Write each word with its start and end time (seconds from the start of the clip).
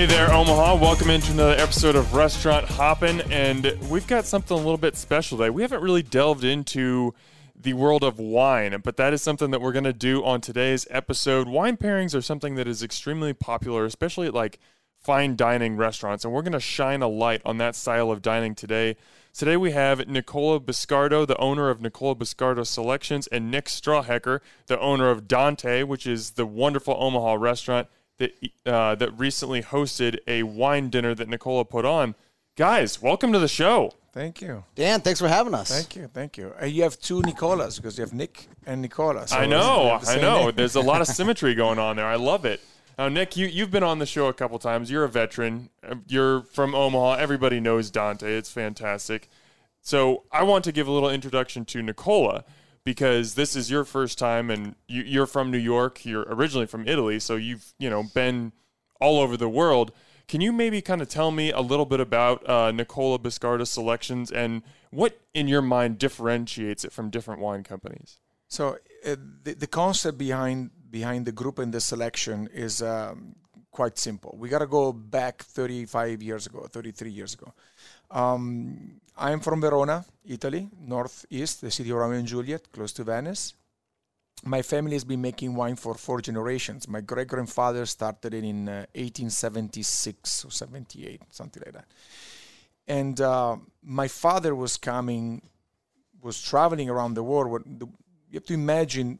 Hey 0.00 0.06
there, 0.06 0.32
Omaha. 0.32 0.76
Welcome 0.76 1.10
into 1.10 1.30
another 1.32 1.60
episode 1.60 1.94
of 1.94 2.14
Restaurant 2.14 2.64
Hoppin'. 2.64 3.20
And 3.30 3.76
we've 3.90 4.06
got 4.06 4.24
something 4.24 4.54
a 4.54 4.56
little 4.56 4.78
bit 4.78 4.96
special 4.96 5.36
today. 5.36 5.50
We 5.50 5.60
haven't 5.60 5.82
really 5.82 6.02
delved 6.02 6.42
into 6.42 7.12
the 7.54 7.74
world 7.74 8.02
of 8.02 8.18
wine, 8.18 8.80
but 8.82 8.96
that 8.96 9.12
is 9.12 9.20
something 9.20 9.50
that 9.50 9.60
we're 9.60 9.72
going 9.72 9.84
to 9.84 9.92
do 9.92 10.24
on 10.24 10.40
today's 10.40 10.86
episode. 10.88 11.48
Wine 11.48 11.76
pairings 11.76 12.14
are 12.14 12.22
something 12.22 12.54
that 12.54 12.66
is 12.66 12.82
extremely 12.82 13.34
popular, 13.34 13.84
especially 13.84 14.26
at 14.26 14.32
like 14.32 14.58
fine 14.98 15.36
dining 15.36 15.76
restaurants. 15.76 16.24
And 16.24 16.32
we're 16.32 16.40
going 16.40 16.52
to 16.52 16.60
shine 16.60 17.02
a 17.02 17.08
light 17.08 17.42
on 17.44 17.58
that 17.58 17.76
style 17.76 18.10
of 18.10 18.22
dining 18.22 18.54
today. 18.54 18.96
Today 19.34 19.58
we 19.58 19.72
have 19.72 20.08
Nicola 20.08 20.60
Biscardo, 20.60 21.26
the 21.26 21.36
owner 21.36 21.68
of 21.68 21.82
Nicola 21.82 22.14
Biscardo 22.14 22.66
Selections, 22.66 23.26
and 23.26 23.50
Nick 23.50 23.66
Strawhecker, 23.66 24.40
the 24.66 24.80
owner 24.80 25.10
of 25.10 25.28
Dante, 25.28 25.82
which 25.82 26.06
is 26.06 26.30
the 26.30 26.46
wonderful 26.46 26.96
Omaha 26.98 27.34
restaurant 27.34 27.86
that 28.20 28.34
uh, 28.66 28.94
that 28.94 29.18
recently 29.18 29.62
hosted 29.62 30.18
a 30.28 30.44
wine 30.44 30.90
dinner 30.90 31.14
that 31.14 31.28
Nicola 31.28 31.64
put 31.64 31.84
on. 31.84 32.14
Guys, 32.56 33.00
welcome 33.02 33.32
to 33.32 33.38
the 33.38 33.48
show. 33.48 33.92
Thank 34.12 34.42
you. 34.42 34.64
Dan, 34.74 35.00
thanks 35.00 35.18
for 35.20 35.28
having 35.28 35.54
us. 35.54 35.68
Thank 35.70 35.96
you. 35.96 36.08
Thank 36.12 36.36
you. 36.36 36.52
Uh, 36.60 36.66
you 36.66 36.82
have 36.82 36.98
two 37.00 37.22
Nicolas 37.22 37.76
because 37.76 37.96
you 37.96 38.02
have 38.02 38.12
Nick 38.12 38.48
and 38.66 38.82
Nicola. 38.82 39.26
So 39.26 39.36
I 39.36 39.46
know, 39.46 39.98
I 40.06 40.16
know. 40.20 40.46
name. 40.46 40.54
There's 40.56 40.74
a 40.74 40.80
lot 40.80 41.00
of 41.00 41.06
symmetry 41.18 41.54
going 41.54 41.78
on 41.78 41.96
there. 41.96 42.06
I 42.06 42.16
love 42.16 42.44
it. 42.44 42.60
Now, 42.98 43.08
Nick, 43.08 43.36
you 43.36 43.46
you've 43.46 43.70
been 43.70 43.82
on 43.82 43.98
the 43.98 44.06
show 44.06 44.26
a 44.26 44.34
couple 44.34 44.58
times. 44.58 44.90
You're 44.90 45.04
a 45.04 45.08
veteran. 45.08 45.70
Uh, 45.82 45.96
You're 46.06 46.42
from 46.42 46.74
Omaha. 46.74 47.14
Everybody 47.14 47.58
knows 47.58 47.90
Dante. 47.90 48.36
It's 48.36 48.50
fantastic. 48.50 49.28
So 49.80 50.24
I 50.30 50.42
want 50.42 50.64
to 50.64 50.72
give 50.72 50.86
a 50.86 50.90
little 50.90 51.08
introduction 51.08 51.64
to 51.66 51.82
Nicola 51.82 52.44
because 52.84 53.34
this 53.34 53.54
is 53.56 53.70
your 53.70 53.84
first 53.84 54.18
time, 54.18 54.50
and 54.50 54.74
you, 54.88 55.02
you're 55.02 55.26
from 55.26 55.50
New 55.50 55.58
York. 55.58 56.04
You're 56.04 56.26
originally 56.28 56.66
from 56.66 56.86
Italy, 56.86 57.20
so 57.20 57.36
you've 57.36 57.72
you 57.78 57.90
know 57.90 58.04
been 58.14 58.52
all 59.00 59.20
over 59.20 59.36
the 59.36 59.48
world. 59.48 59.92
Can 60.28 60.40
you 60.40 60.52
maybe 60.52 60.80
kind 60.80 61.02
of 61.02 61.08
tell 61.08 61.32
me 61.32 61.50
a 61.50 61.60
little 61.60 61.86
bit 61.86 61.98
about 61.98 62.48
uh, 62.48 62.70
Nicola 62.70 63.18
Biscardo 63.18 63.66
selections 63.66 64.30
and 64.30 64.62
what, 64.90 65.18
in 65.34 65.48
your 65.48 65.60
mind, 65.62 65.98
differentiates 65.98 66.84
it 66.84 66.92
from 66.92 67.10
different 67.10 67.40
wine 67.40 67.64
companies? 67.64 68.20
So 68.46 68.78
uh, 69.04 69.16
the, 69.42 69.54
the 69.54 69.66
concept 69.66 70.18
behind 70.18 70.70
behind 70.88 71.26
the 71.26 71.32
group 71.32 71.58
and 71.58 71.72
the 71.72 71.80
selection 71.80 72.48
is 72.52 72.82
um, 72.82 73.36
quite 73.70 73.98
simple. 73.98 74.36
We 74.38 74.48
got 74.48 74.58
to 74.58 74.66
go 74.66 74.92
back 74.92 75.42
35 75.42 76.22
years 76.22 76.46
ago, 76.46 76.66
33 76.70 77.10
years 77.10 77.34
ago. 77.34 77.52
Um, 78.10 79.00
I'm 79.22 79.40
from 79.40 79.60
Verona, 79.60 80.02
Italy, 80.24 80.70
northeast, 80.80 81.60
the 81.60 81.70
city 81.70 81.90
of 81.90 81.98
Romeo 81.98 82.18
and 82.18 82.26
Juliet, 82.26 82.72
close 82.72 82.90
to 82.94 83.04
Venice. 83.04 83.52
My 84.44 84.62
family 84.62 84.94
has 84.94 85.04
been 85.04 85.20
making 85.20 85.54
wine 85.54 85.76
for 85.76 85.92
four 85.92 86.22
generations. 86.22 86.88
My 86.88 87.02
great 87.02 87.28
grandfather 87.28 87.84
started 87.84 88.32
it 88.32 88.44
in 88.44 88.66
uh, 88.66 88.86
1876 88.94 90.46
or 90.46 90.50
78, 90.50 91.20
something 91.28 91.62
like 91.66 91.74
that. 91.74 91.84
And 92.88 93.20
uh, 93.20 93.58
my 93.82 94.08
father 94.08 94.54
was 94.54 94.78
coming, 94.78 95.42
was 96.22 96.40
traveling 96.40 96.88
around 96.88 97.12
the 97.12 97.22
world. 97.22 97.62
The, 97.78 97.84
you 98.30 98.36
have 98.36 98.46
to 98.46 98.54
imagine 98.54 99.18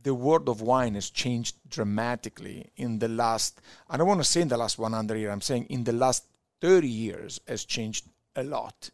the 0.00 0.14
world 0.14 0.48
of 0.48 0.60
wine 0.60 0.94
has 0.94 1.10
changed 1.10 1.56
dramatically 1.68 2.70
in 2.76 3.00
the 3.00 3.08
last, 3.08 3.60
I 3.90 3.96
don't 3.96 4.06
want 4.06 4.20
to 4.20 4.24
say 4.24 4.42
in 4.42 4.48
the 4.48 4.56
last 4.56 4.78
100 4.78 5.16
years, 5.16 5.32
I'm 5.32 5.40
saying 5.40 5.64
in 5.70 5.82
the 5.82 5.92
last 5.92 6.24
30 6.60 6.86
years 6.86 7.40
has 7.48 7.64
changed 7.64 8.06
a 8.36 8.44
lot. 8.44 8.90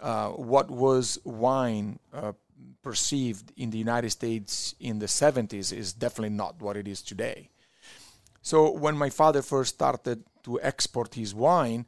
Uh, 0.00 0.30
what 0.30 0.70
was 0.70 1.18
wine 1.24 1.98
uh, 2.12 2.32
perceived 2.82 3.52
in 3.56 3.70
the 3.70 3.78
United 3.78 4.10
States 4.10 4.74
in 4.78 4.98
the 4.98 5.06
70s 5.06 5.72
is 5.72 5.92
definitely 5.92 6.36
not 6.36 6.60
what 6.60 6.76
it 6.76 6.86
is 6.86 7.02
today. 7.02 7.50
So 8.42 8.70
when 8.70 8.96
my 8.96 9.10
father 9.10 9.40
first 9.40 9.74
started 9.74 10.22
to 10.42 10.60
export 10.60 11.14
his 11.14 11.34
wine, 11.34 11.86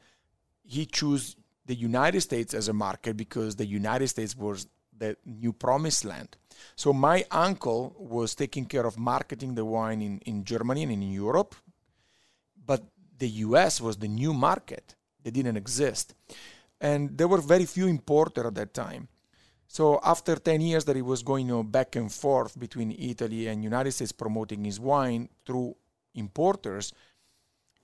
he 0.63 0.87
chose 0.87 1.37
the 1.67 1.75
United 1.75 2.23
States 2.23 2.55
as 2.55 2.69
a 2.69 2.73
market 2.73 3.17
because 3.17 3.57
the 3.57 3.67
United 3.67 4.09
States 4.09 4.35
was 4.37 4.67
the 4.99 5.17
new 5.27 5.53
promised 5.53 6.05
land. 6.05 6.37
So 6.75 6.93
my 6.93 7.25
uncle 7.31 7.95
was 7.99 8.35
taking 8.35 8.65
care 8.65 8.87
of 8.87 8.99
marketing 8.99 9.55
the 9.55 9.65
wine 9.65 10.01
in, 10.01 10.19
in 10.21 10.45
Germany 10.45 10.85
and 10.85 10.93
in 10.93 11.03
Europe, 11.03 11.55
but 12.65 12.83
the 13.19 13.29
US 13.47 13.81
was 13.81 13.99
the 13.99 14.09
new 14.09 14.33
market. 14.33 14.95
They 15.23 15.31
didn't 15.31 15.57
exist. 15.57 16.15
And 16.81 17.17
there 17.17 17.29
were 17.29 17.41
very 17.41 17.65
few 17.65 17.87
importers 17.87 18.47
at 18.47 18.55
that 18.55 18.75
time. 18.75 19.09
So 19.69 20.01
after 20.05 20.37
10 20.37 20.61
years 20.61 20.85
that 20.85 20.97
he 20.97 21.03
was 21.03 21.23
going 21.23 21.47
you 21.47 21.55
know, 21.55 21.63
back 21.63 21.97
and 21.97 22.13
forth 22.13 22.59
between 22.59 22.95
Italy 22.99 23.49
and 23.49 23.65
United 23.65 23.93
States 23.93 24.13
promoting 24.13 24.65
his 24.65 24.79
wine 24.79 25.29
through 25.45 25.77
importers, 26.15 26.93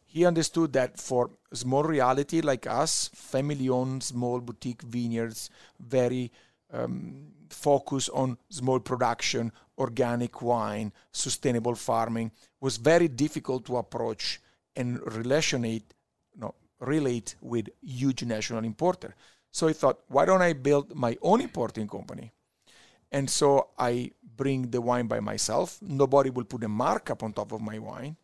he 0.05 0.27
understood 0.27 0.73
that 0.75 0.99
for 1.01 1.31
small 1.53 1.83
reality 1.83 2.41
like 2.43 2.67
us, 2.67 3.09
family-owned 3.15 4.03
small 4.03 4.41
boutique 4.41 4.83
vineyards, 4.83 5.49
very 5.81 6.31
um, 6.73 7.29
focus 7.49 8.09
on 8.11 8.37
small 8.49 8.79
production, 8.79 9.53
organic 9.79 10.43
wine, 10.43 10.93
sustainable 11.13 11.75
farming, 11.75 12.31
was 12.61 12.77
very 12.77 13.09
difficult 13.09 13.65
to 13.67 13.77
approach 13.77 14.41
and 14.77 15.01
relationate, 15.15 15.95
no, 16.37 16.55
relate 16.83 17.37
with 17.41 17.69
huge 17.81 18.25
national 18.25 18.65
importer. 18.65 19.15
So 19.51 19.69
I 19.69 19.73
thought, 19.73 20.01
why 20.09 20.25
don't 20.25 20.43
I 20.43 20.53
build 20.53 20.95
my 20.95 21.17
own 21.23 21.41
importing 21.41 21.89
company? 21.89 22.33
And 23.11 23.29
so 23.29 23.69
I 23.79 24.13
bring 24.37 24.71
the 24.71 24.81
wine 24.81 25.07
by 25.07 25.21
myself. 25.21 25.79
Nobody 25.83 26.31
will 26.31 26.45
put 26.45 26.65
a 26.65 26.69
markup 26.69 27.23
on 27.23 27.33
top 27.33 27.53
of 27.53 27.61
my 27.61 27.79
wine 27.79 28.17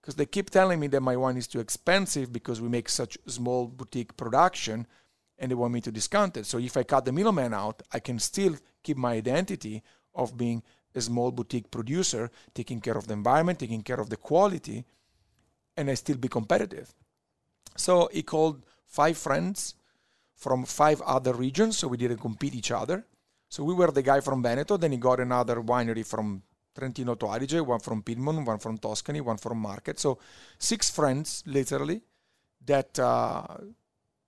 because 0.00 0.14
they 0.14 0.26
keep 0.26 0.50
telling 0.50 0.78
me 0.78 0.86
that 0.88 1.00
my 1.00 1.16
wine 1.16 1.36
is 1.36 1.48
too 1.48 1.60
expensive 1.60 2.32
because 2.32 2.60
we 2.60 2.68
make 2.68 2.88
such 2.88 3.18
small 3.26 3.66
boutique 3.66 4.16
production 4.16 4.86
and 5.38 5.50
they 5.50 5.54
want 5.54 5.74
me 5.74 5.80
to 5.80 5.92
discount 5.92 6.36
it. 6.36 6.46
So 6.46 6.58
if 6.58 6.76
I 6.76 6.84
cut 6.84 7.04
the 7.04 7.12
middleman 7.12 7.52
out, 7.52 7.82
I 7.92 7.98
can 7.98 8.18
still 8.20 8.56
keep 8.82 8.96
my 8.96 9.14
identity 9.14 9.82
of 10.14 10.36
being 10.36 10.62
a 10.94 11.00
small 11.00 11.32
boutique 11.32 11.70
producer, 11.70 12.30
taking 12.54 12.80
care 12.80 12.96
of 12.96 13.08
the 13.08 13.12
environment, 13.12 13.58
taking 13.58 13.82
care 13.82 14.00
of 14.00 14.08
the 14.08 14.16
quality, 14.16 14.84
and 15.76 15.90
I 15.90 15.94
still 15.94 16.16
be 16.16 16.28
competitive. 16.28 16.94
So 17.76 18.08
he 18.12 18.22
called 18.22 18.64
five 18.86 19.16
friends 19.16 19.74
from 20.34 20.64
five 20.64 21.00
other 21.02 21.32
regions, 21.32 21.78
so 21.78 21.88
we 21.88 21.96
didn't 21.96 22.18
compete 22.18 22.54
each 22.54 22.70
other. 22.70 23.04
So 23.48 23.64
we 23.64 23.74
were 23.74 23.90
the 23.90 24.02
guy 24.02 24.20
from 24.20 24.42
Veneto, 24.42 24.76
then 24.76 24.92
he 24.92 24.98
got 24.98 25.20
another 25.20 25.56
winery 25.56 26.04
from 26.04 26.42
Trentino 26.76 27.12
Alto 27.12 27.28
Adige, 27.28 27.64
one 27.64 27.80
from 27.80 28.02
Piedmont, 28.02 28.46
one 28.46 28.58
from 28.58 28.76
Tuscany, 28.78 29.20
one 29.20 29.38
from 29.38 29.58
Marche. 29.58 29.96
So 29.96 30.18
six 30.58 30.90
friends, 30.90 31.42
literally, 31.46 32.02
that 32.66 32.98
uh, 32.98 33.46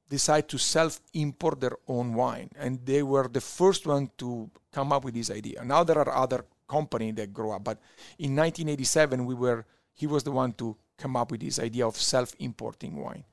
decide 0.08 0.48
to 0.48 0.58
self-import 0.58 1.60
their 1.60 1.76
own 1.86 2.14
wine, 2.14 2.50
and 2.56 2.84
they 2.86 3.02
were 3.02 3.28
the 3.28 3.40
first 3.40 3.86
one 3.86 4.10
to 4.18 4.50
come 4.72 4.92
up 4.92 5.04
with 5.04 5.14
this 5.14 5.30
idea. 5.30 5.62
Now 5.64 5.84
there 5.84 5.98
are 5.98 6.14
other 6.14 6.44
companies 6.68 7.14
that 7.16 7.32
grow 7.32 7.52
up, 7.52 7.64
but 7.64 7.78
in 8.18 8.34
1987 8.36 9.26
we 9.26 9.34
were 9.34 9.66
he 9.94 10.06
was 10.06 10.22
the 10.22 10.30
one 10.30 10.52
to 10.52 10.76
come 10.96 11.16
up 11.16 11.30
with 11.32 11.40
this 11.40 11.58
idea 11.58 11.86
of 11.86 11.96
self-importing 11.96 12.96
wine. 12.96 13.24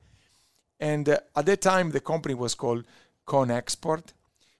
And 0.78 1.08
uh, 1.08 1.18
at 1.34 1.46
that 1.46 1.60
time, 1.60 1.90
the 1.90 2.00
company 2.00 2.34
was 2.34 2.54
called 2.54 2.84
Con 3.24 3.50
Export 3.50 4.12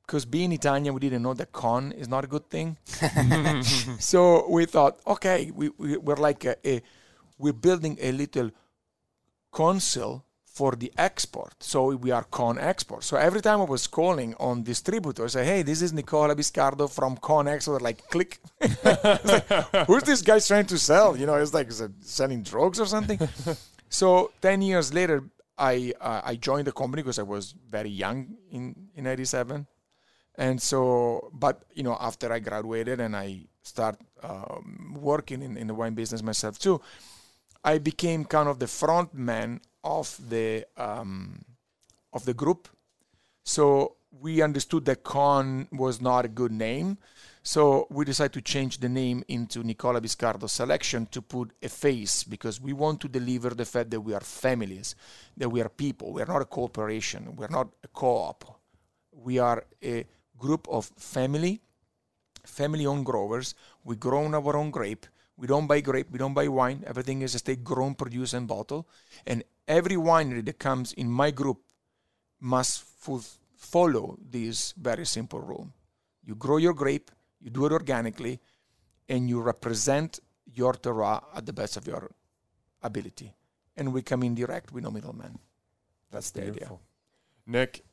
because 0.07 0.25
being 0.25 0.53
Italian, 0.53 0.95
we 0.95 1.01
didn't 1.01 1.23
know 1.23 1.35
that 1.35 1.51
con 1.53 1.93
is 1.93 2.09
not 2.09 2.25
a 2.25 2.29
good 2.29 2.49
thing. 2.49 2.77
so 3.99 4.49
we 4.49 4.65
thought, 4.65 5.01
okay, 5.07 5.51
we, 5.55 5.71
we, 5.79 5.97
we're 5.97 6.17
like 6.17 6.45
a, 6.45 6.57
a, 6.67 6.81
we're 7.39 7.53
building 7.53 7.99
a 8.01 8.13
little 8.13 8.51
council 9.53 10.25
for 10.45 10.73
the 10.73 10.91
export. 10.97 11.55
So 11.61 11.95
we 11.97 12.11
are 12.13 12.25
Con 12.25 12.59
Export. 12.59 13.05
So 13.05 13.19
every 13.19 13.43
time 13.43 13.61
I 13.61 13.65
was 13.65 13.87
calling 13.87 14.35
on 14.41 14.63
distributors, 14.63 15.37
I 15.37 15.41
say, 15.41 15.47
hey, 15.47 15.63
this 15.63 15.83
is 15.83 15.93
Nicola 15.93 16.35
Biscardo 16.35 16.91
from 16.91 17.19
Con 17.19 17.47
Export. 17.47 17.83
Like, 17.83 18.09
click. 18.09 18.39
like, 18.83 19.87
Who's 19.87 20.05
this 20.05 20.23
guy 20.23 20.39
trying 20.39 20.65
to 20.67 20.79
sell? 20.79 21.15
You 21.15 21.27
know, 21.27 21.35
it's 21.35 21.53
like 21.53 21.71
selling 22.01 22.43
drugs 22.43 22.81
or 22.81 22.87
something. 22.87 23.19
so 23.91 24.33
10 24.41 24.63
years 24.63 24.95
later, 24.95 25.25
I 25.59 25.93
uh, 26.01 26.21
I 26.25 26.37
joined 26.37 26.67
the 26.67 26.73
company 26.73 27.03
because 27.03 27.19
I 27.19 27.23
was 27.23 27.55
very 27.71 27.91
young 27.91 28.37
in 28.51 28.89
in 28.95 29.07
'87, 29.07 29.67
and 30.37 30.61
so 30.61 31.31
but 31.33 31.65
you 31.75 31.83
know 31.83 31.97
after 31.99 32.33
I 32.33 32.41
graduated 32.41 33.01
and 33.01 33.17
I 33.17 33.47
start 33.63 33.99
um, 34.23 34.97
working 35.01 35.43
in, 35.43 35.57
in 35.57 35.67
the 35.67 35.75
wine 35.75 35.95
business 35.95 36.23
myself 36.23 36.59
too, 36.59 36.81
I 37.65 37.79
became 37.79 38.25
kind 38.25 38.49
of 38.49 38.59
the 38.59 38.69
front 38.69 39.15
man 39.15 39.61
of 39.83 40.19
the 40.29 40.67
um, 40.77 41.45
of 42.13 42.25
the 42.25 42.35
group. 42.35 42.69
So 43.45 43.97
we 44.11 44.43
understood 44.43 44.85
that 44.87 45.05
Con 45.05 45.69
was 45.73 46.01
not 46.01 46.25
a 46.25 46.29
good 46.29 46.53
name. 46.53 46.99
So 47.47 47.87
we 47.91 48.05
decided 48.05 48.33
to 48.33 48.41
change 48.41 48.79
the 48.79 48.89
name 48.89 49.23
into 49.29 49.63
Nicola 49.63 50.01
Biscardo 50.01 50.51
Selection 50.51 51.07
to 51.13 51.23
put 51.23 51.53
a 51.63 51.69
face 51.69 52.25
because 52.25 52.61
we 52.61 52.73
want 52.73 53.01
to 53.03 53.09
deliver 53.09 53.51
the 53.51 53.65
fact 53.65 53.91
that 53.91 54.01
we 54.01 54.15
are 54.15 54.21
families, 54.21 54.97
that 55.37 55.49
we 55.49 55.61
are 55.61 55.69
people. 55.69 56.13
We 56.13 56.23
are 56.23 56.27
not 56.27 56.43
a 56.43 56.47
corporation. 56.47 57.37
We 57.37 57.45
are 57.45 57.53
not 57.53 57.69
a 57.85 57.87
co-op. 57.87 58.59
We 59.13 59.39
are 59.39 59.65
a 59.81 60.05
group 60.37 60.67
of 60.69 60.87
family, 60.97 61.61
family-owned 62.45 63.07
growers. 63.07 63.55
We 63.85 63.95
grow 63.95 64.27
our 64.27 64.57
own 64.57 64.73
grape. 64.73 65.07
We 65.37 65.47
don't 65.47 65.69
buy 65.69 65.83
grape. 65.83 66.11
We 66.11 66.19
don't 66.19 66.35
buy 66.35 66.49
wine. 66.49 66.83
Everything 66.85 67.23
is 67.23 67.37
estate 67.37 67.63
grown, 67.63 67.95
produced, 67.95 68.35
and 68.35 68.49
bottled. 68.49 68.87
And 69.25 69.45
every 69.69 69.95
winery 69.95 70.45
that 70.47 70.59
comes 70.59 70.93
in 70.95 71.09
my 71.09 71.31
group 71.31 71.59
must 72.41 72.83
follow 73.55 74.19
this 74.21 74.73
very 74.73 75.07
simple 75.07 75.41
rule. 75.41 75.69
You 76.25 76.35
grow 76.35 76.57
your 76.57 76.75
grape, 76.75 77.13
you 77.47 77.53
do 77.53 77.65
it 77.65 77.71
organically, 77.73 78.41
and 79.09 79.29
you 79.29 79.41
represent 79.41 80.19
your 80.53 80.73
terroir 80.75 81.23
at 81.33 81.47
the 81.47 81.53
best 81.53 81.77
of 81.77 81.87
your 81.87 82.11
ability. 82.83 83.33
And 83.77 83.95
we 83.95 84.03
come 84.03 84.25
in 84.25 84.35
direct 84.35 84.73
with 84.73 84.83
no 84.83 84.91
middleman. 84.91 85.39
That's 86.11 86.33
the 86.33 86.43
Beautiful. 86.43 86.81
idea. 87.47 87.59
Nick, 87.59 87.85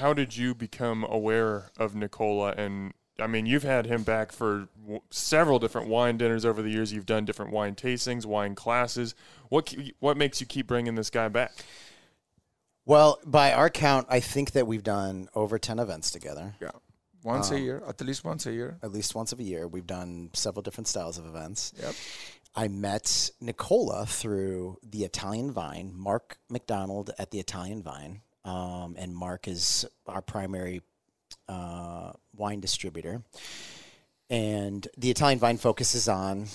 how 0.00 0.14
did 0.14 0.34
you 0.34 0.54
become 0.54 1.04
aware 1.04 1.70
of 1.76 1.94
Nicola? 1.94 2.54
And 2.56 2.94
I 3.20 3.26
mean, 3.26 3.44
you've 3.44 3.64
had 3.64 3.84
him 3.84 4.02
back 4.02 4.32
for 4.32 4.68
w- 4.80 5.02
several 5.10 5.58
different 5.58 5.88
wine 5.88 6.16
dinners 6.16 6.46
over 6.46 6.62
the 6.62 6.70
years. 6.70 6.94
You've 6.94 7.04
done 7.04 7.26
different 7.26 7.52
wine 7.52 7.74
tastings, 7.74 8.24
wine 8.24 8.54
classes. 8.54 9.14
What 9.50 9.74
what 10.00 10.16
makes 10.16 10.40
you 10.40 10.46
keep 10.46 10.66
bringing 10.66 10.94
this 10.94 11.10
guy 11.10 11.28
back? 11.28 11.52
Well, 12.86 13.18
by 13.26 13.52
our 13.52 13.68
count, 13.68 14.06
I 14.08 14.20
think 14.20 14.52
that 14.52 14.66
we've 14.66 14.82
done 14.82 15.28
over 15.34 15.58
ten 15.58 15.78
events 15.78 16.10
together. 16.10 16.54
Yeah, 16.60 16.70
once 17.24 17.50
um, 17.50 17.56
a 17.56 17.60
year, 17.60 17.82
at 17.86 18.00
least 18.00 18.24
once 18.24 18.46
a 18.46 18.52
year. 18.52 18.78
At 18.82 18.92
least 18.92 19.14
once 19.14 19.32
a 19.32 19.42
year, 19.42 19.66
we've 19.66 19.86
done 19.86 20.30
several 20.32 20.62
different 20.62 20.88
styles 20.88 21.18
of 21.18 21.26
events. 21.26 21.72
Yep. 21.80 21.94
I 22.54 22.68
met 22.68 23.30
Nicola 23.40 24.04
through 24.06 24.78
the 24.82 25.04
Italian 25.04 25.52
Vine, 25.52 25.92
Mark 25.94 26.38
McDonald 26.50 27.10
at 27.18 27.30
the 27.30 27.38
Italian 27.38 27.82
Vine. 27.82 28.20
Um, 28.44 28.96
and 28.98 29.14
Mark 29.14 29.46
is 29.48 29.86
our 30.06 30.20
primary 30.20 30.82
uh, 31.48 32.12
wine 32.34 32.60
distributor. 32.60 33.22
And 34.28 34.86
the 34.96 35.10
Italian 35.10 35.38
Vine 35.38 35.58
focuses 35.58 36.08
on, 36.08 36.46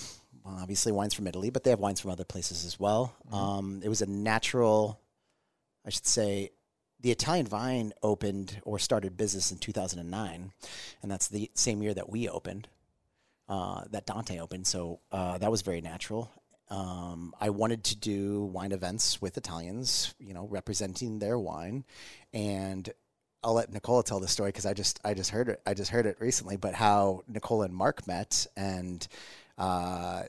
well, 0.44 0.58
obviously, 0.60 0.92
wines 0.92 1.14
from 1.14 1.26
Italy, 1.26 1.50
but 1.50 1.64
they 1.64 1.70
have 1.70 1.80
wines 1.80 2.00
from 2.00 2.10
other 2.10 2.24
places 2.24 2.64
as 2.64 2.78
well. 2.78 3.14
Mm-hmm. 3.26 3.34
Um, 3.34 3.80
it 3.82 3.88
was 3.88 4.02
a 4.02 4.06
natural, 4.06 5.00
I 5.86 5.90
should 5.90 6.06
say, 6.06 6.50
the 7.00 7.10
Italian 7.10 7.46
Vine 7.46 7.92
opened 8.02 8.60
or 8.64 8.78
started 8.78 9.16
business 9.16 9.52
in 9.52 9.58
2009, 9.58 10.52
and 11.02 11.10
that's 11.10 11.28
the 11.28 11.50
same 11.54 11.82
year 11.82 11.94
that 11.94 12.10
we 12.10 12.28
opened 12.28 12.68
uh, 13.48 13.84
that 13.90 14.06
Dante 14.06 14.38
opened. 14.38 14.66
So 14.66 15.00
uh, 15.12 15.38
that 15.38 15.50
was 15.50 15.62
very 15.62 15.80
natural. 15.80 16.30
Um, 16.70 17.34
I 17.40 17.50
wanted 17.50 17.84
to 17.84 17.96
do 17.96 18.44
wine 18.44 18.72
events 18.72 19.22
with 19.22 19.38
Italians, 19.38 20.14
you 20.18 20.34
know, 20.34 20.46
representing 20.48 21.18
their 21.18 21.38
wine, 21.38 21.84
and 22.34 22.88
I'll 23.42 23.54
let 23.54 23.72
Nicola 23.72 24.02
tell 24.02 24.20
the 24.20 24.28
story 24.28 24.50
because 24.50 24.66
I 24.66 24.74
just 24.74 25.00
I 25.04 25.14
just 25.14 25.30
heard 25.30 25.48
it 25.48 25.62
I 25.64 25.74
just 25.74 25.90
heard 25.90 26.04
it 26.04 26.16
recently. 26.20 26.56
But 26.56 26.74
how 26.74 27.22
Nicola 27.26 27.66
and 27.66 27.74
Mark 27.74 28.06
met, 28.06 28.46
and 28.56 29.06
uh, 29.56 30.24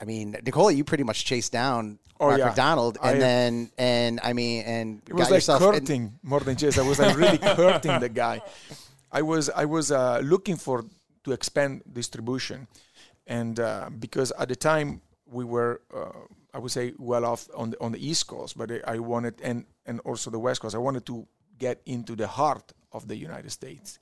I 0.00 0.04
mean, 0.04 0.36
Nicola, 0.44 0.72
you 0.72 0.84
pretty 0.84 1.04
much 1.04 1.24
chased 1.24 1.52
down 1.52 1.98
oh, 2.20 2.28
Mark 2.28 2.38
yeah. 2.38 2.46
McDonald, 2.46 2.98
and 3.02 3.16
I, 3.16 3.18
then 3.18 3.70
and 3.78 4.20
I 4.22 4.32
mean, 4.32 4.64
and 4.64 5.02
it 5.08 5.14
was 5.14 5.30
like 5.30 5.44
courting 5.60 6.02
in, 6.02 6.18
more 6.22 6.40
than 6.40 6.56
chase. 6.56 6.78
I 6.78 6.82
was 6.82 6.98
like 6.98 7.16
really 7.16 7.38
courting 7.38 8.00
the 8.00 8.08
guy. 8.08 8.42
I 9.10 9.22
was 9.22 9.50
I 9.50 9.64
was 9.64 9.92
uh, 9.92 10.20
looking 10.22 10.56
for 10.56 10.84
to 11.26 11.32
expand 11.32 11.82
distribution. 11.92 12.66
And 13.26 13.58
uh, 13.58 13.90
because 13.98 14.32
at 14.38 14.48
the 14.48 14.56
time 14.56 15.02
we 15.26 15.44
were, 15.44 15.82
uh, 15.94 16.10
I 16.54 16.58
would 16.58 16.70
say, 16.70 16.94
well 16.96 17.24
off 17.24 17.48
on 17.54 17.70
the, 17.70 17.82
on 17.82 17.92
the 17.92 17.98
East 17.98 18.28
Coast, 18.28 18.56
but 18.56 18.70
I 18.88 18.98
wanted, 19.00 19.34
and, 19.42 19.66
and 19.84 20.00
also 20.00 20.30
the 20.30 20.38
West 20.38 20.60
Coast, 20.62 20.74
I 20.76 20.78
wanted 20.78 21.04
to 21.06 21.26
get 21.58 21.82
into 21.84 22.14
the 22.14 22.28
heart 22.28 22.72
of 22.92 23.08
the 23.08 23.16
United 23.16 23.50
States. 23.50 23.98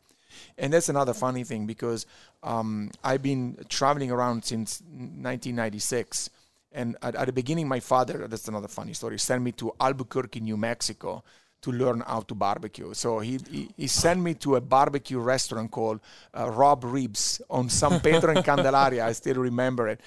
And 0.59 0.73
that's 0.73 0.91
another 0.91 1.15
funny 1.15 1.45
thing 1.45 1.67
because 1.67 2.07
um, 2.45 2.91
I've 3.03 3.23
been 3.23 3.57
traveling 3.69 4.11
around 4.11 4.45
since 4.45 4.81
1996. 4.83 6.31
And 6.73 6.97
at, 7.03 7.15
at, 7.15 7.27
the 7.27 7.33
beginning, 7.33 7.67
my 7.67 7.81
father, 7.81 8.29
that's 8.29 8.49
another 8.49 8.69
funny 8.69 8.93
story, 8.93 9.19
sent 9.19 9.43
me 9.43 9.53
to 9.53 9.73
Albuquerque, 9.81 10.41
New 10.41 10.57
Mexico 10.57 11.25
to 11.63 11.73
learn 11.73 12.01
how 12.07 12.21
to 12.21 12.35
barbecue. 12.35 12.93
So 12.93 13.21
he, 13.21 13.41
he, 13.51 13.71
he 13.77 13.87
sent 13.87 14.21
me 14.21 14.35
to 14.35 14.57
a 14.57 14.61
barbecue 14.61 15.19
restaurant 15.19 15.71
called 15.71 16.01
uh, 16.37 16.51
Rob 16.51 16.85
Ribs 16.85 17.41
on 17.49 17.71
San 17.71 18.01
Pedro 18.01 18.37
and 18.37 18.45
Candelaria. 18.45 19.07
I 19.07 19.13
still 19.13 19.37
remember 19.37 19.89
it. 19.89 20.01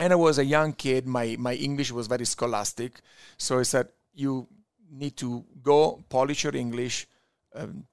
And 0.00 0.12
I 0.12 0.16
was 0.16 0.38
a 0.38 0.44
young 0.44 0.72
kid. 0.72 1.06
My, 1.06 1.36
my 1.38 1.54
English 1.54 1.92
was 1.92 2.08
very 2.08 2.24
scholastic. 2.24 3.00
So 3.36 3.58
he 3.58 3.64
said, 3.64 3.88
You 4.12 4.48
need 4.90 5.16
to 5.18 5.44
go 5.62 6.02
polish 6.08 6.44
your 6.44 6.56
English, 6.56 7.06
um, 7.54 7.84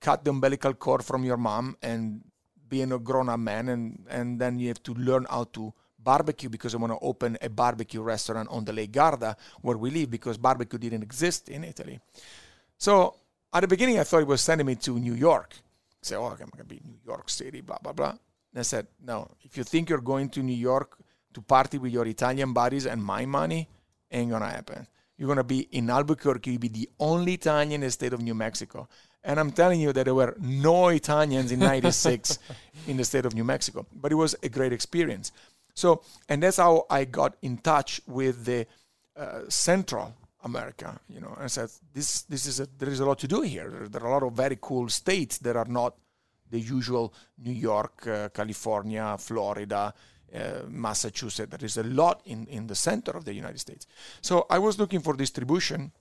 cut 0.00 0.24
the 0.24 0.30
umbilical 0.30 0.74
cord 0.74 1.04
from 1.04 1.24
your 1.24 1.36
mom, 1.36 1.76
and 1.82 2.22
be 2.68 2.82
a 2.82 2.86
grown 2.98 3.28
up 3.28 3.40
man. 3.40 3.68
And, 3.68 4.04
and 4.08 4.40
then 4.40 4.58
you 4.58 4.68
have 4.68 4.82
to 4.84 4.94
learn 4.94 5.26
how 5.28 5.44
to 5.52 5.72
barbecue 5.98 6.48
because 6.48 6.74
I 6.74 6.78
want 6.78 6.92
to 6.92 6.98
open 7.00 7.38
a 7.40 7.48
barbecue 7.48 8.02
restaurant 8.02 8.48
on 8.50 8.64
the 8.64 8.72
Lake 8.72 8.92
Garda 8.92 9.36
where 9.62 9.76
we 9.76 9.90
live 9.90 10.10
because 10.10 10.36
barbecue 10.36 10.78
didn't 10.78 11.02
exist 11.02 11.48
in 11.48 11.64
Italy. 11.64 11.98
So 12.76 13.16
at 13.52 13.60
the 13.60 13.68
beginning, 13.68 13.98
I 13.98 14.04
thought 14.04 14.18
he 14.18 14.24
was 14.24 14.42
sending 14.42 14.66
me 14.66 14.74
to 14.76 14.98
New 14.98 15.14
York. 15.14 15.54
I 15.56 16.02
said, 16.02 16.18
oh, 16.18 16.26
I'm 16.26 16.36
going 16.36 16.50
to 16.58 16.64
be 16.64 16.80
New 16.84 16.98
York 17.06 17.30
City, 17.30 17.62
blah, 17.62 17.78
blah, 17.82 17.92
blah. 17.92 18.10
And 18.10 18.58
I 18.58 18.62
said, 18.62 18.86
no, 19.02 19.30
if 19.42 19.56
you 19.56 19.64
think 19.64 19.88
you're 19.88 20.00
going 20.00 20.28
to 20.30 20.42
New 20.42 20.52
York 20.56 20.98
to 21.32 21.40
party 21.40 21.78
with 21.78 21.92
your 21.92 22.06
Italian 22.06 22.52
buddies 22.52 22.86
and 22.86 23.02
my 23.02 23.24
money, 23.24 23.68
ain't 24.10 24.30
going 24.30 24.42
to 24.42 24.48
happen. 24.48 24.86
You're 25.16 25.26
going 25.26 25.38
to 25.38 25.44
be 25.44 25.60
in 25.72 25.90
Albuquerque. 25.90 26.50
You'll 26.52 26.60
be 26.60 26.68
the 26.68 26.90
only 26.98 27.34
Italian 27.34 27.72
in 27.72 27.80
the 27.82 27.90
state 27.90 28.12
of 28.12 28.20
New 28.20 28.34
Mexico. 28.34 28.88
And 29.24 29.40
I'm 29.40 29.52
telling 29.52 29.80
you 29.80 29.92
that 29.92 30.04
there 30.04 30.14
were 30.14 30.36
no 30.38 30.88
Italians 30.88 31.50
in 31.50 31.58
96 31.58 32.38
in 32.86 32.98
the 32.98 33.04
state 33.04 33.24
of 33.24 33.34
New 33.34 33.44
Mexico. 33.44 33.86
But 33.94 34.12
it 34.12 34.16
was 34.16 34.36
a 34.42 34.48
great 34.48 34.72
experience. 34.72 35.32
So, 35.74 36.02
and 36.28 36.42
that's 36.42 36.58
how 36.58 36.86
I 36.90 37.04
got 37.04 37.36
in 37.42 37.56
touch 37.58 38.00
with 38.06 38.44
the 38.44 38.66
uh, 39.16 39.40
Central 39.48 40.14
America. 40.44 41.00
You 41.08 41.20
know, 41.20 41.36
I 41.40 41.46
said, 41.46 41.70
this, 41.92 42.22
this 42.22 42.46
is 42.46 42.60
a, 42.60 42.68
there 42.78 42.90
is 42.90 43.00
a 43.00 43.06
lot 43.06 43.18
to 43.20 43.28
do 43.28 43.40
here. 43.40 43.70
There, 43.70 43.88
there, 43.88 44.02
are 44.02 44.08
a 44.08 44.12
lot 44.12 44.22
of 44.22 44.34
very 44.34 44.58
cool 44.60 44.88
states 44.88 45.38
that 45.38 45.56
are 45.56 45.64
not 45.64 45.94
the 46.50 46.60
usual 46.60 47.14
New 47.42 47.52
York, 47.52 48.06
uh, 48.06 48.28
California, 48.28 49.16
Florida, 49.18 49.92
uh, 50.34 50.38
Massachusetts. 50.68 51.50
There 51.50 51.64
is 51.64 51.78
a 51.78 51.84
lot 51.84 52.20
in, 52.26 52.46
in 52.46 52.66
the 52.66 52.74
center 52.74 53.12
of 53.12 53.24
the 53.24 53.32
United 53.32 53.58
States. 53.58 53.86
So 54.20 54.46
I 54.50 54.58
was 54.58 54.78
looking 54.78 55.00
for 55.00 55.14
distribution 55.14 55.92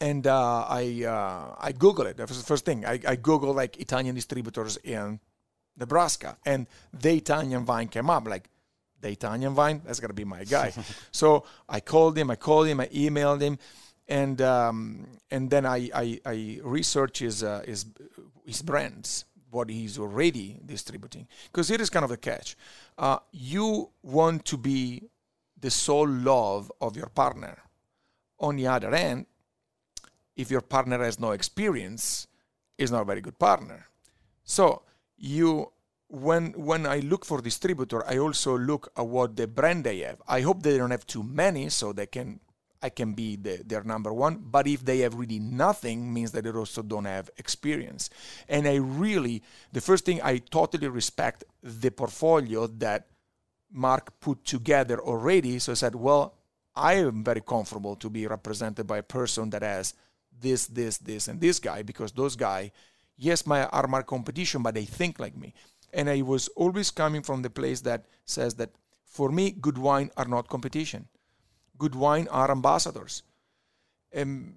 and 0.00 0.26
uh, 0.26 0.66
I 0.68 1.04
uh, 1.04 1.54
I 1.58 1.72
Googled 1.72 2.06
it. 2.06 2.16
That 2.16 2.28
was 2.28 2.38
the 2.38 2.46
first 2.46 2.64
thing. 2.64 2.84
I, 2.84 2.94
I 2.94 3.16
Googled 3.16 3.54
like 3.54 3.78
Italian 3.78 4.14
distributors 4.14 4.76
in 4.78 5.20
Nebraska, 5.76 6.36
and 6.44 6.66
the 6.92 7.14
Italian 7.14 7.64
vine 7.64 7.88
came 7.88 8.10
up. 8.10 8.26
Like 8.26 8.48
the 9.00 9.10
Italian 9.10 9.54
vine, 9.54 9.82
that's 9.84 10.00
gonna 10.00 10.14
be 10.14 10.24
my 10.24 10.44
guy. 10.44 10.72
so 11.10 11.44
I 11.68 11.80
called 11.80 12.16
him, 12.18 12.30
I 12.30 12.36
called 12.36 12.66
him, 12.66 12.80
I 12.80 12.86
emailed 12.88 13.40
him, 13.40 13.58
and 14.08 14.40
um, 14.42 15.06
and 15.30 15.50
then 15.50 15.66
I 15.66 15.90
I, 15.94 16.20
I 16.24 16.60
research 16.62 17.20
his 17.20 17.42
uh, 17.42 17.62
his 17.66 17.86
his 18.44 18.62
brands, 18.62 19.24
what 19.50 19.70
he's 19.70 19.98
already 19.98 20.60
distributing, 20.64 21.26
because 21.50 21.70
it 21.70 21.80
is 21.80 21.90
kind 21.90 22.04
of 22.04 22.10
the 22.10 22.16
catch. 22.16 22.56
Uh, 22.98 23.18
you 23.32 23.90
want 24.02 24.44
to 24.46 24.56
be 24.56 25.02
the 25.58 25.70
sole 25.70 26.08
love 26.08 26.70
of 26.80 26.96
your 26.96 27.08
partner. 27.08 27.58
On 28.38 28.54
the 28.54 28.66
other 28.66 28.94
end, 28.94 29.24
if 30.36 30.50
your 30.50 30.60
partner 30.60 31.02
has 31.02 31.18
no 31.18 31.30
experience, 31.32 32.26
is 32.78 32.90
not 32.90 33.02
a 33.02 33.04
very 33.04 33.20
good 33.20 33.38
partner. 33.38 33.86
So 34.44 34.82
you 35.16 35.72
when 36.08 36.52
when 36.52 36.86
I 36.86 37.00
look 37.00 37.24
for 37.24 37.40
distributor, 37.40 38.06
I 38.06 38.18
also 38.18 38.56
look 38.56 38.92
at 38.96 39.06
what 39.06 39.36
the 39.36 39.48
brand 39.48 39.84
they 39.84 40.00
have. 40.00 40.22
I 40.28 40.42
hope 40.42 40.62
they 40.62 40.78
don't 40.78 40.90
have 40.90 41.06
too 41.06 41.22
many, 41.22 41.68
so 41.70 41.92
they 41.92 42.06
can 42.06 42.40
I 42.82 42.90
can 42.90 43.14
be 43.14 43.36
the, 43.36 43.62
their 43.64 43.82
number 43.82 44.12
one. 44.12 44.44
But 44.44 44.66
if 44.66 44.84
they 44.84 44.98
have 45.00 45.14
really 45.14 45.38
nothing, 45.38 46.12
means 46.12 46.32
that 46.32 46.44
they 46.44 46.50
also 46.50 46.82
don't 46.82 47.06
have 47.06 47.30
experience. 47.38 48.10
And 48.48 48.68
I 48.68 48.76
really, 48.76 49.42
the 49.72 49.80
first 49.80 50.04
thing 50.04 50.20
I 50.22 50.38
totally 50.38 50.88
respect 50.88 51.44
the 51.62 51.90
portfolio 51.90 52.66
that 52.66 53.08
Mark 53.72 54.20
put 54.20 54.44
together 54.44 55.00
already. 55.00 55.58
So 55.58 55.72
I 55.72 55.74
said, 55.74 55.94
well, 55.94 56.34
I 56.74 56.94
am 56.94 57.24
very 57.24 57.40
comfortable 57.40 57.96
to 57.96 58.10
be 58.10 58.26
represented 58.26 58.86
by 58.86 58.98
a 58.98 59.02
person 59.02 59.50
that 59.50 59.62
has 59.62 59.94
this, 60.40 60.66
this, 60.66 60.98
this, 60.98 61.28
and 61.28 61.40
this 61.40 61.58
guy 61.58 61.82
because 61.82 62.12
those 62.12 62.36
guys, 62.36 62.70
yes, 63.16 63.46
my 63.46 63.64
are 63.66 63.86
my 63.86 64.02
competition, 64.02 64.62
but 64.62 64.74
they 64.74 64.84
think 64.84 65.18
like 65.18 65.36
me. 65.36 65.54
And 65.92 66.10
I 66.10 66.22
was 66.22 66.48
always 66.48 66.90
coming 66.90 67.22
from 67.22 67.42
the 67.42 67.50
place 67.50 67.80
that 67.82 68.06
says 68.24 68.54
that 68.56 68.70
for 69.04 69.30
me, 69.30 69.50
good 69.50 69.78
wine 69.78 70.10
are 70.16 70.26
not 70.26 70.48
competition. 70.48 71.08
Good 71.78 71.94
wine 71.94 72.28
are 72.30 72.50
ambassadors. 72.50 73.22
Um, 74.14 74.56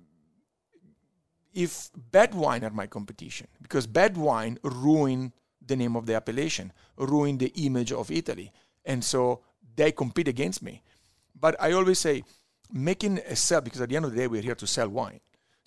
if 1.53 1.89
bad 1.95 2.33
wine 2.33 2.63
are 2.63 2.69
my 2.69 2.87
competition, 2.87 3.47
because 3.61 3.87
bad 3.87 4.17
wine 4.17 4.57
ruin 4.63 5.33
the 5.65 5.75
name 5.75 5.95
of 5.95 6.05
the 6.05 6.15
appellation, 6.15 6.73
ruin 6.97 7.37
the 7.37 7.53
image 7.55 7.91
of 7.91 8.11
Italy. 8.11 8.51
And 8.85 9.03
so 9.03 9.41
they 9.75 9.91
compete 9.91 10.27
against 10.27 10.61
me. 10.61 10.83
But 11.39 11.55
I 11.59 11.71
always 11.71 11.99
say, 11.99 12.23
making 12.71 13.19
a 13.19 13.35
sell, 13.35 13.61
because 13.61 13.81
at 13.81 13.89
the 13.89 13.95
end 13.95 14.05
of 14.05 14.11
the 14.11 14.17
day, 14.17 14.27
we're 14.27 14.41
here 14.41 14.55
to 14.55 14.67
sell 14.67 14.89
wine. 14.89 15.19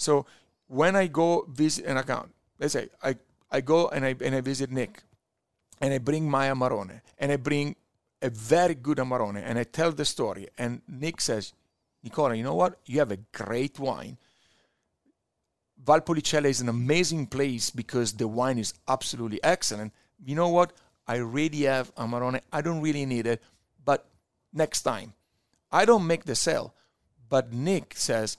So 0.02 0.26
when 0.66 0.96
I 0.96 1.06
go 1.06 1.46
visit 1.48 1.84
an 1.86 1.96
account, 1.96 2.32
let's 2.58 2.72
say 2.72 2.88
I, 3.02 3.16
I 3.50 3.60
go 3.60 3.88
and 3.88 4.04
I, 4.04 4.14
and 4.20 4.34
I 4.34 4.40
visit 4.40 4.70
Nick 4.70 5.02
and 5.80 5.92
I 5.92 5.98
bring 5.98 6.28
my 6.28 6.48
Amarone 6.48 7.00
and 7.18 7.32
I 7.32 7.36
bring 7.36 7.76
a 8.22 8.30
very 8.30 8.74
good 8.76 8.98
Amarone, 8.98 9.42
and 9.44 9.58
I 9.58 9.64
tell 9.64 9.90
the 9.90 10.04
story, 10.04 10.46
and 10.56 10.80
Nick 10.86 11.20
says, 11.20 11.52
Nicola, 12.04 12.34
you 12.36 12.44
know 12.44 12.54
what? 12.54 12.78
You 12.86 13.00
have 13.00 13.10
a 13.10 13.16
great 13.16 13.78
wine. 13.80 14.16
Valpolicella 15.84 16.44
is 16.44 16.60
an 16.60 16.68
amazing 16.68 17.26
place 17.26 17.70
because 17.70 18.12
the 18.12 18.28
wine 18.28 18.58
is 18.58 18.74
absolutely 18.86 19.42
excellent. 19.42 19.92
You 20.24 20.36
know 20.36 20.48
what? 20.48 20.72
I 21.08 21.16
really 21.16 21.62
have 21.62 21.92
Amarone. 21.96 22.40
I 22.52 22.62
don't 22.62 22.80
really 22.80 23.04
need 23.04 23.26
it, 23.26 23.42
but 23.84 24.06
next 24.52 24.82
time. 24.82 25.14
I 25.72 25.84
don't 25.84 26.06
make 26.06 26.24
the 26.24 26.36
sale, 26.36 26.74
but 27.28 27.52
Nick 27.52 27.94
says, 27.96 28.36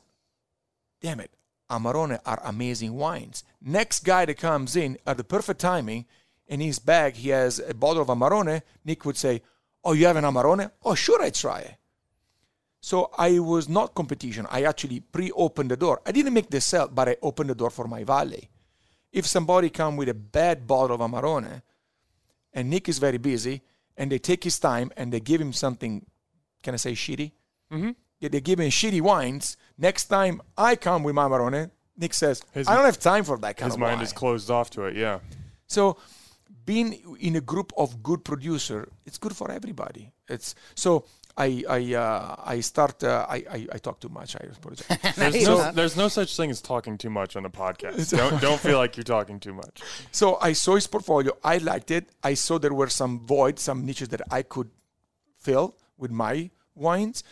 damn 1.01 1.19
it, 1.19 1.31
Amarone 1.69 2.19
are 2.25 2.41
amazing 2.43 2.93
wines. 2.93 3.43
Next 3.61 4.01
guy 4.01 4.25
that 4.25 4.37
comes 4.37 4.75
in 4.75 4.97
at 5.05 5.17
the 5.17 5.23
perfect 5.23 5.59
timing, 5.59 6.05
in 6.47 6.59
his 6.59 6.79
bag 6.79 7.15
he 7.15 7.29
has 7.29 7.59
a 7.59 7.73
bottle 7.73 8.01
of 8.01 8.09
Amarone, 8.09 8.61
Nick 8.85 9.05
would 9.05 9.17
say, 9.17 9.41
Oh, 9.83 9.93
you 9.93 10.05
have 10.05 10.15
an 10.15 10.23
Amarone? 10.23 10.71
Oh, 10.83 10.95
sure, 10.95 11.21
I 11.21 11.29
try 11.29 11.59
it. 11.59 11.75
So 12.79 13.11
I 13.17 13.39
was 13.39 13.67
not 13.69 13.95
competition. 13.95 14.45
I 14.49 14.63
actually 14.63 14.99
pre-opened 14.99 15.71
the 15.71 15.77
door. 15.77 16.01
I 16.05 16.11
didn't 16.11 16.33
make 16.33 16.49
the 16.49 16.61
sale, 16.61 16.89
but 16.89 17.09
I 17.09 17.17
opened 17.21 17.49
the 17.49 17.55
door 17.55 17.69
for 17.69 17.87
my 17.87 18.03
valet. 18.03 18.49
If 19.11 19.25
somebody 19.25 19.69
come 19.69 19.95
with 19.95 20.09
a 20.09 20.13
bad 20.13 20.67
bottle 20.67 20.95
of 20.95 21.01
Amarone, 21.01 21.61
and 22.53 22.69
Nick 22.69 22.89
is 22.89 22.99
very 22.99 23.17
busy, 23.17 23.61
and 23.95 24.11
they 24.11 24.19
take 24.19 24.43
his 24.43 24.59
time 24.59 24.91
and 24.97 25.11
they 25.11 25.19
give 25.19 25.39
him 25.39 25.53
something, 25.53 26.05
can 26.61 26.73
I 26.73 26.77
say 26.77 26.93
shitty? 26.93 27.31
Mm-hmm. 27.71 27.91
Yeah, 28.23 28.29
they 28.29 28.39
give 28.39 28.59
him 28.61 28.69
shitty 28.71 29.01
wines. 29.01 29.57
Next 29.77 30.05
time 30.05 30.41
I 30.57 30.77
come 30.77 31.03
with 31.03 31.13
my 31.13 31.25
Amarone, 31.27 31.71
Nick 31.97 32.13
says, 32.13 32.41
His- 32.53 32.69
I 32.69 32.75
don't 32.75 32.85
have 32.85 32.97
time 32.99 33.25
for 33.25 33.37
that 33.39 33.57
kind 33.57 33.69
His 33.71 33.77
mind 33.77 33.97
wine. 33.97 34.03
is 34.05 34.13
closed 34.13 34.49
off 34.49 34.69
to 34.75 34.83
it. 34.85 34.95
Yeah. 34.95 35.19
So 35.67 35.97
being 36.65 36.89
in 37.19 37.35
a 37.35 37.41
group 37.41 37.73
of 37.77 38.01
good 38.01 38.23
producer, 38.23 38.87
it's 39.05 39.17
good 39.17 39.35
for 39.35 39.51
everybody. 39.51 40.13
It's 40.29 40.55
so 40.73 41.03
I 41.35 41.65
I 41.77 41.79
uh, 41.95 42.35
I 42.55 42.61
start 42.61 43.03
uh, 43.03 43.25
I, 43.35 43.37
I 43.55 43.59
I 43.75 43.77
talk 43.87 43.99
too 43.99 44.07
much. 44.19 44.37
I 44.37 44.43
apologize. 44.57 44.87
There's 45.17 45.43
So- 45.43 45.57
no, 45.57 45.71
there's 45.77 45.97
no 45.97 46.07
such 46.07 46.31
thing 46.37 46.49
as 46.49 46.61
talking 46.61 46.97
too 46.97 47.09
much 47.19 47.35
on 47.35 47.43
a 47.45 47.49
podcast. 47.49 48.15
Don't 48.21 48.39
don't 48.47 48.61
feel 48.67 48.77
like 48.83 48.95
you're 48.95 49.11
talking 49.17 49.37
too 49.47 49.53
much. 49.63 49.75
so 50.11 50.25
I 50.49 50.53
saw 50.53 50.75
his 50.79 50.87
portfolio. 50.87 51.31
I 51.43 51.55
liked 51.71 51.91
it. 51.91 52.05
I 52.23 52.35
saw 52.35 52.53
there 52.57 52.73
were 52.81 52.89
some 53.01 53.13
voids, 53.33 53.61
some 53.69 53.79
niches 53.85 54.07
that 54.13 54.21
I 54.31 54.41
could 54.43 54.69
fill 55.45 55.75
with 55.97 56.11
my 56.11 56.49
wines. 56.75 57.23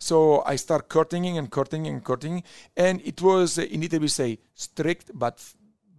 So 0.00 0.42
I 0.46 0.56
start 0.56 0.88
curtaining 0.88 1.36
and 1.36 1.50
curtaining 1.50 1.92
and 1.92 2.02
curtaining, 2.02 2.42
and 2.74 3.02
it 3.04 3.20
was 3.20 3.58
uh, 3.58 3.62
in 3.62 3.82
Italy 3.82 4.00
we 4.00 4.08
say 4.08 4.38
strict 4.54 5.10
but 5.14 5.44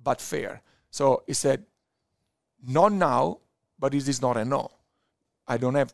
but 0.03 0.19
fair. 0.19 0.63
So 0.89 1.23
he 1.27 1.33
said, 1.33 1.65
not 2.67 2.91
now, 2.91 3.39
but 3.79 3.93
it 3.93 4.07
is 4.07 4.21
not 4.21 4.37
a 4.37 4.43
no. 4.43 4.71
I 5.47 5.57
don't 5.57 5.75
have 5.75 5.93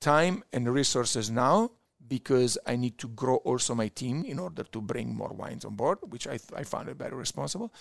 time 0.00 0.44
and 0.52 0.72
resources 0.72 1.28
now 1.28 1.72
because 2.06 2.56
I 2.66 2.76
need 2.76 2.98
to 2.98 3.08
grow 3.08 3.36
also 3.36 3.74
my 3.74 3.88
team 3.88 4.24
in 4.24 4.38
order 4.38 4.62
to 4.62 4.80
bring 4.80 5.14
more 5.14 5.32
wines 5.32 5.64
on 5.64 5.74
board, 5.74 5.98
which 6.08 6.28
I, 6.28 6.38
I 6.56 6.62
found 6.62 6.88
it 6.88 6.96
very 6.96 7.16
responsible. 7.16 7.74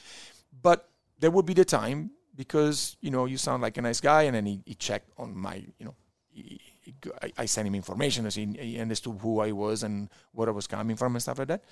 But 0.61 0.89
there 1.19 1.31
would 1.31 1.45
be 1.45 1.53
the 1.53 1.65
time 1.65 2.11
because 2.35 2.97
you 3.01 3.11
know 3.11 3.25
you 3.25 3.37
sound 3.37 3.61
like 3.61 3.77
a 3.77 3.83
nice 3.83 4.01
guy, 4.01 4.23
and 4.23 4.35
then 4.35 4.47
he, 4.47 4.61
he 4.65 4.73
checked 4.73 5.11
on 5.15 5.37
my 5.37 5.63
you 5.77 5.85
know. 5.85 5.95
I, 7.21 7.31
I 7.37 7.45
sent 7.45 7.67
him 7.67 7.75
information 7.75 8.29
so 8.29 8.39
he, 8.39 8.47
he 8.59 8.79
understood 8.79 9.17
who 9.21 9.39
I 9.39 9.51
was 9.51 9.83
and 9.83 10.09
where 10.31 10.49
I 10.49 10.51
was 10.51 10.67
coming 10.67 10.95
from 10.95 11.15
and 11.15 11.21
stuff 11.21 11.39
like 11.39 11.47
that. 11.47 11.63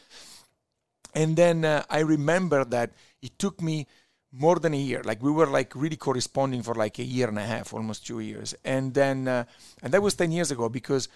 And 1.14 1.36
then 1.36 1.66
uh, 1.66 1.84
I 1.90 2.00
remember 2.00 2.64
that 2.66 2.92
it 3.22 3.40
took 3.40 3.62
me 3.62 3.88
more 4.32 4.60
than 4.60 4.74
a 4.74 4.78
year. 4.78 5.02
Like 5.04 5.24
we 5.24 5.32
were 5.32 5.48
like 5.48 5.76
really 5.76 5.96
corresponding 5.96 6.62
for 6.62 6.76
like 6.76 7.00
a 7.00 7.04
year 7.04 7.28
and 7.28 7.40
a 7.40 7.46
half, 7.46 7.74
almost 7.74 8.06
two 8.06 8.20
years. 8.20 8.54
And 8.64 8.94
then, 8.94 9.28
uh, 9.28 9.46
and 9.82 9.94
that 9.94 10.02
was 10.02 10.16
10 10.16 10.32
years 10.32 10.52
ago 10.52 10.70
because 10.70 11.10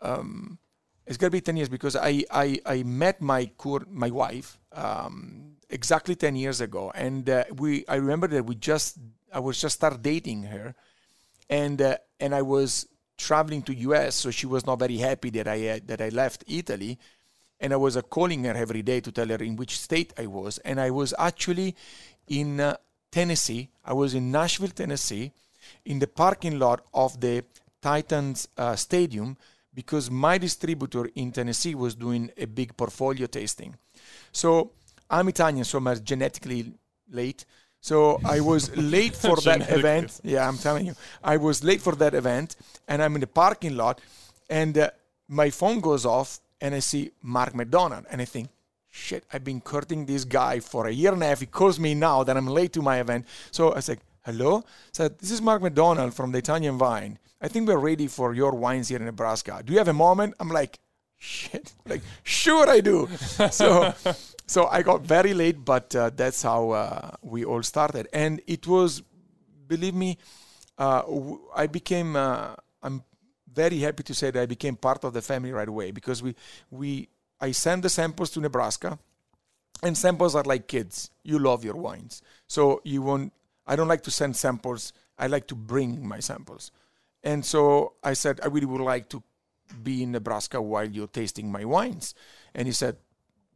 um, 0.00 0.58
it's 1.06 1.16
gonna 1.16 1.30
be 1.30 1.40
10 1.40 1.56
years 1.56 1.68
because 1.68 1.96
I, 1.96 2.24
I, 2.30 2.58
I 2.66 2.82
met 2.82 3.20
my 3.20 3.50
cur- 3.56 3.86
my 3.90 4.10
wife 4.10 4.58
um, 4.72 5.56
exactly 5.70 6.14
10 6.16 6.36
years 6.36 6.60
ago. 6.60 6.92
And 6.94 7.28
uh, 7.30 7.44
we, 7.56 7.86
I 7.86 7.96
remember 7.96 8.26
that 8.28 8.44
we 8.44 8.56
just, 8.56 8.98
I 9.32 9.38
was 9.38 9.60
just 9.60 9.76
start 9.76 10.02
dating 10.02 10.44
her 10.44 10.74
and, 11.48 11.80
uh, 11.80 11.98
and 12.20 12.34
I 12.34 12.42
was 12.42 12.86
traveling 13.16 13.62
to 13.62 13.74
US. 13.74 14.16
So 14.16 14.30
she 14.30 14.46
was 14.46 14.66
not 14.66 14.78
very 14.78 14.98
happy 14.98 15.30
that 15.30 15.48
I, 15.48 15.58
had, 15.58 15.88
that 15.88 16.00
I 16.00 16.08
left 16.10 16.44
Italy 16.46 16.98
and 17.60 17.72
I 17.72 17.76
was 17.76 17.96
uh, 17.96 18.02
calling 18.02 18.44
her 18.44 18.54
every 18.54 18.82
day 18.82 19.00
to 19.00 19.12
tell 19.12 19.28
her 19.28 19.36
in 19.36 19.56
which 19.56 19.78
state 19.78 20.12
I 20.18 20.26
was. 20.26 20.58
And 20.58 20.80
I 20.80 20.90
was 20.90 21.14
actually 21.18 21.74
in 22.28 22.60
uh, 22.60 22.76
Tennessee. 23.10 23.70
I 23.84 23.92
was 23.92 24.14
in 24.14 24.30
Nashville, 24.30 24.68
Tennessee, 24.68 25.32
in 25.84 25.98
the 25.98 26.06
parking 26.06 26.58
lot 26.58 26.84
of 26.92 27.20
the 27.20 27.44
Titans 27.80 28.48
uh, 28.56 28.76
Stadium 28.76 29.36
because 29.72 30.10
my 30.10 30.38
distributor 30.38 31.08
in 31.14 31.32
Tennessee 31.32 31.74
was 31.74 31.94
doing 31.94 32.30
a 32.36 32.46
big 32.46 32.76
portfolio 32.76 33.26
tasting. 33.26 33.76
So 34.32 34.72
I'm 35.08 35.28
Italian, 35.28 35.64
so 35.64 35.78
I'm 35.78 36.04
genetically 36.04 36.72
late. 37.10 37.44
So 37.86 38.20
I 38.24 38.40
was 38.40 38.76
late 38.96 39.14
for 39.14 39.36
that 39.48 39.70
event. 39.70 40.20
Yeah, 40.24 40.48
I'm 40.48 40.58
telling 40.58 40.86
you, 40.86 40.94
I 41.22 41.36
was 41.36 41.62
late 41.62 41.80
for 41.80 41.94
that 42.02 42.14
event, 42.14 42.56
and 42.88 43.00
I'm 43.00 43.14
in 43.14 43.20
the 43.20 43.28
parking 43.28 43.76
lot, 43.76 44.00
and 44.50 44.76
uh, 44.76 44.90
my 45.28 45.50
phone 45.50 45.78
goes 45.78 46.04
off, 46.04 46.40
and 46.60 46.74
I 46.74 46.80
see 46.80 47.12
Mark 47.22 47.54
McDonald, 47.54 48.04
and 48.10 48.20
I 48.20 48.24
think, 48.24 48.48
shit, 48.90 49.22
I've 49.32 49.44
been 49.44 49.60
courting 49.60 50.04
this 50.04 50.24
guy 50.24 50.58
for 50.58 50.88
a 50.88 50.90
year 50.90 51.12
and 51.12 51.22
a 51.22 51.26
half. 51.26 51.38
He 51.38 51.46
calls 51.46 51.78
me 51.78 51.94
now 51.94 52.24
that 52.24 52.36
I'm 52.36 52.48
late 52.48 52.72
to 52.72 52.82
my 52.82 52.98
event. 52.98 53.24
So 53.52 53.72
I 53.72 53.78
said, 53.78 54.00
hello? 54.24 54.64
said, 54.90 55.20
this 55.20 55.30
is 55.30 55.40
Mark 55.40 55.62
McDonald 55.62 56.12
from 56.12 56.32
the 56.32 56.38
Italian 56.38 56.78
Vine. 56.78 57.20
I 57.40 57.46
think 57.46 57.68
we're 57.68 57.78
ready 57.78 58.08
for 58.08 58.34
your 58.34 58.50
wines 58.50 58.88
here 58.88 58.98
in 58.98 59.04
Nebraska. 59.04 59.62
Do 59.64 59.72
you 59.72 59.78
have 59.78 59.86
a 59.86 59.92
moment? 59.92 60.34
I'm 60.40 60.48
like, 60.48 60.80
shit, 61.18 61.74
like, 61.86 62.02
sure 62.22 62.68
I 62.68 62.80
do. 62.80 63.08
so, 63.50 63.94
so 64.46 64.66
I 64.66 64.82
got 64.82 65.02
very 65.02 65.34
late, 65.34 65.64
but 65.64 65.94
uh, 65.94 66.10
that's 66.14 66.42
how 66.42 66.70
uh, 66.70 67.10
we 67.22 67.44
all 67.44 67.62
started. 67.62 68.08
And 68.12 68.40
it 68.46 68.66
was, 68.66 69.02
believe 69.66 69.94
me, 69.94 70.18
uh, 70.78 71.02
w- 71.02 71.40
I 71.54 71.66
became, 71.66 72.16
uh, 72.16 72.54
I'm 72.82 73.02
very 73.52 73.78
happy 73.78 74.02
to 74.04 74.14
say 74.14 74.30
that 74.30 74.40
I 74.40 74.46
became 74.46 74.76
part 74.76 75.04
of 75.04 75.12
the 75.12 75.22
family 75.22 75.52
right 75.52 75.68
away 75.68 75.90
because 75.90 76.22
we, 76.22 76.34
we, 76.70 77.08
I 77.40 77.52
sent 77.52 77.82
the 77.82 77.88
samples 77.88 78.30
to 78.30 78.40
Nebraska, 78.40 78.98
and 79.82 79.96
samples 79.96 80.34
are 80.34 80.42
like 80.44 80.66
kids. 80.66 81.10
You 81.22 81.38
love 81.38 81.64
your 81.64 81.74
wines, 81.74 82.22
so 82.46 82.80
you 82.84 83.02
won't. 83.02 83.32
I 83.66 83.76
don't 83.76 83.88
like 83.88 84.02
to 84.04 84.10
send 84.10 84.36
samples. 84.36 84.92
I 85.18 85.26
like 85.26 85.46
to 85.48 85.54
bring 85.54 86.06
my 86.06 86.20
samples, 86.20 86.70
and 87.22 87.44
so 87.44 87.94
I 88.02 88.14
said 88.14 88.40
I 88.42 88.46
really 88.46 88.66
would 88.66 88.80
like 88.80 89.08
to 89.10 89.22
be 89.82 90.02
in 90.02 90.12
Nebraska 90.12 90.60
while 90.60 90.88
you're 90.88 91.08
tasting 91.08 91.50
my 91.50 91.64
wines, 91.64 92.14
and 92.54 92.66
he 92.66 92.72
said, 92.72 92.96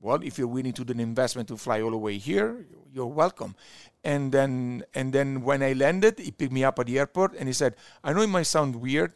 "Well, 0.01 0.23
if 0.23 0.39
you're 0.39 0.49
willing 0.49 0.73
to 0.75 0.85
do 0.85 0.93
an 0.93 1.01
investment 1.01 1.49
to 1.49 1.57
fly 1.57 1.81
all 1.81 1.91
the 1.91 1.99
way 1.99 2.19
here, 2.19 2.67
you're 2.93 3.07
welcome." 3.07 3.55
And 4.03 4.33
then, 4.33 4.85
and 4.95 5.13
then 5.13 5.43
when 5.43 5.63
I 5.63 5.73
landed, 5.75 6.19
he 6.19 6.31
picked 6.31 6.53
me 6.53 6.65
up 6.65 6.79
at 6.79 6.87
the 6.87 6.99
airport, 6.99 7.35
and 7.37 7.49
he 7.49 7.53
said, 7.53 7.77
"I 8.03 8.13
know 8.13 8.23
it 8.23 8.29
might 8.29 8.47
sound 8.47 8.77
weird." 8.77 9.15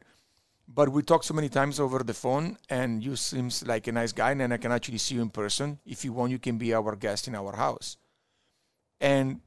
but 0.67 0.89
we 0.89 1.03
talked 1.03 1.25
so 1.25 1.35
many 1.35 1.49
times 1.49 1.79
over 1.79 2.03
the 2.03 2.15
phone 2.15 2.57
and 2.71 3.05
you 3.05 3.17
seems 3.17 3.67
like 3.67 3.87
a 3.87 3.93
nice 3.93 4.13
guy 4.13 4.31
and 4.31 4.53
i 4.53 4.57
can 4.57 4.73
actually 4.73 4.99
see 4.99 5.17
you 5.17 5.23
in 5.23 5.31
person 5.31 5.79
if 5.85 6.05
you 6.05 6.13
want 6.13 6.31
you 6.31 6.39
can 6.39 6.59
be 6.59 6.73
our 6.73 6.97
guest 6.97 7.29
in 7.29 7.35
our 7.35 7.55
house 7.57 7.97
and 9.01 9.41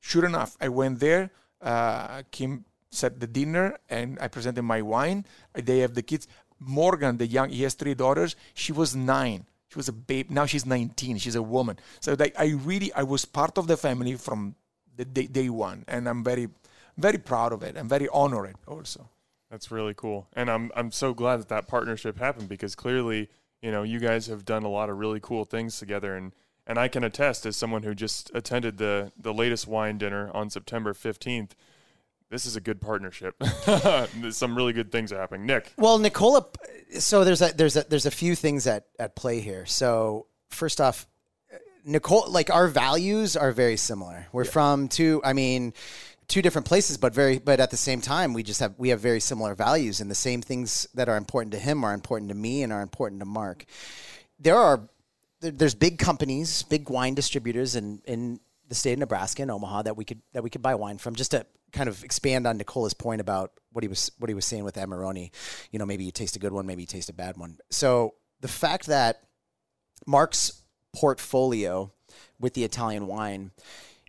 sure 0.00 0.24
enough 0.24 0.56
i 0.60 0.68
went 0.68 1.00
there 1.00 1.30
uh, 1.60 2.22
kim 2.30 2.64
set 2.90 3.18
the 3.20 3.26
dinner 3.26 3.78
and 3.88 4.18
i 4.20 4.28
presented 4.28 4.62
my 4.62 4.82
wine 4.82 5.24
they 5.54 5.78
have 5.78 5.94
the 5.94 6.02
kids 6.02 6.26
morgan 6.64 7.16
the 7.18 7.26
young 7.26 7.50
he 7.50 7.62
has 7.62 7.74
three 7.74 7.94
daughters. 7.94 8.36
She 8.54 8.72
was 8.72 8.94
nine. 8.96 9.46
She 9.68 9.78
was 9.78 9.88
a 9.88 9.92
babe. 9.92 10.30
Now 10.30 10.46
she's 10.46 10.66
19 10.66 11.18
she's 11.18 11.34
a 11.34 11.42
woman. 11.42 11.78
So 12.00 12.14
like 12.18 12.34
i 12.38 12.48
really 12.64 12.92
i 12.94 13.02
was 13.02 13.24
part 13.24 13.58
of 13.58 13.66
the 13.66 13.76
family 13.76 14.14
from 14.14 14.54
the 14.96 15.04
day, 15.04 15.26
day 15.26 15.48
one 15.48 15.84
and 15.88 16.06
i'm 16.06 16.22
very 16.22 16.48
very 16.98 17.16
proud 17.16 17.50
of 17.54 17.62
it 17.62 17.78
i'm 17.78 17.88
very 17.88 18.08
honored 18.08 18.56
also. 18.66 19.08
That's 19.52 19.70
really 19.70 19.92
cool, 19.92 20.28
and 20.32 20.50
I'm 20.50 20.72
I'm 20.74 20.90
so 20.90 21.12
glad 21.12 21.36
that 21.40 21.48
that 21.50 21.68
partnership 21.68 22.18
happened 22.18 22.48
because 22.48 22.74
clearly, 22.74 23.28
you 23.60 23.70
know, 23.70 23.82
you 23.82 23.98
guys 23.98 24.26
have 24.28 24.46
done 24.46 24.62
a 24.62 24.68
lot 24.70 24.88
of 24.88 24.98
really 24.98 25.20
cool 25.20 25.44
things 25.44 25.78
together, 25.78 26.16
and 26.16 26.32
and 26.66 26.78
I 26.78 26.88
can 26.88 27.04
attest 27.04 27.44
as 27.44 27.54
someone 27.54 27.82
who 27.82 27.94
just 27.94 28.30
attended 28.34 28.78
the 28.78 29.12
the 29.14 29.34
latest 29.34 29.68
wine 29.68 29.98
dinner 29.98 30.30
on 30.32 30.48
September 30.48 30.94
15th. 30.94 31.50
This 32.32 32.46
is 32.46 32.56
a 32.56 32.62
good 32.62 32.80
partnership. 32.80 33.36
Some 34.30 34.56
really 34.56 34.72
good 34.72 34.90
things 34.90 35.12
are 35.12 35.20
happening. 35.20 35.44
Nick, 35.44 35.70
Well, 35.76 35.98
Nicola. 35.98 36.46
So 36.98 37.24
there's 37.24 37.42
a 37.42 37.52
there's 37.52 37.76
a 37.76 37.84
there's 37.86 38.06
a 38.06 38.10
few 38.10 38.34
things 38.34 38.66
at 38.66 38.86
at 38.98 39.14
play 39.14 39.40
here. 39.40 39.66
So 39.66 40.28
first 40.48 40.80
off, 40.80 41.06
Nicole, 41.84 42.24
like 42.30 42.48
our 42.48 42.68
values 42.68 43.36
are 43.36 43.52
very 43.52 43.76
similar. 43.76 44.28
We're 44.32 44.46
from 44.46 44.88
two. 44.88 45.20
I 45.22 45.34
mean. 45.34 45.74
Two 46.28 46.40
different 46.40 46.66
places, 46.66 46.96
but 46.96 47.12
very, 47.12 47.38
but 47.40 47.60
at 47.60 47.70
the 47.70 47.76
same 47.76 48.00
time, 48.00 48.32
we 48.32 48.42
just 48.42 48.60
have 48.60 48.74
we 48.78 48.88
have 48.88 49.00
very 49.00 49.20
similar 49.20 49.54
values, 49.54 50.00
and 50.00 50.10
the 50.10 50.14
same 50.14 50.40
things 50.40 50.86
that 50.94 51.08
are 51.10 51.18
important 51.18 51.52
to 51.52 51.58
him 51.58 51.84
are 51.84 51.92
important 51.92 52.30
to 52.30 52.34
me 52.34 52.62
and 52.62 52.72
are 52.72 52.80
important 52.80 53.20
to 53.20 53.26
Mark. 53.26 53.66
There 54.38 54.56
are 54.56 54.88
there's 55.40 55.74
big 55.74 55.98
companies, 55.98 56.62
big 56.62 56.88
wine 56.88 57.14
distributors 57.14 57.76
in 57.76 58.00
in 58.06 58.40
the 58.68 58.74
state 58.74 58.94
of 58.94 59.00
Nebraska 59.00 59.42
and 59.42 59.50
Omaha 59.50 59.82
that 59.82 59.96
we 59.96 60.06
could 60.06 60.22
that 60.32 60.42
we 60.42 60.48
could 60.48 60.62
buy 60.62 60.74
wine 60.74 60.96
from. 60.96 61.16
Just 61.16 61.32
to 61.32 61.44
kind 61.72 61.88
of 61.88 62.04
expand 62.04 62.46
on 62.46 62.58
Nicola's 62.58 62.94
point 62.94 63.20
about 63.20 63.52
what 63.72 63.82
he 63.82 63.88
was 63.88 64.10
what 64.18 64.28
he 64.28 64.34
was 64.34 64.44
saying 64.44 64.64
with 64.64 64.76
Amarone. 64.76 65.30
You 65.70 65.78
know, 65.78 65.86
maybe 65.86 66.04
you 66.04 66.12
taste 66.12 66.36
a 66.36 66.38
good 66.38 66.52
one, 66.52 66.66
maybe 66.66 66.82
you 66.82 66.86
taste 66.86 67.08
a 67.08 67.14
bad 67.14 67.36
one. 67.36 67.58
So 67.70 68.14
the 68.40 68.48
fact 68.48 68.86
that 68.86 69.22
Mark's 70.06 70.62
portfolio 70.92 71.90
with 72.38 72.54
the 72.54 72.64
Italian 72.64 73.06
Vine, 73.06 73.50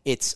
it's 0.03 0.36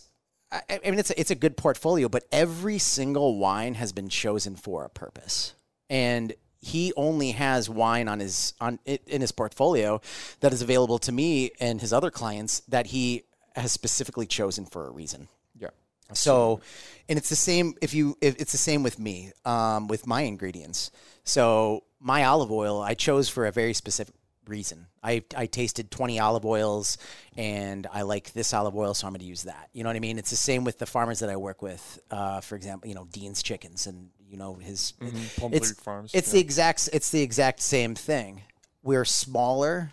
I 0.50 0.80
mean 0.84 0.98
it's 0.98 1.10
a, 1.10 1.20
it's 1.20 1.30
a 1.30 1.34
good 1.34 1.56
portfolio, 1.56 2.08
but 2.08 2.24
every 2.32 2.78
single 2.78 3.38
wine 3.38 3.74
has 3.74 3.92
been 3.92 4.08
chosen 4.08 4.56
for 4.56 4.84
a 4.84 4.88
purpose, 4.88 5.54
and 5.90 6.32
he 6.60 6.92
only 6.96 7.32
has 7.32 7.68
wine 7.68 8.08
on 8.08 8.20
his 8.20 8.54
on 8.60 8.78
in 8.86 9.20
his 9.20 9.32
portfolio 9.32 10.00
that 10.40 10.52
is 10.52 10.62
available 10.62 10.98
to 11.00 11.12
me 11.12 11.50
and 11.60 11.80
his 11.80 11.92
other 11.92 12.10
clients 12.10 12.60
that 12.60 12.86
he 12.86 13.24
has 13.54 13.72
specifically 13.72 14.26
chosen 14.26 14.64
for 14.64 14.86
a 14.86 14.90
reason. 14.90 15.28
So, 16.14 16.60
and 17.08 17.18
it's 17.18 17.28
the 17.28 17.36
same 17.36 17.74
if 17.82 17.92
you 17.94 18.16
if 18.20 18.36
it's 18.40 18.52
the 18.52 18.58
same 18.58 18.82
with 18.82 18.98
me 18.98 19.32
um, 19.44 19.88
with 19.88 20.06
my 20.06 20.22
ingredients. 20.22 20.90
So 21.24 21.84
my 22.00 22.24
olive 22.24 22.50
oil 22.50 22.80
I 22.80 22.94
chose 22.94 23.28
for 23.28 23.46
a 23.46 23.52
very 23.52 23.74
specific 23.74 24.14
reason. 24.46 24.86
I 25.02 25.22
I 25.36 25.46
tasted 25.46 25.90
20 25.90 26.18
olive 26.18 26.46
oils 26.46 26.96
and 27.36 27.86
I 27.92 28.02
like 28.02 28.32
this 28.32 28.54
olive 28.54 28.74
oil 28.74 28.94
so 28.94 29.06
I'm 29.06 29.12
going 29.12 29.20
to 29.20 29.26
use 29.26 29.42
that. 29.42 29.68
You 29.72 29.84
know 29.84 29.90
what 29.90 29.96
I 29.96 30.00
mean? 30.00 30.18
It's 30.18 30.30
the 30.30 30.36
same 30.36 30.64
with 30.64 30.78
the 30.78 30.86
farmers 30.86 31.20
that 31.20 31.28
I 31.28 31.36
work 31.36 31.60
with. 31.60 31.98
Uh, 32.10 32.40
for 32.40 32.56
example, 32.56 32.88
you 32.88 32.94
know, 32.94 33.06
Dean's 33.10 33.42
chickens 33.42 33.86
and 33.86 34.10
you 34.28 34.36
know 34.36 34.54
his 34.54 34.92
Plum 35.36 35.52
it's, 35.52 35.72
Farms, 35.72 36.12
It's 36.14 36.28
yeah. 36.28 36.32
the 36.34 36.40
exact 36.40 36.88
it's 36.92 37.10
the 37.10 37.22
exact 37.22 37.60
same 37.60 37.94
thing. 37.94 38.42
We're 38.82 39.04
smaller. 39.04 39.92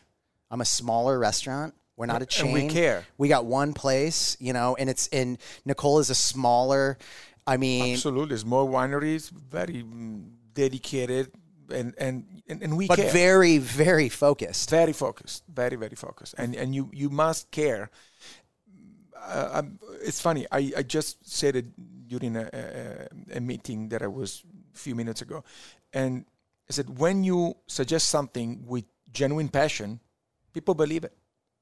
I'm 0.50 0.62
a 0.62 0.66
smaller 0.66 1.20
restaurant. 1.20 1.74
We're 1.98 2.08
not 2.08 2.22
a 2.22 2.26
chain. 2.26 2.56
And 2.56 2.68
we 2.68 2.74
care. 2.74 3.06
We 3.18 3.28
got 3.30 3.46
one 3.46 3.74
place, 3.74 4.36
you 4.40 4.54
know, 4.54 4.76
and 4.78 4.90
it's 4.90 5.08
in 5.08 5.38
Nicola's 5.66 6.10
a 6.10 6.16
smaller. 6.16 6.98
I 7.48 7.58
mean, 7.58 7.94
Absolutely. 7.94 8.38
Small 8.38 8.68
wineries, 8.68 9.32
very 9.32 9.84
mm, 9.84 10.30
dedicated, 10.54 11.32
and, 11.72 11.94
and, 11.98 12.42
and, 12.50 12.62
and 12.62 12.78
we 12.78 12.88
but 12.88 12.98
care. 12.98 13.12
very, 13.12 13.58
very 13.60 14.10
focused. 14.10 14.70
very 14.70 14.94
focused, 14.94 15.44
very 15.48 15.76
very 15.76 15.96
focused, 15.96 16.36
and 16.38 16.56
and 16.56 16.76
you 16.76 16.90
you 16.92 17.10
must 17.10 17.52
care. 17.52 17.90
Uh, 19.26 19.64
it's 20.04 20.22
funny. 20.22 20.46
I, 20.52 20.72
I 20.78 20.84
just 20.84 21.28
said 21.28 21.56
it 21.56 21.66
during 22.08 22.36
a, 22.36 22.48
a, 22.54 23.38
a 23.38 23.40
meeting 23.40 23.90
that 23.90 24.04
I 24.04 24.08
was 24.08 24.44
a 24.74 24.78
few 24.78 24.94
minutes 24.96 25.22
ago, 25.22 25.44
and 25.94 26.26
I 26.70 26.74
said 26.74 27.00
when 27.00 27.24
you 27.24 27.56
suggest 27.68 28.10
something 28.10 28.66
with 28.68 28.86
genuine 29.12 29.50
passion, 29.50 30.00
people 30.54 30.76
believe 30.76 31.04
it 31.04 31.14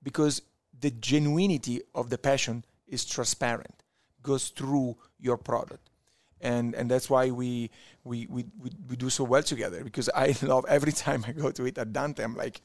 because 0.04 0.42
the 0.80 0.92
genuinity 0.92 1.82
of 1.96 2.10
the 2.10 2.18
passion 2.18 2.66
is 2.88 3.06
transparent, 3.06 3.84
goes 4.22 4.50
through 4.50 4.98
your 5.20 5.38
product 5.38 5.90
and 6.44 6.76
and 6.76 6.92
that's 6.92 7.10
why 7.10 7.32
we 7.32 7.72
we, 8.04 8.28
we 8.30 8.46
we 8.62 8.70
we 8.90 8.96
do 8.96 9.10
so 9.10 9.24
well 9.24 9.42
together 9.42 9.84
because 9.84 10.10
I 10.14 10.36
love 10.42 10.66
every 10.68 10.92
time 10.92 11.24
I 11.28 11.32
go 11.32 11.50
to 11.52 11.66
eat 11.66 11.78
at 11.78 11.94
Dante 11.94 12.24
I'm 12.24 12.36
like 12.36 12.62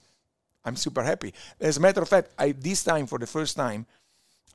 I'm 0.64 0.76
super 0.76 1.02
happy. 1.02 1.32
As 1.60 1.78
a 1.78 1.80
matter 1.80 2.02
of 2.02 2.08
fact, 2.08 2.32
I 2.38 2.52
this 2.52 2.84
time 2.84 3.06
for 3.06 3.18
the 3.18 3.26
first 3.26 3.56
time 3.56 3.86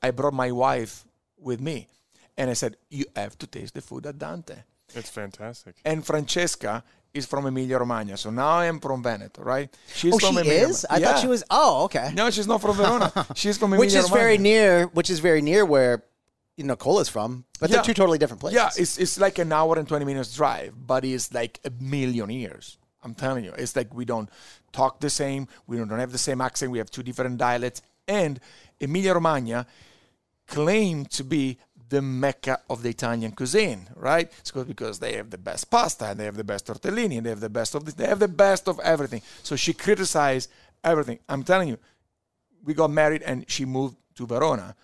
I 0.02 0.10
brought 0.12 0.34
my 0.34 0.52
wife 0.52 1.04
with 1.38 1.60
me 1.60 1.88
and 2.36 2.50
I 2.50 2.52
said 2.52 2.76
you 2.90 3.06
have 3.16 3.36
to 3.38 3.46
taste 3.46 3.74
the 3.74 3.80
food 3.80 4.06
at 4.06 4.18
Dante. 4.18 4.56
It's 4.94 5.10
fantastic. 5.10 5.76
And 5.84 6.06
Francesca 6.06 6.84
is 7.14 7.24
from 7.26 7.46
Emilia 7.46 7.78
Romagna, 7.78 8.16
so 8.16 8.30
now 8.30 8.48
I 8.48 8.66
am 8.66 8.80
from 8.80 9.02
Veneto, 9.02 9.42
right? 9.42 9.74
She's 9.94 10.12
Oh, 10.12 10.18
from 10.18 10.34
she 10.34 10.40
Emilia 10.40 10.68
is. 10.68 10.84
I 10.84 10.94
Romagna. 10.94 11.06
thought 11.12 11.20
she 11.20 11.26
was. 11.28 11.44
Oh, 11.48 11.84
okay. 11.84 12.10
No, 12.14 12.28
she's 12.30 12.48
not 12.48 12.60
from 12.60 12.76
Verona. 12.76 13.12
She's 13.36 13.56
from 13.56 13.72
Emilia 13.72 13.86
which 13.86 13.94
is 14.04 14.10
very 14.10 14.36
near. 14.36 14.86
Which 14.88 15.10
is 15.10 15.20
very 15.20 15.40
near 15.40 15.64
where 15.64 16.02
Nicola's 16.58 17.08
from. 17.08 17.44
But 17.60 17.70
Yeah. 17.70 17.76
they're 17.76 17.84
two 17.84 17.94
totally 17.94 18.18
different 18.18 18.40
places. 18.40 18.56
Yeah, 18.56 18.70
it's 18.76 18.98
it's 18.98 19.18
like 19.18 19.38
an 19.38 19.52
hour 19.52 19.78
and 19.78 19.86
twenty 19.88 20.04
minutes 20.04 20.34
drive, 20.34 20.74
but 20.76 21.04
it's 21.04 21.32
like 21.32 21.60
a 21.64 21.70
million 21.80 22.30
years. 22.30 22.78
I'm 23.04 23.14
telling 23.14 23.44
you, 23.44 23.52
it's 23.56 23.76
like 23.76 23.94
we 23.94 24.04
don't 24.04 24.28
talk 24.72 24.98
the 25.00 25.10
same, 25.10 25.46
we 25.68 25.76
don't 25.76 25.88
have 25.90 26.10
the 26.10 26.18
same 26.18 26.40
accent, 26.40 26.72
we 26.72 26.78
have 26.78 26.90
two 26.90 27.02
different 27.04 27.38
dialects, 27.38 27.80
and 28.08 28.40
Emilia 28.80 29.14
Romagna 29.14 29.66
claim 30.48 31.04
to 31.06 31.22
be 31.22 31.58
the 31.94 32.02
mecca 32.02 32.58
of 32.68 32.82
the 32.82 32.90
Italian 32.90 33.30
cuisine, 33.30 33.88
right? 33.94 34.30
It's 34.40 34.50
good 34.50 34.66
because 34.66 34.98
they 34.98 35.12
have 35.14 35.30
the 35.30 35.38
best 35.38 35.70
pasta 35.70 36.06
and 36.06 36.18
they 36.18 36.24
have 36.24 36.36
the 36.36 36.42
best 36.42 36.66
tortellini 36.66 37.16
and 37.18 37.24
they 37.24 37.30
have 37.30 37.40
the 37.40 37.48
best 37.48 37.76
of 37.76 37.84
this, 37.84 37.94
they 37.94 38.06
have 38.06 38.18
the 38.18 38.26
best 38.26 38.68
of 38.68 38.80
everything. 38.80 39.22
So 39.44 39.54
she 39.54 39.72
criticized 39.72 40.50
everything. 40.82 41.20
I'm 41.28 41.44
telling 41.44 41.68
you, 41.68 41.78
we 42.64 42.74
got 42.74 42.90
married 42.90 43.22
and 43.22 43.48
she 43.48 43.64
moved 43.64 43.96
to 44.16 44.26
Verona. 44.26 44.74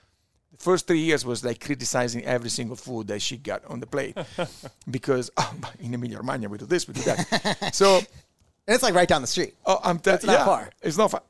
The 0.52 0.58
first 0.58 0.86
three 0.86 1.00
years 1.00 1.24
was 1.26 1.44
like 1.44 1.58
criticizing 1.58 2.24
every 2.24 2.50
single 2.50 2.76
food 2.76 3.08
that 3.08 3.20
she 3.22 3.36
got 3.38 3.64
on 3.64 3.80
the 3.80 3.86
plate 3.86 4.16
because 4.90 5.30
oh, 5.36 5.54
in 5.80 5.92
Emilia 5.92 6.18
Romagna 6.18 6.48
we 6.48 6.58
do 6.58 6.66
this, 6.66 6.86
we 6.86 6.94
do 6.94 7.02
that. 7.02 7.74
so 7.74 7.96
and 7.96 8.74
it's 8.76 8.84
like 8.84 8.94
right 8.94 9.08
down 9.08 9.20
the 9.20 9.26
street. 9.26 9.54
oh, 9.66 9.80
I'm 9.82 9.98
telling 9.98 10.26
not 10.26 10.32
yeah, 10.32 10.44
far. 10.44 10.70
It's 10.80 10.96
not 10.96 11.10
far. 11.10 11.22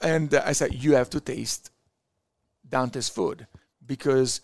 And 0.00 0.32
uh, 0.32 0.42
I 0.46 0.52
said 0.52 0.82
you 0.82 0.94
have 0.94 1.10
to 1.10 1.20
taste 1.20 1.70
Dante's 2.66 3.10
food 3.10 3.46
because 3.84 4.40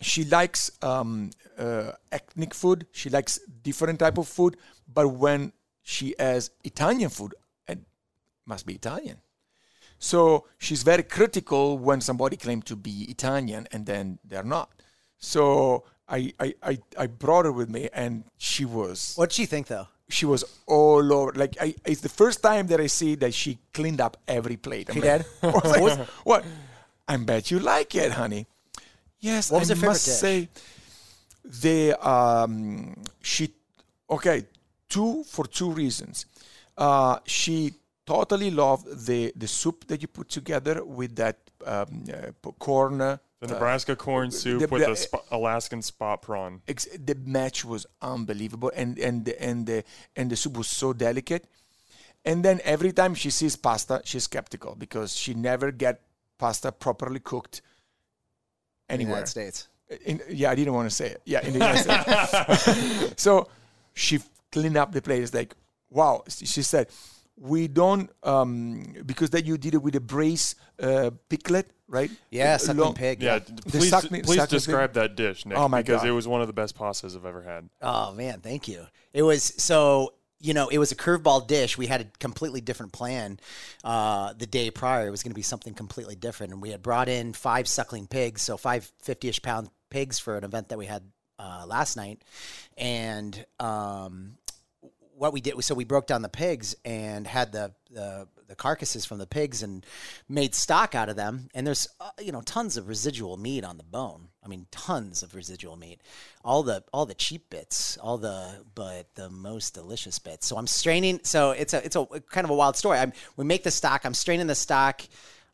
she 0.00 0.24
likes 0.24 0.70
um, 0.82 1.30
uh, 1.58 1.92
ethnic 2.12 2.54
food. 2.54 2.86
She 2.92 3.10
likes 3.10 3.38
different 3.62 3.98
type 3.98 4.18
of 4.18 4.28
food, 4.28 4.56
but 4.92 5.08
when 5.08 5.52
she 5.82 6.14
has 6.18 6.50
Italian 6.64 7.10
food, 7.10 7.34
it 7.66 7.78
must 8.46 8.66
be 8.66 8.74
Italian. 8.74 9.18
So 9.98 10.46
she's 10.58 10.82
very 10.82 11.02
critical 11.02 11.78
when 11.78 12.00
somebody 12.00 12.36
claims 12.36 12.64
to 12.66 12.76
be 12.76 13.06
Italian 13.08 13.66
and 13.72 13.84
then 13.86 14.18
they're 14.24 14.44
not. 14.44 14.70
So 15.18 15.84
I, 16.08 16.32
I, 16.38 16.54
I, 16.62 16.78
I 16.96 17.06
brought 17.08 17.46
her 17.46 17.52
with 17.52 17.68
me 17.68 17.88
and 17.92 18.24
she 18.36 18.64
was 18.64 19.14
What'd 19.16 19.32
she 19.32 19.46
think 19.46 19.66
though? 19.66 19.88
she 20.08 20.24
was 20.24 20.44
all 20.66 21.12
over. 21.12 21.32
Like 21.34 21.56
I, 21.60 21.74
it's 21.84 22.00
the 22.00 22.08
first 22.08 22.42
time 22.42 22.68
that 22.68 22.80
I 22.80 22.86
see 22.86 23.16
that 23.16 23.34
she 23.34 23.58
cleaned 23.74 24.00
up 24.00 24.16
every 24.28 24.56
plate. 24.56 24.88
I'm 24.88 24.94
She 24.94 25.00
like, 25.02 25.24
did? 25.42 25.52
Like, 25.64 26.06
what? 26.22 26.44
I 27.08 27.16
bet 27.16 27.50
you 27.50 27.58
like 27.58 27.94
it, 27.96 28.12
honey. 28.12 28.46
Yes, 29.20 29.50
What 29.50 29.60
was 29.60 29.70
I 29.70 29.74
her 29.74 29.76
favorite 29.76 29.88
must 29.90 30.06
dish? 30.06 30.14
say, 30.16 30.48
the 31.44 32.08
um, 32.08 32.94
she 33.22 33.52
okay 34.10 34.44
two 34.88 35.24
for 35.24 35.46
two 35.46 35.70
reasons. 35.70 36.26
Uh, 36.76 37.18
she 37.26 37.74
totally 38.06 38.50
loved 38.50 39.06
the 39.06 39.32
the 39.36 39.48
soup 39.48 39.86
that 39.88 40.00
you 40.02 40.08
put 40.08 40.28
together 40.28 40.84
with 40.84 41.16
that 41.16 41.36
um, 41.66 42.04
uh, 42.12 42.50
corn. 42.58 43.00
uh, 43.00 43.16
The 43.40 43.48
Nebraska 43.48 43.94
corn 43.96 44.30
soup 44.30 44.60
the- 44.60 44.66
with 44.68 44.84
the- 44.86 44.96
sp- 44.98 45.26
Alaskan 45.30 45.82
spot 45.82 46.22
prawn. 46.22 46.60
ex- 46.68 46.88
the 47.08 47.14
match 47.14 47.64
was 47.64 47.86
unbelievable 48.02 48.70
and 48.74 48.98
and 48.98 49.24
the, 49.24 49.34
and 49.42 49.66
the 49.66 49.84
and 50.16 50.30
the 50.30 50.36
soup 50.36 50.56
was 50.56 50.68
so 50.68 50.92
delicate 50.92 51.44
and 52.24 52.44
then 52.44 52.60
every 52.64 52.92
time 52.92 53.14
she 53.14 53.30
sees 53.30 53.54
pasta 53.56 54.00
she's 54.04 54.24
skeptical 54.24 54.74
because 54.74 55.16
she 55.16 55.34
never 55.34 55.70
get 55.72 56.00
pasta 56.38 56.70
properly 56.72 57.20
cooked 57.20 57.56
In 57.60 57.62
the 57.62 57.77
anywhere 58.88 59.16
United 59.16 59.28
States. 59.30 59.68
in, 60.04 60.20
yeah 60.30 60.50
i 60.50 60.54
didn't 60.54 60.74
want 60.74 60.88
to 60.88 60.94
say 60.94 61.06
it 61.08 61.20
yeah 61.24 61.40
in 61.46 61.52
the 61.52 61.58
United 61.58 61.82
States. 61.84 63.14
so 63.22 63.48
she 63.94 64.18
cleaned 64.52 64.76
up 64.76 64.92
the 64.92 65.02
place 65.02 65.32
like 65.34 65.54
wow 65.90 66.22
she 66.28 66.62
said 66.62 66.88
we 67.40 67.68
don't 67.68 68.10
um 68.24 68.82
because 69.06 69.30
that 69.30 69.44
you 69.46 69.56
did 69.58 69.74
it 69.74 69.82
with 69.82 69.94
a 69.94 70.00
brace 70.00 70.54
uh 70.82 71.10
piglet 71.28 71.70
right 71.86 72.10
Yeah, 72.30 72.56
A 72.56 72.58
suckling 72.58 72.78
long- 72.84 72.94
pig. 72.94 73.22
Yeah, 73.22 73.34
Yeah. 73.36 73.38
The 73.64 73.78
please, 73.78 73.88
suckling- 73.88 74.22
please 74.22 74.36
suckling- 74.36 74.58
describe 74.58 74.92
that 74.94 75.16
dish, 75.16 75.46
Nick. 75.46 75.56
Oh, 75.56 75.68
my 75.70 75.80
because 75.80 76.02
God. 76.02 76.08
it 76.08 76.12
was 76.12 76.28
one 76.28 76.42
of 76.42 76.46
the 76.46 76.52
best 76.52 76.76
pastas 76.76 77.16
I've 77.16 77.24
ever 77.24 77.40
had. 77.42 77.70
Oh 77.80 78.12
man, 78.12 78.40
thank 78.40 78.68
you. 78.68 78.86
It 79.14 79.22
was 79.22 79.42
so 79.56 80.12
you 80.40 80.54
know 80.54 80.68
it 80.68 80.78
was 80.78 80.92
a 80.92 80.96
curveball 80.96 81.46
dish. 81.46 81.76
We 81.76 81.86
had 81.86 82.00
a 82.00 82.06
completely 82.18 82.60
different 82.60 82.92
plan 82.92 83.40
uh, 83.84 84.32
the 84.34 84.46
day 84.46 84.70
prior. 84.70 85.06
It 85.06 85.10
was 85.10 85.22
going 85.22 85.32
to 85.32 85.36
be 85.36 85.42
something 85.42 85.74
completely 85.74 86.16
different, 86.16 86.52
and 86.52 86.62
we 86.62 86.70
had 86.70 86.82
brought 86.82 87.08
in 87.08 87.32
five 87.32 87.68
suckling 87.68 88.06
pigs, 88.06 88.42
so 88.42 88.56
five 88.56 88.90
50-ish 89.04 89.42
pound 89.42 89.70
pigs 89.90 90.18
for 90.18 90.36
an 90.36 90.44
event 90.44 90.68
that 90.68 90.78
we 90.78 90.86
had 90.86 91.02
uh, 91.38 91.64
last 91.66 91.96
night, 91.96 92.22
and 92.76 93.44
um, 93.58 94.36
what 95.18 95.32
we 95.32 95.40
did 95.40 95.54
was 95.54 95.66
so 95.66 95.74
we 95.74 95.84
broke 95.84 96.06
down 96.06 96.22
the 96.22 96.28
pigs 96.28 96.76
and 96.84 97.26
had 97.26 97.52
the, 97.52 97.72
the 97.90 98.28
the 98.46 98.54
carcasses 98.54 99.04
from 99.04 99.18
the 99.18 99.26
pigs 99.26 99.62
and 99.62 99.84
made 100.28 100.54
stock 100.54 100.94
out 100.94 101.08
of 101.08 101.16
them 101.16 101.48
and 101.54 101.66
there's 101.66 101.86
uh, 102.00 102.10
you 102.20 102.32
know 102.32 102.40
tons 102.40 102.76
of 102.76 102.88
residual 102.88 103.36
meat 103.36 103.64
on 103.64 103.76
the 103.76 103.82
bone 103.82 104.27
i 104.48 104.50
mean 104.50 104.66
tons 104.70 105.22
of 105.22 105.34
residual 105.34 105.76
meat. 105.76 106.00
All 106.44 106.62
the 106.62 106.82
all 106.92 107.06
the 107.06 107.14
cheap 107.14 107.50
bits 107.50 107.98
all 107.98 108.18
the 108.18 108.64
but 108.74 109.14
the 109.14 109.28
most 109.28 109.74
delicious 109.74 110.18
bits. 110.18 110.46
So 110.46 110.56
i'm 110.56 110.66
straining 110.66 111.20
so 111.22 111.50
it's 111.50 111.74
a 111.74 111.84
it's 111.84 111.96
a 111.96 112.06
kind 112.30 112.44
of 112.44 112.50
a 112.50 112.54
wild 112.54 112.76
story. 112.76 112.98
I'm, 112.98 113.12
we 113.36 113.44
make 113.44 113.62
the 113.62 113.70
stock. 113.70 114.04
I'm 114.04 114.14
straining 114.14 114.46
the 114.46 114.54
stock 114.54 115.02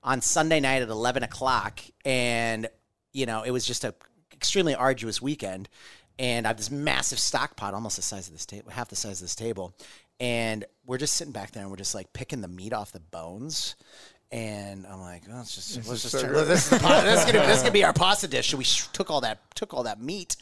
on 0.03 0.21
sunday 0.21 0.61
night 0.61 0.83
at 0.83 0.89
11 0.89 1.23
o'clock. 1.23 1.81
And 2.05 2.69
you 3.13 3.27
know 3.27 3.43
it 3.43 3.51
was 3.51 3.67
just 3.67 3.85
a 3.85 3.95
extremely 4.33 4.75
arduous 4.75 5.21
weekend. 5.21 5.69
And 6.17 6.47
I 6.47 6.51
have 6.51 6.59
this 6.59 6.71
massive 6.71 7.19
stock 7.19 7.57
pot, 7.57 7.75
almost 7.75 7.97
the 7.97 8.03
size 8.03 8.29
of 8.29 8.35
this 8.35 8.47
table, 8.47 8.71
half 8.71 8.89
the 8.89 8.95
size 8.95 9.21
of 9.21 9.25
this 9.25 9.35
table, 9.35 9.75
and 10.21 10.65
we're 10.87 10.99
just 10.99 11.15
sitting 11.15 11.33
back 11.33 11.51
there 11.51 11.63
and 11.63 11.71
we're 11.71 11.77
just 11.77 11.95
like 11.95 12.13
picking 12.13 12.41
the 12.41 12.49
meat 12.49 12.73
off 12.73 12.93
the 12.93 13.01
bones, 13.01 13.75
And 14.35 14.85
I'm 14.89 15.01
like, 15.01 15.29
well, 15.29 15.37
let's 15.37 15.55
just 15.55 15.77
This 15.77 15.89
let's 15.89 16.03
just 16.03 16.13
so 16.13 16.23
turn, 16.23 16.33
this, 16.49 16.73
is, 16.73 16.79
pa- 16.81 17.03
this 17.03 17.21
is 17.21 17.27
gonna 17.33 17.47
this 17.47 17.59
is 17.59 17.63
gonna 17.63 17.71
be 17.73 17.85
our 17.89 17.93
pasta 17.93 18.27
dish. 18.27 18.51
So 18.51 18.57
we 18.57 18.65
sh- 18.65 18.89
took 18.93 19.09
all 19.09 19.21
that 19.21 19.39
took 19.55 19.73
all 19.73 19.85
that 19.85 20.01
meat, 20.01 20.35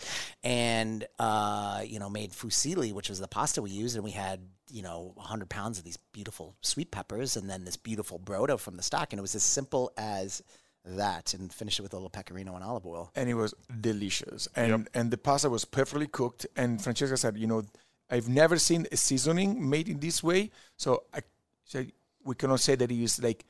and 0.42 1.06
uh, 1.18 1.82
you 1.84 1.98
know 1.98 2.08
made 2.08 2.30
fusilli, 2.32 2.94
which 2.94 3.10
was 3.10 3.20
the 3.20 3.28
pasta 3.28 3.60
we 3.60 3.70
used, 3.70 3.94
and 3.94 4.02
we 4.02 4.12
had 4.12 4.40
you 4.70 4.82
know 4.82 5.12
100 5.16 5.50
pounds 5.50 5.78
of 5.78 5.84
these 5.84 5.98
beautiful 6.14 6.56
sweet 6.62 6.90
peppers, 6.90 7.36
and 7.36 7.50
then 7.50 7.66
this 7.66 7.76
beautiful 7.76 8.18
brodo 8.18 8.58
from 8.58 8.78
the 8.78 8.82
stock, 8.82 9.12
and 9.12 9.18
it 9.18 9.22
was 9.22 9.34
as 9.34 9.42
simple 9.42 9.92
as 9.98 10.42
that, 10.86 11.34
and 11.34 11.52
finished 11.52 11.78
it 11.78 11.82
with 11.82 11.92
a 11.92 11.96
little 11.96 12.08
pecorino 12.08 12.54
and 12.54 12.64
olive 12.64 12.86
oil. 12.86 13.12
and 13.14 13.28
it 13.28 13.34
was 13.34 13.52
delicious. 13.82 14.48
And 14.56 14.88
and 14.94 15.10
the 15.10 15.18
pasta 15.18 15.50
was 15.50 15.66
perfectly 15.66 16.06
cooked. 16.06 16.46
And 16.56 16.80
Francesca 16.82 17.18
said, 17.18 17.36
you 17.36 17.46
know, 17.46 17.62
I've 18.10 18.28
never 18.30 18.56
seen 18.58 18.86
a 18.90 18.96
seasoning 18.96 19.68
made 19.68 19.90
in 19.90 20.00
this 20.00 20.22
way. 20.22 20.50
So 20.78 21.02
I 21.12 21.20
said 21.66 21.92
we 22.24 22.34
cannot 22.36 22.60
say 22.60 22.74
that 22.74 22.90
it 22.90 23.02
is 23.02 23.22
like 23.22 23.44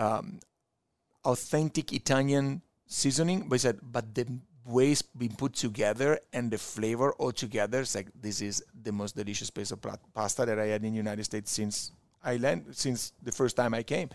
um, 0.00 0.40
authentic 1.24 1.92
Italian 1.92 2.62
seasoning, 2.86 3.48
but 3.48 3.54
he 3.56 3.58
said, 3.58 3.78
but 3.82 4.14
the 4.14 4.26
ways 4.64 5.02
being 5.02 5.34
put 5.36 5.54
together 5.54 6.18
and 6.32 6.50
the 6.50 6.58
flavor 6.58 7.12
all 7.14 7.32
together, 7.32 7.80
it's 7.80 7.94
like 7.94 8.08
this 8.20 8.40
is 8.40 8.62
the 8.82 8.92
most 8.92 9.16
delicious 9.16 9.50
piece 9.50 9.70
of 9.70 9.78
pasta 10.14 10.46
that 10.46 10.58
I 10.58 10.66
had 10.66 10.84
in 10.84 10.92
the 10.92 10.96
United 10.96 11.24
States 11.24 11.50
since 11.50 11.92
I 12.22 12.36
land 12.36 12.66
since 12.72 13.12
the 13.22 13.32
first 13.32 13.56
time 13.56 13.72
I 13.74 13.82
came, 13.82 14.08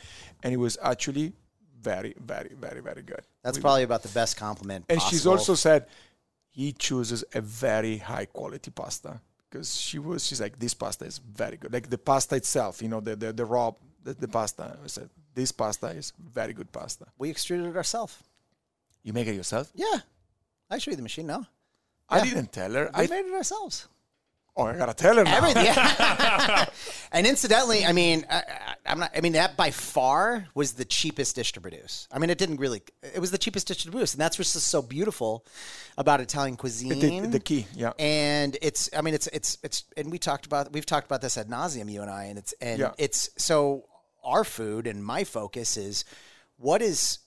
and 0.44 0.54
it 0.54 0.58
was 0.58 0.78
actually 0.82 1.34
very, 1.82 2.14
very, 2.20 2.52
very, 2.60 2.82
very 2.82 3.02
good. 3.02 3.22
That's 3.44 3.58
We- 3.58 3.62
probably 3.62 3.84
about 3.84 4.04
the 4.04 4.10
best 4.10 4.38
compliment. 4.38 4.86
and 4.90 5.02
she's 5.02 5.26
also 5.28 5.56
said 5.56 5.86
he 6.50 6.72
chooses 6.72 7.24
a 7.34 7.42
very 7.42 7.98
high 7.98 8.26
quality 8.26 8.72
pasta 8.72 9.20
because 9.50 9.76
she 9.76 10.00
was 10.00 10.26
she's 10.26 10.40
like 10.42 10.58
this 10.60 10.74
pasta 10.74 11.06
is 11.06 11.18
very 11.20 11.58
good 11.58 11.72
like 11.74 11.90
the 11.90 11.98
pasta 11.98 12.36
itself 12.36 12.82
you 12.82 12.88
know 12.88 13.02
the 13.02 13.16
the, 13.16 13.34
the 13.34 13.46
raw 13.46 13.72
the, 14.04 14.14
the 14.14 14.28
pasta 14.28 14.78
I 14.84 14.88
said 14.88 15.10
this 15.36 15.52
pasta 15.52 15.88
is 15.88 16.12
very 16.34 16.54
good 16.54 16.72
pasta 16.72 17.06
we 17.18 17.30
extruded 17.30 17.68
it 17.68 17.76
ourselves. 17.78 18.16
you 19.04 19.14
make 19.14 19.28
it 19.28 19.36
yourself 19.36 19.72
Yeah, 19.76 20.00
I 20.70 20.78
show 20.80 20.92
you 20.92 20.98
the 20.98 21.04
machine 21.04 21.28
now. 21.28 21.46
I 22.10 22.18
Yeah. 22.18 22.24
didn't 22.26 22.52
tell 22.52 22.72
her 22.74 22.90
We 22.98 23.04
I 23.04 23.08
made 23.08 23.26
it 23.26 23.34
ourselves. 23.34 23.88
oh 24.58 24.64
I 24.66 24.78
gotta 24.78 24.94
tell 24.94 25.16
her 25.18 25.24
now. 25.24 25.38
Everything. 25.38 25.68
and 27.12 27.28
incidentally, 27.28 27.86
I 27.86 27.92
mean, 27.92 28.26
I, 28.30 28.38
I, 28.38 28.76
I'm 28.86 29.00
not. 29.00 29.12
I 29.18 29.22
mean, 29.22 29.34
that 29.34 29.58
by 29.58 29.72
far 29.72 30.48
was 30.54 30.74
the 30.74 30.86
cheapest 30.86 31.36
dish 31.36 31.52
to 31.54 31.62
produce. 31.62 32.08
I 32.12 32.20
mean, 32.20 32.30
it 32.30 32.38
didn't 32.38 32.58
really. 32.58 32.82
It 33.04 33.20
was 33.20 33.32
the 33.32 33.38
cheapest 33.38 33.68
dish 33.68 33.84
to 33.84 33.92
produce, 33.92 34.14
and 34.14 34.22
that's 34.22 34.38
what's 34.40 34.54
just 34.54 34.68
so 34.68 34.82
beautiful 34.82 35.46
about 35.98 36.22
Italian 36.22 36.56
cuisine. 36.58 37.00
the, 37.24 37.28
the 37.30 37.40
key 37.40 37.66
yeah 37.76 37.92
and 38.00 38.58
it's 38.62 38.90
i 38.98 39.02
mean 39.02 39.14
it's 39.14 39.28
it's 39.28 39.58
it's 39.64 39.84
and 39.98 40.12
we 40.12 40.18
talked 40.18 40.46
about 40.46 40.72
we've 40.74 40.86
talked 40.86 41.06
about 41.08 41.22
this 41.22 41.38
ad 41.38 41.48
nauseum 41.48 41.90
you 41.90 42.02
and 42.02 42.12
i 42.12 42.26
and 42.26 42.38
it's 42.38 42.54
and 42.60 42.80
Yeah. 42.80 42.92
it's 42.98 43.30
so 43.38 43.86
our 44.26 44.44
food 44.44 44.88
and 44.88 45.04
my 45.04 45.24
focus 45.24 45.78
is 45.78 46.04
what 46.58 46.82
is 46.82 47.20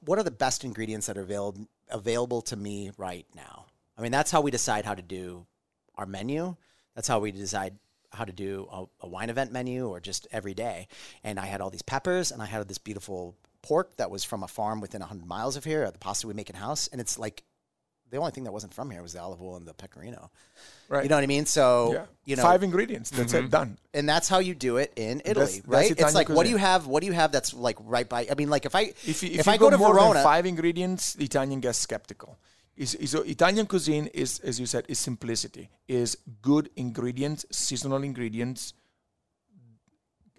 what 0.00 0.18
are 0.18 0.24
the 0.24 0.30
best 0.30 0.64
ingredients 0.64 1.06
that 1.06 1.18
are 1.18 1.22
available 1.22 1.66
available 1.90 2.42
to 2.42 2.56
me 2.56 2.90
right 2.96 3.26
now? 3.34 3.66
I 3.96 4.02
mean 4.02 4.12
that's 4.12 4.30
how 4.30 4.40
we 4.40 4.50
decide 4.50 4.84
how 4.84 4.94
to 4.94 5.02
do 5.02 5.46
our 5.96 6.06
menu. 6.06 6.56
That's 6.94 7.08
how 7.08 7.20
we 7.20 7.32
decide 7.32 7.74
how 8.10 8.24
to 8.24 8.32
do 8.32 8.66
a, 8.72 8.84
a 9.00 9.08
wine 9.08 9.30
event 9.30 9.52
menu 9.52 9.88
or 9.88 10.00
just 10.00 10.26
every 10.32 10.54
day. 10.54 10.88
And 11.22 11.38
i 11.38 11.46
had 11.46 11.60
all 11.60 11.70
these 11.70 11.82
peppers 11.82 12.30
and 12.30 12.42
i 12.42 12.46
had 12.46 12.66
this 12.68 12.78
beautiful 12.78 13.36
pork 13.62 13.96
that 13.96 14.10
was 14.10 14.24
from 14.24 14.42
a 14.42 14.48
farm 14.48 14.80
within 14.80 15.00
100 15.00 15.26
miles 15.26 15.56
of 15.56 15.64
here 15.64 15.90
the 15.90 15.98
pasta 15.98 16.26
we 16.26 16.32
make 16.32 16.48
in 16.48 16.56
house 16.56 16.88
and 16.88 17.00
it's 17.00 17.18
like 17.18 17.42
the 18.10 18.16
only 18.16 18.30
thing 18.30 18.44
that 18.44 18.52
wasn't 18.52 18.72
from 18.74 18.90
here 18.90 19.02
was 19.02 19.12
the 19.12 19.20
olive 19.20 19.40
oil 19.42 19.56
and 19.56 19.66
the 19.66 19.74
pecorino. 19.74 20.30
right 20.88 21.02
You 21.02 21.08
know 21.08 21.16
what 21.16 21.24
I 21.24 21.26
mean? 21.26 21.46
So 21.46 21.92
yeah 21.92 22.04
you 22.24 22.36
know, 22.36 22.42
five 22.42 22.62
ingredients 22.62 23.10
that's 23.10 23.32
it 23.32 23.50
done 23.50 23.78
and 23.94 24.08
that's 24.08 24.28
how 24.28 24.38
you 24.38 24.54
do 24.54 24.76
it 24.76 24.92
in 24.96 25.20
Italy, 25.24 25.32
That's- 25.34 25.56
that's 25.56 25.66
right? 25.66 25.90
it's 25.90 26.14
like 26.14 26.28
what 26.28 26.44
do 26.44 26.50
you 26.50 26.58
have? 26.58 26.86
What 26.86 27.00
do 27.00 27.06
you 27.06 27.12
have 27.12 27.32
that's 27.32 27.54
like 27.54 27.76
right 27.80 28.08
by? 28.08 28.26
I 28.30 28.34
mean, 28.34 28.50
like 28.50 28.66
if 28.66 28.74
I 28.74 28.82
if, 29.06 29.22
you, 29.22 29.30
if, 29.30 29.40
if, 29.40 29.48
I 29.48 29.54
you 29.54 29.58
go, 29.58 29.70
to 29.70 29.76
Verona, 29.76 30.22
five 30.22 30.44
ingredients, 30.46 31.14
the 31.14 31.24
Italian 31.24 31.60
gets 31.60 31.78
skeptical. 31.78 32.38
Is, 32.76 32.94
is 32.94 33.10
so 33.10 33.22
Italian 33.22 33.66
cuisine 33.66 34.06
is, 34.14 34.38
as 34.40 34.60
you 34.60 34.66
said, 34.66 34.84
is 34.88 35.00
simplicity. 35.00 35.68
Is 35.88 36.16
good 36.42 36.70
ingredients, 36.76 37.44
seasonal 37.50 38.04
ingredients. 38.04 38.72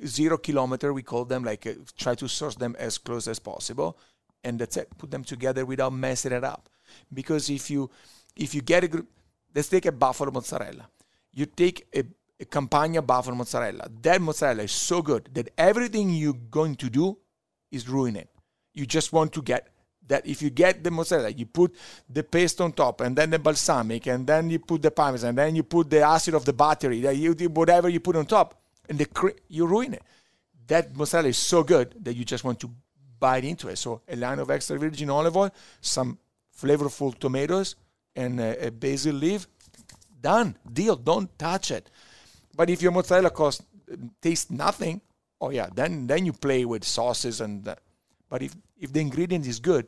Zero 0.05 0.37
kilometer, 0.37 0.93
we 0.93 1.03
call 1.03 1.25
them. 1.25 1.43
Like 1.43 1.67
uh, 1.67 1.73
try 1.97 2.15
to 2.15 2.29
source 2.29 2.55
them 2.55 2.77
as 2.79 2.97
close 2.97 3.27
as 3.27 3.39
possible, 3.39 3.97
and 4.45 4.57
that's 4.57 4.77
it. 4.77 4.87
Put 4.97 5.11
them 5.11 5.25
together 5.25 5.65
without 5.65 5.91
messing 5.91 6.31
it 6.31 6.45
up. 6.45 6.69
Because 7.13 7.49
if 7.49 7.69
you 7.69 7.89
if 8.35 8.53
you 8.55 8.61
get 8.61 8.83
a 8.83 8.87
gr- 8.87 9.07
let's 9.53 9.69
take 9.69 9.85
a 9.85 9.91
buffalo 9.91 10.31
mozzarella. 10.31 10.87
You 11.31 11.45
take 11.45 11.87
a, 11.95 12.03
a 12.39 12.45
Campagna 12.45 13.01
buffalo 13.01 13.35
mozzarella. 13.35 13.87
That 14.01 14.21
mozzarella 14.21 14.63
is 14.63 14.71
so 14.71 15.01
good 15.01 15.29
that 15.33 15.49
everything 15.57 16.09
you're 16.09 16.33
going 16.33 16.75
to 16.75 16.89
do 16.89 17.17
is 17.71 17.87
ruin 17.87 18.15
it. 18.15 18.29
You 18.73 18.85
just 18.85 19.13
want 19.13 19.33
to 19.33 19.41
get 19.41 19.67
that 20.07 20.25
if 20.25 20.41
you 20.41 20.49
get 20.49 20.83
the 20.83 20.91
mozzarella, 20.91 21.29
you 21.29 21.45
put 21.45 21.75
the 22.09 22.23
paste 22.23 22.59
on 22.61 22.73
top, 22.73 23.01
and 23.01 23.15
then 23.15 23.29
the 23.29 23.39
balsamic, 23.39 24.07
and 24.07 24.25
then 24.25 24.49
you 24.49 24.59
put 24.59 24.81
the 24.81 24.91
parmesan, 24.91 25.29
and 25.29 25.37
then 25.37 25.55
you 25.55 25.63
put 25.63 25.89
the 25.89 26.01
acid 26.01 26.33
of 26.33 26.45
the 26.45 26.53
battery, 26.53 26.99
that 27.01 27.15
you 27.15 27.33
whatever 27.49 27.87
you 27.89 27.99
put 27.99 28.15
on 28.15 28.25
top, 28.25 28.59
and 28.89 28.97
the 28.97 29.05
cre- 29.05 29.37
you 29.47 29.65
ruin 29.67 29.93
it. 29.93 30.03
That 30.67 30.95
mozzarella 30.95 31.29
is 31.29 31.37
so 31.37 31.63
good 31.63 31.95
that 32.03 32.15
you 32.15 32.25
just 32.25 32.43
want 32.43 32.59
to 32.61 32.71
bite 33.19 33.45
into 33.45 33.67
it. 33.69 33.77
So 33.77 34.01
a 34.07 34.15
line 34.15 34.39
of 34.39 34.49
extra 34.49 34.77
virgin 34.77 35.09
olive 35.09 35.37
oil, 35.37 35.51
some 35.79 36.17
flavorful 36.61 37.17
tomatoes, 37.17 37.75
and 38.15 38.39
a, 38.39 38.67
a 38.67 38.71
basil 38.71 39.15
leaf. 39.15 39.47
Done. 40.21 40.55
Deal. 40.71 40.95
Don't 40.95 41.29
touch 41.39 41.71
it. 41.71 41.89
But 42.55 42.69
if 42.69 42.81
your 42.81 42.91
mozzarella 42.91 43.29
cost 43.29 43.61
tastes 44.21 44.51
nothing, 44.51 45.01
oh 45.39 45.49
yeah, 45.51 45.67
then 45.73 46.07
then 46.07 46.25
you 46.25 46.33
play 46.33 46.65
with 46.65 46.83
sauces 46.83 47.39
and. 47.41 47.63
That. 47.65 47.79
But 48.29 48.41
if 48.43 48.53
if 48.77 48.91
the 48.91 48.99
ingredient 48.99 49.47
is 49.47 49.59
good, 49.59 49.87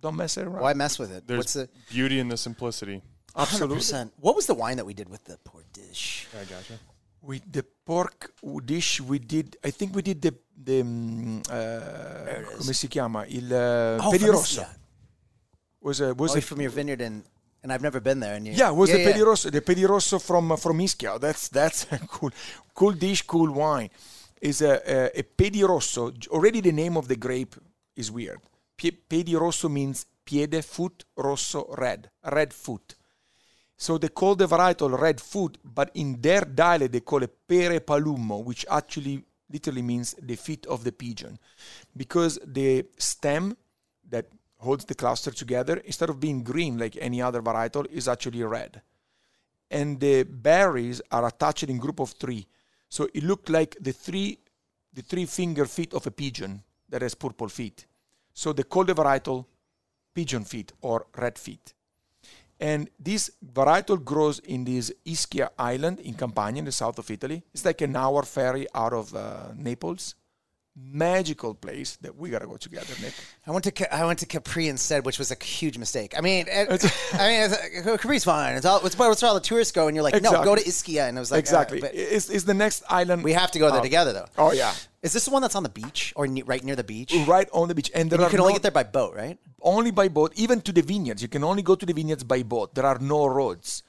don't 0.00 0.16
mess 0.16 0.36
it 0.36 0.46
around. 0.46 0.62
why 0.62 0.74
mess 0.74 0.98
with 0.98 1.12
it? 1.12 1.26
There's 1.26 1.38
What's 1.38 1.54
the 1.54 1.68
beauty 1.88 2.18
in 2.18 2.28
the 2.28 2.36
simplicity. 2.36 3.02
hundred 3.34 3.68
percent? 3.72 4.12
What 4.18 4.34
was 4.34 4.46
the 4.46 4.54
wine 4.54 4.76
that 4.76 4.84
we 4.86 4.94
did 4.94 5.08
with 5.08 5.24
the 5.24 5.38
pork 5.44 5.64
dish? 5.72 6.26
I 6.34 6.44
gotcha. 6.44 6.74
With 7.22 7.44
the 7.52 7.64
pork 7.86 8.32
dish, 8.64 9.00
we 9.00 9.18
did. 9.18 9.56
I 9.64 9.70
think 9.70 9.94
we 9.94 10.02
did 10.02 10.20
the 10.20 10.34
the 10.56 10.80
um, 10.80 11.42
uh, 11.48 11.54
it 12.28 12.48
is. 12.48 12.56
come 12.66 12.72
si 12.74 12.88
chiama 12.88 13.24
il 13.28 13.52
uh, 13.52 14.02
Oh, 14.04 14.10
Piedirosso. 14.10 14.60
yeah. 14.60 14.68
Was 15.82 16.00
a 16.00 16.14
was 16.14 16.34
Oh, 16.34 16.38
a 16.38 16.40
from 16.40 16.60
your 16.60 16.70
vineyard 16.70 17.00
in, 17.00 17.24
and 17.62 17.72
I've 17.72 17.82
never 17.82 18.00
been 18.00 18.20
there. 18.20 18.34
And 18.34 18.46
you, 18.46 18.52
Yeah, 18.52 18.70
it 18.70 18.76
was 18.76 18.90
the 18.90 19.00
yeah. 19.00 19.12
Piedirosso, 19.12 19.50
the 19.50 19.60
Piedirosso 19.62 20.20
from 20.20 20.52
uh, 20.52 20.56
from 20.56 20.78
Ischia. 20.78 21.18
That's 21.20 21.48
that's 21.48 21.86
a 21.92 21.98
cool, 21.98 22.30
cool 22.74 22.92
dish, 22.92 23.22
cool 23.22 23.50
wine. 23.52 23.90
Is 24.40 24.62
a, 24.62 24.80
a, 24.86 25.20
a 25.20 25.22
Piedirosso. 25.22 26.12
Already 26.28 26.60
the 26.60 26.72
name 26.72 26.96
of 26.96 27.08
the 27.08 27.16
grape 27.16 27.56
is 27.96 28.10
weird. 28.10 28.40
Pie- 28.80 28.98
Piedirosso 29.08 29.70
means 29.70 30.06
piede, 30.24 30.62
foot, 30.64 31.04
rosso, 31.16 31.74
red, 31.76 32.10
red 32.30 32.52
foot. 32.52 32.94
So 33.76 33.96
they 33.98 34.08
call 34.08 34.34
the 34.36 34.46
varietal 34.46 34.98
red 35.00 35.20
foot, 35.20 35.56
but 35.64 35.90
in 35.94 36.20
their 36.20 36.42
dialect 36.42 36.92
they 36.92 37.00
call 37.00 37.22
it 37.22 37.34
pere 37.48 37.80
palummo, 37.80 38.44
which 38.44 38.66
actually 38.70 39.24
literally 39.50 39.82
means 39.82 40.14
the 40.20 40.36
feet 40.36 40.66
of 40.66 40.84
the 40.84 40.92
pigeon, 40.92 41.38
because 41.96 42.38
the 42.46 42.84
stem 42.98 43.56
that 44.08 44.26
holds 44.60 44.84
the 44.84 44.94
cluster 44.94 45.30
together, 45.30 45.76
instead 45.84 46.10
of 46.10 46.20
being 46.20 46.42
green 46.42 46.78
like 46.78 46.96
any 47.00 47.20
other 47.20 47.42
varietal, 47.42 47.86
is 47.90 48.08
actually 48.08 48.42
red. 48.42 48.82
And 49.70 50.00
the 50.00 50.24
berries 50.24 51.00
are 51.10 51.26
attached 51.26 51.64
in 51.64 51.78
group 51.78 52.00
of 52.00 52.10
three. 52.10 52.46
So 52.88 53.08
it 53.14 53.24
looked 53.24 53.48
like 53.48 53.76
the 53.80 53.92
three 53.92 54.38
the 54.92 55.02
three 55.02 55.24
finger 55.26 55.66
feet 55.66 55.94
of 55.94 56.06
a 56.06 56.10
pigeon 56.10 56.62
that 56.88 57.02
has 57.02 57.14
purple 57.14 57.48
feet. 57.48 57.86
So 58.34 58.52
they 58.52 58.64
call 58.64 58.84
the 58.84 58.94
varietal 58.94 59.46
pigeon 60.12 60.44
feet 60.44 60.72
or 60.80 61.06
red 61.16 61.38
feet. 61.38 61.74
And 62.58 62.90
this 62.98 63.30
varietal 63.54 64.04
grows 64.04 64.40
in 64.40 64.64
this 64.64 64.92
Ischia 65.06 65.50
island 65.58 66.00
in 66.00 66.14
Campania, 66.14 66.58
in 66.58 66.64
the 66.64 66.72
south 66.72 66.98
of 66.98 67.10
Italy. 67.10 67.42
It's 67.54 67.64
like 67.64 67.80
an 67.80 67.96
hour 67.96 68.24
ferry 68.24 68.66
out 68.74 68.92
of 68.92 69.14
uh, 69.14 69.52
Naples. 69.56 70.14
Magical 70.82 71.54
place 71.54 71.96
that 72.00 72.16
we 72.16 72.30
gotta 72.30 72.46
go 72.46 72.56
together, 72.56 72.92
Nick. 73.02 73.12
I 73.46 73.50
went 73.50 73.64
to 73.64 73.94
I 73.94 74.04
went 74.04 74.18
to 74.20 74.26
Capri 74.26 74.68
instead, 74.68 75.04
which 75.04 75.18
was 75.18 75.30
a 75.30 75.36
huge 75.44 75.78
mistake. 75.78 76.14
I 76.16 76.20
mean, 76.20 76.46
it, 76.48 76.68
I 77.14 77.28
mean, 77.28 77.50
it's, 77.50 77.82
Capri's 77.84 78.24
fine. 78.24 78.56
It's 78.56 78.66
all 78.66 78.84
it's 78.84 78.98
where 78.98 79.08
all 79.08 79.34
the 79.34 79.40
tourists 79.40 79.72
go, 79.72 79.86
and 79.88 79.94
you're 79.94 80.02
like, 80.02 80.20
no, 80.22 80.30
go 80.44 80.56
to 80.56 80.62
Ischia, 80.62 81.08
and 81.08 81.16
I 81.16 81.20
was 81.20 81.30
like, 81.30 81.38
exactly. 81.40 81.78
uh, 81.78 81.82
but 81.86 81.94
it's, 81.94 82.28
it's 82.30 82.44
the 82.44 82.54
next 82.54 82.82
island. 82.88 83.22
we 83.22 83.32
have 83.32 83.50
to 83.52 83.58
go 83.58 83.70
there 83.70 83.80
Oh. 83.80 83.82
together, 83.82 84.12
though. 84.12 84.26
Oh 84.38 84.52
yeah, 84.52 84.72
Is 85.02 85.12
this 85.12 85.24
the 85.26 85.30
one 85.30 85.42
that's 85.42 85.54
on 85.54 85.62
the 85.62 85.68
beach 85.68 86.12
or 86.16 86.26
ne- 86.26 86.42
right 86.42 86.62
near 86.64 86.76
the 86.76 86.84
beach? 86.84 87.14
right 87.26 87.48
on 87.52 87.68
the 87.68 87.74
beach, 87.74 87.90
and 87.94 88.10
there 88.10 88.20
You 88.20 88.28
can 88.28 88.40
only 88.40 88.52
no- 88.52 88.56
get 88.56 88.62
there 88.62 88.70
by 88.72 88.84
boat, 88.84 89.14
right? 89.14 89.38
only 89.62 89.90
by 89.90 90.08
boat, 90.08 90.32
even 90.36 90.60
to 90.62 90.72
the 90.72 90.80
vineyards. 90.82 91.20
You 91.22 91.28
can 91.28 91.44
only 91.44 91.62
go 91.62 91.74
to 91.74 91.84
the 91.86 91.92
vineyards 91.92 92.24
by 92.24 92.42
boat. 92.42 92.74
There 92.74 92.86
are 92.86 92.98
no 92.98 93.26
roads. 93.26 93.82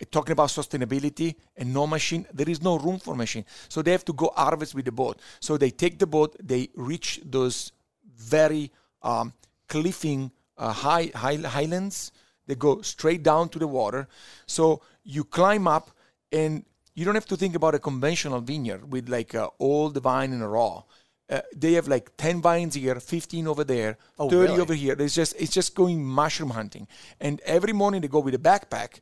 Uh, 0.00 0.04
Talking 0.10 0.32
about 0.32 0.48
sustainability 0.48 1.34
and 1.56 1.72
no 1.74 1.86
machine, 1.86 2.26
there 2.32 2.48
is 2.48 2.62
no 2.62 2.78
room 2.78 2.98
for 2.98 3.14
machine. 3.14 3.44
So 3.68 3.82
they 3.82 3.92
have 3.92 4.04
to 4.06 4.12
go 4.12 4.32
harvest 4.36 4.74
with 4.74 4.84
the 4.84 4.92
boat. 4.92 5.20
So 5.40 5.56
they 5.56 5.70
take 5.70 5.98
the 5.98 6.06
boat, 6.06 6.36
they 6.42 6.68
reach 6.74 7.20
those 7.24 7.72
very 8.16 8.70
um, 9.02 9.32
cliffing 9.68 10.30
uh, 10.56 10.72
high, 10.72 11.10
high 11.14 11.36
highlands. 11.36 12.12
They 12.46 12.54
go 12.54 12.80
straight 12.82 13.22
down 13.22 13.48
to 13.50 13.58
the 13.58 13.66
water. 13.68 14.08
So 14.46 14.80
you 15.04 15.24
climb 15.24 15.66
up, 15.68 15.90
and 16.32 16.64
you 16.94 17.04
don't 17.04 17.14
have 17.14 17.26
to 17.26 17.36
think 17.36 17.54
about 17.54 17.74
a 17.74 17.78
conventional 17.78 18.40
vineyard 18.40 18.90
with 18.92 19.08
like 19.08 19.34
uh, 19.34 19.48
all 19.58 19.88
the 19.90 20.00
vine 20.00 20.32
in 20.32 20.42
a 20.42 20.48
raw 20.48 20.82
Uh, 21.30 21.42
they 21.62 21.72
have 21.78 21.86
like 21.94 22.06
10 22.16 22.40
vines 22.40 22.74
here 22.74 22.98
15 22.98 23.46
over 23.52 23.62
there 23.64 23.98
Oh, 24.18 24.30
30 24.30 24.36
really? 24.42 24.60
over 24.64 24.74
here 24.74 24.94
it's 24.98 25.14
just 25.14 25.34
it's 25.38 25.52
just 25.58 25.74
going 25.74 25.98
mushroom 26.20 26.50
hunting 26.50 26.86
and 27.20 27.34
every 27.56 27.74
morning 27.74 28.00
they 28.02 28.08
go 28.08 28.22
with 28.28 28.34
a 28.34 28.38
backpack 28.50 28.90
uh, 28.96 29.00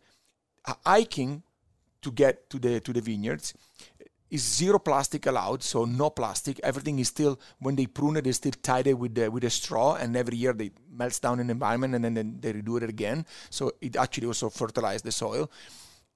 hiking 0.85 1.43
to 2.03 2.11
get 2.13 2.49
to 2.51 2.59
the 2.59 2.81
to 2.81 2.93
the 2.93 3.01
vineyards. 3.01 3.55
Is 4.29 4.43
zero 4.43 4.81
plastic 4.81 5.27
allowed 5.27 5.63
so 5.63 5.85
no 5.85 6.11
plastic. 6.11 6.59
Everything 6.65 6.99
is 6.99 7.07
still 7.09 7.39
when 7.61 7.77
they 7.77 7.87
prune 7.87 8.17
it 8.17 8.25
they 8.25 8.33
still 8.33 8.53
tied 8.61 8.89
it 8.89 8.95
with 8.99 9.15
the 9.15 9.31
with 9.31 9.45
a 9.45 9.51
straw 9.51 9.95
and 9.95 10.17
every 10.17 10.37
year 10.37 10.53
they 10.53 10.73
melts 10.91 11.21
down 11.21 11.39
in 11.39 11.47
the 11.47 11.53
environment 11.53 11.95
and 11.95 12.05
then, 12.05 12.15
then 12.15 12.37
they 12.41 12.53
redo 12.53 12.77
it 12.83 12.89
again. 12.89 13.25
So 13.51 13.73
it 13.81 13.95
actually 13.95 14.27
also 14.27 14.51
fertilizes 14.51 15.03
the 15.03 15.13
soil. 15.13 15.49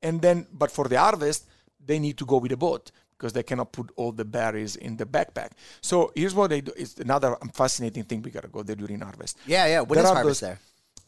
And 0.02 0.20
then 0.20 0.46
but 0.52 0.72
for 0.72 0.88
the 0.88 0.98
harvest 0.98 1.46
they 1.86 2.00
need 2.00 2.18
to 2.18 2.26
go 2.26 2.38
with 2.38 2.50
a 2.50 2.56
boat 2.56 2.90
because 3.16 3.32
they 3.32 3.44
cannot 3.44 3.70
put 3.70 3.92
all 3.94 4.10
the 4.10 4.24
berries 4.24 4.74
in 4.74 4.96
the 4.96 5.06
backpack. 5.06 5.50
So 5.80 6.10
here's 6.16 6.34
what 6.34 6.50
they 6.50 6.62
do. 6.62 6.72
It's 6.76 6.96
another 6.98 7.36
fascinating 7.54 8.02
thing 8.04 8.22
we 8.22 8.32
gotta 8.32 8.48
go 8.48 8.64
there 8.64 8.74
during 8.76 9.00
harvest. 9.00 9.38
Yeah, 9.46 9.66
yeah. 9.66 9.80
When 9.82 9.96
There 9.98 10.04
is 10.04 10.10
harvest 10.10 10.40
those- 10.40 10.48
there? 10.48 10.58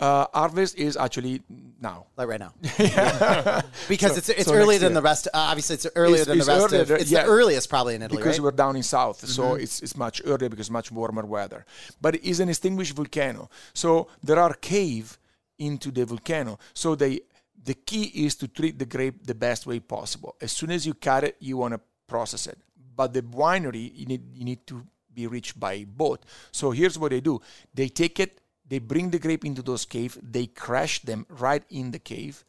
Uh, 0.02 0.26
harvest 0.34 0.76
is 0.76 0.96
actually 0.96 1.42
now 1.80 2.06
Like 2.16 2.28
right 2.28 2.40
now. 2.40 2.52
because 3.88 4.18
it's 4.18 4.28
it's 4.28 4.48
so 4.48 4.54
earlier 4.54 4.78
than 4.78 4.92
year. 4.92 5.00
the 5.00 5.02
rest. 5.10 5.28
Uh, 5.28 5.50
obviously, 5.52 5.74
it's 5.74 5.86
earlier 5.94 6.22
It's- 6.22 6.26
than 6.26 6.38
the 6.38 6.44
rest 6.44 6.72
earlier 6.72 6.82
of. 6.82 6.90
It's 7.02 7.10
yeah. 7.10 7.22
the 7.22 7.28
earliest 7.28 7.68
probably 7.70 7.94
in 7.94 8.02
Italy, 8.02 8.18
because 8.18 8.38
right? 8.38 8.44
we're 8.44 8.58
down 8.64 8.74
in 8.76 8.82
south, 8.82 9.18
so 9.36 9.54
it's 9.54 9.76
it's 9.84 9.96
much 9.96 10.20
earlier 10.24 10.48
because 10.48 10.70
much 10.70 10.90
warmer 10.90 11.24
weather. 11.24 11.64
But 12.00 12.16
it 12.16 12.24
is 12.24 12.40
an 12.40 12.48
extinguished 12.48 12.94
volcano, 12.96 13.48
so 13.74 14.08
there 14.22 14.38
are 14.38 14.54
cave 14.54 15.18
into 15.58 15.90
the 15.90 16.04
volcano. 16.04 16.58
So 16.74 16.94
they 16.96 17.20
the 17.64 17.74
key 17.74 18.04
is 18.26 18.34
to 18.36 18.48
treat 18.48 18.78
the 18.78 18.86
grape 18.86 19.24
the 19.24 19.34
best 19.36 19.66
way 19.66 19.78
possible. 19.78 20.34
As 20.40 20.50
soon 20.50 20.70
as 20.72 20.84
you 20.84 20.94
cut 20.94 21.22
it, 21.24 21.36
you 21.38 21.56
want 21.56 21.74
to 21.74 21.80
process 22.08 22.46
it. 22.48 22.58
But 22.96 23.12
the 23.14 23.22
winery 23.22 23.90
you 23.94 24.06
need 24.06 24.22
you 24.34 24.44
need 24.44 24.66
to 24.66 24.84
be 25.14 25.26
reached 25.26 25.60
by 25.60 25.84
boat. 25.86 26.24
So 26.50 26.70
here's 26.72 26.98
what 26.98 27.10
they 27.10 27.20
do: 27.20 27.40
they 27.72 27.88
take 27.88 28.18
it, 28.18 28.40
they 28.72 28.78
bring 28.78 29.10
the 29.10 29.18
grape 29.18 29.44
into 29.44 29.62
those 29.62 29.84
cave, 29.84 30.18
they 30.22 30.46
crash 30.46 30.94
them 31.02 31.26
right 31.28 31.64
in 31.68 31.90
the 31.90 31.98
cave 31.98 32.44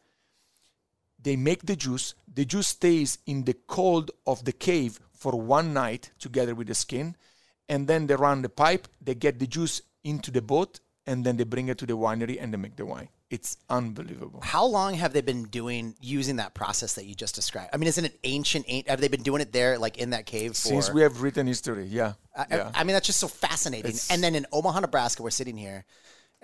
they 1.24 1.36
make 1.36 1.64
the 1.66 1.74
juice. 1.74 2.14
The 2.32 2.44
juice 2.44 2.68
stays 2.68 3.18
in 3.26 3.44
the 3.44 3.54
cold 3.66 4.10
of 4.26 4.44
the 4.44 4.52
cave 4.52 5.00
for 5.12 5.32
one 5.40 5.72
night 5.72 6.10
together 6.18 6.54
with 6.54 6.68
the 6.68 6.74
skin. 6.74 7.16
And 7.68 7.88
then 7.88 8.06
they 8.06 8.14
run 8.14 8.42
the 8.42 8.50
pipe, 8.50 8.86
they 9.00 9.14
get 9.14 9.38
the 9.38 9.46
juice 9.46 9.80
into 10.04 10.30
the 10.30 10.42
boat, 10.42 10.80
and 11.06 11.24
then 11.24 11.38
they 11.38 11.44
bring 11.44 11.68
it 11.68 11.78
to 11.78 11.86
the 11.86 11.96
winery 11.96 12.36
and 12.40 12.52
they 12.52 12.58
make 12.58 12.76
the 12.76 12.84
wine. 12.84 13.08
It's 13.30 13.56
unbelievable. 13.70 14.40
How 14.42 14.66
long 14.66 14.94
have 14.94 15.14
they 15.14 15.22
been 15.22 15.44
doing 15.44 15.96
using 16.00 16.36
that 16.36 16.52
process 16.52 16.94
that 16.96 17.06
you 17.06 17.14
just 17.14 17.34
described? 17.34 17.70
I 17.72 17.78
mean, 17.78 17.88
isn't 17.88 18.04
it 18.04 18.18
ancient? 18.22 18.68
Have 18.86 19.00
they 19.00 19.08
been 19.08 19.22
doing 19.22 19.40
it 19.40 19.50
there, 19.50 19.78
like 19.78 19.96
in 19.96 20.10
that 20.10 20.26
cave? 20.26 20.50
For, 20.52 20.68
Since 20.68 20.92
we 20.92 21.00
have 21.00 21.22
written 21.22 21.46
history, 21.46 21.86
yeah. 21.86 22.12
I, 22.36 22.46
yeah. 22.50 22.70
I 22.74 22.84
mean, 22.84 22.92
that's 22.92 23.06
just 23.06 23.18
so 23.18 23.28
fascinating. 23.28 23.88
It's- 23.92 24.10
and 24.10 24.22
then 24.22 24.34
in 24.34 24.46
Omaha, 24.52 24.80
Nebraska, 24.80 25.22
we're 25.22 25.30
sitting 25.30 25.56
here, 25.56 25.86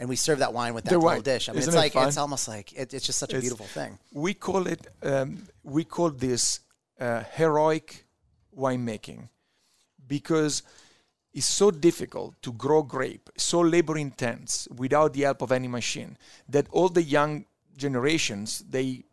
and 0.01 0.09
we 0.09 0.17
serve 0.17 0.39
that 0.41 0.53
wine 0.53 0.73
with 0.75 0.85
that 0.85 0.91
little 0.91 1.05
wine. 1.05 1.21
dish. 1.23 1.49
I 1.49 1.53
mean, 1.53 1.59
Isn't 1.61 1.69
it's 1.75 1.77
it 1.77 1.85
like 1.85 1.93
fun? 1.93 2.09
it's 2.09 2.17
almost 2.17 2.49
like 2.49 2.73
it, 2.73 2.93
it's 2.95 3.07
just 3.07 3.19
such 3.25 3.35
a 3.35 3.39
beautiful 3.41 3.67
thing. 3.67 3.99
we 4.13 4.33
call 4.35 4.67
it 4.67 4.83
um, 5.03 5.47
we 5.63 5.85
call 5.85 6.11
this 6.11 6.61
uh, 6.99 7.23
heroic 7.35 8.07
winemaking 8.57 9.29
because 10.09 10.63
it's 11.33 11.47
so 11.47 11.71
difficult 11.71 12.35
to 12.43 12.51
grow 12.53 12.83
grape 12.83 13.31
so 13.37 13.61
labor 13.61 13.97
intense 13.97 14.67
without 14.77 15.13
the 15.13 15.23
help 15.23 15.43
of 15.43 15.53
any 15.53 15.69
machine 15.69 16.17
that 16.49 16.67
all 16.73 16.89
the 16.89 17.03
young 17.03 17.45
generations 17.77 18.65
they 18.69 19.05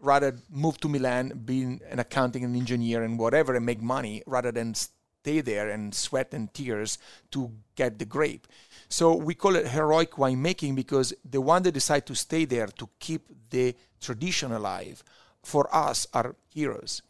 rather 0.00 0.30
move 0.50 0.78
to 0.80 0.88
milan 0.88 1.24
being 1.44 1.80
an 1.90 1.98
accounting 1.98 2.44
and 2.44 2.56
engineer 2.56 3.02
and 3.02 3.18
whatever 3.18 3.54
and 3.54 3.64
make 3.66 3.82
money 3.82 4.22
rather 4.26 4.50
than 4.52 4.74
stay 4.74 5.40
there 5.40 5.68
and 5.68 5.94
sweat 5.94 6.32
and 6.32 6.52
tears 6.54 6.98
to 7.30 7.50
get 7.74 7.98
the 7.98 8.04
grape 8.04 8.46
so 8.88 9.14
we 9.14 9.34
call 9.34 9.56
it 9.56 9.68
heroic 9.68 10.12
winemaking 10.12 10.74
because 10.74 11.12
the 11.28 11.40
one 11.40 11.62
that 11.62 11.72
decide 11.72 12.06
to 12.06 12.14
stay 12.14 12.44
there 12.44 12.66
to 12.66 12.88
keep 12.98 13.28
the 13.50 13.74
tradition 14.00 14.52
alive 14.52 15.02
for 15.42 15.74
us 15.74 16.06
are 16.12 16.36
heroes. 16.48 17.02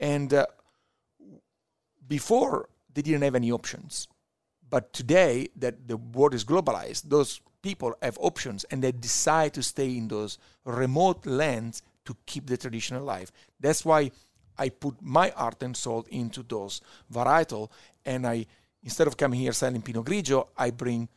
And 0.00 0.32
uh, 0.32 0.46
before 2.06 2.68
they 2.92 3.02
didn't 3.02 3.22
have 3.22 3.34
any 3.34 3.50
options. 3.50 4.08
But 4.68 4.92
today 4.92 5.48
that 5.56 5.88
the 5.88 5.96
world 5.96 6.34
is 6.34 6.44
globalized 6.44 7.02
those 7.08 7.40
people 7.62 7.94
have 8.02 8.18
options 8.20 8.64
and 8.64 8.82
they 8.82 8.92
decide 8.92 9.54
to 9.54 9.62
stay 9.62 9.96
in 9.96 10.08
those 10.08 10.38
remote 10.64 11.24
lands 11.26 11.82
to 12.04 12.16
keep 12.26 12.46
the 12.46 12.56
tradition 12.56 12.96
alive. 12.96 13.30
That's 13.60 13.84
why 13.84 14.10
i 14.56 14.68
put 14.68 15.00
my 15.00 15.30
art 15.32 15.62
and 15.62 15.76
soul 15.76 16.06
into 16.10 16.42
those 16.42 16.80
varietal 17.12 17.70
and 18.04 18.26
i 18.26 18.46
instead 18.84 19.06
of 19.08 19.16
coming 19.16 19.40
here 19.40 19.52
selling 19.52 19.82
pinot 19.82 20.04
grigio 20.04 20.48
i 20.56 20.70
bring 20.70 21.08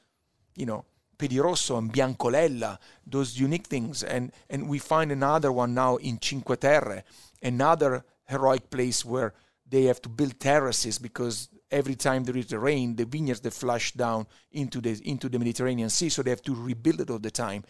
you 0.55 0.65
know 0.65 0.83
Piedirosso 1.17 1.77
and 1.77 1.91
Biancolella, 1.91 2.77
those 3.05 3.39
unique 3.39 3.67
things. 3.67 4.03
And, 4.03 4.31
and 4.49 4.69
we 4.69 4.79
find 4.79 5.11
another 5.11 5.51
one 5.51 5.73
now 5.73 5.95
in 5.97 6.19
Cinque 6.21 6.59
Terre, 6.59 7.03
another 7.41 8.05
heroic 8.25 8.69
place 8.69 9.03
where 9.03 9.33
they 9.69 9.83
have 9.83 10.01
to 10.01 10.09
build 10.09 10.39
terraces 10.39 10.99
because 10.99 11.49
every 11.71 11.95
time 11.95 12.23
there 12.23 12.37
is 12.37 12.51
a 12.53 12.59
rain, 12.59 12.95
the 12.95 13.05
vineyards 13.05 13.41
they 13.41 13.49
flush 13.49 13.91
down 13.93 14.27
into 14.51 14.79
the 14.79 14.99
into 15.03 15.27
the 15.27 15.39
Mediterranean 15.39 15.89
Sea, 15.89 16.09
so 16.09 16.21
they 16.21 16.29
have 16.29 16.41
to 16.43 16.55
rebuild 16.55 17.01
it 17.01 17.09
all 17.09 17.19
the 17.19 17.31
time. 17.31 17.63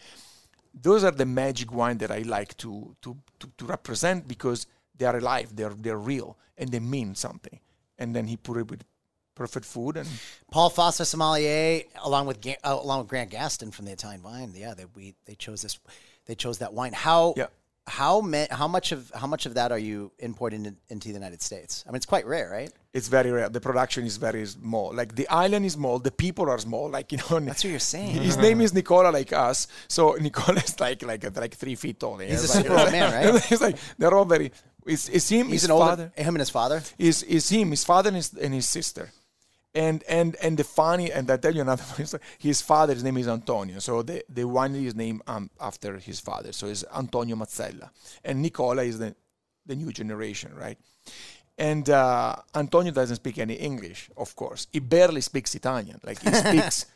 Those 0.80 1.02
are 1.02 1.10
the 1.10 1.26
magic 1.26 1.72
wine 1.72 1.98
that 1.98 2.10
I 2.10 2.18
like 2.18 2.56
to 2.58 2.94
to, 3.02 3.16
to, 3.40 3.50
to 3.58 3.64
represent 3.64 4.28
because 4.28 4.66
they 4.96 5.06
are 5.06 5.16
alive, 5.16 5.56
they're 5.56 5.74
they're 5.74 5.98
real, 5.98 6.36
and 6.56 6.70
they 6.70 6.80
mean 6.80 7.14
something. 7.14 7.58
And 7.98 8.14
then 8.14 8.28
he 8.28 8.36
put 8.36 8.58
it 8.58 8.70
with 8.70 8.84
perfect 9.38 9.66
food 9.66 9.96
and 9.96 10.08
Paul 10.50 10.68
Foster 10.70 11.04
sommelier, 11.04 11.82
along 12.04 12.26
with 12.26 12.38
uh, 12.46 12.52
along 12.86 12.98
with 13.00 13.08
Grant 13.08 13.30
Gaston 13.30 13.70
from 13.70 13.84
the 13.86 13.92
Italian 13.92 14.20
Vine. 14.20 14.52
Yeah, 14.54 14.74
they 14.74 14.86
we 14.96 15.14
they 15.26 15.34
chose 15.36 15.62
this, 15.62 15.78
they 16.26 16.34
chose 16.34 16.58
that 16.58 16.72
wine. 16.74 16.92
How 16.92 17.34
Yeah. 17.36 17.46
how 18.00 18.20
ma- 18.20 18.50
how 18.60 18.68
much 18.76 18.92
of 18.96 19.00
how 19.20 19.26
much 19.34 19.46
of 19.46 19.52
that 19.54 19.70
are 19.72 19.78
you 19.90 19.98
importing 20.18 20.66
in, 20.66 20.76
into 20.92 21.08
the 21.08 21.14
United 21.14 21.40
States? 21.48 21.84
I 21.86 21.90
mean, 21.90 21.96
it's 22.00 22.06
quite 22.14 22.26
rare, 22.26 22.48
right? 22.58 22.72
it's 22.98 23.08
very 23.08 23.30
rare. 23.30 23.48
The 23.48 23.60
production 23.60 24.02
is 24.10 24.16
very 24.16 24.44
small. 24.46 24.92
Like 25.00 25.10
the 25.14 25.28
island 25.44 25.64
is 25.66 25.74
small, 25.74 25.96
the 26.00 26.10
people 26.24 26.46
are 26.50 26.58
small. 26.58 26.86
Like 26.96 27.12
you 27.12 27.18
know, 27.18 27.38
That's 27.48 27.62
what 27.64 27.70
you're 27.70 27.78
saying. 27.96 28.14
his 28.30 28.36
name 28.36 28.60
is 28.66 28.70
Nicola, 28.74 29.10
like 29.20 29.32
us. 29.32 29.68
So 29.96 30.00
Nicola 30.26 30.58
is 30.68 30.74
like 30.80 31.00
like 31.10 31.22
like 31.44 31.54
three 31.62 31.76
feet 31.82 31.96
tall. 32.00 32.18
He's 32.18 32.44
a 32.44 32.48
like- 32.52 32.56
super 32.66 32.76
old 32.80 32.90
man, 32.92 33.08
right? 33.14 33.44
He's 33.50 33.60
like 33.66 33.76
they're 33.98 34.14
all 34.18 34.24
very. 34.36 34.50
It's, 34.94 35.06
it's 35.10 35.28
him. 35.28 35.46
He's 35.48 35.60
his 35.62 35.64
an 35.66 35.72
older 35.72 35.84
father. 35.90 36.12
him 36.16 36.34
and 36.36 36.42
his 36.46 36.52
father. 36.58 36.78
Is 36.98 37.22
is 37.22 37.46
him? 37.50 37.70
His 37.76 37.84
father 37.84 38.08
and 38.08 38.16
his, 38.16 38.32
and 38.44 38.54
his 38.54 38.66
sister. 38.66 39.04
And 39.86 39.98
and 40.08 40.30
and 40.44 40.54
the 40.60 40.64
funny 40.64 41.06
and 41.16 41.30
I 41.30 41.36
tell 41.36 41.54
you 41.54 41.62
another 41.62 41.82
funny 41.92 42.06
story. 42.06 42.22
His 42.48 42.58
father's 42.72 43.02
name 43.06 43.16
is 43.22 43.28
Antonio, 43.28 43.78
so 43.88 44.02
the 44.02 44.16
the 44.38 44.42
winery 44.56 44.86
is 44.90 44.94
named 45.04 45.20
um, 45.32 45.44
after 45.60 45.90
his 46.08 46.18
father. 46.28 46.50
So 46.52 46.66
it's 46.72 46.84
Antonio 47.02 47.36
Mazzella, 47.36 47.88
and 48.24 48.42
Nicola 48.42 48.82
is 48.82 48.96
the 48.98 49.14
the 49.68 49.76
new 49.82 49.90
generation, 50.00 50.50
right? 50.64 50.78
And 51.56 51.88
uh, 51.90 52.34
Antonio 52.54 52.92
doesn't 52.92 53.16
speak 53.16 53.38
any 53.38 53.54
English, 53.54 54.10
of 54.16 54.34
course. 54.34 54.66
He 54.72 54.80
barely 54.80 55.20
speaks 55.20 55.54
Italian. 55.54 55.98
Like 56.08 56.18
he 56.22 56.32
speaks 56.44 56.86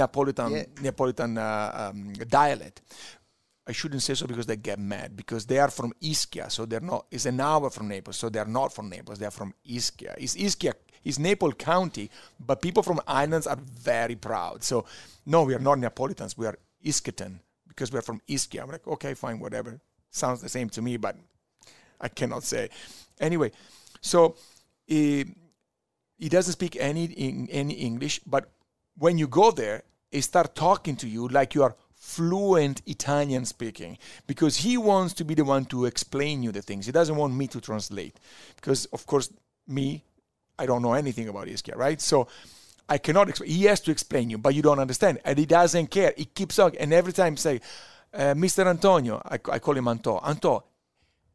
Napolitan 0.00 0.50
Yeah. 0.50 0.64
Napolitan 0.90 1.32
uh, 1.38 1.90
um, 1.90 2.12
dialect. 2.28 2.82
I 3.68 3.72
shouldn't 3.72 4.02
say 4.02 4.14
so 4.14 4.26
because 4.26 4.46
they 4.46 4.56
get 4.56 4.78
mad 4.78 5.14
because 5.14 5.44
they 5.46 5.58
are 5.58 5.70
from 5.70 5.92
Ischia, 6.02 6.50
so 6.50 6.64
they're 6.66 6.80
not. 6.92 7.06
It's 7.10 7.26
an 7.26 7.40
hour 7.40 7.68
from 7.70 7.88
Naples, 7.88 8.16
so 8.16 8.30
they're 8.30 8.46
not 8.60 8.72
from 8.72 8.88
Naples. 8.88 9.18
They're 9.18 9.30
from 9.40 9.52
Ischia. 9.68 10.14
It's 10.16 10.36
Ischia. 10.36 10.72
It's 11.04 11.18
Naples 11.18 11.54
County, 11.58 12.10
but 12.38 12.62
people 12.62 12.82
from 12.82 13.00
islands 13.06 13.46
are 13.46 13.56
very 13.56 14.16
proud. 14.16 14.64
So, 14.64 14.84
no, 15.26 15.44
we 15.44 15.54
are 15.54 15.60
not 15.60 15.78
Neapolitans. 15.78 16.36
We 16.36 16.46
are 16.46 16.58
Iskitan 16.84 17.38
because 17.68 17.92
we 17.92 17.98
are 17.98 18.02
from 18.02 18.20
Ischia. 18.28 18.62
I'm 18.62 18.70
like, 18.70 18.86
okay, 18.86 19.14
fine, 19.14 19.38
whatever. 19.38 19.80
Sounds 20.10 20.40
the 20.40 20.48
same 20.48 20.68
to 20.70 20.82
me, 20.82 20.96
but 20.96 21.16
I 22.00 22.08
cannot 22.08 22.42
say. 22.42 22.70
Anyway, 23.20 23.52
so 24.00 24.36
he, 24.86 25.26
he 26.16 26.28
doesn't 26.28 26.52
speak 26.52 26.76
any 26.78 27.04
in, 27.04 27.48
any 27.50 27.74
English, 27.74 28.20
but 28.26 28.50
when 28.96 29.18
you 29.18 29.28
go 29.28 29.50
there, 29.50 29.82
he 30.10 30.20
start 30.20 30.54
talking 30.54 30.96
to 30.96 31.08
you 31.08 31.28
like 31.28 31.54
you 31.54 31.62
are 31.62 31.76
fluent 31.94 32.80
Italian 32.86 33.44
speaking 33.44 33.98
because 34.26 34.56
he 34.58 34.78
wants 34.78 35.12
to 35.14 35.24
be 35.24 35.34
the 35.34 35.44
one 35.44 35.64
to 35.66 35.84
explain 35.84 36.42
you 36.42 36.52
the 36.52 36.62
things. 36.62 36.86
He 36.86 36.92
doesn't 36.92 37.16
want 37.16 37.34
me 37.34 37.46
to 37.48 37.60
translate 37.60 38.18
because, 38.56 38.86
of 38.86 39.04
course, 39.06 39.32
me, 39.66 40.04
I 40.58 40.66
don't 40.66 40.82
know 40.82 40.94
anything 40.94 41.28
about 41.28 41.46
Ischia, 41.46 41.76
right? 41.76 42.00
So 42.00 42.28
I 42.88 42.98
cannot. 42.98 43.28
Exp- 43.28 43.46
he 43.46 43.64
has 43.64 43.80
to 43.80 43.90
explain 43.90 44.30
you, 44.30 44.38
but 44.38 44.54
you 44.54 44.62
don't 44.62 44.78
understand, 44.78 45.20
and 45.24 45.38
he 45.38 45.46
doesn't 45.46 45.88
care. 45.88 46.14
He 46.16 46.24
keeps 46.24 46.56
talking, 46.56 46.80
and 46.80 46.92
every 46.92 47.12
time 47.12 47.36
say, 47.36 47.60
uh, 48.14 48.34
"Mr. 48.34 48.66
Antonio," 48.66 49.20
I, 49.24 49.34
I 49.34 49.58
call 49.58 49.76
him 49.76 49.88
Anto. 49.88 50.18
Anto, 50.18 50.64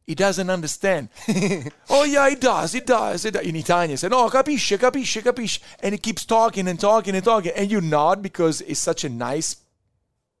he 0.06 0.14
doesn't 0.14 0.50
understand. 0.50 1.08
oh 1.90 2.04
yeah, 2.04 2.28
he 2.28 2.36
does, 2.36 2.72
he 2.72 2.80
does. 2.80 3.22
He 3.22 3.30
does. 3.30 3.44
In 3.46 3.56
Italian, 3.56 3.90
he 3.90 3.96
said, 3.96 4.10
"No, 4.10 4.28
capisce, 4.28 4.78
capisce, 4.78 5.22
capisce," 5.22 5.60
and 5.80 5.92
he 5.92 5.98
keeps 5.98 6.24
talking 6.24 6.66
and 6.68 6.78
talking 6.78 7.14
and 7.14 7.24
talking, 7.24 7.52
and 7.56 7.70
you 7.70 7.80
nod 7.80 8.22
because 8.22 8.58
he's 8.60 8.80
such 8.80 9.04
a 9.04 9.08
nice 9.08 9.56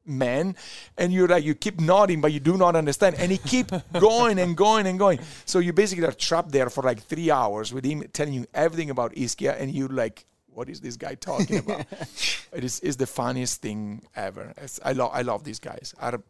man, 0.06 0.56
and 0.96 1.12
you're 1.12 1.28
like 1.28 1.44
you 1.44 1.54
keep 1.54 1.80
nodding, 1.80 2.20
but 2.20 2.32
you 2.32 2.40
do 2.40 2.56
not 2.56 2.76
understand, 2.76 3.16
and 3.18 3.30
he 3.30 3.38
keep 3.38 3.70
going 3.98 4.38
and 4.38 4.56
going 4.56 4.86
and 4.86 4.98
going. 4.98 5.18
So 5.44 5.58
you 5.58 5.72
basically 5.72 6.06
are 6.06 6.12
trapped 6.12 6.52
there 6.52 6.70
for 6.70 6.82
like 6.82 7.00
three 7.00 7.30
hours 7.30 7.72
with 7.72 7.84
him 7.84 8.04
telling 8.12 8.34
you 8.34 8.46
everything 8.54 8.90
about 8.90 9.14
Ischia, 9.14 9.60
and 9.60 9.70
you're 9.70 9.88
like, 9.88 10.24
what 10.54 10.68
is 10.68 10.80
this 10.80 10.96
guy 10.96 11.14
talking 11.14 11.58
about? 11.58 11.80
it 12.52 12.64
is, 12.64 12.80
is 12.80 12.96
the 12.96 13.06
funniest 13.06 13.60
thing 13.60 14.02
ever. 14.14 14.52
It's, 14.56 14.80
I 14.84 14.92
love 14.92 15.10
I 15.12 15.22
love 15.22 15.44
these 15.44 15.58
guys. 15.58 15.94
Are 15.98 16.20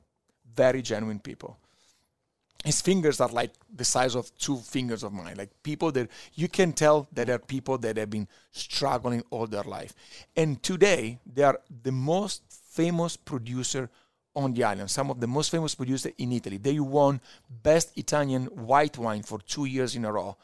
very 0.55 0.83
genuine 0.83 1.19
people. 1.19 1.59
His 2.65 2.81
fingers 2.81 3.21
are 3.21 3.29
like 3.29 3.53
the 3.75 3.85
size 3.85 4.15
of 4.15 4.35
two 4.39 4.57
fingers 4.57 5.03
of 5.03 5.13
mine. 5.13 5.37
Like 5.37 5.51
people 5.63 5.93
that 5.93 6.09
you 6.33 6.49
can 6.49 6.73
tell 6.73 7.09
that 7.13 7.29
are 7.29 7.39
people 7.39 7.77
that 7.79 7.99
have 7.99 8.09
been 8.09 8.27
struggling 8.53 9.23
all 9.29 9.47
their 9.47 9.65
life. 9.65 9.93
And 10.35 10.63
today 10.63 11.19
they 11.27 11.43
are 11.43 11.61
the 11.83 11.93
most 11.93 12.43
famous 12.75 13.17
producer 13.17 13.89
on 14.35 14.53
the 14.53 14.65
island. 14.65 14.91
Some 14.91 15.11
of 15.11 15.21
the 15.21 15.27
most 15.27 15.51
famous 15.51 15.75
producers 15.75 16.13
in 16.19 16.33
Italy. 16.33 16.59
They 16.59 16.79
won 16.81 17.21
best 17.63 17.97
Italian 17.97 18.47
white 18.47 18.99
wine 18.99 19.23
for 19.23 19.39
two 19.39 19.65
years 19.65 19.95
in 19.95 20.05
a 20.05 20.13
row. 20.13 20.37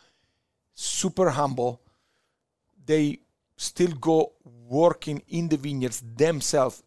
Super 0.74 1.30
humble. 1.30 1.82
They 2.86 3.20
still 3.56 3.92
go 3.92 4.32
working 4.68 5.22
in 5.28 5.48
the 5.48 5.56
vineyards 5.56 6.02
themselves 6.16 6.82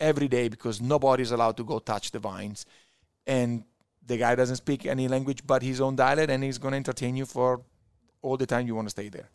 every 0.00 0.28
day 0.28 0.48
because 0.48 0.80
nobody's 0.80 1.30
allowed 1.30 1.56
to 1.56 1.64
go 1.64 1.78
touch 1.78 2.10
the 2.10 2.18
vines. 2.18 2.66
And 3.26 3.64
the 4.04 4.16
guy 4.16 4.34
doesn't 4.34 4.56
speak 4.56 4.86
any 4.86 5.06
language 5.06 5.46
but 5.46 5.62
his 5.62 5.80
own 5.80 5.96
dialect 5.96 6.30
and 6.30 6.42
he's 6.42 6.58
going 6.58 6.72
to 6.72 6.76
entertain 6.76 7.16
you 7.16 7.26
for 7.26 7.62
all 8.22 8.36
the 8.36 8.46
time 8.46 8.66
you 8.66 8.74
want 8.74 8.86
to 8.86 8.90
stay 8.90 9.08
there. 9.08 9.30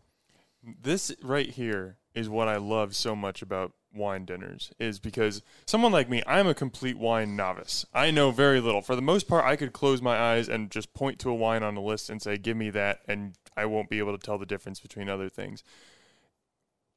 This 0.82 1.14
right 1.22 1.50
here 1.50 1.98
is 2.14 2.30
what 2.30 2.48
I 2.48 2.58
love 2.58 2.96
so 2.96 3.16
much 3.16 3.42
about 3.42 3.74
wine 3.94 4.26
dinners 4.26 4.72
is 4.80 5.00
because 5.00 5.42
someone 5.66 5.92
like 5.92 6.10
me, 6.10 6.24
I'm 6.26 6.48
a 6.48 6.54
complete 6.54 6.98
wine 6.98 7.36
novice. 7.36 7.86
I 7.94 8.12
know 8.12 8.32
very 8.32 8.60
little. 8.60 8.82
For 8.82 8.96
the 8.96 9.02
most 9.02 9.28
part, 9.28 9.46
I 9.46 9.56
could 9.56 9.74
close 9.74 10.02
my 10.02 10.18
eyes 10.18 10.50
and 10.50 10.72
just 10.72 10.94
point 10.94 11.20
to 11.20 11.30
a 11.30 11.36
wine 11.36 11.64
on 11.64 11.78
a 11.78 11.82
list 11.82 12.10
and 12.10 12.22
say, 12.22 12.38
"Give 12.38 12.58
me 12.58 12.70
that," 12.72 13.02
and 13.08 13.34
I 13.56 13.66
won't 13.66 13.90
be 13.90 14.00
able 14.00 14.18
to 14.18 14.24
tell 14.24 14.38
the 14.38 14.46
difference 14.46 14.80
between 14.80 15.10
other 15.10 15.30
things. 15.30 15.64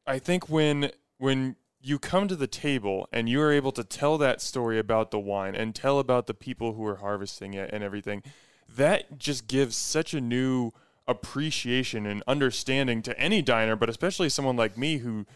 I 0.06 0.18
think 0.18 0.48
when 0.48 0.90
when 1.18 1.56
you 1.80 1.98
come 1.98 2.26
to 2.28 2.36
the 2.36 2.46
table 2.46 3.08
and 3.12 3.28
you 3.28 3.40
are 3.40 3.52
able 3.52 3.72
to 3.72 3.84
tell 3.84 4.18
that 4.18 4.40
story 4.40 4.78
about 4.78 5.10
the 5.10 5.18
wine 5.18 5.54
and 5.54 5.74
tell 5.74 5.98
about 5.98 6.26
the 6.26 6.34
people 6.34 6.74
who 6.74 6.84
are 6.84 6.96
harvesting 6.96 7.54
it 7.54 7.70
and 7.72 7.84
everything, 7.84 8.22
that 8.68 9.18
just 9.18 9.46
gives 9.46 9.76
such 9.76 10.12
a 10.12 10.20
new 10.20 10.72
appreciation 11.06 12.06
and 12.06 12.22
understanding 12.26 13.02
to 13.02 13.18
any 13.18 13.40
diner, 13.40 13.76
but 13.76 13.88
especially 13.88 14.28
someone 14.28 14.56
like 14.56 14.76
me 14.76 14.98
who 14.98 15.26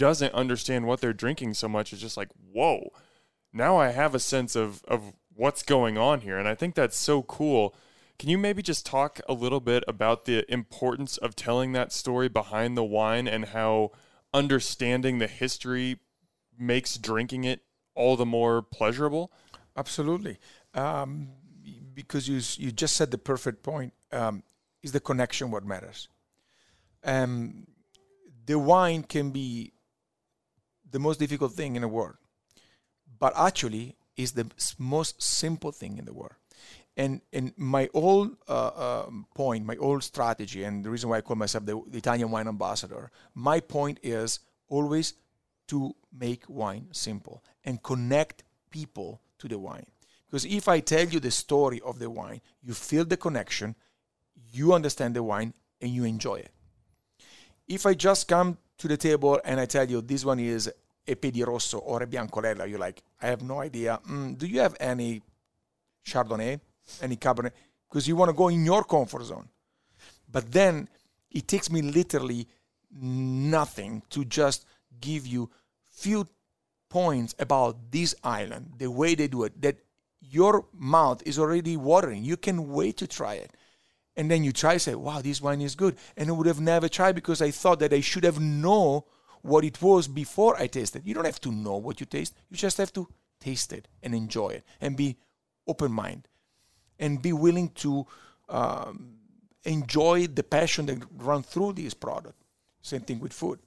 doesn't 0.00 0.32
understand 0.32 0.86
what 0.86 1.02
they're 1.02 1.12
drinking 1.12 1.52
so 1.52 1.68
much. 1.68 1.92
is 1.92 2.00
just 2.00 2.16
like, 2.16 2.30
whoa, 2.54 2.90
now 3.52 3.76
I 3.76 3.90
have 3.90 4.14
a 4.14 4.18
sense 4.18 4.56
of, 4.56 4.82
of 4.88 5.12
what's 5.34 5.62
going 5.62 5.98
on 5.98 6.22
here. 6.22 6.38
And 6.38 6.48
I 6.48 6.54
think 6.54 6.74
that's 6.74 6.96
so 6.96 7.22
cool. 7.22 7.74
Can 8.18 8.30
you 8.30 8.38
maybe 8.38 8.62
just 8.62 8.86
talk 8.86 9.20
a 9.28 9.34
little 9.34 9.60
bit 9.60 9.84
about 9.86 10.24
the 10.24 10.50
importance 10.50 11.18
of 11.18 11.36
telling 11.36 11.72
that 11.72 11.92
story 11.92 12.30
behind 12.30 12.78
the 12.78 12.84
wine 12.84 13.28
and 13.28 13.44
how 13.46 13.90
understanding 14.32 15.18
the 15.18 15.26
history 15.26 15.98
makes 16.58 16.96
drinking 16.96 17.44
it 17.44 17.60
all 17.94 18.16
the 18.16 18.24
more 18.24 18.62
pleasurable? 18.62 19.30
Absolutely. 19.76 20.38
Um, 20.72 21.28
because 21.92 22.26
you, 22.26 22.40
you 22.56 22.72
just 22.72 22.96
said 22.96 23.10
the 23.10 23.18
perfect 23.18 23.62
point. 23.62 23.92
Um, 24.12 24.44
is 24.82 24.92
the 24.92 25.00
connection 25.00 25.50
what 25.50 25.66
matters? 25.66 26.08
Um, 27.04 27.66
the 28.46 28.58
wine 28.58 29.02
can 29.02 29.30
be 29.30 29.74
the 30.90 30.98
most 30.98 31.18
difficult 31.18 31.52
thing 31.52 31.76
in 31.76 31.82
the 31.82 31.88
world, 31.88 32.16
but 33.18 33.32
actually 33.36 33.96
is 34.16 34.32
the 34.32 34.46
most 34.78 35.22
simple 35.22 35.72
thing 35.72 35.98
in 35.98 36.04
the 36.04 36.12
world. 36.12 36.34
And 36.96 37.20
and 37.32 37.52
my 37.56 37.88
old 37.94 38.36
uh, 38.48 39.04
um, 39.06 39.26
point, 39.34 39.64
my 39.64 39.76
old 39.76 40.02
strategy, 40.02 40.64
and 40.64 40.84
the 40.84 40.90
reason 40.90 41.08
why 41.08 41.18
I 41.18 41.20
call 41.20 41.36
myself 41.36 41.64
the, 41.64 41.80
the 41.86 41.98
Italian 41.98 42.30
wine 42.30 42.48
ambassador, 42.48 43.10
my 43.34 43.60
point 43.60 44.00
is 44.02 44.40
always 44.68 45.14
to 45.68 45.94
make 46.12 46.42
wine 46.48 46.88
simple 46.90 47.44
and 47.64 47.82
connect 47.82 48.42
people 48.70 49.20
to 49.38 49.48
the 49.48 49.58
wine. 49.58 49.86
Because 50.26 50.44
if 50.44 50.68
I 50.68 50.80
tell 50.80 51.06
you 51.06 51.20
the 51.20 51.30
story 51.30 51.80
of 51.84 51.98
the 51.98 52.10
wine, 52.10 52.40
you 52.62 52.74
feel 52.74 53.04
the 53.04 53.16
connection, 53.16 53.74
you 54.52 54.74
understand 54.74 55.14
the 55.14 55.22
wine, 55.22 55.54
and 55.80 55.90
you 55.90 56.04
enjoy 56.04 56.36
it. 56.36 56.50
If 57.66 57.86
I 57.86 57.94
just 57.94 58.28
come 58.28 58.58
to 58.80 58.88
the 58.88 58.96
table 58.96 59.40
and 59.44 59.60
I 59.60 59.66
tell 59.66 59.88
you 59.88 60.00
this 60.00 60.24
one 60.24 60.40
is 60.40 60.70
a 61.06 61.44
Rosso 61.44 61.78
or 61.78 62.02
a 62.02 62.06
Biancolella, 62.06 62.68
you're 62.68 62.78
like, 62.78 63.02
I 63.20 63.26
have 63.26 63.42
no 63.42 63.60
idea. 63.60 64.00
Mm, 64.08 64.38
do 64.38 64.46
you 64.46 64.60
have 64.60 64.76
any 64.80 65.22
Chardonnay, 66.04 66.60
any 67.02 67.16
Cabernet? 67.16 67.52
Because 67.88 68.08
you 68.08 68.16
want 68.16 68.30
to 68.30 68.32
go 68.32 68.48
in 68.48 68.64
your 68.64 68.84
comfort 68.84 69.24
zone. 69.24 69.48
But 70.30 70.50
then 70.52 70.88
it 71.30 71.48
takes 71.48 71.70
me 71.70 71.82
literally 71.82 72.46
nothing 72.92 74.02
to 74.10 74.24
just 74.24 74.64
give 75.00 75.26
you 75.26 75.50
few 75.90 76.26
points 76.88 77.34
about 77.38 77.90
this 77.90 78.14
island, 78.24 78.72
the 78.78 78.90
way 78.90 79.14
they 79.14 79.28
do 79.28 79.44
it, 79.44 79.60
that 79.60 79.76
your 80.20 80.66
mouth 80.72 81.22
is 81.26 81.38
already 81.38 81.76
watering. 81.76 82.24
You 82.24 82.36
can 82.36 82.68
wait 82.68 82.96
to 82.98 83.06
try 83.06 83.34
it. 83.34 83.52
And 84.20 84.30
then 84.30 84.44
you 84.44 84.52
try 84.52 84.76
say, 84.76 84.94
wow, 84.94 85.22
this 85.22 85.40
wine 85.40 85.62
is 85.62 85.74
good. 85.74 85.96
And 86.14 86.28
I 86.28 86.32
would 86.32 86.46
have 86.46 86.60
never 86.60 86.90
tried 86.90 87.14
because 87.14 87.40
I 87.40 87.50
thought 87.50 87.78
that 87.78 87.94
I 87.94 88.02
should 88.02 88.24
have 88.24 88.38
known 88.38 89.00
what 89.40 89.64
it 89.64 89.80
was 89.80 90.08
before 90.08 90.60
I 90.60 90.66
tasted. 90.66 91.06
You 91.06 91.14
don't 91.14 91.24
have 91.24 91.40
to 91.40 91.50
know 91.50 91.78
what 91.78 92.00
you 92.00 92.04
taste. 92.04 92.34
You 92.50 92.58
just 92.58 92.76
have 92.76 92.92
to 92.92 93.08
taste 93.40 93.72
it 93.72 93.88
and 94.02 94.14
enjoy 94.14 94.48
it 94.50 94.64
and 94.78 94.94
be 94.94 95.16
open 95.66 95.90
minded 95.90 96.28
and 96.98 97.22
be 97.22 97.32
willing 97.32 97.70
to 97.76 98.06
um, 98.50 99.14
enjoy 99.64 100.26
the 100.26 100.42
passion 100.42 100.84
that 100.84 101.02
run 101.16 101.42
through 101.42 101.72
this 101.72 101.94
product. 101.94 102.36
Same 102.82 103.00
thing 103.00 103.20
with 103.20 103.32
food. 103.32 103.58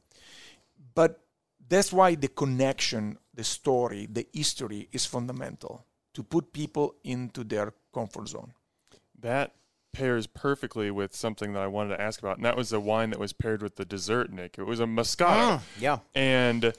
But 0.94 1.20
that's 1.68 1.92
why 1.92 2.14
the 2.14 2.28
connection, 2.28 3.18
the 3.34 3.44
story, 3.44 4.08
the 4.08 4.28
history 4.32 4.88
is 4.92 5.04
fundamental 5.04 5.84
to 6.14 6.22
put 6.22 6.54
people 6.54 6.94
into 7.04 7.44
their 7.44 7.74
comfort 7.92 8.28
zone. 8.28 8.54
That 9.20 9.56
pairs 9.94 10.28
perfectly 10.28 10.92
with 10.92 11.16
something 11.16 11.54
that 11.54 11.62
I 11.62 11.68
wanted 11.68 11.96
to 11.96 12.02
ask 12.02 12.20
about, 12.20 12.38
and 12.38 12.46
that 12.46 12.58
was 12.58 12.70
the 12.70 12.80
wine 12.80 13.12
that 13.12 13.20
was 13.20 13.32
paired 13.32 13.62
with 13.62 13.78
the 13.78 13.86
dessert, 13.86 14.32
Nick. 14.32 14.58
It 14.58 14.64
was 14.64 14.80
a 14.80 14.86
Moscato. 14.86 15.58
Mm, 15.58 15.62
yeah. 15.80 16.00
And 16.14 16.74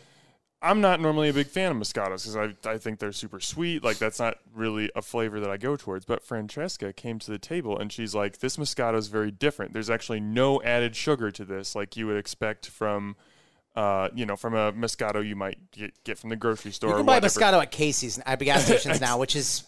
I'm 0.61 0.81
not 0.81 1.00
normally 1.00 1.29
a 1.29 1.33
big 1.33 1.46
fan 1.46 1.70
of 1.70 1.77
Moscatos 1.77 2.24
because 2.24 2.37
I, 2.37 2.70
I 2.70 2.79
think 2.79 2.98
they're 2.98 3.12
super 3.12 3.38
sweet. 3.38 3.85
Like, 3.85 3.98
that's 3.98 4.18
not 4.18 4.38
really 4.55 4.90
a 4.96 5.03
flavor 5.03 5.38
that 5.40 5.50
I 5.50 5.57
go 5.57 5.77
towards. 5.77 6.05
But 6.05 6.22
Francesca 6.22 6.92
came 6.92 7.18
to 7.20 7.31
the 7.31 7.38
table 7.38 7.79
and 7.79 7.92
she's 7.92 8.14
like, 8.14 8.38
this 8.38 8.57
Moscato 8.57 8.96
is 8.96 9.09
very 9.09 9.31
different. 9.31 9.74
There's 9.74 9.90
actually 9.90 10.20
no 10.20 10.62
added 10.62 10.96
sugar 10.96 11.31
to 11.31 11.44
this, 11.44 11.74
like 11.74 11.96
you 11.96 12.07
would 12.07 12.16
expect 12.16 12.66
from. 12.66 13.16
Uh, 13.77 14.09
you 14.14 14.24
know, 14.24 14.37
from 14.37 14.55
a 14.55 14.72
Moscato 14.72 15.27
you 15.27 15.35
might 15.35 15.59
get, 15.72 16.05
get 16.05 16.16
from 16.16 16.31
the 16.31 16.37
grocery 16.37 16.70
store. 16.70 16.90
You 16.90 16.96
can 16.98 17.07
buy 17.07 17.18
Moscato 17.18 17.61
at 17.61 17.72
Casey's 17.72 18.20
at 18.24 18.38
gas 18.38 18.64
stations 18.66 19.00
now, 19.00 19.18
which 19.18 19.35
is 19.35 19.64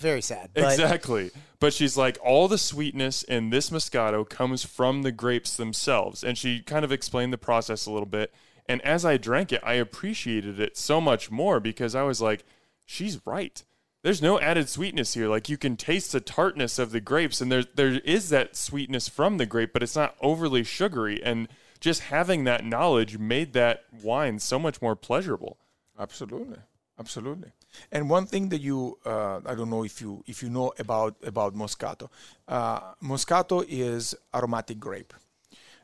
very 0.00 0.22
sad. 0.22 0.50
But. 0.54 0.64
Exactly. 0.64 1.30
But 1.60 1.72
she's 1.72 1.96
like, 1.96 2.18
all 2.24 2.48
the 2.48 2.58
sweetness 2.58 3.22
in 3.22 3.50
this 3.50 3.70
Moscato 3.70 4.28
comes 4.28 4.64
from 4.64 5.02
the 5.02 5.12
grapes 5.12 5.56
themselves. 5.56 6.24
And 6.24 6.36
she 6.36 6.60
kind 6.60 6.84
of 6.84 6.92
explained 6.92 7.32
the 7.32 7.38
process 7.38 7.86
a 7.86 7.92
little 7.92 8.06
bit. 8.06 8.32
And 8.66 8.80
as 8.82 9.04
I 9.04 9.16
drank 9.16 9.52
it, 9.52 9.60
I 9.62 9.74
appreciated 9.74 10.58
it 10.60 10.76
so 10.76 11.00
much 11.00 11.30
more 11.30 11.60
because 11.60 11.94
I 11.94 12.02
was 12.02 12.20
like, 12.20 12.44
she's 12.86 13.20
right. 13.26 13.62
There's 14.02 14.22
no 14.22 14.40
added 14.40 14.68
sweetness 14.68 15.14
here. 15.14 15.28
Like 15.28 15.48
you 15.48 15.58
can 15.58 15.76
taste 15.76 16.12
the 16.12 16.20
tartness 16.20 16.78
of 16.78 16.90
the 16.90 17.00
grapes, 17.00 17.40
and 17.40 17.52
there 17.52 17.64
there 17.74 17.98
is 17.98 18.30
that 18.30 18.56
sweetness 18.56 19.08
from 19.08 19.36
the 19.36 19.44
grape, 19.44 19.72
but 19.74 19.82
it's 19.82 19.96
not 19.96 20.16
overly 20.22 20.64
sugary. 20.64 21.22
And 21.22 21.48
just 21.80 22.02
having 22.02 22.44
that 22.44 22.64
knowledge 22.64 23.18
made 23.18 23.52
that 23.52 23.84
wine 24.02 24.38
so 24.38 24.58
much 24.58 24.80
more 24.80 24.96
pleasurable. 24.96 25.58
Absolutely, 25.98 26.58
absolutely. 26.98 27.50
And 27.92 28.10
one 28.10 28.26
thing 28.26 28.48
that 28.50 28.60
you, 28.60 28.98
uh, 29.04 29.40
I 29.46 29.54
don't 29.54 29.70
know 29.70 29.84
if 29.84 30.00
you 30.00 30.22
if 30.26 30.42
you 30.42 30.50
know 30.50 30.72
about 30.78 31.16
about 31.24 31.54
Moscato. 31.54 32.08
Uh, 32.46 32.94
Moscato 33.02 33.64
is 33.68 34.14
aromatic 34.34 34.78
grape. 34.78 35.14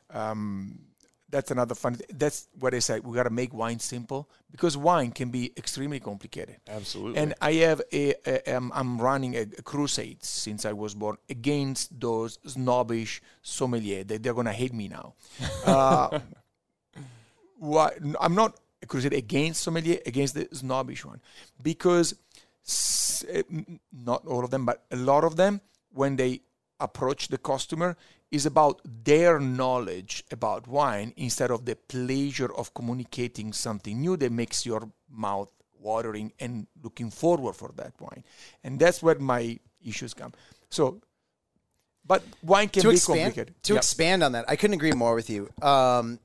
Um, 0.09 0.79
that's 1.29 1.51
another 1.51 1.75
fun. 1.75 1.97
That's 2.09 2.47
what 2.57 2.73
I 2.73 2.79
said. 2.79 3.03
We 3.03 3.15
got 3.15 3.23
to 3.23 3.29
make 3.29 3.53
wine 3.53 3.79
simple 3.79 4.29
because 4.49 4.77
wine 4.77 5.11
can 5.11 5.29
be 5.29 5.51
extremely 5.57 5.99
complicated. 5.99 6.57
Absolutely. 6.69 7.19
And 7.19 7.33
I 7.41 7.53
have 7.53 7.81
a, 7.91 8.13
a 8.25 8.55
um, 8.55 8.71
I'm 8.73 8.99
running 8.99 9.35
a, 9.35 9.41
a, 9.41 9.61
crusade 9.61 10.23
since 10.23 10.65
I 10.65 10.71
was 10.71 10.95
born 10.95 11.17
against 11.29 11.99
those 11.99 12.39
snobbish 12.45 13.21
sommelier. 13.41 14.05
They, 14.05 14.17
they're 14.17 14.33
gonna 14.33 14.53
hate 14.53 14.73
me 14.73 14.87
now. 14.87 15.15
Uh, 15.65 16.19
why, 17.59 17.91
I'm 18.21 18.35
not 18.35 18.57
crusade 18.85 19.13
against 19.13 19.61
sommelier, 19.61 19.99
against 20.05 20.35
the 20.35 20.47
snobbish 20.51 21.03
one, 21.05 21.21
because 21.61 22.15
eh, 23.29 23.43
not 23.91 24.25
all 24.27 24.43
of 24.43 24.51
them, 24.51 24.65
but 24.65 24.85
a 24.91 24.95
lot 24.97 25.23
of 25.23 25.35
them, 25.35 25.61
when 25.91 26.15
they 26.15 26.41
approach 26.79 27.29
the 27.29 27.37
customer, 27.37 27.97
is 28.29 28.45
about 28.45 28.81
their 28.83 29.39
knowledge 29.39 30.23
about 30.31 30.67
wine 30.67 31.13
instead 31.15 31.49
of 31.49 31.65
the 31.65 31.75
pleasure 31.75 32.53
of 32.53 32.73
communicating 32.73 33.53
something 33.53 34.01
new 34.01 34.17
that 34.17 34.31
makes 34.31 34.65
your 34.65 34.89
mouth 35.09 35.49
watering 35.79 36.33
and 36.39 36.67
looking 36.83 37.09
forward 37.09 37.55
for 37.55 37.71
that 37.75 37.93
wine. 37.99 38.23
And 38.63 38.79
that's 38.79 39.01
where 39.01 39.17
my 39.17 39.59
issues 39.83 40.13
come. 40.13 40.33
So, 40.69 41.01
but 42.05 42.23
wine 42.43 42.69
can 42.69 42.83
to 42.83 42.89
be 42.89 42.95
expand, 42.95 43.19
complicated. 43.19 43.63
To 43.63 43.73
yep. 43.73 43.81
expand 43.81 44.23
on 44.23 44.33
that, 44.33 44.45
I 44.49 44.55
couldn't 44.55 44.75
agree 44.75 44.91
more 44.91 45.15
with 45.15 45.29
you. 45.29 45.49
Um, 45.61 46.19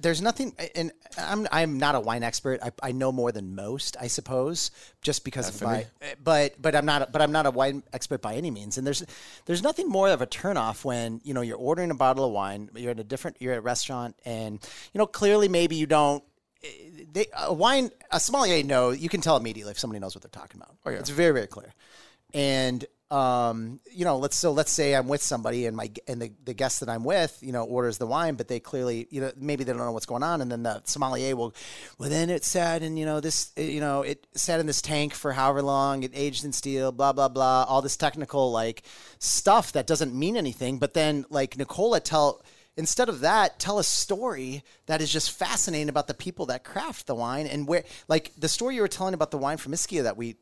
there's 0.00 0.22
nothing, 0.22 0.54
and 0.74 0.92
I'm 1.18 1.46
I'm 1.52 1.78
not 1.78 1.94
a 1.94 2.00
wine 2.00 2.22
expert. 2.22 2.60
I, 2.62 2.72
I 2.82 2.92
know 2.92 3.12
more 3.12 3.32
than 3.32 3.54
most, 3.54 3.96
I 4.00 4.06
suppose, 4.06 4.70
just 5.02 5.24
because 5.24 5.48
of 5.48 5.62
my. 5.62 5.86
But 6.22 6.60
but 6.60 6.74
I'm 6.74 6.86
not 6.86 7.12
but 7.12 7.22
I'm 7.22 7.32
not 7.32 7.46
a 7.46 7.50
wine 7.50 7.82
expert 7.92 8.22
by 8.22 8.34
any 8.34 8.50
means. 8.50 8.78
And 8.78 8.86
there's 8.86 9.04
there's 9.46 9.62
nothing 9.62 9.88
more 9.88 10.08
of 10.08 10.22
a 10.22 10.26
turnoff 10.26 10.84
when 10.84 11.20
you 11.24 11.34
know 11.34 11.40
you're 11.40 11.58
ordering 11.58 11.90
a 11.90 11.94
bottle 11.94 12.24
of 12.24 12.32
wine. 12.32 12.70
You're 12.74 12.92
at 12.92 13.00
a 13.00 13.04
different 13.04 13.36
you're 13.40 13.52
at 13.52 13.58
a 13.58 13.62
restaurant, 13.62 14.16
and 14.24 14.58
you 14.92 14.98
know 14.98 15.06
clearly 15.06 15.48
maybe 15.48 15.76
you 15.76 15.86
don't. 15.86 16.24
They, 17.12 17.26
a 17.36 17.52
wine 17.52 17.90
a 18.10 18.20
sommelier 18.20 18.62
know 18.62 18.90
you 18.90 19.08
can 19.08 19.20
tell 19.20 19.36
immediately 19.36 19.70
if 19.70 19.78
somebody 19.78 19.98
knows 19.98 20.14
what 20.14 20.22
they're 20.22 20.30
talking 20.30 20.60
about. 20.60 20.76
Oh, 20.84 20.90
yeah. 20.90 20.98
It's 20.98 21.10
very 21.10 21.32
very 21.32 21.46
clear, 21.46 21.72
and 22.34 22.84
um, 23.10 23.80
you 23.92 24.04
know, 24.04 24.18
let's 24.18 24.36
so 24.36 24.52
let's 24.52 24.70
say 24.70 24.94
I'm 24.94 25.08
with 25.08 25.22
somebody 25.22 25.66
and 25.66 25.76
my 25.76 25.90
and 26.06 26.22
the, 26.22 26.32
the 26.44 26.54
guest 26.54 26.80
that 26.80 26.88
I'm 26.88 27.02
with, 27.02 27.36
you 27.40 27.50
know, 27.50 27.64
orders 27.64 27.98
the 27.98 28.06
wine, 28.06 28.36
but 28.36 28.46
they 28.46 28.60
clearly, 28.60 29.08
you 29.10 29.20
know, 29.20 29.32
maybe 29.36 29.64
they 29.64 29.72
don't 29.72 29.80
know 29.80 29.90
what's 29.90 30.06
going 30.06 30.22
on, 30.22 30.40
and 30.40 30.50
then 30.50 30.62
the 30.62 30.80
sommelier 30.84 31.34
will, 31.34 31.52
well, 31.98 32.08
then 32.08 32.30
it 32.30 32.44
sat 32.44 32.82
in, 32.82 32.96
you 32.96 33.04
know, 33.04 33.18
this, 33.18 33.52
you 33.56 33.80
know, 33.80 34.02
it 34.02 34.26
sat 34.34 34.60
in 34.60 34.66
this 34.66 34.80
tank 34.80 35.12
for 35.12 35.32
however 35.32 35.60
long, 35.60 36.04
it 36.04 36.12
aged 36.14 36.44
in 36.44 36.52
steel, 36.52 36.92
blah 36.92 37.12
blah 37.12 37.28
blah, 37.28 37.64
all 37.68 37.82
this 37.82 37.96
technical 37.96 38.52
like 38.52 38.84
stuff 39.18 39.72
that 39.72 39.88
doesn't 39.88 40.14
mean 40.14 40.36
anything, 40.36 40.78
but 40.78 40.94
then 40.94 41.24
like 41.30 41.56
Nicola 41.58 42.00
tell. 42.00 42.42
Instead 42.76 43.08
of 43.10 43.20
that, 43.20 43.58
tell 43.58 43.78
a 43.78 43.84
story 43.84 44.62
that 44.86 45.02
is 45.02 45.12
just 45.12 45.32
fascinating 45.32 45.90
about 45.90 46.06
the 46.06 46.14
people 46.14 46.46
that 46.46 46.64
craft 46.64 47.08
the 47.08 47.14
wine 47.14 47.46
and 47.46 47.66
where, 47.66 47.82
like 48.08 48.32
the 48.38 48.48
story 48.48 48.76
you 48.76 48.80
were 48.80 48.88
telling 48.88 49.12
about 49.12 49.32
the 49.32 49.36
wine 49.36 49.58
from 49.58 49.72
Ischia 49.72 50.04
that 50.04 50.16
we 50.16 50.36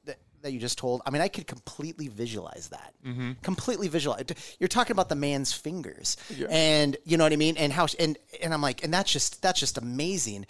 that, 0.49 0.53
you 0.55 0.59
just 0.59 0.79
told, 0.79 1.03
I 1.07 1.11
mean, 1.11 1.23
I 1.23 1.29
could 1.29 1.47
completely 1.47 2.09
visualize 2.09 2.69
that. 2.71 2.95
Completely 3.43 3.89
visualize. 3.89 4.25
You're 4.59 4.69
talking 4.69 4.93
about 4.93 5.09
the 5.09 5.15
man's 5.15 5.53
fingers, 5.53 6.17
and 6.51 6.97
you 7.05 7.17
know 7.17 7.25
what 7.25 7.33
I 7.33 7.37
mean, 7.37 7.57
and 7.57 7.73
how, 7.73 7.87
and 7.99 8.19
and 8.43 8.53
I'm 8.55 8.63
like, 8.63 8.83
and 8.83 8.93
that's 8.93 9.13
just 9.13 9.41
that's 9.43 9.61
just 9.61 9.79
amazing, 9.79 10.47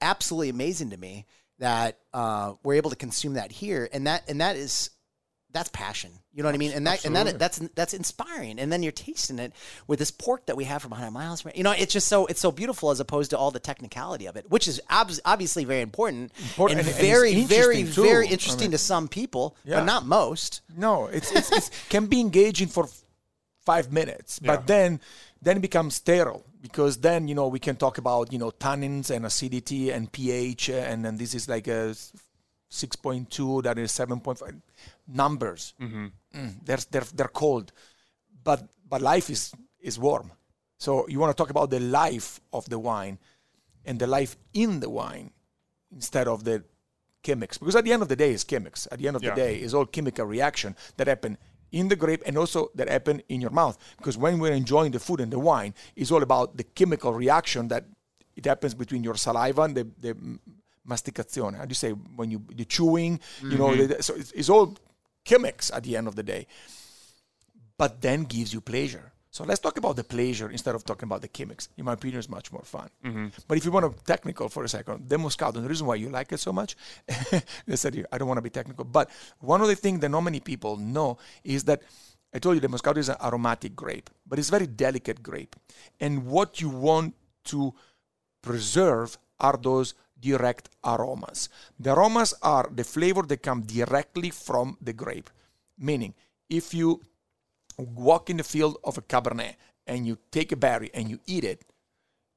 absolutely 0.00 0.48
amazing 0.48 0.90
to 0.90 0.96
me 0.96 1.26
that 1.58 1.98
uh, 2.14 2.54
we're 2.64 2.74
able 2.74 2.90
to 2.90 2.96
consume 2.96 3.34
that 3.34 3.52
here, 3.52 3.88
and 3.92 4.06
that 4.06 4.28
and 4.28 4.40
that 4.40 4.56
is 4.56 4.90
that's 5.52 5.68
passion. 5.70 6.10
You 6.32 6.42
know 6.42 6.48
what 6.48 6.54
I 6.54 6.58
mean? 6.58 6.72
And 6.72 6.86
that 6.86 7.04
and 7.04 7.14
that 7.14 7.38
that's 7.38 7.58
that's 7.74 7.94
inspiring. 7.94 8.58
And 8.58 8.72
then 8.72 8.82
you're 8.82 8.92
tasting 8.92 9.38
it 9.38 9.52
with 9.86 9.98
this 9.98 10.10
pork 10.10 10.46
that 10.46 10.56
we 10.56 10.64
have 10.64 10.82
from 10.82 10.90
100 10.90 11.10
miles. 11.10 11.44
You 11.54 11.62
know, 11.62 11.72
it's 11.72 11.92
just 11.92 12.08
so 12.08 12.26
it's 12.26 12.40
so 12.40 12.50
beautiful 12.50 12.90
as 12.90 13.00
opposed 13.00 13.30
to 13.30 13.38
all 13.38 13.50
the 13.50 13.60
technicality 13.60 14.26
of 14.26 14.36
it, 14.36 14.50
which 14.50 14.66
is 14.66 14.80
ob- 14.90 15.12
obviously 15.24 15.64
very 15.64 15.82
important, 15.82 16.32
important 16.38 16.80
and, 16.80 16.88
and, 16.88 16.96
very 16.96 17.34
and 17.34 17.48
very 17.48 17.82
very 17.82 18.26
interesting 18.26 18.62
I 18.62 18.68
mean, 18.68 18.70
to 18.72 18.78
some 18.78 19.08
people, 19.08 19.56
yeah. 19.64 19.80
but 19.80 19.84
not 19.84 20.06
most. 20.06 20.62
No, 20.76 21.06
it's 21.06 21.30
it's, 21.32 21.70
can 21.88 22.06
be 22.06 22.20
engaging 22.20 22.68
for 22.68 22.88
5 23.66 23.92
minutes, 23.92 24.40
yeah. 24.42 24.56
but 24.56 24.66
then 24.66 25.00
then 25.42 25.58
it 25.58 25.60
becomes 25.60 25.96
sterile 25.96 26.44
because 26.62 26.98
then 26.98 27.28
you 27.28 27.34
know 27.34 27.48
we 27.48 27.58
can 27.58 27.76
talk 27.76 27.98
about 27.98 28.32
you 28.32 28.38
know 28.38 28.50
tannins 28.50 29.10
and 29.10 29.26
acidity 29.26 29.90
and 29.90 30.10
pH 30.12 30.70
and 30.70 31.04
then 31.04 31.16
this 31.18 31.34
is 31.34 31.48
like 31.48 31.66
a 31.66 31.94
6.2 32.72 33.62
that 33.64 33.78
is 33.78 33.92
7.5 33.92 34.60
numbers. 35.06 35.74
Mm-hmm. 35.80 36.06
Mm, 36.34 36.54
they're, 36.64 36.78
they're, 36.90 37.06
they're 37.14 37.28
cold, 37.28 37.72
but, 38.42 38.62
but 38.88 39.02
life 39.02 39.30
is, 39.30 39.52
is 39.80 39.98
warm. 39.98 40.32
So 40.78 41.06
you 41.08 41.18
want 41.20 41.36
to 41.36 41.40
talk 41.40 41.50
about 41.50 41.70
the 41.70 41.80
life 41.80 42.40
of 42.52 42.68
the 42.68 42.78
wine 42.78 43.18
and 43.84 43.98
the 43.98 44.06
life 44.06 44.36
in 44.52 44.80
the 44.80 44.90
wine 44.90 45.30
instead 45.94 46.26
of 46.26 46.44
the 46.44 46.64
chemics. 47.22 47.58
Because 47.58 47.76
at 47.76 47.84
the 47.84 47.92
end 47.92 48.02
of 48.02 48.08
the 48.08 48.16
day, 48.16 48.32
it's 48.32 48.44
chemics. 48.44 48.88
At 48.90 48.98
the 48.98 49.06
end 49.06 49.16
of 49.16 49.22
yeah. 49.22 49.30
the 49.30 49.36
day, 49.36 49.56
it's 49.56 49.74
all 49.74 49.86
chemical 49.86 50.26
reaction 50.26 50.74
that 50.96 51.06
happen 51.06 51.38
in 51.70 51.88
the 51.88 51.96
grape 51.96 52.22
and 52.26 52.36
also 52.36 52.70
that 52.74 52.88
happen 52.88 53.22
in 53.28 53.40
your 53.40 53.50
mouth. 53.50 53.78
Because 53.96 54.18
when 54.18 54.38
we're 54.38 54.52
enjoying 54.52 54.92
the 54.92 54.98
food 54.98 55.20
and 55.20 55.32
the 55.32 55.38
wine, 55.38 55.74
it's 55.96 56.10
all 56.10 56.22
about 56.22 56.56
the 56.56 56.64
chemical 56.64 57.12
reaction 57.12 57.68
that 57.68 57.84
it 58.36 58.44
happens 58.44 58.74
between 58.74 59.04
your 59.04 59.14
saliva 59.14 59.62
and 59.62 59.76
the, 59.76 59.88
the 60.00 60.16
masticazione. 60.88 61.56
How 61.56 61.64
do 61.64 61.70
you 61.70 61.74
say 61.74 61.90
when 61.90 62.30
you 62.30 62.42
the 62.54 62.64
chewing? 62.64 63.18
Mm-hmm. 63.18 63.50
You 63.50 63.58
know, 63.58 63.68
mm-hmm. 63.68 63.86
the, 63.86 64.02
so 64.02 64.14
it's, 64.14 64.32
it's 64.32 64.48
all 64.48 64.76
chemics 65.24 65.74
at 65.74 65.82
the 65.84 65.96
end 65.96 66.08
of 66.08 66.16
the 66.16 66.22
day 66.22 66.46
but 67.82 68.00
then 68.00 68.22
gives 68.22 68.54
you 68.54 68.60
pleasure. 68.60 69.12
So 69.32 69.42
let's 69.44 69.58
talk 69.58 69.78
about 69.78 69.96
the 69.96 70.04
pleasure 70.04 70.50
instead 70.50 70.74
of 70.74 70.84
talking 70.84 71.08
about 71.08 71.22
the 71.22 71.28
chemics. 71.28 71.68
In 71.78 71.86
my 71.86 71.94
opinion, 71.94 72.18
it's 72.18 72.28
much 72.28 72.52
more 72.52 72.62
fun. 72.62 72.90
Mm-hmm. 73.04 73.28
But 73.48 73.56
if 73.58 73.64
you 73.64 73.72
want 73.72 73.84
to 73.90 74.04
technical 74.04 74.48
for 74.48 74.62
a 74.62 74.68
second, 74.68 75.08
the 75.08 75.16
Moscato, 75.16 75.54
the 75.54 75.62
reason 75.62 75.86
why 75.88 75.96
you 75.96 76.10
like 76.10 76.30
it 76.32 76.38
so 76.38 76.52
much, 76.52 76.76
I 77.08 77.74
said 77.74 78.06
I 78.12 78.18
don't 78.18 78.28
want 78.28 78.38
to 78.38 78.42
be 78.42 78.50
technical, 78.50 78.84
but 78.84 79.10
one 79.40 79.62
of 79.62 79.68
the 79.68 79.74
things 79.74 80.00
that 80.00 80.10
not 80.10 80.20
many 80.20 80.38
people 80.38 80.76
know 80.76 81.18
is 81.42 81.64
that 81.64 81.82
I 82.34 82.38
told 82.38 82.54
you 82.54 82.60
the 82.60 82.68
Moscato 82.68 82.98
is 82.98 83.08
an 83.08 83.16
aromatic 83.20 83.74
grape, 83.74 84.10
but 84.26 84.38
it's 84.38 84.48
a 84.48 84.52
very 84.52 84.68
delicate 84.68 85.22
grape. 85.22 85.56
And 85.98 86.26
what 86.26 86.60
you 86.60 86.68
want 86.68 87.14
to 87.46 87.74
preserve 88.42 89.18
are 89.40 89.58
those 89.60 89.94
direct 90.22 90.70
aromas. 90.84 91.50
The 91.78 91.92
aromas 91.92 92.32
are 92.42 92.70
the 92.72 92.84
flavor 92.84 93.22
that 93.22 93.42
come 93.42 93.62
directly 93.62 94.30
from 94.30 94.78
the 94.80 94.94
grape. 94.94 95.28
Meaning, 95.76 96.14
if 96.48 96.72
you 96.72 97.02
walk 97.76 98.30
in 98.30 98.38
the 98.38 98.44
field 98.44 98.78
of 98.84 98.96
a 98.96 99.02
cabernet 99.02 99.56
and 99.86 100.06
you 100.06 100.16
take 100.30 100.52
a 100.52 100.56
berry 100.56 100.90
and 100.94 101.10
you 101.10 101.18
eat 101.26 101.44
it, 101.44 101.64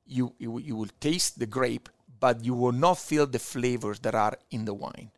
you, 0.05 0.33
you, 0.39 0.57
you 0.59 0.75
will 0.75 0.89
taste 0.99 1.39
the 1.39 1.45
grape, 1.45 1.87
but 2.19 2.43
you 2.43 2.53
will 2.53 2.71
not 2.71 2.97
feel 2.97 3.27
the 3.27 3.39
flavors 3.39 3.99
that 3.99 4.15
are 4.15 4.37
in 4.51 4.65
the 4.65 4.73
wine, 4.73 5.11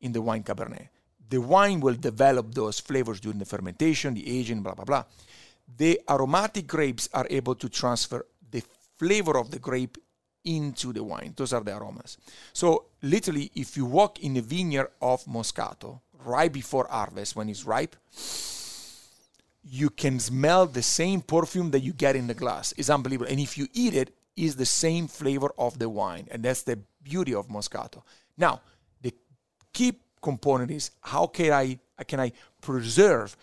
in 0.00 0.12
the 0.12 0.22
wine 0.22 0.42
cabernet. 0.42 0.88
The 1.30 1.40
wine 1.40 1.80
will 1.80 1.94
develop 1.94 2.54
those 2.54 2.80
flavors 2.80 3.20
during 3.20 3.38
the 3.38 3.44
fermentation, 3.44 4.14
the 4.14 4.38
aging, 4.38 4.62
blah, 4.62 4.74
blah, 4.74 4.84
blah. 4.84 5.04
The 5.76 6.00
aromatic 6.08 6.66
grapes 6.66 7.08
are 7.12 7.26
able 7.28 7.54
to 7.56 7.68
transfer 7.68 8.26
the 8.50 8.62
flavor 8.98 9.36
of 9.36 9.50
the 9.50 9.58
grape 9.58 9.98
into 10.48 10.92
the 10.92 11.04
wine. 11.04 11.34
Those 11.36 11.52
are 11.52 11.60
the 11.60 11.76
aromas. 11.76 12.16
So, 12.52 12.86
literally, 13.02 13.50
if 13.54 13.76
you 13.76 13.84
walk 13.84 14.20
in 14.20 14.34
the 14.34 14.40
vineyard 14.40 14.88
of 15.00 15.24
Moscato 15.26 16.00
right 16.24 16.52
before 16.52 16.86
harvest, 16.90 17.36
when 17.36 17.48
it's 17.48 17.64
ripe, 17.64 17.96
you 19.62 19.90
can 19.90 20.18
smell 20.18 20.66
the 20.66 20.82
same 20.82 21.20
perfume 21.20 21.70
that 21.72 21.80
you 21.80 21.92
get 21.92 22.16
in 22.16 22.26
the 22.26 22.34
glass. 22.34 22.72
It's 22.76 22.88
unbelievable. 22.88 23.30
And 23.30 23.40
if 23.40 23.58
you 23.58 23.68
eat 23.74 23.94
it, 23.94 24.14
it's 24.36 24.54
the 24.54 24.66
same 24.66 25.08
flavor 25.08 25.50
of 25.58 25.78
the 25.78 25.88
wine. 25.88 26.28
And 26.30 26.42
that's 26.42 26.62
the 26.62 26.78
beauty 27.02 27.34
of 27.34 27.48
Moscato. 27.48 28.02
Now, 28.36 28.62
the 29.02 29.12
key 29.72 29.94
component 30.22 30.70
is 30.70 30.90
how 31.02 31.26
can 31.26 31.52
I, 31.52 31.78
can 32.06 32.20
I 32.20 32.32
preserve 32.62 33.36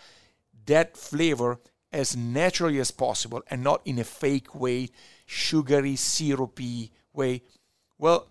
that 0.66 0.97
flavor 0.97 1.60
as 1.91 2.16
naturally 2.16 2.80
as 2.80 2.91
possible 2.91 3.43
and 3.49 3.64
not 3.64 3.82
in 3.86 3.99
a 3.99 4.03
fake 4.03 4.56
way, 4.56 4.89
sugary, 5.26 5.95
syrupy 5.95 6.91
way? 7.13 7.41
Well, 7.97 8.28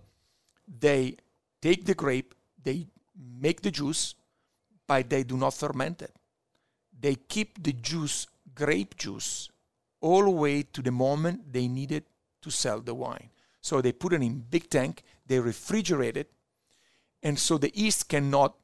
they 0.67 1.17
take 1.61 1.85
the 1.85 1.95
grape, 1.95 2.35
they 2.63 2.87
make 3.41 3.63
the 3.63 3.71
juice, 3.71 4.15
but 4.87 5.09
they 5.09 5.25
do 5.25 5.37
not 5.37 5.55
ferment 5.55 6.03
it 6.03 6.15
they 7.05 7.17
keep 7.17 7.63
the 7.63 7.75
juice, 7.75 8.27
grape 8.55 8.97
juice, 8.97 9.51
all 10.01 10.25
the 10.25 10.31
way 10.31 10.63
to 10.63 10.81
the 10.81 10.91
moment 10.91 11.53
they 11.53 11.69
need 11.69 11.93
it 11.93 12.07
to 12.41 12.51
sell 12.51 12.81
the 12.81 12.95
wine. 12.95 13.29
So 13.61 13.83
they 13.83 13.93
put 13.93 14.15
it 14.15 14.23
in 14.23 14.39
big 14.39 14.71
tank, 14.71 15.03
they 15.27 15.37
refrigerate 15.37 16.17
it, 16.17 16.31
and 17.23 17.39
so 17.39 17.59
the 17.59 17.71
yeast 17.75 18.09
cannot 18.09 18.55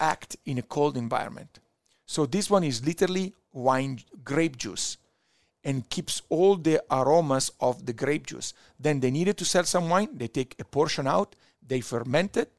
act 0.00 0.36
in 0.46 0.56
a 0.56 0.62
cold 0.62 0.96
environment. 0.96 1.60
So 2.06 2.24
this 2.24 2.48
one 2.48 2.64
is 2.64 2.86
literally 2.86 3.34
wine 3.52 4.00
grape 4.24 4.56
juice 4.56 4.96
and 5.64 5.88
keeps 5.88 6.22
all 6.28 6.56
the 6.56 6.82
aromas 6.90 7.50
of 7.60 7.86
the 7.86 7.92
grape 7.92 8.26
juice. 8.26 8.52
Then 8.78 9.00
they 9.00 9.10
needed 9.10 9.36
to 9.38 9.44
sell 9.44 9.64
some 9.64 9.88
wine, 9.88 10.08
they 10.14 10.28
take 10.28 10.56
a 10.58 10.64
portion 10.64 11.06
out, 11.06 11.36
they 11.66 11.80
ferment 11.80 12.36
it, 12.36 12.50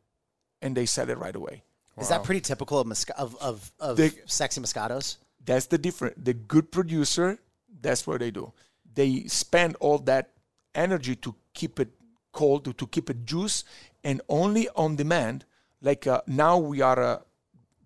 and 0.62 0.76
they 0.76 0.86
sell 0.86 1.10
it 1.10 1.18
right 1.18 1.36
away. 1.36 1.64
Is 1.99 2.10
that 2.10 2.24
pretty 2.24 2.41
typical 2.41 2.80
of 2.80 2.88
Mosca- 2.88 3.18
of 3.18 3.36
of, 3.41 3.72
of 3.80 3.97
The- 3.97 4.14
sexy 4.26 4.62
Moscatos? 4.62 5.18
That's 5.45 5.68
the 5.68 5.78
different. 5.78 6.24
The 6.24 6.34
good 6.34 6.72
producer, 6.72 7.38
that's 7.82 8.08
what 8.08 8.20
they 8.22 8.32
do. 8.32 8.51
They 8.95 9.26
spend 9.28 9.76
all 9.80 9.97
that 9.99 10.32
energy 10.74 11.16
to 11.18 11.36
keep 11.54 11.80
it 11.80 11.89
cold, 12.32 12.66
to, 12.66 12.74
to 12.74 12.88
keep 12.88 13.10
it 13.10 13.26
juice, 13.26 13.64
and 14.04 14.22
only 14.30 14.70
on 14.70 14.95
demand. 14.95 15.45
Like 15.82 16.08
uh, 16.08 16.22
now 16.26 16.58
we 16.58 16.82
are 16.82 16.99
uh, 17.04 17.20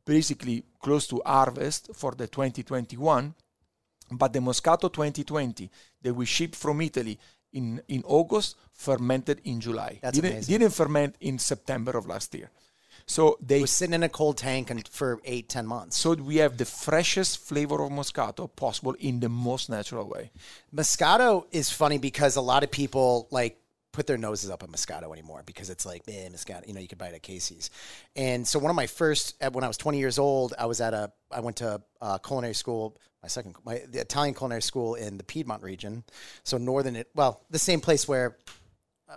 basically 0.06 0.64
close 0.80 1.08
to 1.08 1.22
harvest 1.26 1.90
for 1.94 2.12
the 2.12 2.28
2021, 2.28 3.34
but 4.12 4.34
the 4.34 4.40
Moscato 4.40 4.92
2020 4.92 5.70
that 6.02 6.14
we 6.14 6.26
shipped 6.26 6.56
from 6.56 6.82
Italy 6.82 7.20
in, 7.54 7.82
in 7.88 8.04
August 8.06 8.56
fermented 8.74 9.42
in 9.44 9.60
July. 9.60 10.00
That's 10.02 10.16
didn't, 10.16 10.32
amazing. 10.34 10.60
didn't 10.60 10.74
ferment 10.74 11.16
in 11.20 11.40
September 11.40 11.98
of 11.98 12.08
last 12.08 12.34
year. 12.36 12.50
So 13.06 13.38
they 13.42 13.62
was 13.62 13.72
sitting 13.72 13.94
in 13.94 14.04
a 14.04 14.10
cold 14.10 14.38
tank 14.38 14.70
and 14.70 14.86
for 14.88 15.22
eight 15.24 15.48
ten 15.48 15.66
months. 15.66 15.98
so 15.98 16.14
we 16.14 16.38
have 16.38 16.58
the 16.58 16.66
freshest 16.66 17.40
flavor 17.40 17.82
of 17.82 17.90
Moscato 17.90 18.54
possible 18.54 18.96
in 19.00 19.22
the 19.22 19.30
most 19.30 19.70
natural 19.70 20.10
way. 20.10 20.32
Moscato 20.76 21.46
is 21.52 21.70
funny 21.70 21.98
because 21.98 22.36
a 22.36 22.42
lot 22.42 22.64
of 22.64 22.72
people 22.72 23.28
like 23.32 23.62
put 23.94 24.06
their 24.08 24.18
noses 24.18 24.50
up 24.52 24.62
at 24.62 24.70
Moscato 24.70 25.12
anymore 25.12 25.42
because 25.46 25.70
it's 25.70 25.86
like, 25.86 26.06
man, 26.06 26.32
Moscato, 26.32 26.68
you 26.68 26.74
know, 26.74 26.80
you 26.80 26.88
could 26.88 27.00
buy 27.00 27.08
it 27.08 27.16
at 27.16 27.24
Casey's. 27.24 27.72
And 28.16 28.48
so 28.48 28.60
one 28.60 28.70
of 28.70 28.76
my 28.76 28.86
first, 28.86 29.42
when 29.54 29.64
I 29.64 29.68
was 29.68 29.78
20 29.78 29.98
years 29.98 30.20
old, 30.20 30.54
I 30.60 30.68
was 30.68 30.82
at 30.82 30.94
a, 30.94 31.12
I 31.32 31.40
went 31.40 31.56
to 31.58 31.82
uh, 32.00 32.18
culinary 32.20 32.54
school, 32.54 32.96
my 33.24 33.28
second, 33.30 33.56
my 33.66 33.82
the 33.90 34.00
Italian 34.00 34.34
culinary 34.34 34.62
school 34.62 34.96
in 34.96 35.18
the 35.18 35.24
Piedmont 35.24 35.64
region. 35.64 36.04
So 36.44 36.58
northern, 36.58 36.96
it, 36.96 37.10
well, 37.16 37.42
the 37.50 37.60
same 37.60 37.80
place 37.82 38.08
where 38.08 38.38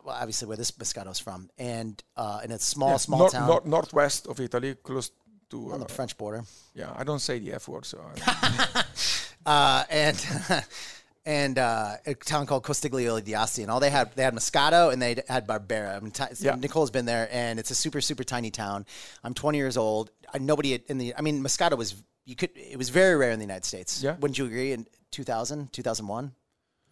well, 0.05 0.15
obviously 0.19 0.47
where 0.49 0.57
this 0.57 0.71
Moscato's 0.79 1.19
from, 1.19 1.51
and 1.59 2.03
uh, 2.17 2.41
in 2.45 2.53
a 2.53 2.59
small, 2.59 2.91
Yeah, 2.91 2.97
small 2.99 3.19
nor- 3.21 3.31
town 3.31 3.49
nor- 3.49 3.63
northwest 3.65 4.27
of 4.29 4.39
Italy, 4.41 4.75
close 4.83 5.11
to. 5.51 5.73
on 5.73 5.81
Uh, 5.81 5.85
the 5.87 5.93
French 5.93 6.17
border. 6.17 6.45
yeah, 6.75 6.93
I 6.97 7.03
don't 7.05 7.19
say 7.21 7.39
the 7.41 7.53
F 7.55 7.67
word, 7.69 7.85
so. 7.85 7.99
I- 8.27 8.85
uh, 9.47 9.85
and 9.91 10.17
and 11.25 11.59
uh, 11.59 11.97
a 12.07 12.15
town 12.15 12.47
called 12.47 12.65
Costigliole 12.65 13.23
di 13.23 13.35
Asti, 13.35 13.63
and 13.63 13.71
all 13.71 13.81
they 13.81 13.91
had 13.91 14.13
they 14.15 14.23
had 14.23 14.35
Moscato 14.35 14.93
and 14.93 15.01
they 15.03 15.23
had 15.29 15.47
Barbera. 15.47 15.97
I 15.97 16.01
mean, 16.01 16.13
ti- 16.13 16.25
Yeah. 16.41 16.55
Nicole's 16.57 16.91
been 16.91 17.05
there, 17.05 17.29
and 17.31 17.59
it's 17.59 17.71
a 17.71 17.75
super 17.75 18.01
super 18.01 18.25
tiny 18.25 18.51
town. 18.51 18.87
I'm 19.23 19.35
20 19.35 19.59
years 19.59 19.77
old. 19.77 20.11
I, 20.33 20.39
nobody 20.39 20.75
in 20.75 20.99
the 20.99 21.15
I 21.17 21.21
mean, 21.21 21.43
Moscato 21.43 21.77
was 21.77 21.95
you 22.25 22.37
could 22.37 22.51
it 22.55 22.79
was 22.79 22.89
very 22.91 23.17
rare 23.17 23.31
in 23.33 23.39
the 23.39 23.45
United 23.45 23.65
States. 23.65 24.03
Yeah. 24.03 24.17
wouldn't 24.19 24.39
you 24.39 24.47
agree? 24.47 24.73
In 24.73 24.87
2000, 25.11 25.73
2001. 25.73 26.33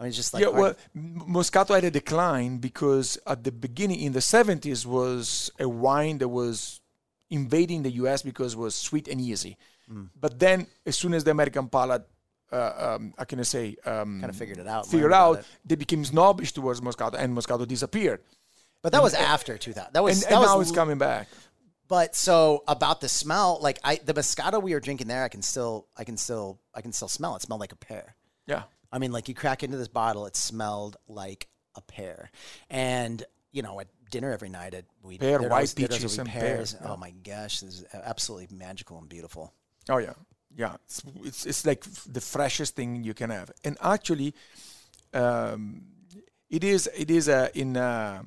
I 0.00 0.02
mean, 0.02 0.08
it's 0.08 0.16
just 0.16 0.32
like 0.34 0.42
yeah, 0.42 0.50
well, 0.50 0.74
Moscato 0.96 1.74
had 1.74 1.84
a 1.84 1.90
decline 1.90 2.58
because 2.58 3.18
at 3.26 3.42
the 3.44 3.50
beginning 3.50 4.00
in 4.00 4.12
the 4.12 4.20
70s 4.20 4.86
was 4.86 5.50
a 5.58 5.68
wine 5.68 6.18
that 6.18 6.28
was 6.28 6.80
invading 7.30 7.82
the 7.82 7.90
US 8.02 8.22
because 8.22 8.52
it 8.54 8.58
was 8.58 8.74
sweet 8.74 9.08
and 9.08 9.20
easy. 9.20 9.56
Mm. 9.92 10.10
But 10.18 10.38
then, 10.38 10.66
as 10.86 10.96
soon 10.96 11.14
as 11.14 11.24
the 11.24 11.30
American 11.32 11.68
palate, 11.68 12.06
uh, 12.52 12.96
um, 12.96 13.14
how 13.18 13.24
can 13.24 13.38
I 13.40 13.42
say, 13.42 13.76
um, 13.84 14.20
kind 14.20 14.30
of 14.30 14.36
figured 14.36 14.58
it 14.58 14.66
out. 14.66 14.86
figured 14.86 15.12
out, 15.12 15.40
it. 15.40 15.44
they 15.64 15.74
became 15.74 16.04
snobbish 16.04 16.52
towards 16.52 16.80
Moscato, 16.80 17.14
and 17.18 17.36
Moscato 17.36 17.66
disappeared. 17.66 18.20
but 18.82 18.92
that 18.92 19.02
was 19.02 19.14
after 19.14 19.58
2000. 19.58 19.92
That 19.92 20.02
was 20.02 20.22
And, 20.22 20.22
that 20.24 20.32
and 20.32 20.40
was 20.40 20.48
now 20.50 20.60
it's 20.60 20.72
coming 20.72 20.98
back. 20.98 21.28
But 21.88 22.14
so 22.14 22.64
about 22.68 23.00
the 23.00 23.08
smell, 23.08 23.58
like 23.62 23.78
I 23.82 23.96
the 23.96 24.12
Moscato 24.14 24.62
we 24.62 24.74
were 24.74 24.80
drinking 24.80 25.08
there, 25.08 25.24
I 25.24 25.28
can 25.28 25.40
still 25.42 25.86
I 25.96 26.04
can 26.04 26.16
still 26.18 26.60
I 26.74 26.82
can 26.82 26.92
still 26.92 27.08
smell 27.08 27.32
it. 27.34 27.36
It 27.36 27.42
smelled 27.42 27.60
like 27.60 27.72
a 27.72 27.76
pear. 27.76 28.14
Yeah. 28.46 28.64
I 28.92 28.98
mean, 28.98 29.10
like 29.12 29.28
you 29.28 29.34
crack 29.34 29.62
into 29.62 29.76
this 29.78 29.88
bottle, 29.88 30.26
it 30.26 30.36
smelled 30.36 30.96
like 31.08 31.48
a 31.76 31.80
pear. 31.80 32.30
And 32.68 33.22
you 33.52 33.62
know, 33.62 33.80
at 33.80 33.88
dinner 34.10 34.30
every 34.32 34.50
night, 34.50 34.74
at 34.74 34.84
we 35.02 35.16
Pear, 35.16 35.40
white 35.40 35.72
peaches 35.74 36.18
and 36.18 36.28
pear, 36.28 36.56
pears. 36.56 36.76
yeah. 36.78 36.88
Oh 36.92 36.96
my 36.98 37.10
gosh, 37.10 37.60
this 37.60 37.80
is 37.80 37.84
absolutely 37.94 38.54
magical 38.54 38.98
and 38.98 39.08
beautiful. 39.08 39.54
Oh 39.88 39.96
yeah, 39.96 40.12
yeah. 40.56 40.74
It's 40.86 41.02
it's, 41.24 41.46
it's 41.46 41.66
like 41.66 41.84
the 42.06 42.20
freshest 42.20 42.76
thing 42.76 43.04
you 43.04 43.14
can 43.14 43.30
have, 43.30 43.50
and 43.64 43.76
actually, 43.82 44.34
um, 45.14 45.82
it 46.50 46.64
is 46.64 46.88
it 46.96 47.10
is 47.10 47.28
a 47.28 47.50
in 47.58 47.76
a, 47.76 48.24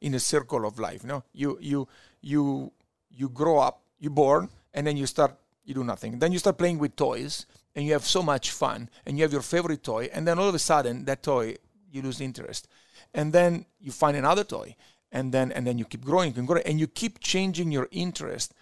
in 0.00 0.14
a 0.14 0.20
circle 0.20 0.66
of 0.66 0.78
life. 0.78 1.04
No, 1.04 1.24
you 1.32 1.58
you 1.60 1.88
you 2.20 2.72
you 3.10 3.28
grow 3.28 3.58
up, 3.58 3.82
you 3.98 4.10
born, 4.10 4.48
and 4.74 4.86
then 4.86 4.96
you 4.96 5.06
start 5.06 5.36
you 5.64 5.74
do 5.74 5.84
nothing. 5.84 6.18
Then 6.18 6.32
you 6.32 6.38
start 6.38 6.58
playing 6.58 6.78
with 6.78 6.96
toys, 6.96 7.46
and 7.74 7.86
you 7.86 7.92
have 7.92 8.04
so 8.04 8.22
much 8.22 8.50
fun, 8.50 8.90
and 9.06 9.16
you 9.16 9.22
have 9.22 9.32
your 9.32 9.42
favorite 9.42 9.82
toy, 9.82 10.08
and 10.12 10.26
then 10.26 10.38
all 10.38 10.48
of 10.48 10.54
a 10.54 10.58
sudden 10.58 11.04
that 11.06 11.22
toy 11.22 11.56
you 11.90 12.02
lose 12.02 12.20
interest, 12.20 12.68
and 13.14 13.32
then 13.32 13.66
you 13.80 13.92
find 13.92 14.16
another 14.16 14.44
toy, 14.44 14.76
and 15.10 15.32
then 15.32 15.52
and 15.52 15.66
then 15.66 15.78
you 15.78 15.84
keep 15.84 16.04
growing 16.04 16.36
and 16.36 16.46
growing, 16.46 16.64
and 16.64 16.80
you 16.80 16.86
keep 16.86 17.20
changing 17.20 17.70
your 17.70 17.88
interest, 17.90 18.54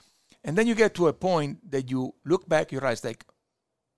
and 0.45 0.57
then 0.57 0.67
you 0.67 0.75
get 0.75 0.95
to 0.95 1.09
a 1.09 1.13
point 1.13 1.71
that 1.71 1.91
you 1.91 2.15
look 2.25 2.49
back, 2.49 2.73
you 2.73 2.79
realize 2.79 3.05
like, 3.05 3.25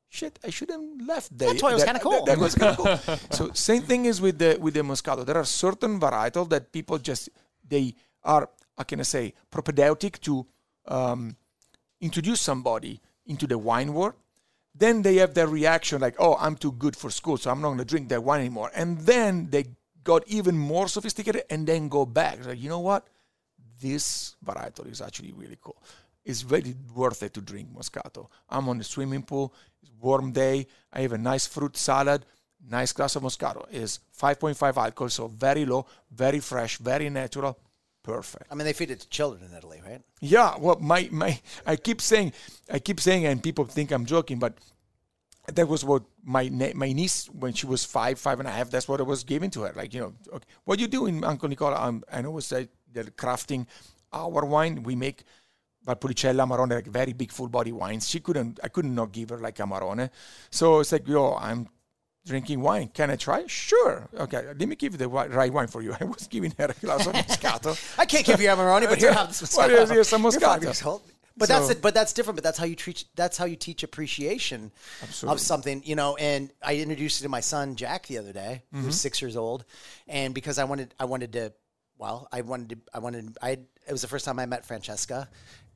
shit, 0.09 0.39
I 0.45 0.51
should 0.51 0.71
have 0.71 0.83
left. 1.07 1.37
That 1.39 1.47
That's 1.47 1.63
why 1.63 1.71
it 1.71 1.75
was 1.75 1.85
kinda 1.85 2.01
cool. 2.01 2.25
That, 2.25 2.39
was 2.39 2.55
kind 2.55 2.77
of 2.77 3.07
cool. 3.07 3.17
so 3.31 3.51
same 3.55 3.83
thing 3.83 4.05
is 4.05 4.21
with 4.21 4.39
the 4.39 4.59
with 4.61 4.75
the 4.75 4.81
Moscato. 4.81 5.25
There 5.25 5.37
are 5.37 5.45
certain 5.45 5.99
varietals 5.99 6.51
that 6.51 6.73
people 6.73 6.99
just 6.99 7.29
they 7.67 7.95
are 8.25 8.49
how 8.77 8.85
can 8.85 9.01
I 9.01 9.05
say 9.05 9.35
propedeutic 9.51 10.21
to 10.23 10.47
um, 10.87 11.37
introduce 12.01 12.41
somebody 12.41 13.01
into 13.27 13.47
the 13.47 13.59
wine 13.59 13.95
world. 13.95 14.15
Then 14.75 15.03
they 15.03 15.17
have 15.17 15.35
their 15.35 15.47
reaction 15.47 16.01
like, 16.01 16.17
oh, 16.19 16.37
I'm 16.41 16.57
too 16.57 16.73
good 16.73 16.97
for 16.97 17.11
school, 17.11 17.37
so 17.37 17.51
I'm 17.51 17.61
not 17.61 17.69
going 17.69 17.79
to 17.79 17.85
drink 17.85 18.09
that 18.09 18.25
wine 18.25 18.41
anymore. 18.41 18.71
And 18.75 18.99
then 19.01 19.49
they 19.51 19.67
got 20.03 20.27
even 20.27 20.57
more 20.57 20.89
sophisticated 20.89 21.45
and 21.51 21.67
then 21.67 21.89
go 21.89 22.07
back. 22.07 22.45
Like, 22.45 22.61
you 22.61 22.71
know 22.71 22.81
what? 22.81 23.07
This 23.81 24.37
varietal 24.45 24.91
is 24.91 25.03
actually 25.03 25.33
really 25.33 25.59
cool. 25.61 25.77
It's 26.25 26.43
very 26.43 26.75
worth 26.95 27.23
it 27.23 27.35
to 27.35 27.41
drink 27.41 27.69
Moscato. 27.75 28.29
I'm 28.49 28.69
on 28.69 28.79
the 28.79 28.85
swimming 28.85 29.23
pool. 29.23 29.53
It's 29.83 29.91
warm 30.01 30.33
day. 30.33 30.67
I 30.93 31.01
have 31.01 31.13
a 31.13 31.19
nice 31.19 31.47
fruit 31.47 31.77
salad. 31.77 32.25
Nice 32.71 32.93
glass 32.93 33.17
of 33.17 33.23
Moscato. 33.23 33.67
Is 33.73 33.99
5.5 34.21 34.77
alcohol, 34.77 35.09
so 35.09 35.27
very 35.27 35.65
low, 35.65 35.87
very 36.11 36.39
fresh, 36.39 36.79
very 36.79 37.11
natural. 37.11 37.59
Perfect. 38.03 38.47
I 38.51 38.55
mean, 38.55 38.65
they 38.65 38.73
feed 38.73 38.91
it 38.91 39.01
to 39.01 39.09
children 39.09 39.43
in 39.49 39.57
Italy, 39.57 39.81
right? 39.85 40.01
Yeah, 40.21 40.57
well, 40.59 40.79
my 40.81 41.09
my 41.13 41.41
I 41.67 41.77
keep 41.77 42.01
saying, 42.01 42.33
I 42.71 42.81
keep 42.81 42.99
saying, 43.01 43.27
and 43.27 43.41
people 43.43 43.65
think 43.65 43.93
I'm 43.93 44.07
joking, 44.07 44.39
but 44.41 44.55
that 45.47 45.69
was 45.69 45.85
what 45.85 46.03
my 46.25 46.49
ne- 46.49 46.73
my 46.73 46.93
niece 46.93 47.27
when 47.27 47.53
she 47.53 47.67
was 47.67 47.85
five, 47.85 48.19
five 48.19 48.41
and 48.41 48.49
a 48.49 48.51
half. 48.51 48.71
That's 48.71 48.89
what 48.89 49.01
I 49.01 49.05
was 49.05 49.23
giving 49.23 49.51
to 49.51 49.63
her. 49.63 49.73
Like 49.77 49.95
you 49.95 50.01
know, 50.01 50.15
okay, 50.35 50.47
what 50.65 50.81
you 50.81 50.89
doing, 50.89 51.25
Uncle 51.25 51.49
Nicola? 51.49 51.81
Um, 51.81 52.03
I 52.13 52.23
always 52.25 52.47
say 52.47 52.69
they're 52.93 53.05
crafting 53.05 53.67
our 54.13 54.45
wine. 54.45 54.83
We 54.83 54.97
make 54.97 55.23
Valpolicella, 55.87 56.47
Amarone, 56.47 56.71
like 56.75 56.87
very 56.87 57.13
big 57.13 57.33
full 57.33 57.49
body 57.49 57.73
wines. 57.73 58.09
She 58.09 58.21
couldn't, 58.21 58.61
I 58.63 58.69
couldn't 58.69 58.95
not 58.95 59.13
give 59.13 59.31
her 59.31 59.39
like 59.39 59.57
Amarone. 59.57 60.11
So 60.51 60.81
it's 60.81 60.93
like, 60.93 61.07
yo, 61.09 61.35
I'm 61.35 61.69
drinking 62.25 62.61
wine. 62.61 62.89
Can 62.95 63.11
I 63.11 63.17
try? 63.17 63.45
Sure. 63.49 64.09
Okay, 64.17 64.45
let 64.47 64.69
me 64.69 64.77
give 64.77 64.93
you 64.93 64.99
the 64.99 65.05
wi- 65.05 65.27
right 65.27 65.53
wine 65.53 65.67
for 65.67 65.83
you. 65.83 65.95
I 66.01 66.05
was 66.05 66.27
giving 66.29 66.53
her 66.59 66.67
a 66.67 66.75
glass 66.85 67.07
of 67.07 67.15
Moscato. 67.15 67.77
I 67.99 68.07
can't 68.07 68.25
give 68.25 68.41
you 68.41 68.49
Amarone, 68.49 68.89
but 68.89 68.99
here, 68.99 69.13
have 69.21 69.29
this 69.29 69.57
Well, 69.57 69.67
Moscato. 69.69 69.71
here's- 69.73 69.91
here's 69.91 70.09
some 70.09 70.23
You're 70.23 70.33
five 70.33 70.61
Moscato. 70.61 70.65
years 70.65 70.83
old. 70.85 71.03
But 71.37 71.49
that's 71.49 71.65
So- 71.67 71.73
it, 71.73 71.81
but 71.83 71.95
that's 71.95 72.13
different. 72.13 72.37
But 72.37 72.45
that's 72.45 72.59
how 72.59 72.67
you 72.67 72.77
treat. 72.77 73.05
That's 73.17 73.39
how 73.39 73.47
you 73.47 73.57
teach 73.57 73.83
appreciation 73.83 74.71
Absolutely. 75.03 75.35
of 75.35 75.41
something, 75.41 75.83
you 75.83 75.97
know. 75.97 76.15
And 76.17 76.53
I 76.63 76.77
introduced 76.77 77.21
it 77.21 77.25
to 77.25 77.31
my 77.31 77.41
son 77.41 77.75
Jack 77.75 78.07
the 78.07 78.19
other 78.19 78.35
day, 78.35 78.63
Mm-hmm. 78.75 78.85
who's 78.85 79.01
six 79.01 79.23
years 79.23 79.35
old, 79.35 79.65
and 80.07 80.35
because 80.35 80.59
I 80.59 80.65
wanted, 80.65 80.95
I 81.01 81.07
wanted 81.07 81.33
to. 81.33 81.53
Well, 81.97 82.29
I 82.33 82.43
wanted 82.43 82.69
to. 82.71 82.79
I 82.93 82.99
wanted. 82.99 83.39
I. 83.41 83.51
It 83.53 83.91
was 83.91 84.03
the 84.03 84.09
first 84.09 84.27
time 84.27 84.39
I 84.39 84.45
met 84.47 84.67
Francesca, 84.67 85.29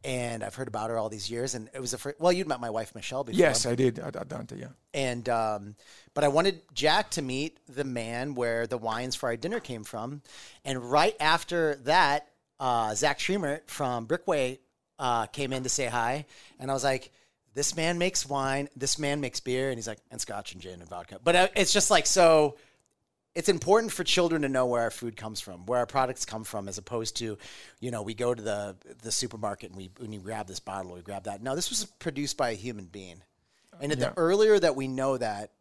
and 0.06 0.44
I've 0.44 0.54
heard 0.54 0.68
about 0.68 0.88
her 0.90 0.98
all 0.98 1.08
these 1.08 1.28
years. 1.28 1.56
And 1.56 1.68
it 1.74 1.80
was 1.80 1.90
the 1.90 1.98
first. 1.98 2.20
Well, 2.20 2.32
you'd 2.32 2.46
met 2.46 2.60
my 2.60 2.70
wife 2.70 2.94
Michelle 2.94 3.24
before. 3.24 3.38
Yes, 3.38 3.66
I 3.66 3.74
did 3.74 3.98
at, 3.98 4.14
at 4.14 4.28
Dante. 4.28 4.58
Yeah. 4.58 4.68
And 4.94 5.28
um, 5.28 5.74
but 6.14 6.22
I 6.22 6.28
wanted 6.28 6.62
Jack 6.72 7.10
to 7.12 7.22
meet 7.22 7.58
the 7.68 7.84
man 7.84 8.36
where 8.36 8.66
the 8.68 8.78
wines 8.78 9.16
for 9.16 9.28
our 9.28 9.36
dinner 9.36 9.58
came 9.58 9.82
from, 9.82 10.22
and 10.64 10.90
right 10.90 11.16
after 11.20 11.74
that, 11.84 12.28
uh, 12.60 12.94
Zach 12.94 13.18
Triemert 13.18 13.68
from 13.68 14.06
Brickway 14.06 14.60
uh, 14.98 15.26
came 15.26 15.52
in 15.52 15.64
to 15.64 15.68
say 15.68 15.86
hi, 15.86 16.24
and 16.60 16.70
I 16.70 16.74
was 16.74 16.84
like, 16.84 17.10
"This 17.54 17.76
man 17.76 17.98
makes 17.98 18.24
wine. 18.24 18.68
This 18.76 19.00
man 19.00 19.20
makes 19.20 19.40
beer," 19.40 19.70
and 19.70 19.76
he's 19.76 19.88
like, 19.88 19.98
"And 20.12 20.20
scotch 20.20 20.52
and 20.52 20.62
gin 20.62 20.80
and 20.80 20.88
vodka." 20.88 21.18
But 21.22 21.36
uh, 21.36 21.48
it's 21.56 21.72
just 21.72 21.90
like 21.90 22.06
so. 22.06 22.56
It's 23.36 23.50
important 23.50 23.92
for 23.92 24.02
children 24.02 24.42
to 24.42 24.48
know 24.48 24.64
where 24.64 24.80
our 24.80 24.90
food 24.90 25.14
comes 25.14 25.42
from, 25.42 25.66
where 25.66 25.78
our 25.78 25.86
products 25.86 26.24
come 26.24 26.42
from, 26.42 26.68
as 26.68 26.78
opposed 26.78 27.18
to, 27.18 27.36
you 27.80 27.90
know, 27.90 28.00
we 28.00 28.14
go 28.14 28.34
to 28.34 28.42
the 28.42 28.76
the 29.02 29.12
supermarket 29.12 29.70
and 29.70 29.76
we 29.76 29.90
and 30.00 30.08
we 30.10 30.16
grab 30.16 30.46
this 30.46 30.58
bottle, 30.58 30.94
we 30.94 31.02
grab 31.02 31.24
that. 31.24 31.42
No, 31.42 31.54
this 31.54 31.68
was 31.68 31.84
produced 31.98 32.38
by 32.38 32.50
a 32.50 32.54
human 32.54 32.86
being, 32.86 33.22
and 33.80 33.92
the 33.92 34.12
earlier 34.16 34.58
that 34.58 34.74
we 34.74 34.88
know 34.88 35.18
that 35.18 35.52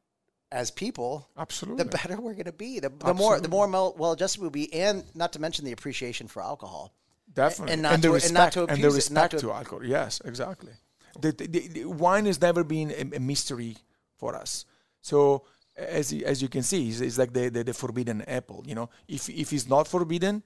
as 0.51 0.71
people, 0.71 1.28
Absolutely. 1.38 1.84
the 1.84 1.89
better 1.89 2.15
we're 2.21 2.34
going 2.34 2.45
to 2.45 2.53
be. 2.53 2.80
The, 2.80 2.89
the 2.89 3.13
more 3.13 3.39
the 3.41 3.49
more 3.49 3.67
well 3.67 4.13
adjusted 4.13 4.39
we'll 4.41 4.51
be, 4.51 4.73
and 4.73 5.03
not 5.13 5.34
to 5.34 5.39
mention 5.39 5.65
the 5.65 5.73
appreciation 5.73 6.28
for 6.28 6.41
alcohol. 6.41 6.93
Definitely. 7.34 7.73
and 7.73 7.82
not 7.82 8.01
the 8.01 8.07
to- 8.07 8.13
respect, 8.13 8.30
and 8.30 8.34
not 8.36 8.51
to 8.53 8.59
and 8.61 8.69
the 8.69 8.88
abuse 8.88 9.07
it, 9.07 9.11
not 9.13 9.34
respect 9.34 9.41
to- 9.41 9.47
to, 9.47 9.53
alcohol. 9.53 9.84
Yes, 9.84 10.21
exactly. 10.23 10.71
The, 11.19 11.32
the, 11.34 11.47
the, 11.47 11.67
the 11.67 11.86
wine 11.86 12.26
has 12.26 12.39
never 12.41 12.63
been 12.63 12.91
a, 12.91 13.17
a 13.17 13.19
mystery 13.19 13.78
for 14.17 14.36
us. 14.36 14.65
So 15.01 15.43
as 15.78 16.11
you- 16.13 16.26
as 16.26 16.41
you 16.41 16.49
can 16.49 16.63
see, 16.63 16.89
it's, 16.89 16.99
it's 17.01 17.17
like 17.17 17.34
the, 17.34 17.49
the, 17.49 17.63
the 17.63 17.73
forbidden 17.73 18.21
apple. 18.23 18.63
You 18.67 18.76
know, 18.76 18.89
if 19.07 19.30
if 19.30 19.51
it's 19.53 19.67
not 19.67 19.88
forbidden, 19.88 20.43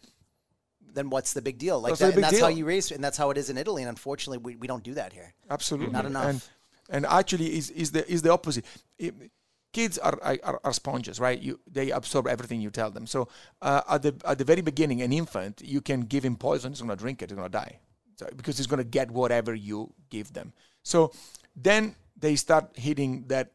Then 0.93 1.09
what's 1.09 1.33
the 1.33 1.41
big 1.41 1.57
deal? 1.59 1.79
Like 1.79 1.91
that, 1.99 2.13
and 2.15 2.23
that's 2.23 2.39
how 2.41 2.47
you 2.57 2.65
raise, 2.65 2.91
and 2.91 3.03
that's 3.03 3.17
how 3.17 3.29
it 3.31 3.37
is 3.37 3.49
in 3.49 3.57
Italy. 3.57 3.83
And 3.83 3.89
unfortunately, 3.89 4.39
we, 4.39 4.55
we 4.55 4.67
don't 4.67 4.83
do 4.83 4.95
that 4.95 5.13
here. 5.13 5.33
absolutely 5.49 5.91
Not 5.93 6.05
enough. 6.05 6.25
And 6.29 6.41
and 6.89 7.05
actually, 7.05 7.47
is 7.57 7.69
is 7.69 7.91
the 7.91 8.03
is 8.11 8.21
the 8.21 8.31
opposite. 8.31 8.65
It- 8.97 9.31
kids 9.71 9.99
are, 9.99 10.17
are 10.23 10.59
are 10.63 10.73
sponges, 10.73 11.19
right? 11.19 11.39
You 11.47 11.59
they 11.71 11.91
absorb 11.91 12.25
everything 12.27 12.59
you 12.59 12.71
tell 12.71 12.89
them. 12.91 13.05
So 13.05 13.19
uh, 13.61 13.81
at 13.95 14.01
the 14.01 14.13
at 14.25 14.37
the 14.39 14.43
very 14.51 14.61
beginning, 14.61 15.03
an 15.03 15.11
infant, 15.13 15.61
you 15.61 15.81
can 15.81 16.01
give 16.01 16.23
him 16.25 16.35
poison, 16.37 16.71
he's 16.71 16.81
gonna 16.81 16.95
drink 16.95 17.21
it, 17.21 17.29
he's 17.29 17.37
gonna 17.37 17.49
die, 17.65 17.79
so, 18.17 18.25
because 18.35 18.57
he's 18.57 18.65
gonna 18.71 18.83
get 18.99 19.11
whatever 19.11 19.53
you 19.53 19.93
give 20.09 20.33
them. 20.33 20.53
So 20.81 21.11
then 21.55 21.95
they 22.19 22.35
start 22.35 22.65
hitting 22.77 23.27
that 23.27 23.51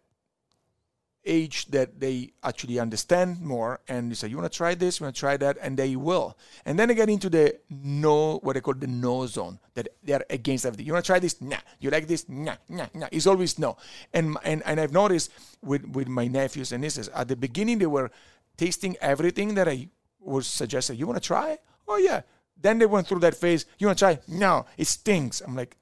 age 1.27 1.67
that 1.67 2.01
they 2.01 2.33
actually 2.43 2.79
understand 2.79 3.41
more 3.41 3.81
and 3.89 4.11
they 4.11 4.15
say 4.15 4.29
you 4.29 4.37
want 4.37 4.51
to 4.51 4.57
try 4.57 4.75
this? 4.75 5.01
You 5.01 5.05
want 5.05 5.17
to 5.17 5.21
try 5.21 5.37
that? 5.37 5.57
And 5.61 5.77
they 5.77 5.97
will. 5.97 6.37
And 6.65 6.79
then 6.79 6.89
they 6.89 6.95
get 6.95 7.09
into 7.09 7.31
the 7.31 7.59
no 7.71 8.39
what 8.39 8.55
they 8.55 8.61
call 8.61 8.75
the 8.75 8.87
no 8.87 9.27
zone 9.27 9.59
that 9.75 9.89
they're 10.03 10.25
against 10.31 10.67
everything. 10.67 10.87
You 10.87 10.93
want 10.93 11.05
to 11.05 11.09
try 11.09 11.19
this? 11.19 11.41
Nah. 11.41 11.59
You 11.81 11.91
like 11.91 12.07
this? 12.07 12.29
Nah 12.29 12.57
nah 12.69 12.87
nah. 12.95 13.09
It's 13.11 13.27
always 13.27 13.59
no. 13.59 13.77
And 14.13 14.37
and, 14.45 14.63
and 14.65 14.81
i've 14.81 14.93
noticed 14.93 15.31
with 15.63 15.85
with 15.89 16.09
my 16.09 16.27
nephews 16.27 16.73
and 16.73 16.83
nieces 16.83 17.09
at 17.09 17.29
the 17.29 17.37
beginning 17.37 17.79
they 17.79 17.87
were 17.87 18.11
tasting 18.57 18.97
everything 19.01 19.55
that 19.55 19.69
i 19.69 19.89
was 20.21 20.47
suggesting 20.47 20.97
you 20.97 21.07
want 21.07 21.23
to 21.23 21.27
try? 21.27 21.59
Oh 21.87 21.97
yeah. 21.97 22.23
Then 22.61 22.79
they 22.79 22.87
went 22.87 23.07
through 23.07 23.21
that 23.21 23.35
phase 23.35 23.67
you 23.79 23.87
want 23.87 23.99
to 23.99 24.05
try? 24.05 24.19
No. 24.29 24.67
It 24.77 24.87
stinks. 24.87 25.41
I'm 25.41 25.57
like 25.57 25.77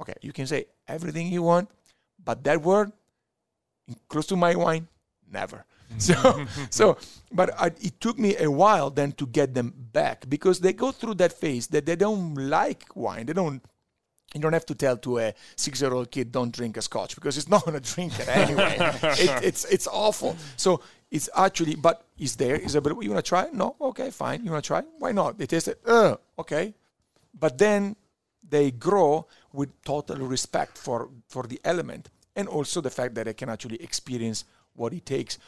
okay 0.00 0.14
you 0.20 0.32
can 0.32 0.46
say 0.46 0.66
everything 0.86 1.28
you 1.28 1.42
want 1.42 1.70
but 2.22 2.44
that 2.44 2.62
word 2.62 2.92
close 4.08 4.26
to 4.26 4.36
my 4.36 4.54
wine 4.54 4.88
never 5.30 5.64
So, 5.98 6.46
so, 6.70 6.98
but 7.32 7.50
I, 7.58 7.66
it 7.66 8.00
took 8.00 8.18
me 8.18 8.36
a 8.36 8.50
while 8.50 8.90
then 8.90 9.12
to 9.12 9.26
get 9.26 9.54
them 9.54 9.72
back 9.92 10.28
because 10.28 10.60
they 10.60 10.72
go 10.72 10.92
through 10.92 11.14
that 11.14 11.32
phase 11.32 11.68
that 11.68 11.86
they 11.86 11.96
don't 11.96 12.34
like 12.34 12.84
wine. 12.94 13.26
They 13.26 13.32
don't. 13.32 13.62
You 14.34 14.40
don't 14.40 14.52
have 14.52 14.66
to 14.66 14.74
tell 14.74 14.98
to 14.98 15.18
a 15.18 15.34
six-year-old 15.54 16.10
kid 16.10 16.32
don't 16.32 16.52
drink 16.52 16.76
a 16.76 16.82
scotch 16.82 17.14
because 17.14 17.38
it's 17.38 17.48
not 17.48 17.64
going 17.64 17.80
to 17.80 17.94
drink 17.94 18.18
it 18.18 18.28
anyway. 18.28 18.76
it, 19.02 19.44
it's 19.44 19.64
it's 19.66 19.86
awful. 19.86 20.36
So 20.56 20.82
it's 21.10 21.30
actually, 21.34 21.76
but 21.76 22.04
it's 22.18 22.34
there. 22.34 22.56
Is 22.56 22.74
it? 22.74 22.84
You 22.84 23.10
want 23.10 23.24
to 23.24 23.28
try? 23.28 23.48
No. 23.52 23.76
Okay, 23.80 24.10
fine. 24.10 24.44
You 24.44 24.50
want 24.50 24.64
to 24.64 24.66
try? 24.66 24.82
Why 24.98 25.12
not? 25.12 25.38
They 25.38 25.46
taste 25.46 25.68
it. 25.68 25.80
Uh, 25.86 26.16
okay. 26.38 26.74
But 27.32 27.56
then 27.56 27.96
they 28.46 28.72
grow 28.72 29.26
with 29.52 29.70
total 29.82 30.18
respect 30.26 30.76
for 30.76 31.08
for 31.28 31.44
the 31.44 31.60
element 31.64 32.10
and 32.36 32.46
also 32.48 32.80
the 32.80 32.90
fact 32.90 33.14
that 33.14 33.26
I 33.26 33.32
can 33.32 33.48
actually 33.48 33.82
experience 33.82 34.44
what 34.74 34.92
it 34.92 35.06
takes. 35.06 35.38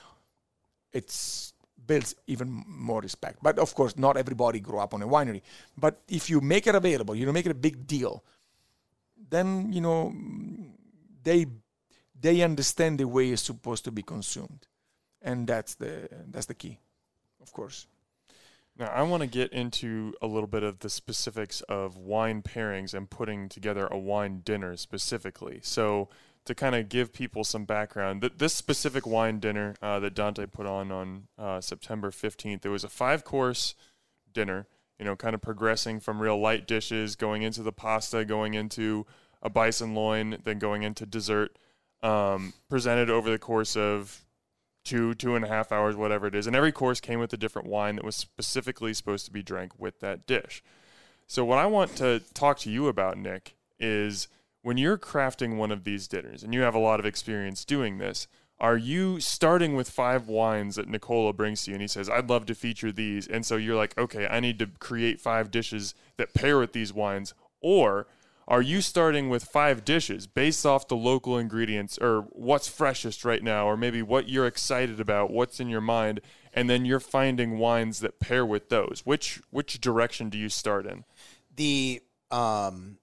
It's 0.93 1.53
builds 1.86 2.14
even 2.26 2.64
more 2.66 3.01
respect. 3.01 3.39
But 3.43 3.59
of 3.59 3.74
course 3.74 3.97
not 3.97 4.16
everybody 4.16 4.61
grew 4.61 4.78
up 4.78 4.95
on 4.95 5.03
a 5.03 5.07
winery. 5.07 5.43
But 5.76 6.01
if 6.09 6.28
you 6.28 6.41
make 6.41 6.66
it 6.66 6.74
available 6.74 7.14
you 7.14 7.24
know 7.24 7.32
make 7.32 7.47
it 7.47 7.53
a 7.53 7.55
big 7.55 7.86
deal 7.86 8.24
then 9.30 9.72
you 9.72 9.80
know 9.80 10.14
they 11.22 11.47
they 12.20 12.43
understand 12.43 12.99
the 12.99 13.07
way 13.07 13.30
it's 13.30 13.43
supposed 13.43 13.84
to 13.84 13.93
be 13.93 14.03
consumed. 14.03 14.66
And 15.22 15.47
that's 15.47 15.74
the 15.76 16.09
that's 16.30 16.47
the 16.47 16.55
key 16.55 16.78
of 17.41 17.53
course. 17.53 17.86
Now, 18.78 18.93
I 18.95 19.03
want 19.03 19.22
to 19.22 19.26
get 19.26 19.53
into 19.53 20.14
a 20.22 20.28
little 20.28 20.47
bit 20.47 20.62
of 20.62 20.78
the 20.78 20.89
specifics 20.89 21.62
of 21.62 21.97
wine 21.97 22.43
pairings 22.43 22.95
and 22.95 23.11
putting 23.11 23.49
together 23.49 23.89
a 23.89 23.99
wine 23.99 24.43
dinner 24.45 24.76
specifically. 24.76 25.59
So, 25.62 26.09
to 26.49 26.55
kind 26.55 26.74
of 26.74 26.88
give 26.88 27.12
people 27.12 27.44
some 27.44 27.64
background, 27.64 28.22
th- 28.22 28.32
this 28.38 28.55
specific 28.55 29.07
wine 29.07 29.38
dinner 29.38 29.76
uh, 29.82 30.01
that 30.01 30.14
Dante 30.14 30.46
put 30.46 30.66
on 30.66 30.90
on 30.90 31.28
uh, 31.38 31.61
September 31.61 32.11
15th, 32.11 32.64
it 32.64 32.70
was 32.70 32.84
a 32.84 32.88
five 32.88 33.22
course 33.22 33.74
dinner, 34.32 34.66
you 34.99 35.05
know, 35.05 35.14
kind 35.14 35.34
of 35.34 35.42
progressing 35.42 36.01
from 36.01 36.20
real 36.20 36.40
light 36.40 36.66
dishes, 36.66 37.16
going 37.16 37.42
into 37.42 37.62
the 37.62 37.72
pasta, 37.72 38.24
going 38.24 38.55
into 38.55 39.07
a 39.42 39.51
bison 39.51 39.94
loin, 39.94 40.38
then 40.42 40.59
going 40.59 40.82
into 40.82 41.05
dessert, 41.05 41.59
um, 42.03 42.55
presented 42.70 43.11
over 43.11 43.30
the 43.30 43.38
course 43.38 43.76
of 43.76 44.24
two, 44.84 45.14
two 45.14 45.36
and 45.36 45.44
a 45.44 45.49
half 45.49 45.70
hours, 45.70 45.96
whatever 45.96 46.26
it 46.26 46.34
is. 46.34 46.46
And 46.46 46.57
every 46.57 46.72
course 46.72 46.99
came 46.99 47.20
with 47.20 47.32
a 47.34 47.36
different 47.36 47.68
wine 47.68 47.96
that 47.96 48.07
was 48.07 48.16
specifically 48.16 48.94
supposed 48.94 49.26
to 49.26 49.30
be 49.30 49.42
drank 49.42 49.78
with 49.78 50.01
that 50.01 50.26
dish. 50.26 50.62
So, 51.26 51.44
what 51.44 51.59
I 51.59 51.66
want 51.66 51.94
to 51.96 52.22
talk 52.32 52.59
to 52.61 52.70
you 52.70 52.88
about, 52.88 53.18
Nick, 53.18 53.55
is 53.78 54.28
when 54.62 54.76
you're 54.76 54.98
crafting 54.98 55.56
one 55.56 55.70
of 55.70 55.84
these 55.84 56.09
dinners, 56.09 56.42
and 56.42 56.52
you 56.52 56.61
have 56.61 56.74
a 56.74 56.80
lot 56.80 57.00
of 57.00 57.06
experience 57.06 57.64
doing 57.64 57.98
this, 57.98 58.26
are 58.61 58.76
you 58.76 59.20
starting 59.20 59.76
with 59.76 59.88
five 59.88 60.26
wines 60.26 60.76
that 60.76 60.88
Nicola 60.88 61.32
brings 61.32 61.62
to 61.62 61.70
you 61.70 61.76
and 61.76 61.82
he 61.82 61.88
says, 61.88 62.11
I'd 62.11 62.28
love 62.28 62.44
to 62.46 62.54
feature 62.54 62.90
these? 62.90 63.28
And 63.28 63.46
so 63.46 63.56
you're 63.56 63.76
like, 63.76 63.96
okay, 63.96 64.26
I 64.26 64.40
need 64.40 64.59
to 64.59 64.66
create 64.66 65.20
five 65.20 65.50
dishes 65.50 65.94
that 66.16 66.34
pair 66.34 66.59
with 66.59 66.72
these 66.72 66.92
wines. 66.92 67.34
Or 67.61 68.09
are 68.48 68.62
you 68.62 68.80
starting 68.80 69.28
with 69.28 69.44
five 69.44 69.84
dishes 69.84 70.26
based 70.26 70.66
off 70.66 70.88
the 70.88 70.96
local 70.96 71.38
ingredients 71.38 71.98
or 71.98 72.22
what's 72.32 72.66
freshest 72.66 73.24
right 73.24 73.44
now, 73.44 73.66
or 73.66 73.76
maybe 73.76 74.02
what 74.02 74.28
you're 74.28 74.46
excited 74.46 74.98
about, 74.98 75.30
what's 75.30 75.61
in 75.61 75.68
your 75.68 75.80
mind, 75.80 76.20
and 76.52 76.68
then 76.68 76.84
you're 76.84 76.98
finding 76.98 77.59
wines 77.59 78.00
that 78.00 78.18
pair 78.18 78.44
with 78.44 78.70
those? 78.70 79.02
Which 79.04 79.40
which 79.50 79.80
direction 79.80 80.30
do 80.30 80.38
you 80.38 80.48
start 80.48 80.86
in? 80.86 81.04
The 81.54 82.00
um, 82.30 82.98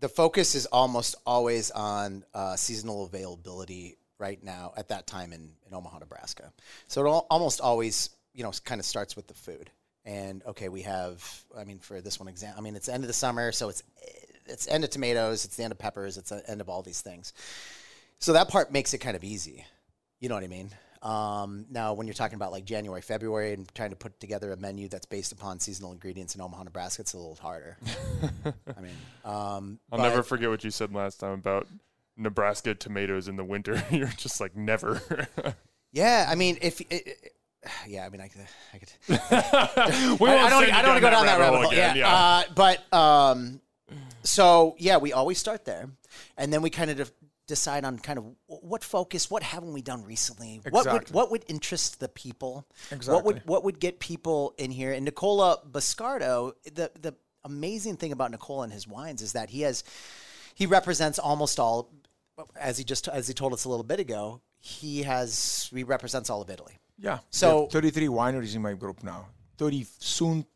the 0.00 0.08
focus 0.08 0.54
is 0.54 0.66
almost 0.66 1.14
always 1.26 1.70
on 1.70 2.24
uh, 2.34 2.56
seasonal 2.56 3.04
availability 3.04 3.96
right 4.18 4.42
now 4.42 4.72
at 4.76 4.88
that 4.88 5.06
time 5.06 5.32
in, 5.32 5.52
in 5.66 5.74
Omaha, 5.74 5.98
Nebraska. 6.00 6.52
So 6.88 7.06
it 7.06 7.24
almost 7.30 7.60
always 7.60 8.10
you 8.34 8.42
know 8.42 8.52
kind 8.64 8.80
of 8.80 8.84
starts 8.84 9.16
with 9.16 9.26
the 9.26 9.34
food 9.34 9.70
and 10.04 10.42
okay, 10.46 10.68
we 10.68 10.82
have. 10.82 11.44
I 11.56 11.64
mean, 11.64 11.78
for 11.78 12.00
this 12.00 12.18
one 12.18 12.28
example, 12.28 12.60
I 12.60 12.62
mean, 12.62 12.76
it's 12.76 12.86
the 12.86 12.94
end 12.94 13.04
of 13.04 13.08
the 13.08 13.14
summer, 13.14 13.52
so 13.52 13.68
it's 13.68 13.82
it's 14.46 14.66
end 14.66 14.84
of 14.84 14.90
tomatoes, 14.90 15.44
it's 15.44 15.56
the 15.56 15.62
end 15.62 15.72
of 15.72 15.78
peppers, 15.78 16.16
it's 16.16 16.30
the 16.30 16.42
end 16.48 16.60
of 16.60 16.68
all 16.68 16.82
these 16.82 17.00
things. 17.00 17.32
So 18.18 18.32
that 18.32 18.48
part 18.48 18.72
makes 18.72 18.92
it 18.94 18.98
kind 18.98 19.16
of 19.16 19.24
easy. 19.24 19.64
You 20.18 20.28
know 20.28 20.34
what 20.34 20.44
I 20.44 20.48
mean? 20.48 20.70
Um, 21.02 21.64
now, 21.70 21.94
when 21.94 22.06
you're 22.06 22.14
talking 22.14 22.36
about 22.36 22.52
like 22.52 22.64
January, 22.64 23.00
February, 23.00 23.54
and 23.54 23.72
trying 23.74 23.90
to 23.90 23.96
put 23.96 24.20
together 24.20 24.52
a 24.52 24.56
menu 24.56 24.88
that's 24.88 25.06
based 25.06 25.32
upon 25.32 25.58
seasonal 25.58 25.92
ingredients 25.92 26.34
in 26.34 26.40
Omaha, 26.40 26.64
Nebraska, 26.64 27.02
it's 27.02 27.14
a 27.14 27.16
little 27.16 27.36
harder. 27.36 27.78
I 28.44 28.80
mean, 28.80 28.92
um, 29.24 29.78
I'll 29.90 29.98
never 29.98 30.22
forget 30.22 30.50
what 30.50 30.62
you 30.62 30.70
said 30.70 30.94
last 30.94 31.18
time 31.20 31.32
about 31.32 31.66
Nebraska 32.18 32.74
tomatoes 32.74 33.28
in 33.28 33.36
the 33.36 33.44
winter. 33.44 33.82
you're 33.90 34.08
just 34.08 34.40
like 34.40 34.54
never. 34.54 35.00
yeah, 35.92 36.26
I 36.28 36.34
mean, 36.34 36.58
if 36.60 36.80
it, 36.90 37.32
yeah, 37.86 38.04
I 38.04 38.10
mean, 38.10 38.20
I 38.20 38.28
could, 38.28 38.42
I 38.74 38.78
could. 38.78 38.90
I, 39.08 39.66
I, 39.88 40.50
don't, 40.50 40.72
I 40.72 40.82
don't 40.82 40.88
want 40.88 40.96
to 40.96 41.00
go 41.00 41.10
down 41.10 41.26
that 41.26 41.40
rabbit 41.40 41.56
hole. 41.56 41.70
Again, 41.70 41.96
yeah, 41.96 42.02
yeah. 42.02 42.14
Uh, 42.14 42.42
but 42.54 42.92
um, 42.92 43.60
so 44.22 44.76
yeah, 44.78 44.98
we 44.98 45.14
always 45.14 45.38
start 45.38 45.64
there, 45.64 45.88
and 46.36 46.52
then 46.52 46.60
we 46.60 46.68
kind 46.68 46.90
of 46.90 46.98
de- 46.98 47.12
decide 47.50 47.84
on 47.84 47.98
kind 47.98 48.18
of 48.18 48.24
what 48.46 48.82
focus, 48.82 49.30
what 49.30 49.42
haven't 49.42 49.72
we 49.72 49.82
done 49.82 50.04
recently, 50.04 50.62
exactly. 50.64 50.72
what 50.72 50.92
would 50.92 51.10
what 51.10 51.30
would 51.30 51.44
interest 51.48 52.00
the 52.00 52.08
people, 52.08 52.66
exactly. 52.90 53.14
what 53.14 53.24
would 53.24 53.42
what 53.44 53.64
would 53.64 53.78
get 53.78 54.00
people 54.00 54.54
in 54.56 54.70
here. 54.70 54.92
And 54.92 55.04
Nicola 55.04 55.58
Biscardo, 55.70 56.52
the 56.64 56.90
the 56.98 57.14
amazing 57.44 57.96
thing 57.96 58.12
about 58.12 58.30
Nicola 58.30 58.62
and 58.62 58.72
his 58.72 58.86
wines 58.86 59.20
is 59.20 59.32
that 59.32 59.50
he 59.50 59.62
has 59.62 59.84
he 60.54 60.66
represents 60.66 61.18
almost 61.18 61.58
all, 61.60 61.90
as 62.58 62.78
he 62.78 62.84
just 62.84 63.08
as 63.08 63.28
he 63.28 63.34
told 63.34 63.52
us 63.52 63.64
a 63.64 63.68
little 63.68 63.84
bit 63.84 64.00
ago, 64.00 64.40
he 64.60 65.02
has 65.02 65.68
he 65.74 65.84
represents 65.84 66.30
all 66.30 66.40
of 66.40 66.48
Italy. 66.48 66.78
Yeah. 66.98 67.18
So 67.30 67.66
33 67.66 68.06
wineries 68.06 68.54
in 68.54 68.62
my 68.62 68.74
group 68.74 69.02
now. 69.02 69.26
30 69.58 69.86
soon 69.98 70.46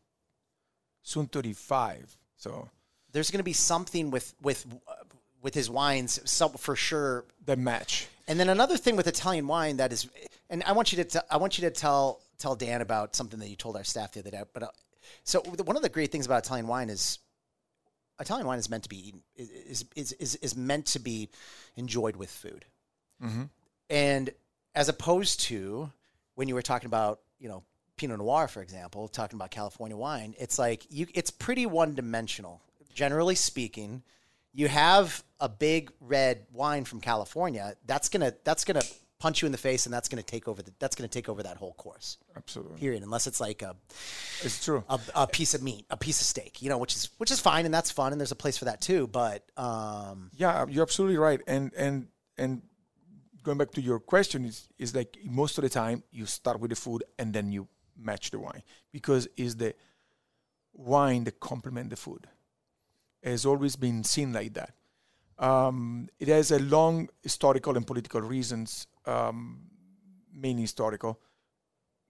soon 1.03 1.27
35. 1.27 2.17
So 2.37 2.69
there's 3.11 3.31
going 3.31 3.39
to 3.39 3.43
be 3.43 3.53
something 3.53 4.11
with 4.11 4.33
with 4.41 4.65
uh, 4.87 4.93
with 5.45 5.53
his 5.53 5.69
wines 5.69 6.19
some, 6.25 6.53
for 6.53 6.75
sure 6.75 7.23
the 7.45 7.55
match. 7.55 8.07
And 8.27 8.39
then 8.39 8.49
another 8.49 8.77
thing 8.77 8.95
with 8.95 9.05
Italian 9.05 9.45
wine 9.45 9.77
that 9.77 9.93
is 9.93 10.09
and 10.49 10.63
I 10.63 10.71
want 10.71 10.91
you 10.91 11.03
to 11.03 11.05
t- 11.05 11.27
I 11.29 11.37
want 11.37 11.59
you 11.59 11.69
to 11.69 11.71
tell 11.71 12.19
tell 12.39 12.55
Dan 12.55 12.81
about 12.81 13.15
something 13.15 13.39
that 13.39 13.47
you 13.47 13.55
told 13.55 13.77
our 13.77 13.83
staff 13.83 14.13
the 14.13 14.21
other 14.21 14.31
day. 14.31 14.41
But 14.53 14.63
uh, 14.63 14.67
so 15.23 15.41
one 15.41 15.75
of 15.75 15.83
the 15.83 15.89
great 15.89 16.11
things 16.11 16.25
about 16.25 16.43
Italian 16.43 16.65
wine 16.65 16.89
is 16.89 17.19
Italian 18.19 18.47
wine 18.47 18.57
is 18.57 18.71
meant 18.71 18.83
to 18.83 18.89
be 18.89 19.07
eaten, 19.07 19.21
is 19.35 19.85
is 19.95 20.13
is, 20.13 20.35
is 20.37 20.57
meant 20.57 20.87
to 20.87 20.99
be 20.99 21.29
enjoyed 21.75 22.15
with 22.15 22.31
food. 22.31 22.65
Mm-hmm. 23.23 23.43
And 23.91 24.31
as 24.73 24.89
opposed 24.89 25.41
to 25.41 25.91
when 26.33 26.47
you 26.47 26.55
were 26.55 26.63
talking 26.63 26.87
about, 26.87 27.19
you 27.37 27.49
know, 27.49 27.61
Pinot 27.97 28.17
Noir, 28.17 28.47
for 28.47 28.63
example, 28.63 29.07
talking 29.07 29.37
about 29.37 29.51
California 29.51 29.95
wine, 29.95 30.33
it's 30.39 30.57
like 30.57 30.87
you, 30.89 31.05
it's 31.13 31.29
pretty 31.29 31.67
one 31.67 31.93
dimensional. 31.93 32.61
Generally 32.95 33.35
speaking, 33.35 34.01
you 34.55 34.69
have 34.69 35.23
a 35.41 35.49
big 35.49 35.91
red 35.99 36.45
wine 36.51 36.85
from 36.85 37.01
California. 37.01 37.75
That's 37.85 38.07
gonna 38.09 38.33
that's 38.45 38.63
gonna 38.63 38.81
punch 39.19 39.41
you 39.41 39.45
in 39.45 39.51
the 39.51 39.57
face, 39.57 39.85
and 39.85 39.93
that's 39.93 40.07
gonna 40.07 40.23
take 40.23 40.47
over 40.47 40.61
the, 40.61 40.71
that's 40.79 40.95
gonna 40.95 41.09
take 41.09 41.27
over 41.27 41.43
that 41.43 41.57
whole 41.57 41.73
course. 41.73 42.17
Absolutely. 42.37 42.79
Period. 42.79 43.03
Unless 43.03 43.27
it's 43.27 43.41
like 43.41 43.61
a 43.61 43.75
it's 44.41 44.63
true 44.63 44.83
a, 44.89 44.99
a 45.13 45.27
piece 45.27 45.53
of 45.53 45.61
meat, 45.61 45.85
a 45.89 45.97
piece 45.97 46.21
of 46.21 46.27
steak, 46.27 46.61
you 46.61 46.69
know, 46.69 46.77
which 46.77 46.95
is 46.95 47.09
which 47.17 47.31
is 47.31 47.39
fine 47.39 47.65
and 47.65 47.73
that's 47.73 47.91
fun, 47.91 48.13
and 48.13 48.19
there's 48.19 48.31
a 48.31 48.35
place 48.35 48.57
for 48.57 48.65
that 48.65 48.79
too. 48.79 49.07
But 49.07 49.43
um, 49.57 50.31
yeah, 50.35 50.65
you're 50.69 50.83
absolutely 50.83 51.17
right, 51.17 51.41
and 51.47 51.73
and 51.75 52.07
and 52.37 52.61
going 53.43 53.57
back 53.57 53.71
to 53.71 53.81
your 53.81 53.99
question 53.99 54.45
is 54.45 54.69
is 54.79 54.95
like 54.95 55.17
most 55.25 55.57
of 55.57 55.63
the 55.63 55.69
time 55.69 56.01
you 56.11 56.25
start 56.25 56.61
with 56.61 56.69
the 56.69 56.75
food 56.75 57.03
and 57.19 57.33
then 57.33 57.51
you 57.51 57.67
match 57.97 58.31
the 58.31 58.39
wine 58.39 58.63
because 58.91 59.27
is 59.37 59.57
the 59.57 59.73
wine 60.73 61.23
that 61.25 61.39
complement 61.39 61.89
the 61.89 61.95
food 61.95 62.27
has 63.31 63.45
always 63.45 63.75
been 63.75 64.03
seen 64.03 64.33
like 64.33 64.53
that. 64.53 64.71
Um, 65.37 66.07
it 66.19 66.27
has 66.29 66.51
a 66.51 66.59
long 66.59 67.09
historical 67.21 67.75
and 67.75 67.85
political 67.85 68.21
reasons 68.21 68.87
um, 69.05 69.61
mainly 70.33 70.61
historical. 70.61 71.19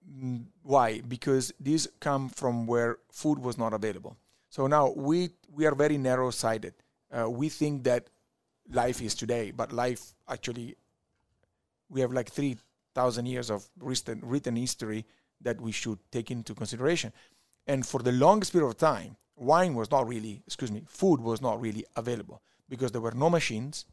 Mm, 0.08 0.46
why? 0.62 1.00
Because 1.00 1.52
these 1.58 1.88
come 1.98 2.28
from 2.28 2.66
where 2.66 2.98
food 3.10 3.38
was 3.40 3.58
not 3.58 3.72
available. 3.72 4.16
So 4.48 4.66
now 4.66 4.90
we 4.90 5.30
we 5.52 5.66
are 5.66 5.74
very 5.74 5.98
narrow 5.98 6.30
sighted 6.30 6.74
uh, 7.12 7.28
we 7.28 7.48
think 7.48 7.84
that 7.84 8.08
life 8.68 9.00
is 9.00 9.14
today 9.14 9.50
but 9.50 9.72
life 9.72 10.14
actually 10.28 10.76
we 11.88 12.00
have 12.00 12.12
like 12.12 12.30
3,000 12.30 13.26
years 13.26 13.50
of 13.50 13.68
written, 13.78 14.20
written 14.22 14.56
history 14.56 15.06
that 15.40 15.60
we 15.60 15.70
should 15.70 15.98
take 16.10 16.32
into 16.32 16.52
consideration. 16.52 17.12
And 17.66 17.86
for 17.86 18.02
the 18.02 18.10
longest 18.10 18.52
period 18.52 18.66
of 18.66 18.76
time, 18.76 19.16
wine 19.36 19.74
was 19.74 19.90
not 19.90 20.08
really, 20.08 20.42
excuse 20.46 20.72
me, 20.72 20.82
food 20.86 21.20
was 21.20 21.40
not 21.40 21.60
really 21.60 21.84
available 21.94 22.42
because 22.68 22.92
there 22.92 23.00
were 23.00 23.12
no 23.12 23.30
machines. 23.30 23.84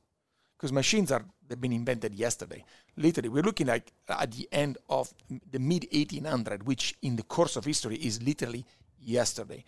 Because 0.58 0.72
machines 0.72 1.12
are 1.12 1.26
they've 1.48 1.60
been 1.60 1.74
invented 1.74 2.16
yesterday. 2.16 2.64
Literally, 2.96 3.30
we're 3.30 3.44
looking 3.44 3.68
like 3.68 3.92
at 4.08 4.32
the 4.32 4.48
end 4.52 4.78
of 4.90 5.14
the 5.52 5.60
mid 5.60 5.88
1800, 5.92 6.66
which 6.66 6.96
in 7.02 7.16
the 7.16 7.24
course 7.24 7.56
of 7.56 7.66
history 7.66 7.96
is 7.98 8.22
literally 8.24 8.66
yesterday. 9.02 9.64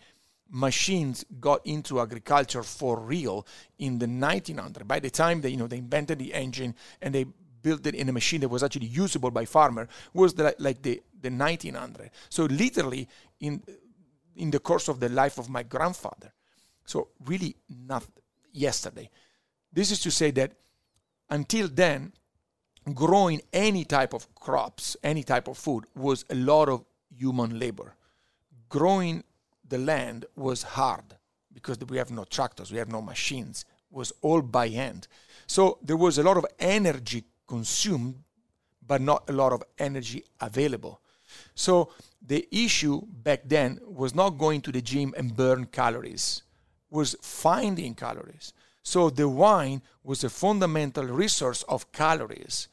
Machines 0.48 1.24
got 1.40 1.66
into 1.66 2.00
agriculture 2.00 2.62
for 2.62 3.00
real 3.00 3.46
in 3.78 3.98
the 3.98 4.06
1900. 4.06 4.86
By 4.86 5.00
the 5.00 5.10
time 5.10 5.40
they, 5.40 5.50
you 5.50 5.56
know, 5.56 5.66
they 5.66 5.78
invented 5.78 6.18
the 6.18 6.32
engine 6.32 6.74
and 7.02 7.14
they 7.14 7.26
built 7.62 7.84
it 7.84 7.96
in 7.96 8.08
a 8.08 8.12
machine 8.12 8.40
that 8.40 8.48
was 8.48 8.62
actually 8.62 8.86
usable 8.86 9.30
by 9.30 9.44
farmer 9.44 9.88
was 10.14 10.34
the, 10.34 10.54
like 10.60 10.80
the, 10.82 11.02
the 11.20 11.30
1900. 11.30 12.10
So 12.28 12.44
literally 12.44 13.08
in 13.40 13.60
in 14.36 14.50
the 14.50 14.58
course 14.58 14.88
of 14.88 15.00
the 15.00 15.08
life 15.08 15.38
of 15.38 15.48
my 15.48 15.62
grandfather. 15.62 16.32
So 16.84 17.08
really 17.24 17.56
not 17.68 18.04
yesterday. 18.52 19.10
This 19.72 19.90
is 19.90 20.00
to 20.00 20.10
say 20.10 20.30
that 20.32 20.52
until 21.28 21.68
then, 21.68 22.12
growing 22.94 23.42
any 23.52 23.84
type 23.84 24.14
of 24.14 24.32
crops, 24.34 24.96
any 25.02 25.22
type 25.22 25.48
of 25.48 25.58
food 25.58 25.84
was 25.94 26.24
a 26.30 26.34
lot 26.34 26.68
of 26.68 26.84
human 27.14 27.58
labor. 27.58 27.94
Growing 28.68 29.24
the 29.68 29.78
land 29.78 30.24
was 30.36 30.62
hard 30.62 31.16
because 31.52 31.78
we 31.88 31.96
have 31.96 32.10
no 32.10 32.24
tractors, 32.24 32.70
we 32.70 32.78
have 32.78 32.90
no 32.90 33.02
machines, 33.02 33.64
was 33.90 34.12
all 34.20 34.42
by 34.42 34.68
hand. 34.68 35.08
So 35.46 35.78
there 35.82 35.96
was 35.96 36.18
a 36.18 36.22
lot 36.22 36.36
of 36.36 36.46
energy 36.58 37.24
consumed, 37.46 38.22
but 38.86 39.00
not 39.00 39.28
a 39.28 39.32
lot 39.32 39.52
of 39.52 39.62
energy 39.78 40.24
available. 40.40 41.00
So 41.54 41.90
the 42.24 42.48
issue 42.50 43.02
back 43.06 43.42
then 43.44 43.80
was 43.86 44.14
not 44.14 44.30
going 44.30 44.60
to 44.62 44.72
the 44.72 44.82
gym 44.82 45.14
and 45.16 45.36
burn 45.36 45.66
calories, 45.66 46.42
was 46.90 47.16
finding 47.20 47.94
calories. 47.94 48.52
So 48.82 49.10
the 49.10 49.28
wine 49.28 49.82
was 50.02 50.24
a 50.24 50.30
fundamental 50.30 51.04
resource 51.04 51.62
of 51.64 51.90
calories 51.92 52.68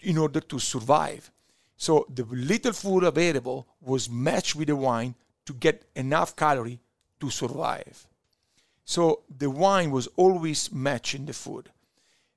in 0.00 0.18
order 0.18 0.40
to 0.40 0.58
survive. 0.58 1.30
So 1.76 2.06
the 2.08 2.24
little 2.24 2.72
food 2.72 3.04
available 3.04 3.66
was 3.80 4.08
matched 4.08 4.54
with 4.54 4.68
the 4.68 4.76
wine 4.76 5.14
to 5.46 5.52
get 5.52 5.84
enough 5.96 6.36
calorie 6.36 6.80
to 7.20 7.30
survive. 7.30 8.06
So 8.84 9.22
the 9.28 9.50
wine 9.50 9.90
was 9.90 10.08
always 10.16 10.72
matching 10.72 11.26
the 11.26 11.32
food. 11.32 11.70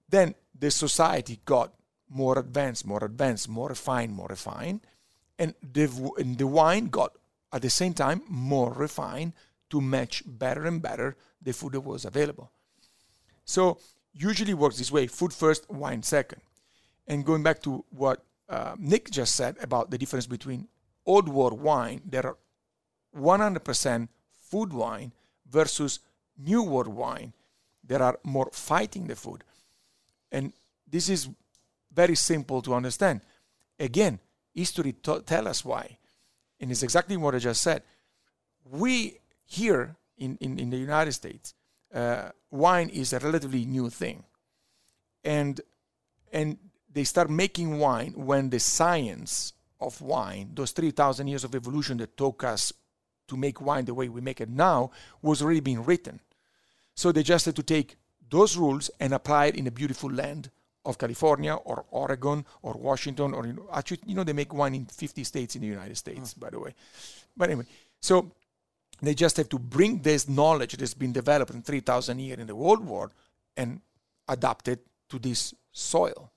Then 0.10 0.36
the 0.58 0.72
society 0.72 1.40
got 1.46 1.74
more 2.10 2.38
advanced, 2.40 2.86
more 2.86 3.04
advanced, 3.04 3.50
more 3.50 3.70
refined, 3.70 4.14
more 4.14 4.28
refined, 4.30 4.82
and 5.38 5.54
the, 5.62 6.12
and 6.18 6.38
the 6.38 6.48
wine 6.48 6.88
got 6.88 7.14
at 7.52 7.62
the 7.62 7.70
same 7.70 7.94
time 7.94 8.22
more 8.28 8.74
refined 8.74 9.34
to 9.70 9.82
match 9.82 10.24
better 10.26 10.66
and 10.66 10.82
better 10.82 11.16
the 11.42 11.54
food 11.54 11.74
that 11.74 11.82
was 11.82 12.06
available. 12.06 12.52
So 13.46 13.80
usually 14.14 14.54
works 14.54 14.78
this 14.78 14.92
way: 14.92 15.08
food 15.08 15.34
first, 15.34 15.70
wine 15.70 16.04
second. 16.04 16.42
And 17.08 17.26
going 17.26 17.44
back 17.44 17.62
to 17.64 17.86
what 17.90 18.24
uh, 18.50 18.76
Nick 18.80 19.12
just 19.12 19.36
said 19.36 19.58
about 19.62 19.92
the 19.92 19.98
difference 19.98 20.26
between 20.26 20.68
old 21.06 21.30
world 21.30 21.62
wine, 21.62 22.02
there 22.06 22.26
are 22.26 22.38
100% 23.16 24.08
food 24.36 24.74
wine 24.74 25.14
versus 25.50 26.00
new 26.38 26.64
world 26.64 26.88
wine. 26.88 27.34
There 27.84 28.02
are 28.02 28.20
more 28.24 28.50
fighting 28.52 29.08
the 29.08 29.16
food. 29.16 29.44
And 30.32 30.54
this 30.90 31.10
is 31.10 31.30
very 31.94 32.16
simple 32.16 32.62
to 32.64 32.74
understand. 32.74 33.22
Again, 33.80 34.20
history 34.56 34.94
t- 34.94 35.20
tell 35.26 35.48
us 35.48 35.64
why. 35.64 35.98
And 36.60 36.72
it's 36.72 36.84
exactly 36.84 37.18
what 37.18 37.36
I 37.36 37.40
just 37.40 37.62
said. 37.62 37.84
We 38.72 39.20
here 39.46 39.96
in, 40.18 40.38
in, 40.42 40.58
in 40.58 40.70
the 40.70 40.78
United 40.78 41.12
States, 41.12 41.54
uh, 41.94 42.30
wine 42.50 42.90
is 42.90 43.14
a 43.14 43.20
relatively 43.20 43.66
new 43.66 43.90
thing. 43.90 44.24
And, 45.24 45.62
and 46.32 46.58
they 46.92 47.04
start 47.04 47.30
making 47.30 47.78
wine 47.78 48.14
when 48.16 48.50
the 48.50 48.60
science 48.60 49.54
of 49.80 50.02
wine, 50.02 50.52
those 50.54 50.72
3,000 50.72 51.28
years 51.28 51.44
of 51.44 51.54
evolution 51.54 51.98
that 51.98 52.18
took 52.18 52.44
us 52.44 52.72
to 53.28 53.38
make 53.38 53.60
wine 53.60 53.86
the 53.86 53.94
way 53.94 54.08
we 54.08 54.22
make 54.22 54.40
it 54.40 54.50
now, 54.50 54.92
was 55.22 55.42
already 55.42 55.60
being 55.60 55.84
written. 55.84 56.20
So 56.96 57.12
they 57.12 57.24
just 57.24 57.46
had 57.46 57.56
to 57.58 57.64
take 57.64 57.98
those 58.30 58.56
rules 58.56 58.90
and 59.00 59.14
apply 59.14 59.48
it 59.48 59.56
in 59.56 59.68
a 59.68 59.72
beautiful 59.72 60.12
land 60.12 60.50
of 60.86 60.98
California 60.98 61.54
or 61.54 61.86
Oregon 61.92 62.46
or 62.62 62.74
Washington 62.74 63.34
or 63.34 63.46
know, 63.48 63.68
actually 63.74 64.00
you 64.06 64.16
know 64.16 64.24
they 64.24 64.34
make 64.34 64.54
wine 64.54 64.76
in 64.76 64.86
50 64.86 65.24
states 65.24 65.56
in 65.56 65.62
the 65.62 65.68
United 65.68 65.98
States 65.98 66.34
mm. 66.34 66.40
by 66.40 66.50
the 66.50 66.60
way. 66.60 66.74
But 67.36 67.50
anyway, 67.50 67.66
so 68.02 68.32
they 69.02 69.14
just 69.14 69.38
have 69.38 69.50
to 69.50 69.60
bring 69.60 70.02
this 70.02 70.28
knowledge 70.30 70.78
that's 70.78 70.94
been 70.94 71.12
developed 71.12 71.52
in 71.52 71.62
3,000 71.62 72.20
years 72.20 72.40
in 72.40 72.48
the 72.48 72.56
World 72.56 72.86
War 72.86 73.12
and 73.58 73.82
adapt 74.28 74.68
it 74.68 74.86
to 75.10 75.20
this 75.20 75.54
soil. 75.72 76.32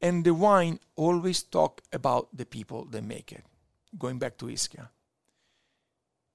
And 0.00 0.24
the 0.24 0.34
wine 0.34 0.80
always 0.96 1.42
talk 1.42 1.80
about 1.92 2.28
the 2.36 2.44
people 2.44 2.84
that 2.90 3.02
make 3.02 3.32
it. 3.32 3.42
Going 3.98 4.18
back 4.18 4.36
to 4.38 4.46
Ischia. 4.46 4.88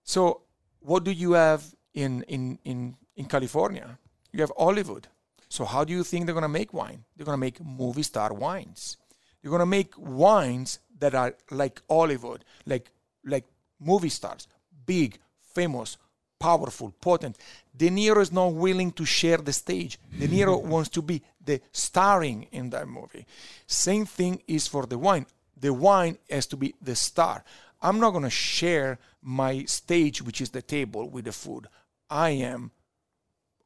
So 0.03 0.41
what 0.79 1.03
do 1.03 1.11
you 1.11 1.33
have 1.33 1.63
in 1.93 2.23
in 2.23 2.57
in 2.63 2.95
in 3.15 3.25
California? 3.25 3.99
You 4.31 4.41
have 4.41 4.51
Hollywood. 4.57 5.07
So 5.49 5.65
how 5.65 5.83
do 5.83 5.91
you 5.91 6.03
think 6.03 6.25
they're 6.25 6.33
going 6.33 6.43
to 6.43 6.49
make 6.49 6.73
wine? 6.73 7.03
They're 7.15 7.25
going 7.25 7.37
to 7.37 7.39
make 7.39 7.63
movie 7.63 8.03
star 8.03 8.33
wines. 8.33 8.97
They're 9.41 9.49
going 9.49 9.59
to 9.59 9.65
make 9.65 9.93
wines 9.97 10.79
that 10.99 11.15
are 11.15 11.35
like 11.49 11.81
Hollywood, 11.89 12.45
like 12.65 12.91
like 13.25 13.45
movie 13.79 14.09
stars, 14.09 14.47
big, 14.85 15.17
famous, 15.41 15.97
powerful, 16.39 16.93
potent. 17.01 17.37
De 17.75 17.89
Niro 17.89 18.21
is 18.21 18.31
not 18.31 18.53
willing 18.53 18.91
to 18.91 19.05
share 19.05 19.37
the 19.37 19.53
stage. 19.53 19.99
De 20.17 20.27
Niro 20.27 20.61
wants 20.73 20.89
to 20.89 21.01
be 21.01 21.21
the 21.43 21.61
starring 21.71 22.47
in 22.51 22.69
that 22.69 22.87
movie. 22.87 23.25
Same 23.67 24.05
thing 24.05 24.41
is 24.47 24.67
for 24.67 24.85
the 24.85 24.97
wine. 24.97 25.25
The 25.57 25.73
wine 25.73 26.17
has 26.29 26.45
to 26.47 26.57
be 26.57 26.75
the 26.81 26.95
star. 26.95 27.43
I'm 27.81 27.99
not 27.99 28.11
going 28.11 28.23
to 28.23 28.29
share 28.29 28.99
my 29.21 29.63
stage, 29.65 30.21
which 30.21 30.41
is 30.41 30.49
the 30.49 30.61
table, 30.61 31.09
with 31.09 31.25
the 31.25 31.31
food. 31.31 31.67
I 32.09 32.31
am 32.31 32.71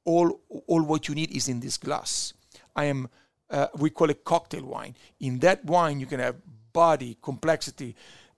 all 0.06 0.42
all 0.68 0.82
what 0.84 1.08
you 1.08 1.16
need 1.16 1.32
is 1.32 1.48
in 1.48 1.60
this 1.60 1.78
glass. 1.78 2.34
I 2.76 2.86
am 2.86 3.10
uh, 3.50 3.68
we 3.78 3.90
call 3.90 4.10
it 4.10 4.24
cocktail 4.24 4.66
wine. 4.66 4.96
In 5.20 5.40
that 5.40 5.64
wine, 5.66 6.00
you 6.00 6.06
can 6.06 6.20
have 6.20 6.36
body, 6.74 7.18
complexity, 7.22 7.96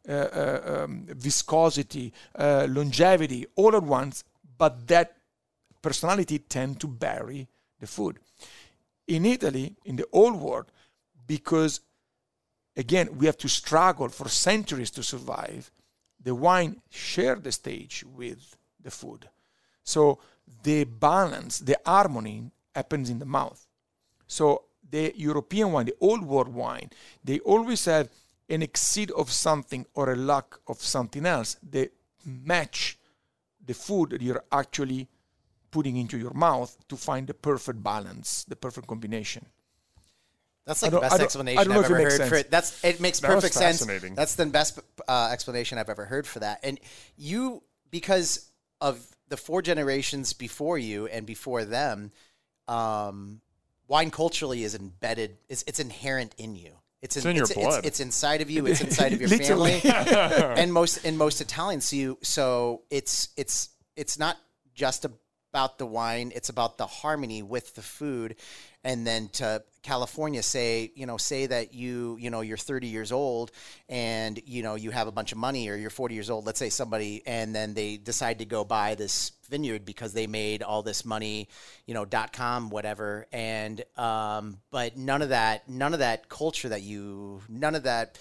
uh, 0.08 0.12
uh, 0.12 0.84
um, 0.84 1.06
viscosity, 1.08 2.12
uh, 2.36 2.68
longevity, 2.70 3.46
all 3.56 3.76
at 3.76 3.84
once. 3.84 4.24
But 4.58 4.88
that 4.88 5.16
personality 5.82 6.40
tend 6.40 6.80
to 6.82 6.88
bury 6.88 7.48
the 7.80 7.88
food. 7.88 8.20
In 9.08 9.26
Italy, 9.26 9.76
in 9.86 9.96
the 9.96 10.08
old 10.12 10.36
world, 10.36 10.72
because 11.28 11.80
again 12.76 13.18
we 13.18 13.26
have 13.26 13.38
to 13.38 13.48
struggle 13.48 14.10
for 14.10 14.28
centuries 14.28 14.92
to 14.92 15.04
survive, 15.04 15.72
the 16.22 16.36
wine 16.36 16.82
share 16.90 17.36
the 17.36 17.52
stage 17.52 18.04
with 18.06 18.58
the 18.82 18.92
food. 18.92 19.30
So 19.86 20.20
the 20.64 20.84
balance, 20.84 21.60
the 21.60 21.78
harmony 21.86 22.52
happens 22.76 23.10
in 23.10 23.20
the 23.20 23.26
mouth. 23.26 23.66
So 24.28 24.64
the 24.90 25.14
European 25.16 25.72
wine, 25.72 25.86
the 25.86 25.96
old 26.02 26.24
world 26.24 26.50
wine, 26.50 26.90
they 27.24 27.40
always 27.40 27.86
have 27.86 28.10
an 28.50 28.62
exceed 28.62 29.12
of 29.12 29.32
something 29.32 29.86
or 29.94 30.12
a 30.12 30.16
lack 30.16 30.56
of 30.68 30.82
something 30.82 31.26
else. 31.26 31.56
They 31.64 31.90
match 32.26 32.98
the 33.66 33.74
food 33.74 34.10
that 34.10 34.22
you're 34.22 34.44
actually 34.52 35.08
putting 35.72 35.98
into 35.98 36.18
your 36.18 36.34
mouth 36.34 36.76
to 36.90 36.96
find 36.96 37.28
the 37.28 37.34
perfect 37.34 37.82
balance, 37.84 38.44
the 38.48 38.56
perfect 38.56 38.88
combination. 38.88 39.46
That's 40.66 40.82
like 40.82 40.92
the 40.92 41.00
best 41.00 41.20
explanation 41.20 41.72
I've 41.72 41.86
ever 41.86 41.96
heard 41.96 42.12
sense. 42.12 42.30
for 42.30 42.36
it. 42.36 42.50
That's 42.50 42.84
it 42.84 43.00
makes 43.00 43.20
that 43.20 43.28
perfect 43.28 43.54
sense. 43.54 43.86
That's 44.16 44.36
the 44.36 44.48
best 44.48 44.80
uh, 45.08 45.30
explanation 45.32 45.78
I've 45.78 45.90
ever 45.90 46.06
heard 46.06 46.26
for 46.26 46.40
that. 46.40 46.60
And 46.64 46.80
you, 47.18 47.62
because 47.92 48.52
of 48.82 49.15
the 49.30 49.38
four 49.38 49.62
generations 49.62 50.34
before 50.34 50.78
you 50.78 51.08
and 51.08 51.26
before 51.26 51.66
them, 51.66 52.12
um, 52.68 53.42
wine 53.88 54.12
culturally 54.12 54.64
is 54.64 54.76
embedded. 54.76 55.38
It's, 55.50 55.64
it's 55.68 55.80
inherent 55.80 56.36
in 56.38 56.56
you. 56.56 56.74
It's, 57.02 57.18
in, 57.18 57.30
in 57.30 57.38
it's, 57.38 57.56
your 57.56 57.64
blood. 57.64 57.80
It's, 57.80 57.88
it's, 57.88 58.00
inside 58.00 58.42
of 58.42 58.50
you. 58.50 58.66
It's 58.68 58.82
inside 58.82 59.14
of 59.14 59.22
your 59.22 59.30
family. 59.30 59.80
and 59.84 60.74
most 60.74 61.06
in 61.06 61.18
most 61.18 61.40
Italians, 61.40 61.86
so 61.86 61.96
you 61.96 62.18
so 62.24 62.82
it's 62.90 63.30
it's 63.38 63.70
it's 63.96 64.18
not 64.18 64.38
just 64.74 65.06
about 65.06 65.78
the 65.78 65.86
wine. 65.86 66.32
It's 66.36 66.50
about 66.50 66.78
the 66.78 66.88
harmony 66.88 67.44
with 67.44 67.76
the 67.76 67.84
food, 67.84 68.38
and 68.86 69.06
then 69.06 69.28
to 69.30 69.64
California 69.82 70.44
say, 70.44 70.92
you 70.96 71.08
know, 71.08 71.18
say 71.18 71.48
that 71.48 71.74
you, 71.74 72.18
you 72.20 72.30
know, 72.30 72.42
you're 72.42 72.56
30 72.56 72.88
years 72.88 73.12
old 73.12 73.52
and, 73.90 74.40
you 74.46 74.62
know, 74.62 74.76
you 74.76 74.92
have 74.92 75.08
a 75.08 75.12
bunch 75.12 75.32
of 75.32 75.40
money 75.40 75.70
or 75.70 75.76
you're 75.76 75.90
40 75.90 76.14
years 76.14 76.30
old, 76.30 76.46
let's 76.46 76.60
say 76.60 76.70
somebody, 76.70 77.24
and 77.26 77.54
then 77.54 77.74
they 77.74 77.98
decide 77.98 78.40
to 78.40 78.46
go 78.46 78.64
buy 78.64 78.94
this 78.94 79.32
vineyard 79.50 79.86
because 79.86 80.14
they 80.14 80.28
made 80.28 80.62
all 80.62 80.84
this 80.84 81.04
money, 81.04 81.50
you 81.88 81.96
know, 81.96 82.06
dot 82.06 82.32
com, 82.32 82.70
whatever. 82.70 83.26
And, 83.34 83.84
um, 83.98 84.58
but 84.70 84.98
none 84.98 85.24
of 85.24 85.30
that, 85.30 85.68
none 85.68 85.94
of 85.94 86.00
that 86.00 86.30
culture 86.30 86.70
that 86.70 86.84
you, 86.84 87.42
none 87.50 87.74
of 87.74 87.84
that, 87.84 88.20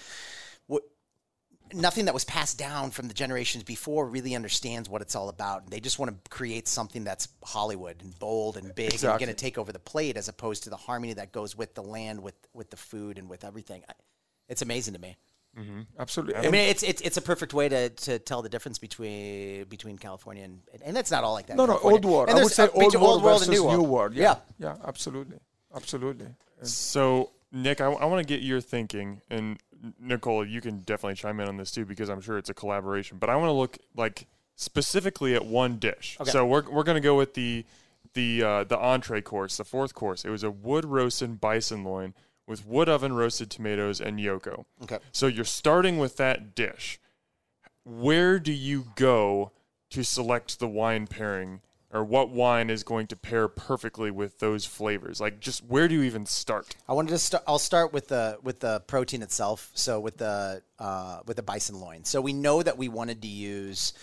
nothing 1.73 2.05
that 2.05 2.15
was 2.15 2.25
passed 2.25 2.59
down 2.59 2.91
from 2.91 3.09
the 3.09 3.15
generations 3.15 3.65
before 3.65 4.07
really 4.07 4.35
understands 4.35 4.89
what 4.89 5.03
it's 5.03 5.15
all 5.15 5.29
about. 5.29 5.71
They 5.71 5.81
just 5.81 5.99
want 5.99 6.11
to 6.13 6.31
create 6.31 6.69
something 6.69 7.05
that's 7.05 7.29
Hollywood 7.43 7.97
and 8.03 8.19
bold 8.19 8.57
and 8.57 8.75
big 8.75 8.93
exactly. 8.93 9.11
and 9.11 9.21
going 9.21 9.37
to 9.37 9.41
take 9.41 9.59
over 9.59 9.73
the 9.73 9.79
plate, 9.79 10.17
as 10.17 10.29
opposed 10.29 10.65
to 10.65 10.71
the 10.71 10.77
harmony 10.77 11.15
that 11.15 11.33
goes 11.33 11.57
with 11.57 11.75
the 11.75 11.83
land, 11.83 12.23
with 12.23 12.35
with 12.53 12.71
the 12.71 12.77
food, 12.77 13.19
and 13.19 13.29
with 13.29 13.45
everything. 13.45 13.83
It's 14.49 14.63
amazing 14.63 14.95
to 14.95 15.01
me. 15.01 15.17
Mm-hmm. 15.59 15.81
Absolutely. 15.99 16.37
I 16.37 16.51
mean, 16.51 16.69
it's, 16.69 16.83
it's 16.83 17.01
it's 17.03 17.17
a 17.17 17.23
perfect 17.23 17.55
way 17.55 17.69
to, 17.69 17.89
to 17.89 18.19
tell 18.19 18.43
the 18.43 18.49
difference 18.49 18.79
between 18.79 19.65
between 19.65 19.99
California 19.99 20.43
and 20.45 20.61
and 20.85 20.99
it's 20.99 21.11
not 21.11 21.23
all 21.23 21.33
like 21.33 21.47
that. 21.47 21.57
No, 21.57 21.67
no, 21.67 21.79
old 21.79 22.05
world. 22.05 22.29
And 22.29 22.39
I 22.39 22.43
would 22.43 22.53
say 22.53 22.69
old, 22.69 22.83
old 22.83 22.95
world, 22.95 23.23
world 23.23 23.41
versus 23.41 23.49
and 23.49 23.57
new 23.57 23.65
world. 23.65 23.79
New 23.79 23.85
world. 23.85 24.15
Yeah. 24.15 24.37
yeah, 24.59 24.75
yeah, 24.75 24.77
absolutely, 24.85 25.39
absolutely. 25.75 26.27
So 26.63 27.31
Nick, 27.55 27.81
I, 27.81 27.87
I 27.87 28.05
want 28.07 28.27
to 28.27 28.27
get 28.27 28.43
your 28.43 28.61
thinking, 28.61 29.23
and 29.31 29.59
Nicole, 30.01 30.45
you 30.45 30.61
can 30.61 30.81
definitely 30.81 31.15
chime 31.15 31.39
in 31.39 31.49
on 31.49 31.57
this 31.57 31.71
too 31.71 31.85
because 31.85 32.09
I'm 32.09 32.21
sure 32.21 32.37
it's 32.37 32.51
a 32.51 32.55
collaboration. 32.55 33.19
But 33.19 33.31
I 33.31 33.37
want 33.37 33.49
to 33.49 33.53
look 33.53 33.79
like 33.97 34.27
specifically 34.57 35.35
at 35.35 35.47
one 35.47 35.79
dish. 35.79 36.17
Okay. 36.21 36.31
So 36.31 36.45
we're 36.45 36.69
we're 36.69 36.83
gonna 36.83 37.01
go 37.01 37.17
with 37.17 37.35
the 37.35 37.65
the 38.15 38.43
uh, 38.43 38.65
the 38.65 38.79
entree 38.79 39.23
course, 39.23 39.57
the 39.57 39.65
fourth 39.65 39.95
course. 39.95 40.25
It 40.25 40.31
was 40.31 40.43
a 40.43 40.51
wood 40.51 40.85
roasted 40.85 41.41
bison 41.41 41.85
loin 41.85 42.15
with 42.47 42.67
wood 42.67 42.89
oven 42.89 43.13
roasted 43.13 43.51
tomatoes 43.51 44.01
and 44.01 44.17
gnocco. 44.17 44.67
Okay. 44.83 44.99
So 45.13 45.29
you're 45.29 45.45
starting 45.45 45.99
with 45.99 46.17
that 46.17 46.55
dish. 46.55 46.99
Where 47.85 48.39
do 48.39 48.53
you 48.53 48.87
go 48.97 49.53
to 49.91 50.03
select 50.03 50.59
the 50.59 50.69
wine 50.69 51.07
pairing 51.07 51.61
or 51.95 52.05
what 52.05 52.29
wine 52.29 52.69
is 52.69 52.83
going 52.83 53.07
to 53.07 53.17
pair 53.17 53.47
perfectly 53.49 54.11
with 54.11 54.41
those 54.41 54.67
flavors? 54.67 55.21
Like 55.21 55.41
just 55.41 55.65
where 55.65 55.89
do 55.89 55.95
you 55.95 56.03
even 56.03 56.27
start? 56.27 56.75
I 56.89 56.93
wanted 56.93 57.11
to 57.11 57.19
start. 57.19 57.45
I'll 57.47 57.59
start 57.59 57.93
with 57.93 58.09
the 58.09 58.39
with 58.43 58.61
the 58.61 58.81
protein 58.81 59.23
itself. 59.23 59.71
So 59.75 60.01
with 60.01 60.19
the 60.19 60.63
uh, 60.79 61.21
with 61.25 61.37
the 61.37 61.43
bison 61.43 61.81
loin. 61.81 62.05
So 62.05 62.21
we 62.21 62.33
know 62.33 62.63
that 62.63 62.77
we 62.77 62.89
wanted 62.89 63.23
to 63.23 63.29
use 63.29 63.95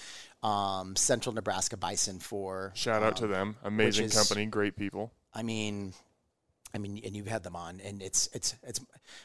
um, 0.42 0.96
Central 0.96 1.36
Nebraska 1.36 1.78
bison 1.78 2.20
for. 2.20 2.72
Shout 2.74 3.04
out 3.04 3.18
to 3.18 3.28
them. 3.28 3.58
Amazing 3.64 4.06
is- 4.06 4.16
company, 4.16 4.46
great 4.46 4.76
people. 4.76 5.12
I 5.34 5.44
mean, 5.44 5.94
I 6.74 6.78
mean, 6.78 7.02
and 7.04 7.16
you've 7.16 7.28
had 7.28 7.44
them 7.44 7.56
on, 7.56 7.82
and 7.82 8.02
it's 8.02 8.30
it's 8.34 8.56
it's. 8.64 8.80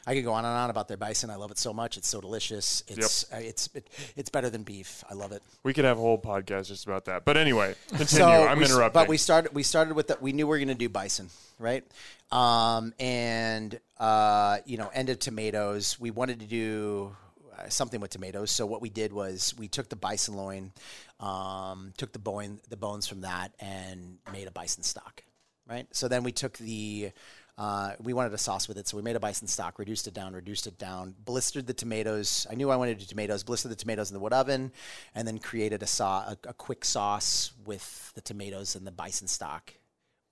I 0.05 0.13
could 0.13 0.23
go 0.23 0.33
on 0.33 0.43
and 0.43 0.53
on 0.53 0.69
about 0.69 0.87
their 0.87 0.97
bison. 0.97 1.29
I 1.29 1.35
love 1.35 1.51
it 1.51 1.57
so 1.57 1.73
much. 1.73 1.97
It's 1.97 2.09
so 2.09 2.19
delicious. 2.19 2.83
It's 2.87 3.31
uh, 3.31 3.37
it's 3.37 3.69
it, 3.73 3.89
it's 4.15 4.29
better 4.29 4.49
than 4.49 4.63
beef. 4.63 5.03
I 5.09 5.13
love 5.13 5.31
it. 5.31 5.41
We 5.63 5.73
could 5.73 5.85
have 5.85 5.97
a 5.97 6.01
whole 6.01 6.19
podcast 6.19 6.67
just 6.67 6.85
about 6.85 7.05
that. 7.05 7.23
But 7.23 7.37
anyway, 7.37 7.75
continue. 7.89 8.07
So 8.07 8.27
I'm 8.27 8.61
interrupting. 8.61 8.99
But 8.99 9.07
we 9.07 9.17
started. 9.17 9.53
We 9.53 9.63
started 9.63 9.93
with 9.95 10.07
that. 10.07 10.21
We 10.21 10.33
knew 10.33 10.45
we 10.45 10.49
were 10.49 10.57
going 10.57 10.67
to 10.67 10.75
do 10.75 10.89
bison, 10.89 11.29
right? 11.57 11.83
Um, 12.31 12.93
and 12.99 13.79
uh, 13.97 14.57
you 14.65 14.77
know, 14.77 14.89
end 14.93 15.09
of 15.09 15.19
tomatoes. 15.19 15.97
We 15.99 16.11
wanted 16.11 16.41
to 16.41 16.45
do 16.45 17.15
uh, 17.57 17.69
something 17.69 17.99
with 18.01 18.11
tomatoes. 18.11 18.51
So 18.51 18.65
what 18.65 18.81
we 18.81 18.89
did 18.89 19.13
was 19.13 19.55
we 19.57 19.67
took 19.67 19.89
the 19.89 19.95
bison 19.95 20.35
loin, 20.35 20.71
um, 21.19 21.93
took 21.97 22.11
the 22.11 22.19
bone, 22.19 22.59
the 22.69 22.77
bones 22.77 23.07
from 23.07 23.21
that, 23.21 23.53
and 23.59 24.17
made 24.31 24.47
a 24.47 24.51
bison 24.51 24.83
stock, 24.83 25.23
right? 25.67 25.87
So 25.91 26.07
then 26.07 26.23
we 26.23 26.31
took 26.31 26.57
the. 26.57 27.11
Uh, 27.57 27.93
we 27.99 28.13
wanted 28.13 28.31
a 28.33 28.37
sauce 28.37 28.67
with 28.67 28.77
it, 28.77 28.87
so 28.87 28.95
we 28.95 29.01
made 29.01 29.15
a 29.15 29.19
bison 29.19 29.47
stock, 29.47 29.79
reduced 29.79 30.07
it 30.07 30.13
down, 30.13 30.33
reduced 30.33 30.67
it 30.67 30.77
down, 30.77 31.15
blistered 31.25 31.65
the 31.65 31.73
tomatoes. 31.73 32.45
I 32.51 32.55
knew 32.55 32.69
I 32.69 32.75
wanted 32.75 32.99
to 32.99 33.05
do 33.05 33.09
tomatoes, 33.09 33.43
blistered 33.43 33.71
the 33.71 33.75
tomatoes 33.75 34.11
in 34.11 34.13
the 34.13 34.19
wood 34.19 34.33
oven, 34.33 34.71
and 35.15 35.27
then 35.27 35.39
created 35.39 35.81
a, 35.81 35.87
sau- 35.87 36.19
a, 36.27 36.37
a 36.47 36.53
quick 36.53 36.85
sauce 36.85 37.51
with 37.65 38.11
the 38.13 38.21
tomatoes 38.21 38.75
and 38.75 38.85
the 38.85 38.91
bison 38.91 39.27
stock. 39.27 39.73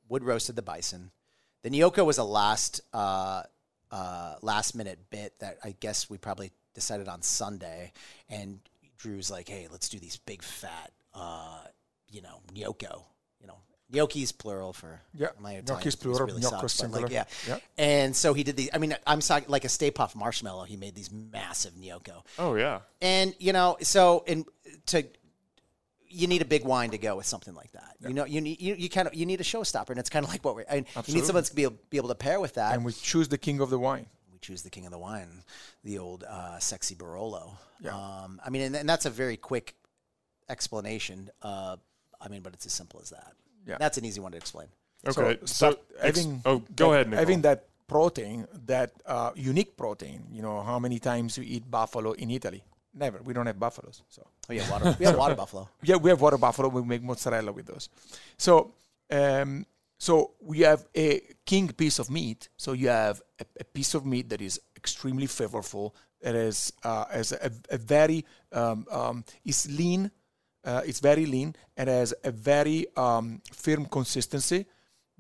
Wood 0.08 0.24
roasted 0.24 0.56
the 0.56 0.62
bison. 0.62 1.10
The 1.64 1.72
gnocco 1.72 2.04
was 2.04 2.20
a 2.20 2.24
last 2.24 2.82
uh, 2.94 3.42
uh, 3.90 4.36
last 4.44 4.76
minute 4.76 5.00
bit 5.10 5.34
that 5.40 5.58
I 5.64 5.76
guess 5.80 6.08
we 6.10 6.20
probably 6.20 6.52
decided 6.76 7.08
on 7.08 7.24
Sunday, 7.24 7.92
and 8.30 8.60
Drew's 9.00 9.32
like, 9.32 9.50
"Hey, 9.50 9.68
let's 9.72 9.90
do 9.90 9.98
these 9.98 10.18
big 10.18 10.44
fat, 10.44 10.92
uh, 11.16 11.64
you 12.12 12.22
know, 12.22 12.42
gnocco." 12.54 13.04
You 13.42 13.48
know, 13.48 13.58
gnocchi's 13.92 14.32
plural 14.32 14.74
for 14.74 15.02
Yeah, 15.14 15.28
my 15.40 15.54
Italian 15.54 15.66
gnocchi's 15.66 15.88
is 15.88 15.96
plural, 15.96 16.26
really 16.28 16.42
gnocco 16.42 16.68
sucks, 16.68 16.82
but, 16.82 17.04
like, 17.04 17.12
yeah. 17.12 17.26
Yeah. 17.48 17.60
And 17.78 18.16
so 18.16 18.34
he 18.34 18.44
did 18.44 18.58
these. 18.58 18.70
I 18.74 18.78
mean, 18.78 18.96
I'm 19.06 19.20
talking 19.22 19.50
like 19.50 19.66
a 19.66 19.70
Stay 19.70 19.92
Puft 19.92 20.16
marshmallow. 20.16 20.64
He 20.64 20.78
made 20.78 20.96
these 20.96 21.12
massive 21.12 21.74
gnocco, 21.78 22.24
oh 22.40 22.56
yeah. 22.56 22.80
and 23.02 23.36
you 23.40 23.54
know, 23.54 23.78
so 23.82 24.24
and 24.28 24.46
to 24.88 25.06
you 26.16 26.28
need 26.28 26.42
a 26.42 26.46
big 26.46 26.64
wine 26.64 26.92
to 26.92 26.98
go 26.98 27.18
with 27.18 27.26
something 27.26 27.54
like 27.54 27.72
that. 27.74 27.96
You 28.00 28.14
know, 28.14 28.26
you 28.26 28.40
need 28.40 28.62
you, 28.62 28.76
you 28.76 28.90
kind 28.90 29.08
of 29.08 29.14
you 29.14 29.26
need 29.26 29.42
a 29.42 29.44
showstopper, 29.44 29.90
and 29.90 30.00
it's 30.00 30.10
kind 30.10 30.24
of 30.24 30.32
like 30.32 30.44
what 30.46 30.56
we're. 30.56 30.66
I 30.70 30.76
mean, 30.76 30.86
you 31.08 31.16
need 31.16 31.26
someone 31.26 31.44
to 31.44 31.56
be 31.56 31.64
able, 31.64 31.76
be 31.90 31.98
able 31.98 32.10
to 32.10 32.16
pair 32.16 32.40
with 32.40 32.54
that. 32.56 32.74
and 32.74 32.86
we 32.86 32.94
choose 32.94 33.28
the 33.28 33.38
king 33.38 33.60
of 33.60 33.70
the 33.70 33.80
wine. 33.80 34.08
we 34.32 34.40
choose 34.40 34.62
the 34.62 34.70
king 34.70 34.86
of 34.86 34.92
the 34.92 34.98
wine, 34.98 35.44
the 35.84 36.00
old 36.00 36.24
uh, 36.24 36.58
sexy 36.60 36.96
Barolo. 36.96 37.58
Um, 37.86 38.40
I 38.46 38.50
mean, 38.50 38.62
and, 38.64 38.76
and 38.76 38.90
that's 38.90 39.06
a 39.06 39.10
very 39.10 39.38
quick 39.38 39.76
explanation. 40.50 41.30
Uh, 41.42 41.76
I 42.22 42.30
mean, 42.30 42.42
but 42.42 42.54
it's 42.54 42.66
as 42.66 42.74
simple 42.74 43.02
as 43.02 43.10
that. 43.10 43.34
Yeah. 43.66 43.78
That's 43.80 43.98
an 43.98 44.06
easy 44.06 44.20
one 44.22 44.32
to 44.32 44.38
explain. 44.38 44.68
Okay. 45.08 45.38
So, 45.42 45.46
So, 45.46 45.70
but 45.72 45.84
ex- 46.00 46.18
having 46.20 46.42
oh, 46.46 46.60
go 46.76 46.90
that- 46.90 46.94
ahead, 46.94 47.08
Nicole. 47.10 47.20
Having 47.20 47.42
that 47.42 47.68
protein, 47.88 48.48
that 48.66 48.92
uh, 49.06 49.32
unique 49.36 49.78
protein. 49.78 50.26
You 50.32 50.42
know, 50.42 50.62
how 50.62 50.80
many 50.80 51.00
times 51.00 51.38
you 51.38 51.44
eat 51.46 51.70
buffalo 51.70 52.12
in 52.14 52.32
Italy? 52.32 52.64
Never. 52.94 53.22
We 53.22 53.34
don't 53.34 53.46
have 53.46 53.60
buffaloes. 53.60 54.02
So 54.10 54.26
Oh 54.50 54.54
yeah, 54.54 54.70
water. 54.72 54.96
we 55.00 55.06
have 55.06 55.18
water 55.18 55.36
buffalo. 55.36 55.70
yeah, 55.84 55.98
we 55.98 56.10
have 56.10 56.22
water 56.22 56.38
buffalo. 56.38 56.70
We 56.70 56.82
make 56.84 57.04
mozzarella 57.04 57.52
with 57.52 57.66
those. 57.68 57.90
So, 58.38 58.74
um, 59.12 59.66
so 59.98 60.32
we 60.42 60.60
have 60.62 60.86
a 60.96 61.22
king 61.46 61.68
piece 61.70 62.00
of 62.00 62.10
meat. 62.10 62.50
So 62.58 62.72
you 62.74 62.88
have 62.88 63.22
a, 63.40 63.46
a 63.60 63.64
piece 63.66 63.94
of 63.96 64.06
meat 64.06 64.30
that 64.30 64.42
is 64.42 64.60
extremely 64.78 65.28
flavorful. 65.28 65.92
It 66.22 66.36
is 66.36 66.72
uh, 66.84 67.06
has 67.12 67.32
a, 67.34 67.52
a 67.70 67.78
very 67.78 68.26
um, 68.52 68.86
um, 68.90 69.24
is 69.44 69.68
lean. 69.78 70.10
Uh, 70.66 70.82
it's 70.86 71.00
very 71.00 71.26
lean 71.26 71.56
and 71.78 71.90
has 71.90 72.14
a 72.24 72.32
very 72.32 72.88
um, 72.98 73.42
firm 73.54 73.86
consistency 73.86 74.66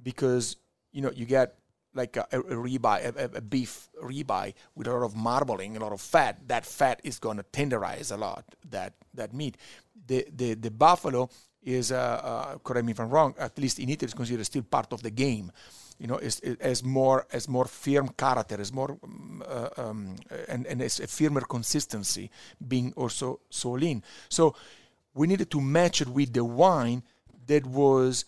because 0.01 0.57
you 0.91 1.01
know 1.01 1.11
you 1.11 1.25
get 1.25 1.55
like 1.93 2.17
a, 2.17 2.25
a 2.31 2.39
a, 2.39 3.13
a- 3.17 3.37
a 3.37 3.41
beef 3.41 3.89
ribeye 4.03 4.53
with 4.75 4.87
a 4.87 4.91
lot 4.93 5.03
of 5.05 5.15
marbling, 5.15 5.77
a 5.77 5.79
lot 5.79 5.93
of 5.93 6.01
fat. 6.01 6.39
That 6.47 6.65
fat 6.65 6.99
is 7.03 7.19
going 7.19 7.37
to 7.37 7.43
tenderize 7.43 8.11
a 8.11 8.17
lot 8.17 8.43
that 8.69 8.93
that 9.13 9.33
meat. 9.33 9.57
The 10.07 10.25
the 10.35 10.53
the 10.55 10.71
buffalo 10.71 11.29
is, 11.63 11.91
uh, 11.91 11.95
uh, 11.95 12.57
correct 12.59 12.85
me 12.85 12.91
if 12.91 12.99
I'm 12.99 13.09
wrong. 13.09 13.33
At 13.39 13.57
least 13.57 13.79
in 13.79 13.89
Italy, 13.89 14.05
it's 14.05 14.13
considered 14.13 14.45
still 14.45 14.63
part 14.63 14.91
of 14.93 15.01
the 15.01 15.11
game. 15.11 15.51
You 15.97 16.07
know, 16.07 16.15
it's, 16.17 16.39
it 16.41 16.83
more 16.83 17.25
as 17.31 17.47
more 17.47 17.65
firm 17.65 18.09
character, 18.09 18.59
is 18.59 18.73
more 18.73 18.97
um, 19.03 19.41
um, 19.77 20.15
and 20.49 20.67
and 20.67 20.81
it's 20.81 20.99
a 20.99 21.07
firmer 21.07 21.41
consistency, 21.41 22.29
being 22.67 22.91
also 22.97 23.39
so 23.49 23.71
lean. 23.71 24.03
So 24.29 24.55
we 25.15 25.27
needed 25.27 25.49
to 25.49 25.61
match 25.61 26.01
it 26.01 26.09
with 26.09 26.33
the 26.33 26.43
wine 26.43 27.01
that 27.47 27.65
was 27.65 28.25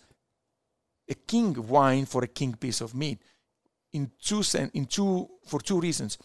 a 1.08 1.14
king 1.14 1.54
wine 1.68 2.06
for 2.06 2.24
a 2.24 2.28
king 2.28 2.54
piece 2.54 2.80
of 2.80 2.94
meat. 2.94 3.20
In 3.92 4.10
two 4.20 4.42
in 4.74 4.86
two 4.86 5.28
for 5.46 5.60
two 5.60 5.80
reasons. 5.80 6.18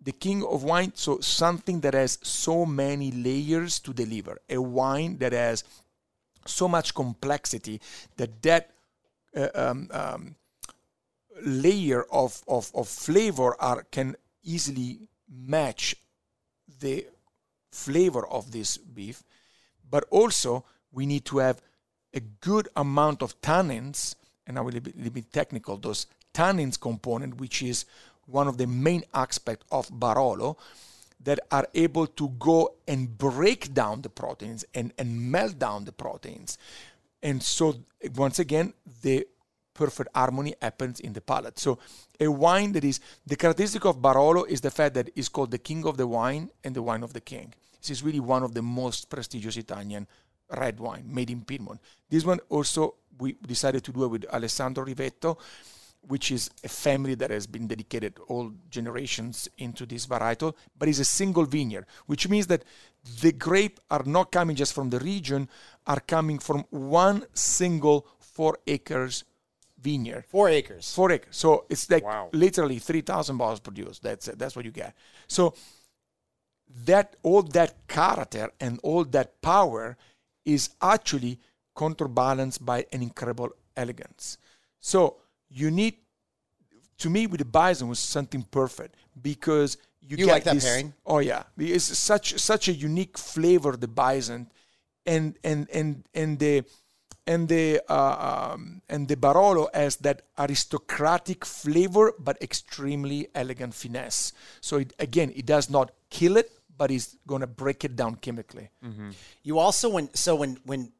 The 0.00 0.12
king 0.12 0.44
of 0.44 0.64
wine 0.64 0.92
so 0.94 1.20
something 1.20 1.80
that 1.80 1.94
has 1.94 2.18
so 2.22 2.66
many 2.66 3.10
layers 3.10 3.78
to 3.80 3.92
deliver. 3.92 4.38
A 4.48 4.60
wine 4.60 5.18
that 5.18 5.32
has 5.32 5.64
so 6.46 6.68
much 6.68 6.94
complexity 6.94 7.80
that 8.16 8.42
that 8.42 8.70
uh, 9.36 9.48
um, 9.54 9.88
um, 9.92 10.36
layer 11.44 12.04
of, 12.12 12.42
of, 12.46 12.70
of 12.74 12.88
flavor 12.88 13.56
are 13.60 13.84
can 13.84 14.16
easily 14.42 15.00
match 15.30 15.94
the 16.80 17.06
flavor 17.70 18.26
of 18.26 18.50
this 18.50 18.76
beef 18.76 19.22
but 19.92 20.04
also 20.10 20.64
we 20.90 21.04
need 21.06 21.24
to 21.26 21.38
have 21.38 21.60
a 22.14 22.20
good 22.20 22.68
amount 22.74 23.22
of 23.22 23.40
tannins, 23.42 24.16
and 24.46 24.58
I 24.58 24.62
will 24.62 24.72
be 24.80 24.90
a 24.90 24.96
little 24.96 25.12
bit 25.12 25.32
technical, 25.32 25.76
those 25.76 26.06
tannins 26.34 26.80
component, 26.80 27.38
which 27.38 27.62
is 27.62 27.84
one 28.26 28.48
of 28.48 28.56
the 28.56 28.66
main 28.66 29.04
aspects 29.12 29.66
of 29.70 29.88
Barolo, 29.90 30.56
that 31.20 31.38
are 31.50 31.68
able 31.74 32.06
to 32.06 32.30
go 32.38 32.74
and 32.88 33.16
break 33.16 33.72
down 33.74 34.00
the 34.00 34.08
proteins 34.08 34.64
and, 34.74 34.92
and 34.98 35.30
melt 35.30 35.58
down 35.58 35.84
the 35.84 35.92
proteins. 35.92 36.58
And 37.22 37.42
so, 37.42 37.76
once 38.16 38.38
again, 38.38 38.72
the 39.02 39.28
perfect 39.74 40.10
harmony 40.14 40.54
happens 40.60 41.00
in 41.00 41.12
the 41.12 41.20
palate. 41.20 41.58
So, 41.58 41.78
a 42.18 42.28
wine 42.28 42.72
that 42.72 42.84
is 42.84 42.98
the 43.26 43.36
characteristic 43.36 43.84
of 43.84 44.00
Barolo 44.00 44.44
is 44.48 44.62
the 44.62 44.70
fact 44.70 44.94
that 44.94 45.10
it's 45.14 45.28
called 45.28 45.50
the 45.50 45.58
king 45.58 45.86
of 45.86 45.98
the 45.98 46.06
wine 46.06 46.50
and 46.64 46.74
the 46.74 46.82
wine 46.82 47.02
of 47.02 47.12
the 47.12 47.20
king. 47.20 47.52
This 47.82 47.90
is 47.90 48.02
really 48.04 48.20
one 48.20 48.44
of 48.44 48.54
the 48.54 48.62
most 48.62 49.10
prestigious 49.10 49.56
Italian 49.56 50.06
red 50.56 50.78
wine 50.78 51.04
made 51.06 51.30
in 51.30 51.42
Piedmont. 51.44 51.80
This 52.08 52.24
one 52.24 52.38
also 52.48 52.94
we 53.18 53.32
decided 53.46 53.82
to 53.84 53.92
do 53.92 54.04
it 54.04 54.08
with 54.08 54.24
Alessandro 54.32 54.84
Rivetto, 54.84 55.36
which 56.06 56.30
is 56.30 56.48
a 56.64 56.68
family 56.68 57.14
that 57.16 57.30
has 57.30 57.46
been 57.46 57.66
dedicated 57.66 58.18
all 58.28 58.52
generations 58.70 59.48
into 59.58 59.84
this 59.84 60.06
varietal, 60.06 60.54
but 60.78 60.88
it's 60.88 60.98
a 61.00 61.04
single 61.04 61.44
vineyard, 61.44 61.86
which 62.06 62.28
means 62.28 62.46
that 62.46 62.64
the 63.20 63.32
grape 63.32 63.80
are 63.90 64.02
not 64.06 64.30
coming 64.30 64.54
just 64.56 64.72
from 64.72 64.90
the 64.90 64.98
region, 65.00 65.48
are 65.86 66.00
coming 66.00 66.38
from 66.38 66.64
one 66.70 67.24
single 67.34 68.06
four 68.18 68.58
acres 68.66 69.24
vineyard. 69.80 70.24
Four 70.28 70.48
acres. 70.48 70.94
Four 70.94 71.10
acres. 71.10 71.36
So 71.36 71.66
it's 71.68 71.90
like 71.90 72.04
Wow. 72.04 72.30
literally 72.32 72.78
3,000 72.78 73.36
bottles 73.36 73.60
produced. 73.60 74.02
That's 74.02 74.26
that's 74.26 74.54
what 74.54 74.64
you 74.64 74.70
get. 74.70 74.94
So 75.26 75.54
that 76.84 77.16
all 77.22 77.42
that 77.42 77.86
character 77.88 78.50
and 78.60 78.80
all 78.82 79.04
that 79.04 79.40
power 79.42 79.96
is 80.44 80.70
actually 80.80 81.38
counterbalanced 81.76 82.64
by 82.64 82.86
an 82.92 83.02
incredible 83.02 83.50
elegance. 83.76 84.38
So 84.80 85.16
you 85.48 85.70
need, 85.70 85.96
to 86.98 87.10
me, 87.10 87.26
with 87.26 87.38
the 87.38 87.44
bison 87.44 87.88
was 87.88 87.98
something 87.98 88.42
perfect 88.50 88.96
because 89.20 89.76
you, 90.00 90.16
You 90.16 90.26
get 90.26 90.32
like 90.32 90.44
that 90.44 90.54
this- 90.54 90.64
pairing? 90.64 90.94
Oh 91.06 91.18
yeah, 91.18 91.44
it's 91.56 91.84
such 91.98 92.38
such 92.38 92.68
a 92.68 92.72
unique 92.72 93.16
flavor 93.16 93.76
the 93.76 93.86
bison, 93.88 94.50
and 95.06 95.36
and 95.44 95.68
and 95.72 96.04
and 96.12 96.38
the 96.40 96.64
and 97.24 97.48
the 97.48 97.80
uh, 97.88 98.50
um, 98.52 98.82
and 98.88 99.06
the 99.06 99.14
Barolo 99.14 99.68
has 99.72 99.96
that 99.98 100.22
aristocratic 100.36 101.44
flavor, 101.44 102.12
but 102.18 102.36
extremely 102.42 103.28
elegant 103.34 103.74
finesse. 103.74 104.32
So 104.60 104.78
it, 104.78 104.92
again, 104.98 105.32
it 105.36 105.46
does 105.46 105.70
not 105.70 105.92
kill 106.10 106.36
it, 106.36 106.50
but 106.76 106.90
he's 106.90 107.16
going 107.26 107.40
to 107.42 107.46
break 107.46 107.84
it 107.84 107.96
down 107.96 108.16
chemically. 108.16 108.70
You 109.42 109.58
also 109.58 109.88
when 109.90 110.12
so 110.14 110.34
when 110.36 110.58
when 110.64 110.92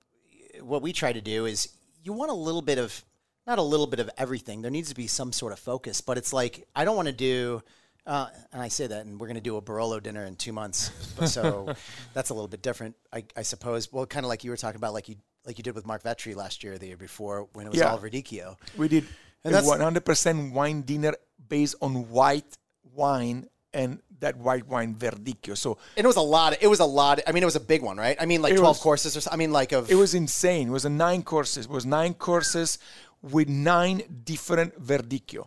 what 0.60 0.82
we 0.82 0.92
try 0.92 1.12
to 1.12 1.20
do 1.20 1.46
is 1.46 1.68
you 2.04 2.12
want 2.12 2.30
a 2.30 2.34
little 2.34 2.62
bit 2.62 2.78
of 2.78 3.04
not 3.46 3.58
a 3.58 3.62
little 3.62 3.86
bit 3.86 3.98
of 4.00 4.08
everything. 4.18 4.62
There 4.62 4.70
needs 4.70 4.88
to 4.90 4.94
be 4.94 5.06
some 5.08 5.32
sort 5.32 5.52
of 5.52 5.58
focus, 5.58 6.00
but 6.00 6.16
it's 6.18 6.32
like 6.32 6.66
I 6.76 6.84
don't 6.84 6.96
want 6.96 7.08
to 7.08 7.12
do. 7.14 7.62
Uh, 8.04 8.26
and 8.52 8.60
I 8.60 8.66
say 8.66 8.88
that, 8.88 9.06
and 9.06 9.20
we're 9.20 9.28
going 9.28 9.36
to 9.36 9.40
do 9.40 9.56
a 9.56 9.62
Barolo 9.62 10.02
dinner 10.02 10.24
in 10.24 10.34
two 10.34 10.52
months, 10.52 10.90
so 11.30 11.72
that's 12.14 12.30
a 12.30 12.34
little 12.34 12.48
bit 12.48 12.60
different, 12.60 12.96
I, 13.12 13.22
I 13.36 13.42
suppose. 13.42 13.92
Well, 13.92 14.06
kind 14.06 14.26
of 14.26 14.28
like 14.28 14.42
you 14.42 14.50
were 14.50 14.56
talking 14.56 14.74
about, 14.76 14.92
like 14.92 15.08
you 15.08 15.14
like 15.46 15.56
you 15.56 15.62
did 15.62 15.76
with 15.76 15.86
Marc 15.86 16.02
Vetri 16.02 16.34
last 16.34 16.64
year, 16.64 16.78
the 16.78 16.88
year 16.88 16.96
before, 16.96 17.46
when 17.52 17.66
it 17.66 17.70
was 17.70 17.78
Yeah. 17.78 17.92
all 17.92 17.98
Verdicchio. 18.00 18.56
We 18.76 18.88
did 18.88 19.06
And 19.44 19.54
that's- 19.54 19.70
100% 19.70 20.52
wine 20.52 20.82
dinner 20.82 21.14
based 21.48 21.76
on 21.80 22.08
white 22.10 22.58
wine 22.92 23.46
and 23.74 24.00
that 24.20 24.36
white 24.36 24.66
wine 24.68 24.94
verdicchio. 24.94 25.56
So 25.56 25.78
And 25.96 26.04
it 26.04 26.06
was 26.06 26.16
a 26.16 26.20
lot. 26.22 26.56
It 26.60 26.68
was 26.68 26.80
a 26.80 26.84
lot. 26.84 27.20
I 27.26 27.32
mean, 27.32 27.42
it 27.42 27.46
was 27.46 27.56
a 27.56 27.60
big 27.60 27.82
one, 27.82 27.96
right? 27.96 28.16
I 28.20 28.26
mean, 28.26 28.42
like 28.42 28.56
twelve 28.56 28.76
was- 28.76 28.82
courses 28.82 29.16
or 29.16 29.20
something. 29.20 29.36
I 29.36 29.38
mean, 29.38 29.52
like 29.52 29.72
of 29.72 29.90
it 29.90 29.94
was 29.94 30.14
insane. 30.14 30.68
It 30.68 30.72
was 30.72 30.84
a 30.84 30.90
nine 30.90 31.22
courses. 31.22 31.66
It 31.66 31.70
was 31.70 31.86
nine 31.86 32.14
courses 32.14 32.78
with 33.22 33.48
nine 33.48 34.02
different 34.24 34.80
verdicchio, 34.82 35.46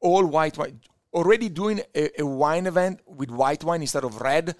all 0.00 0.24
white 0.26 0.56
wine. 0.58 0.80
Already 1.14 1.48
doing 1.48 1.82
a, 1.94 2.20
a 2.22 2.26
wine 2.26 2.66
event 2.66 3.00
with 3.06 3.30
white 3.30 3.62
wine 3.64 3.82
instead 3.82 4.04
of 4.04 4.20
red, 4.22 4.56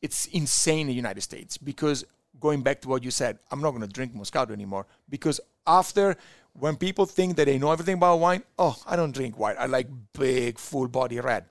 it's 0.00 0.26
insane 0.26 0.80
in 0.82 0.86
the 0.88 0.94
United 0.94 1.20
States 1.20 1.56
because 1.56 2.04
going 2.40 2.60
back 2.60 2.80
to 2.80 2.88
what 2.88 3.04
you 3.04 3.12
said, 3.12 3.38
I'm 3.52 3.60
not 3.60 3.70
going 3.70 3.82
to 3.82 3.88
drink 3.88 4.14
Moscato 4.14 4.50
anymore 4.50 4.86
because 5.08 5.40
after 5.64 6.16
when 6.54 6.76
people 6.76 7.06
think 7.06 7.36
that 7.36 7.46
they 7.46 7.56
know 7.58 7.70
everything 7.70 7.94
about 7.94 8.18
wine, 8.18 8.42
oh, 8.58 8.76
I 8.84 8.96
don't 8.96 9.12
drink 9.12 9.38
white. 9.38 9.56
I 9.58 9.66
like 9.66 9.86
big, 10.12 10.58
full 10.58 10.88
body 10.88 11.20
red. 11.20 11.44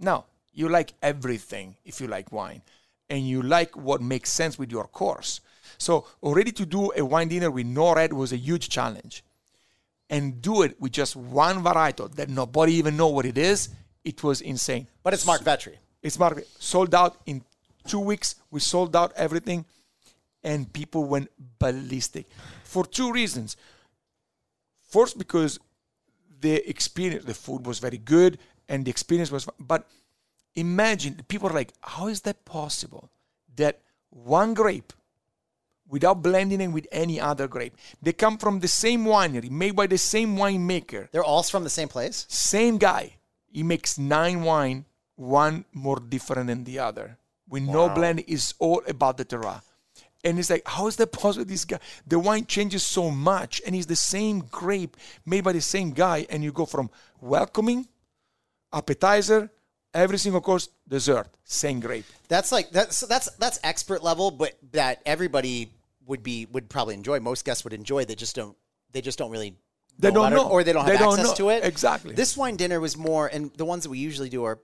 No, 0.00 0.24
you 0.52 0.68
like 0.68 0.94
everything 1.02 1.76
if 1.84 2.00
you 2.00 2.08
like 2.08 2.32
wine, 2.32 2.62
and 3.08 3.28
you 3.28 3.42
like 3.42 3.76
what 3.76 4.00
makes 4.00 4.32
sense 4.32 4.58
with 4.58 4.72
your 4.72 4.86
course. 4.86 5.40
So 5.78 6.06
already 6.22 6.52
to 6.52 6.66
do 6.66 6.90
a 6.96 7.04
wine 7.04 7.28
dinner 7.28 7.50
with 7.50 7.66
no 7.66 7.94
red 7.94 8.12
was 8.12 8.32
a 8.32 8.36
huge 8.36 8.68
challenge, 8.70 9.22
and 10.08 10.42
do 10.42 10.62
it 10.62 10.80
with 10.80 10.92
just 10.92 11.14
one 11.14 11.62
varietal 11.62 12.12
that 12.16 12.28
nobody 12.28 12.72
even 12.74 12.96
know 12.96 13.08
what 13.08 13.26
it 13.26 13.38
is. 13.38 13.68
It 14.04 14.24
was 14.24 14.40
insane. 14.40 14.86
but 15.02 15.12
it's 15.12 15.26
Marc 15.26 15.42
Vetri. 15.42 15.76
It's 16.02 16.18
market 16.18 16.48
sold 16.58 16.94
out 16.94 17.20
in 17.26 17.42
two 17.86 18.00
weeks. 18.00 18.36
We 18.50 18.60
sold 18.60 18.96
out 18.96 19.12
everything, 19.14 19.66
and 20.42 20.72
people 20.72 21.04
went 21.04 21.30
ballistic 21.58 22.26
for 22.64 22.86
two 22.86 23.12
reasons. 23.12 23.56
First, 24.88 25.18
because 25.18 25.58
the 26.40 26.68
experience, 26.68 27.26
the 27.26 27.34
food 27.34 27.66
was 27.66 27.78
very 27.78 27.98
good, 27.98 28.38
and 28.70 28.86
the 28.86 28.90
experience 28.90 29.30
was. 29.30 29.46
But 29.58 29.86
imagine 30.54 31.20
people 31.28 31.50
are 31.50 31.52
like, 31.52 31.72
how 31.82 32.06
is 32.06 32.22
that 32.22 32.46
possible? 32.46 33.10
That 33.56 33.80
one 34.08 34.54
grape, 34.54 34.92
without 35.88 36.22
blending 36.22 36.60
it 36.60 36.68
with 36.68 36.86
any 36.92 37.20
other 37.20 37.48
grape, 37.48 37.76
they 38.00 38.12
come 38.12 38.38
from 38.38 38.60
the 38.60 38.68
same 38.68 39.04
winery, 39.04 39.50
made 39.50 39.76
by 39.76 39.86
the 39.86 39.98
same 39.98 40.36
winemaker, 40.36 41.10
They're 41.10 41.24
all 41.24 41.42
from 41.42 41.64
the 41.64 41.70
same 41.70 41.88
place. 41.88 42.24
same 42.28 42.78
guy. 42.78 43.16
He 43.52 43.64
makes 43.64 43.98
nine 43.98 44.42
wine, 44.42 44.86
one 45.16 45.64
more 45.74 45.98
different 45.98 46.46
than 46.46 46.64
the 46.64 46.78
other. 46.78 47.18
With 47.48 47.64
no 47.64 47.88
blend, 47.88 48.22
it's 48.28 48.54
all 48.60 48.80
about 48.86 49.16
the 49.16 49.24
terroir. 49.24 49.60
And 50.22 50.38
it's 50.38 50.50
like, 50.50 50.62
how 50.66 50.86
is 50.86 50.96
that 50.96 51.10
possible? 51.10 51.44
This 51.44 51.64
guy, 51.64 51.80
the 52.06 52.18
wine 52.18 52.46
changes 52.46 52.84
so 52.84 53.10
much, 53.10 53.60
and 53.66 53.74
it's 53.74 53.86
the 53.86 53.96
same 53.96 54.40
grape 54.40 54.96
made 55.26 55.42
by 55.42 55.52
the 55.52 55.60
same 55.60 55.90
guy, 55.90 56.26
and 56.30 56.44
you 56.44 56.52
go 56.52 56.66
from 56.66 56.90
welcoming, 57.20 57.88
appetizer, 58.72 59.50
every 59.94 60.18
single 60.18 60.40
course, 60.40 60.68
dessert, 60.88 61.28
same 61.44 61.80
grape. 61.80 62.04
That's 62.28 62.52
like 62.52 62.70
that's 62.70 63.00
that's 63.00 63.30
that's 63.32 63.58
expert 63.62 64.02
level, 64.02 64.30
but 64.30 64.56
that 64.72 65.02
everybody 65.06 65.70
would 66.06 66.22
be 66.22 66.46
would 66.52 66.68
probably 66.68 66.94
enjoy. 66.94 67.20
Most 67.20 67.44
guests 67.44 67.64
would 67.64 67.72
enjoy. 67.72 68.04
They 68.04 68.14
just 68.14 68.36
don't. 68.36 68.56
They 68.92 69.00
just 69.00 69.18
don't 69.18 69.30
really. 69.30 69.54
They 69.98 70.10
don't 70.10 70.26
about 70.26 70.32
it, 70.32 70.36
know. 70.36 70.48
or 70.50 70.64
they 70.64 70.72
don't 70.72 70.84
have 70.86 70.92
They 70.92 70.98
don't 70.98 71.18
access 71.18 71.38
know. 71.38 71.50
to 71.50 71.56
it. 71.56 71.64
Exactly. 71.64 72.14
This 72.14 72.34
wine 72.34 72.56
dinner 72.56 72.80
was 72.80 72.96
more, 72.96 73.26
and 73.26 73.52
the 73.56 73.66
ones 73.66 73.82
that 73.82 73.90
we 73.90 73.98
usually 73.98 74.30
do 74.30 74.44
are 74.44 74.58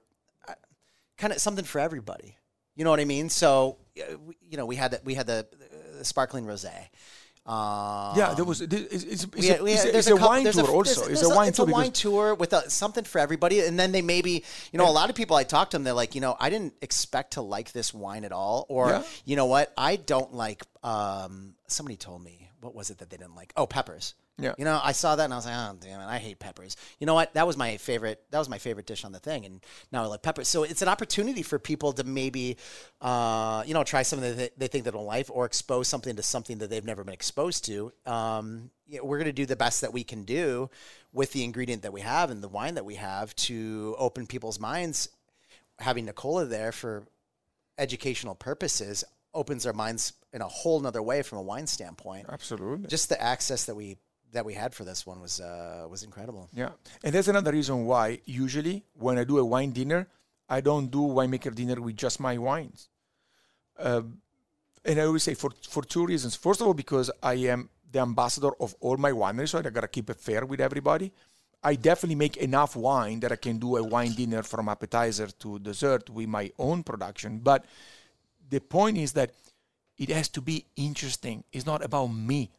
kind 1.18 1.32
of 1.32 1.40
something 1.40 1.64
for 1.64 1.78
everybody. 1.78 2.36
You 2.74 2.84
know 2.84 2.90
what 2.90 3.00
I 3.00 3.04
mean? 3.04 3.28
So, 3.28 3.78
uh, 3.98 4.16
you 4.48 4.56
know, 4.56 4.66
we 4.66 4.76
had 4.76 4.98
we 5.04 5.14
had 5.14 5.26
the, 5.26 5.46
the 5.98 6.04
sparkling 6.04 6.46
rosé. 6.46 6.72
Uh, 7.46 8.12
yeah, 8.16 8.34
there 8.34 8.44
was. 8.44 8.60
It's, 8.60 8.74
it's, 8.74 9.04
it's, 9.04 9.46
had- 9.48 9.60
a, 9.60 9.64
it's, 9.66 9.84
had- 9.84 9.94
it's 9.94 10.06
a 10.08 10.10
couple- 10.12 10.26
wine 10.28 10.44
tour 10.44 10.52
there's- 10.52 10.68
also. 10.68 11.00
there's 11.06 11.22
It's 11.22 11.30
a 11.30 11.34
wine 11.34 11.48
it's 11.48 11.56
tour 11.58 11.68
a 11.68 11.72
wine 11.72 11.92
tour 11.92 12.34
with 12.34 12.52
a, 12.52 12.68
something 12.68 13.04
for 13.04 13.20
everybody, 13.20 13.60
and 13.60 13.78
then 13.78 13.92
they 13.92 14.02
maybe, 14.02 14.42
you 14.72 14.78
know, 14.78 14.88
a 14.88 14.90
lot 14.90 15.10
of 15.10 15.16
people 15.16 15.36
I 15.36 15.44
talk 15.44 15.70
to 15.70 15.76
them, 15.76 15.84
they're 15.84 15.92
like, 15.92 16.14
you 16.16 16.20
know, 16.20 16.36
I 16.40 16.50
didn't 16.50 16.74
expect 16.82 17.34
to 17.34 17.42
like 17.42 17.70
this 17.72 17.94
wine 17.94 18.24
at 18.24 18.32
all, 18.32 18.66
or 18.68 18.88
Yeah. 18.88 19.02
you 19.24 19.36
know 19.36 19.46
what, 19.46 19.72
I 19.78 19.96
don't 19.96 20.34
like. 20.34 20.64
Um, 20.82 21.54
somebody 21.68 21.96
told 21.96 22.22
me 22.22 22.50
what 22.60 22.74
was 22.74 22.90
it 22.90 22.98
that 22.98 23.10
they 23.10 23.16
didn't 23.16 23.36
like? 23.36 23.52
Oh, 23.56 23.66
peppers. 23.66 24.14
Yeah. 24.38 24.54
You 24.58 24.66
know, 24.66 24.78
I 24.82 24.92
saw 24.92 25.16
that 25.16 25.24
and 25.24 25.32
I 25.32 25.36
was 25.36 25.46
like, 25.46 25.54
oh 25.56 25.76
damn 25.80 26.00
it, 26.00 26.06
I 26.06 26.18
hate 26.18 26.38
peppers. 26.38 26.76
You 26.98 27.06
know 27.06 27.14
what? 27.14 27.32
That 27.34 27.46
was 27.46 27.56
my 27.56 27.78
favorite. 27.78 28.22
That 28.30 28.38
was 28.38 28.50
my 28.50 28.58
favorite 28.58 28.86
dish 28.86 29.04
on 29.04 29.12
the 29.12 29.18
thing, 29.18 29.46
and 29.46 29.64
now 29.92 30.02
I 30.02 30.06
like 30.06 30.22
peppers. 30.22 30.48
So 30.48 30.62
it's 30.62 30.82
an 30.82 30.88
opportunity 30.88 31.42
for 31.42 31.58
people 31.58 31.92
to 31.94 32.04
maybe, 32.04 32.58
uh, 33.00 33.64
you 33.66 33.72
know, 33.72 33.82
try 33.82 34.02
something 34.02 34.36
that 34.36 34.58
they, 34.58 34.66
think 34.66 34.84
they 34.84 34.90
don't 34.90 35.06
like, 35.06 35.28
or 35.30 35.46
expose 35.46 35.88
something 35.88 36.16
to 36.16 36.22
something 36.22 36.58
that 36.58 36.68
they've 36.68 36.84
never 36.84 37.02
been 37.02 37.14
exposed 37.14 37.64
to. 37.66 37.92
Um, 38.04 38.70
you 38.86 38.98
know, 38.98 39.04
we're 39.04 39.18
going 39.18 39.26
to 39.26 39.32
do 39.32 39.46
the 39.46 39.56
best 39.56 39.80
that 39.80 39.92
we 39.92 40.04
can 40.04 40.24
do 40.24 40.68
with 41.12 41.32
the 41.32 41.42
ingredient 41.42 41.82
that 41.82 41.92
we 41.92 42.02
have 42.02 42.30
and 42.30 42.42
the 42.42 42.48
wine 42.48 42.74
that 42.74 42.84
we 42.84 42.96
have 42.96 43.34
to 43.36 43.96
open 43.98 44.26
people's 44.26 44.60
minds. 44.60 45.08
Having 45.78 46.06
Nicola 46.06 46.44
there 46.44 46.72
for 46.72 47.06
educational 47.78 48.34
purposes 48.34 49.02
opens 49.34 49.66
our 49.66 49.72
minds 49.72 50.12
in 50.32 50.40
a 50.42 50.48
whole 50.48 50.80
nother 50.80 51.02
way 51.02 51.22
from 51.22 51.38
a 51.38 51.42
wine 51.42 51.66
standpoint. 51.66 52.26
absolutely. 52.28 52.86
Just 52.86 53.08
the 53.08 53.20
access 53.22 53.64
that 53.64 53.74
we 53.74 53.96
that 54.36 54.44
we 54.44 54.54
had 54.54 54.74
for 54.74 54.84
this 54.84 55.06
one 55.06 55.20
was 55.20 55.40
uh, 55.40 55.86
was 55.90 56.02
incredible. 56.02 56.48
Yeah, 56.52 56.72
and 57.02 57.14
that's 57.14 57.28
another 57.28 57.52
reason 57.52 57.86
why 57.86 58.20
usually 58.24 58.84
when 58.94 59.18
I 59.18 59.24
do 59.24 59.38
a 59.38 59.44
wine 59.44 59.72
dinner, 59.72 60.06
I 60.48 60.60
don't 60.60 60.88
do 60.90 61.02
winemaker 61.18 61.54
dinner 61.54 61.80
with 61.80 61.96
just 61.96 62.20
my 62.20 62.38
wines. 62.38 62.88
Um, 63.78 64.18
and 64.84 65.00
I 65.00 65.04
always 65.04 65.24
say 65.28 65.34
for 65.34 65.50
for 65.68 65.82
two 65.82 66.06
reasons. 66.06 66.36
First 66.36 66.60
of 66.60 66.66
all, 66.66 66.74
because 66.74 67.10
I 67.22 67.34
am 67.54 67.70
the 67.90 68.00
ambassador 68.00 68.52
of 68.60 68.74
all 68.80 68.96
my 68.96 69.12
wineries, 69.12 69.50
so 69.50 69.58
I 69.58 69.62
gotta 69.62 69.88
keep 69.88 70.10
it 70.10 70.20
fair 70.20 70.44
with 70.44 70.60
everybody. 70.60 71.12
I 71.62 71.74
definitely 71.74 72.16
make 72.16 72.36
enough 72.36 72.76
wine 72.76 73.20
that 73.20 73.32
I 73.32 73.36
can 73.36 73.58
do 73.58 73.76
a 73.76 73.82
wine 73.82 74.12
dinner 74.12 74.42
from 74.42 74.68
appetizer 74.68 75.28
to 75.42 75.58
dessert 75.58 76.10
with 76.10 76.28
my 76.28 76.52
own 76.58 76.84
production. 76.84 77.40
But 77.40 77.64
the 78.48 78.60
point 78.60 78.98
is 78.98 79.12
that 79.14 79.32
it 79.98 80.10
has 80.10 80.28
to 80.28 80.40
be 80.40 80.66
interesting. 80.76 81.42
It's 81.52 81.66
not 81.66 81.82
about 81.82 82.08
me. 82.08 82.50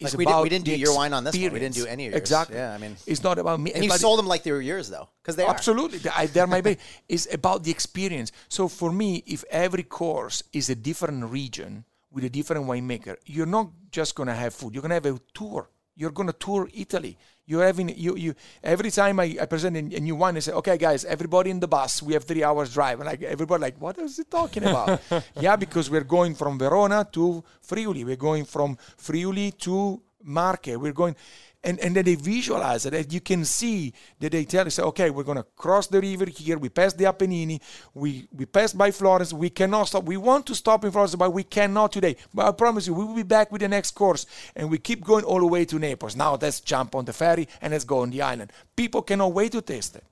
Like 0.00 0.12
we, 0.12 0.24
did, 0.24 0.30
about 0.30 0.42
we 0.44 0.48
didn't 0.48 0.64
do 0.64 0.76
your 0.76 0.94
wine 0.94 1.12
on 1.12 1.24
this 1.24 1.34
one. 1.34 1.52
We 1.52 1.58
didn't 1.58 1.74
do 1.74 1.86
any 1.86 2.06
of 2.06 2.12
yours. 2.12 2.20
Exactly. 2.20 2.56
Yeah, 2.56 2.72
I 2.72 2.78
mean, 2.78 2.96
It's 3.04 3.22
not 3.22 3.38
about 3.38 3.58
me. 3.58 3.72
and 3.72 3.84
you 3.84 3.90
sold 3.90 4.18
them 4.20 4.28
like 4.28 4.44
they 4.44 4.52
were 4.52 4.62
yours 4.62 4.88
though, 4.88 5.08
because 5.20 5.34
they 5.34 5.42
are. 5.42 5.50
Absolutely, 5.50 5.98
I, 6.10 6.26
they're 6.26 6.46
my 6.46 6.60
baby. 6.60 6.80
It's 7.08 7.32
about 7.34 7.64
the 7.64 7.72
experience. 7.72 8.30
So 8.48 8.68
for 8.68 8.92
me, 8.92 9.24
if 9.26 9.42
every 9.50 9.82
course 9.82 10.42
is 10.52 10.70
a 10.70 10.76
different 10.76 11.24
region 11.30 11.84
with 12.12 12.24
a 12.24 12.30
different 12.30 12.66
winemaker, 12.66 13.16
you're 13.26 13.46
not 13.58 13.70
just 13.90 14.14
gonna 14.14 14.34
have 14.34 14.54
food. 14.54 14.72
You're 14.74 14.82
gonna 14.82 14.94
have 14.94 15.06
a 15.06 15.18
tour. 15.34 15.68
You're 15.96 16.12
gonna 16.12 16.32
tour 16.32 16.68
Italy. 16.72 17.18
You're 17.48 17.64
having 17.64 17.88
you 17.96 18.14
you 18.14 18.34
every 18.62 18.90
time 18.90 19.18
I, 19.20 19.36
I 19.40 19.46
present 19.46 19.74
a, 19.74 19.96
a 19.96 20.00
new 20.00 20.16
one, 20.16 20.36
I 20.36 20.40
say, 20.40 20.52
okay, 20.52 20.76
guys, 20.76 21.06
everybody 21.06 21.48
in 21.48 21.60
the 21.60 21.66
bus. 21.66 22.02
We 22.02 22.12
have 22.12 22.24
three 22.24 22.44
hours 22.44 22.74
drive, 22.74 23.00
and 23.00 23.08
like 23.08 23.22
everybody 23.22 23.62
like, 23.62 23.80
what 23.80 23.96
is 23.98 24.18
he 24.18 24.24
talking 24.24 24.64
about? 24.64 25.00
yeah, 25.40 25.56
because 25.56 25.88
we're 25.88 26.04
going 26.04 26.34
from 26.34 26.58
Verona 26.58 27.08
to 27.12 27.42
Friuli. 27.62 28.04
We're 28.04 28.16
going 28.16 28.44
from 28.44 28.76
Friuli 28.98 29.52
to 29.64 30.02
Marche. 30.22 30.76
We're 30.76 30.92
going 30.92 31.16
and, 31.64 31.78
and 31.80 31.96
then 31.96 32.04
they 32.04 32.14
visualize 32.14 32.86
it. 32.86 32.94
And 32.94 33.12
you 33.12 33.20
can 33.20 33.44
see 33.44 33.92
that 34.20 34.32
they 34.32 34.44
tell 34.44 34.64
you, 34.64 34.70
say, 34.70 34.82
okay, 34.82 35.10
we're 35.10 35.24
going 35.24 35.38
to 35.38 35.46
cross 35.56 35.88
the 35.88 36.00
river 36.00 36.26
here. 36.26 36.56
We 36.58 36.68
pass 36.68 36.92
the 36.92 37.04
Apennini. 37.04 37.60
We, 37.94 38.28
we 38.32 38.46
pass 38.46 38.72
by 38.72 38.90
Florence. 38.90 39.32
We 39.32 39.50
cannot 39.50 39.88
stop. 39.88 40.04
We 40.04 40.16
want 40.16 40.46
to 40.46 40.54
stop 40.54 40.84
in 40.84 40.92
Florence, 40.92 41.14
but 41.16 41.32
we 41.32 41.42
cannot 41.42 41.92
today. 41.92 42.16
But 42.32 42.46
I 42.46 42.52
promise 42.52 42.86
you, 42.86 42.94
we 42.94 43.04
will 43.04 43.14
be 43.14 43.24
back 43.24 43.50
with 43.50 43.60
the 43.60 43.68
next 43.68 43.92
course. 43.92 44.26
And 44.54 44.70
we 44.70 44.78
keep 44.78 45.04
going 45.04 45.24
all 45.24 45.40
the 45.40 45.46
way 45.46 45.64
to 45.64 45.78
Naples. 45.78 46.14
Now 46.14 46.38
let's 46.40 46.60
jump 46.60 46.94
on 46.94 47.04
the 47.04 47.12
ferry 47.12 47.48
and 47.60 47.72
let's 47.72 47.84
go 47.84 48.00
on 48.00 48.10
the 48.10 48.22
island. 48.22 48.52
People 48.76 49.02
cannot 49.02 49.32
wait 49.32 49.52
to 49.52 49.60
taste 49.60 49.96
it. 49.96 50.04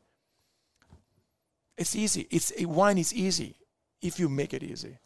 It's 1.78 1.94
easy. 1.94 2.26
It's 2.30 2.52
Wine 2.60 2.98
is 2.98 3.14
easy 3.14 3.54
if 4.02 4.18
you 4.18 4.28
make 4.28 4.52
it 4.54 4.62
easy. 4.62 4.98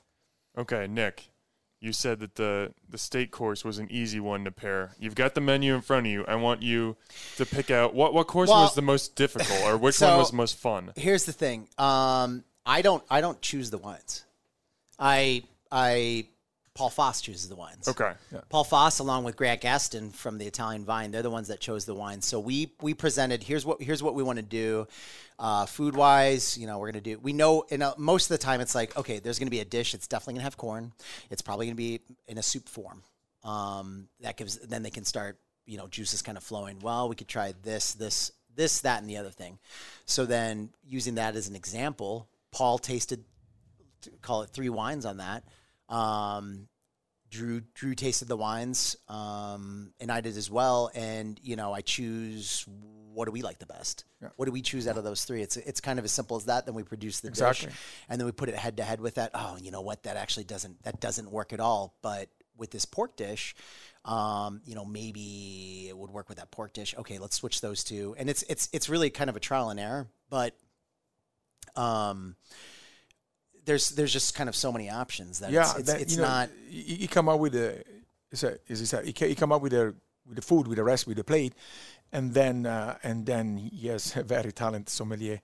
Okay, 0.56 0.86
Nick, 0.86 1.30
you 1.80 1.92
said 1.92 2.20
that 2.20 2.34
the 2.34 2.72
the 2.88 2.98
steak 2.98 3.30
course 3.30 3.64
was 3.64 3.78
an 3.78 3.88
easy 3.90 4.20
one 4.20 4.44
to 4.44 4.50
pair. 4.50 4.92
You've 4.98 5.14
got 5.14 5.34
the 5.34 5.40
menu 5.40 5.74
in 5.74 5.80
front 5.80 6.06
of 6.06 6.12
you. 6.12 6.24
I 6.28 6.34
want 6.36 6.62
you 6.62 6.96
to 7.36 7.46
pick 7.46 7.70
out 7.70 7.94
what 7.94 8.12
what 8.14 8.26
course 8.26 8.48
Well- 8.50 8.62
was 8.62 8.74
the 8.74 8.82
most 8.82 9.16
difficult 9.16 9.60
or 9.62 9.76
which 9.76 9.94
So- 9.96 10.08
one 10.10 10.18
was 10.18 10.32
most 10.32 10.56
fun. 10.56 10.92
Here's 10.96 11.24
the 11.24 11.32
thing. 11.32 11.68
Um, 11.78 12.44
I 12.66 12.82
don't 12.82 13.02
I 13.10 13.20
don't 13.20 13.40
choose 13.40 13.70
the 13.70 13.78
wines. 13.78 14.24
I 14.98 15.44
I 15.72 16.26
Paul 16.74 16.90
Foss 16.90 17.20
chooses 17.20 17.48
the 17.48 17.56
wines. 17.56 17.88
Okay. 17.88 18.12
Paul 18.48 18.64
Foss, 18.64 19.00
along 19.00 19.24
with 19.24 19.36
Grant 19.36 19.60
Gaston 19.60 20.10
from 20.10 20.38
the 20.38 20.46
Italian 20.46 20.84
Vine, 20.84 21.10
they're 21.10 21.22
the 21.22 21.30
ones 21.30 21.48
that 21.48 21.60
chose 21.60 21.84
the 21.84 21.94
wine. 21.94 22.22
So 22.22 22.38
we 22.38 22.72
we 22.80 22.94
presented 22.94 23.42
here's 23.42 23.66
what 23.66 23.82
here's 23.82 24.02
what 24.02 24.14
we 24.14 24.22
want 24.22 24.36
to 24.38 24.44
do, 24.44 24.86
uh, 25.38 25.66
food 25.66 25.96
wise. 25.96 26.56
You 26.56 26.66
know, 26.66 26.78
we're 26.78 26.92
gonna 26.92 27.00
do. 27.00 27.18
We 27.18 27.32
know, 27.32 27.64
and 27.70 27.82
uh, 27.82 27.94
most 27.98 28.30
of 28.30 28.38
the 28.38 28.42
time 28.42 28.60
it's 28.60 28.74
like, 28.74 28.96
okay, 28.96 29.18
there's 29.18 29.38
gonna 29.38 29.50
be 29.50 29.60
a 29.60 29.64
dish. 29.64 29.94
It's 29.94 30.06
definitely 30.06 30.34
gonna 30.34 30.44
have 30.44 30.56
corn. 30.56 30.92
It's 31.28 31.42
probably 31.42 31.66
gonna 31.66 31.74
be 31.74 32.00
in 32.28 32.38
a 32.38 32.42
soup 32.42 32.68
form. 32.68 33.02
Um, 33.42 34.08
that 34.20 34.36
gives 34.36 34.56
then 34.56 34.82
they 34.82 34.90
can 34.90 35.04
start. 35.04 35.38
You 35.66 35.76
know, 35.76 35.86
juices 35.86 36.20
kind 36.20 36.36
of 36.36 36.42
flowing. 36.42 36.80
Well, 36.80 37.08
we 37.08 37.14
could 37.14 37.28
try 37.28 37.54
this, 37.62 37.92
this, 37.92 38.32
this, 38.56 38.80
that, 38.80 39.00
and 39.00 39.08
the 39.08 39.18
other 39.18 39.30
thing. 39.30 39.60
So 40.04 40.26
then, 40.26 40.70
using 40.82 41.14
that 41.14 41.36
as 41.36 41.46
an 41.46 41.54
example, 41.54 42.28
Paul 42.50 42.78
tasted, 42.78 43.22
call 44.20 44.42
it 44.42 44.50
three 44.50 44.70
wines 44.70 45.04
on 45.04 45.18
that. 45.18 45.44
Um, 45.90 46.68
Drew 47.30 47.60
Drew 47.74 47.94
tasted 47.94 48.26
the 48.28 48.36
wines, 48.36 48.96
um, 49.08 49.92
and 50.00 50.10
I 50.10 50.20
did 50.20 50.36
as 50.36 50.50
well. 50.50 50.90
And 50.94 51.38
you 51.42 51.56
know, 51.56 51.72
I 51.72 51.80
choose 51.80 52.64
what 53.12 53.26
do 53.26 53.32
we 53.32 53.42
like 53.42 53.58
the 53.58 53.66
best. 53.66 54.04
What 54.36 54.46
do 54.46 54.52
we 54.52 54.62
choose 54.62 54.86
out 54.88 54.96
of 54.96 55.04
those 55.04 55.24
three? 55.24 55.42
It's 55.42 55.56
it's 55.56 55.80
kind 55.80 55.98
of 55.98 56.04
as 56.04 56.12
simple 56.12 56.36
as 56.36 56.46
that. 56.46 56.66
Then 56.66 56.74
we 56.74 56.82
produce 56.82 57.20
the 57.20 57.28
Exactly. 57.28 57.66
dish, 57.68 57.76
and 58.08 58.20
then 58.20 58.26
we 58.26 58.32
put 58.32 58.48
it 58.48 58.54
head 58.56 58.78
to 58.78 58.82
head 58.82 59.00
with 59.00 59.14
that. 59.16 59.30
Oh, 59.34 59.56
you 59.60 59.70
know 59.70 59.80
what? 59.80 60.02
That 60.04 60.16
actually 60.16 60.44
doesn't 60.44 60.82
that 60.82 61.00
doesn't 61.00 61.30
work 61.30 61.52
at 61.52 61.60
all. 61.60 61.94
But 62.02 62.28
with 62.56 62.70
this 62.72 62.84
pork 62.84 63.16
dish, 63.16 63.54
um, 64.04 64.60
you 64.64 64.74
know, 64.74 64.84
maybe 64.84 65.86
it 65.88 65.96
would 65.96 66.10
work 66.10 66.28
with 66.28 66.38
that 66.38 66.50
pork 66.50 66.72
dish. 66.72 66.94
Okay, 66.98 67.18
let's 67.18 67.36
switch 67.36 67.60
those 67.60 67.84
two. 67.84 68.14
And 68.18 68.28
it's 68.28 68.42
it's 68.48 68.68
it's 68.72 68.88
really 68.88 69.08
kind 69.10 69.30
of 69.30 69.36
a 69.36 69.40
trial 69.40 69.70
and 69.70 69.78
error, 69.78 70.08
but 70.28 70.56
um 71.76 72.34
there's 73.64 73.90
there's 73.90 74.12
just 74.12 74.34
kind 74.34 74.48
of 74.48 74.56
so 74.56 74.72
many 74.72 74.88
options 74.90 75.40
that 75.40 75.50
yeah, 75.50 75.62
it's, 75.70 75.78
it's, 75.80 75.92
that, 75.92 76.00
it's 76.00 76.12
you 76.14 76.22
know, 76.22 76.28
not 76.28 76.50
He, 76.68 77.06
come 77.06 77.28
up 77.28 77.40
with 77.40 77.54
a, 77.54 77.82
it's 78.30 78.42
a, 78.42 78.58
is 78.68 78.80
this 78.80 78.92
a 78.92 79.02
he, 79.02 79.12
ca- 79.12 79.28
he 79.28 79.34
come 79.34 79.52
up 79.52 79.62
with 79.62 79.72
a 79.72 79.94
with 80.26 80.36
the 80.36 80.42
food, 80.42 80.68
with 80.68 80.76
the 80.76 80.84
recipe, 80.84 81.10
with 81.10 81.18
the 81.18 81.24
plate, 81.24 81.54
and 82.12 82.32
then 82.34 82.66
uh, 82.66 82.96
and 83.02 83.26
then 83.26 83.56
he 83.56 83.88
has 83.88 84.16
a 84.16 84.22
very 84.22 84.52
talented 84.52 84.88
sommelier 84.88 85.40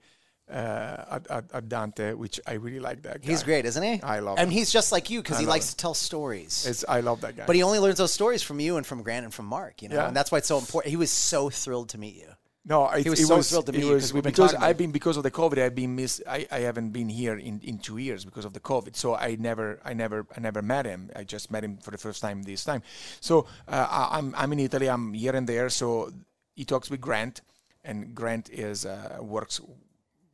uh, 0.49 1.05
at, 1.11 1.27
at, 1.31 1.45
at 1.53 1.69
Dante, 1.69 2.13
which 2.13 2.39
I 2.47 2.53
really 2.55 2.79
like 2.79 3.03
that. 3.03 3.23
Guy. 3.23 3.29
he's 3.29 3.43
great, 3.43 3.65
isn't 3.67 3.83
he? 3.83 4.01
I 4.03 4.21
love 4.21 4.39
And 4.39 4.49
him. 4.49 4.57
he's 4.57 4.71
just 4.71 4.93
like 4.93 5.11
you 5.11 5.21
because 5.23 5.41
he 5.41 5.47
likes 5.47 5.67
him. 5.67 5.71
to 5.71 5.77
tell 5.77 5.95
stories. 5.95 6.65
It's, 6.67 6.85
I 6.89 7.01
love 7.01 7.21
that 7.23 7.37
guy. 7.37 7.47
but 7.47 7.57
he 7.57 7.65
only 7.65 7.81
learns 7.81 7.99
those 7.99 8.13
stories 8.13 8.43
from 8.45 8.61
you 8.61 8.77
and 8.77 8.87
from 8.87 9.03
Grant 9.03 9.25
and 9.25 9.35
from 9.35 9.47
Mark, 9.47 9.83
you 9.83 9.89
know, 9.89 9.97
Yeah. 9.97 10.07
and 10.07 10.17
that's 10.17 10.31
why 10.31 10.39
it's 10.39 10.47
so 10.49 10.59
important. 10.59 10.91
He 10.91 10.97
was 10.97 11.11
so 11.11 11.51
thrilled 11.51 11.89
to 11.91 11.99
meet 11.99 12.15
you. 12.15 12.29
No, 12.69 12.89
it, 12.91 13.05
He 13.05 13.11
was 13.11 13.21
it 13.21 13.27
so 13.27 13.37
was, 13.37 13.49
thrilled 13.49 13.67
to 13.67 13.73
it 13.73 13.79
meet 13.79 13.85
you 13.87 13.93
we've 13.95 14.13
been 14.13 14.23
because 14.25 14.51
talking 14.51 14.67
I've 14.67 14.77
been 14.77 14.91
because 14.91 15.17
of 15.17 15.23
the 15.23 15.31
COVID. 15.31 15.59
I've 15.65 15.77
been 15.77 15.95
miss. 15.95 16.21
I, 16.29 16.49
I 16.51 16.59
haven't 16.61 16.91
been 16.91 17.09
here 17.09 17.37
in, 17.39 17.61
in 17.63 17.79
two 17.79 17.99
years 17.99 18.25
because 18.25 18.45
of 18.45 18.55
the 18.55 18.61
COVID. 18.61 18.97
So 18.97 19.15
I 19.15 19.37
never 19.39 19.79
I 19.85 19.95
never 19.95 20.27
I 20.37 20.41
never 20.41 20.63
met 20.63 20.85
him. 20.85 21.11
I 21.15 21.23
just 21.23 21.53
met 21.53 21.63
him 21.63 21.79
for 21.79 21.93
the 21.93 21.99
first 21.99 22.21
time 22.21 22.43
this 22.43 22.65
time. 22.65 22.83
So 23.21 23.47
uh, 23.69 23.87
I, 23.89 24.19
I'm 24.19 24.35
I'm 24.37 24.53
in 24.53 24.59
Italy. 24.59 24.89
I'm 24.91 25.13
here 25.15 25.37
and 25.37 25.49
there. 25.49 25.69
So 25.71 26.11
he 26.57 26.65
talks 26.65 26.91
with 26.91 27.01
Grant, 27.01 27.41
and 27.85 28.15
Grant 28.17 28.51
is 28.51 28.85
uh, 28.85 29.19
works 29.21 29.61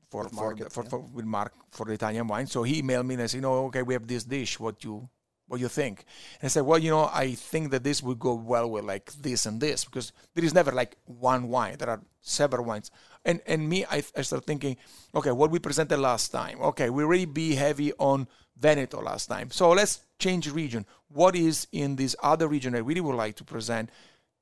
for 0.09 0.29
for, 0.31 0.35
Mark, 0.35 0.59
the- 0.59 0.71
for, 0.71 0.85
for 0.85 1.01
with 1.01 1.27
Mark 1.27 1.53
for 1.71 1.85
the 1.85 1.93
Italian 1.93 2.27
wine. 2.29 2.47
So 2.47 2.63
he 2.63 2.81
emailed 2.83 3.07
me 3.07 3.15
and 3.15 3.23
I 3.25 3.27
said, 3.27 3.37
you 3.39 3.43
know, 3.43 3.67
okay, 3.67 3.83
we 3.83 3.93
have 3.93 4.07
this 4.07 4.25
dish. 4.25 4.59
What 4.59 4.83
you 4.85 5.07
what 5.53 5.61
you 5.61 5.69
think? 5.69 6.05
And 6.41 6.47
I 6.47 6.49
said, 6.49 6.63
well, 6.63 6.79
you 6.79 6.91
know, 6.91 7.11
I 7.13 7.35
think 7.35 7.71
that 7.73 7.85
this 7.85 8.03
would 8.03 8.19
go 8.19 8.33
well 8.33 8.71
with 8.71 8.85
like 8.85 9.13
this 9.13 9.45
and 9.45 9.61
this 9.61 9.85
because 9.85 10.11
there 10.35 10.45
is 10.45 10.55
never 10.55 10.73
like 10.73 10.97
one 11.05 11.49
wine. 11.49 11.77
There 11.79 11.91
are 11.91 12.01
several 12.23 12.65
wines. 12.65 12.91
And 13.27 13.43
and 13.47 13.69
me, 13.69 13.85
I, 13.85 14.03
I 14.17 14.23
started 14.23 14.47
thinking, 14.47 14.79
okay, 15.15 15.31
what 15.31 15.51
we 15.51 15.59
presented 15.59 15.99
last 15.99 16.29
time. 16.33 16.59
Okay, 16.63 16.89
we 16.89 17.05
really 17.05 17.27
be 17.27 17.55
heavy 17.55 17.93
on 17.99 18.29
Veneto 18.59 19.03
last 19.03 19.27
time. 19.27 19.51
So 19.51 19.71
let's 19.71 20.01
change 20.19 20.51
region. 20.51 20.87
What 21.09 21.37
is 21.37 21.69
in 21.71 21.97
this 21.97 22.17
other 22.23 22.49
region 22.49 22.75
I 22.75 22.79
really 22.79 23.03
would 23.03 23.17
like 23.17 23.37
to 23.37 23.45
present 23.45 23.91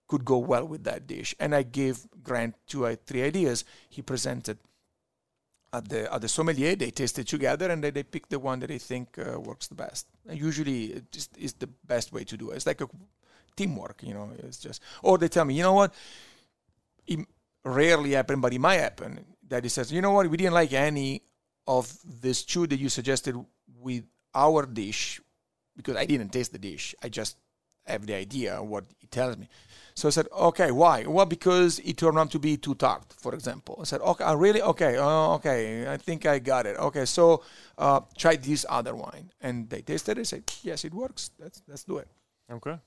could 0.06 0.24
go 0.24 0.38
well 0.38 0.64
with 0.64 0.84
that 0.84 1.08
dish? 1.08 1.34
And 1.40 1.56
I 1.56 1.64
gave 1.64 2.06
Grant 2.22 2.54
two 2.68 2.84
or 2.84 2.94
three 2.94 3.24
ideas. 3.24 3.64
He 3.88 4.00
presented 4.00 4.58
at 5.72 5.88
the 5.88 6.12
at 6.12 6.20
the 6.20 6.28
sommelier. 6.28 6.76
They 6.76 6.90
taste 6.90 7.18
it 7.18 7.26
together 7.26 7.70
and 7.70 7.82
they, 7.82 7.90
they 7.90 8.02
pick 8.02 8.28
the 8.28 8.38
one 8.38 8.60
that 8.60 8.68
they 8.68 8.78
think 8.78 9.18
uh, 9.18 9.38
works 9.40 9.68
the 9.68 9.74
best. 9.74 10.06
And 10.28 10.38
usually, 10.38 10.84
it 10.86 11.12
just 11.12 11.36
is 11.36 11.52
the 11.54 11.68
best 11.86 12.12
way 12.12 12.24
to 12.24 12.36
do 12.36 12.50
it. 12.50 12.56
It's 12.56 12.66
like 12.66 12.80
a 12.80 12.88
teamwork, 13.56 14.02
you 14.02 14.14
know. 14.14 14.30
It's 14.38 14.58
just 14.58 14.82
or 15.02 15.18
they 15.18 15.28
tell 15.28 15.44
me, 15.44 15.54
you 15.54 15.62
know 15.62 15.74
what, 15.74 15.94
it 17.06 17.20
rarely 17.64 18.12
happen, 18.12 18.40
but 18.40 18.52
it 18.52 18.58
might 18.60 18.80
happen. 18.80 19.24
That 19.48 19.64
he 19.64 19.68
says, 19.68 19.92
you 19.92 20.00
know 20.00 20.12
what, 20.12 20.28
we 20.28 20.36
didn't 20.36 20.54
like 20.54 20.72
any 20.72 21.22
of 21.66 21.92
this 22.04 22.44
chew 22.44 22.66
that 22.66 22.78
you 22.78 22.88
suggested 22.88 23.36
with 23.80 24.04
our 24.34 24.66
dish 24.66 25.20
because 25.76 25.96
I 25.96 26.04
didn't 26.04 26.30
taste 26.30 26.52
the 26.52 26.58
dish. 26.58 26.94
I 27.02 27.08
just 27.08 27.36
have 27.84 28.06
the 28.06 28.14
idea 28.14 28.62
what 28.62 28.84
he 28.98 29.06
tells 29.06 29.36
me. 29.36 29.48
So 30.00 30.08
I 30.08 30.12
said, 30.12 30.28
okay, 30.32 30.70
why? 30.70 31.04
Well, 31.04 31.26
because 31.26 31.78
it 31.80 31.98
turned 31.98 32.18
out 32.18 32.30
to 32.30 32.38
be 32.38 32.56
too 32.56 32.74
tart, 32.74 33.04
for 33.18 33.34
example. 33.34 33.76
I 33.78 33.84
said, 33.84 34.00
okay, 34.00 34.34
really? 34.34 34.62
Okay, 34.62 34.96
uh, 34.96 35.34
okay, 35.34 35.86
I 35.86 35.98
think 35.98 36.24
I 36.24 36.38
got 36.38 36.64
it. 36.64 36.78
Okay, 36.78 37.04
so 37.04 37.42
uh, 37.76 38.00
try 38.16 38.36
this 38.36 38.64
other 38.70 38.94
wine. 38.94 39.30
And 39.42 39.68
they 39.68 39.82
tasted 39.82 40.16
it, 40.16 40.26
said, 40.26 40.50
yes, 40.62 40.86
it 40.86 40.94
works. 40.94 41.32
Let's, 41.38 41.60
let's 41.68 41.84
do 41.84 41.98
it. 41.98 42.08
Okay. 42.50 42.78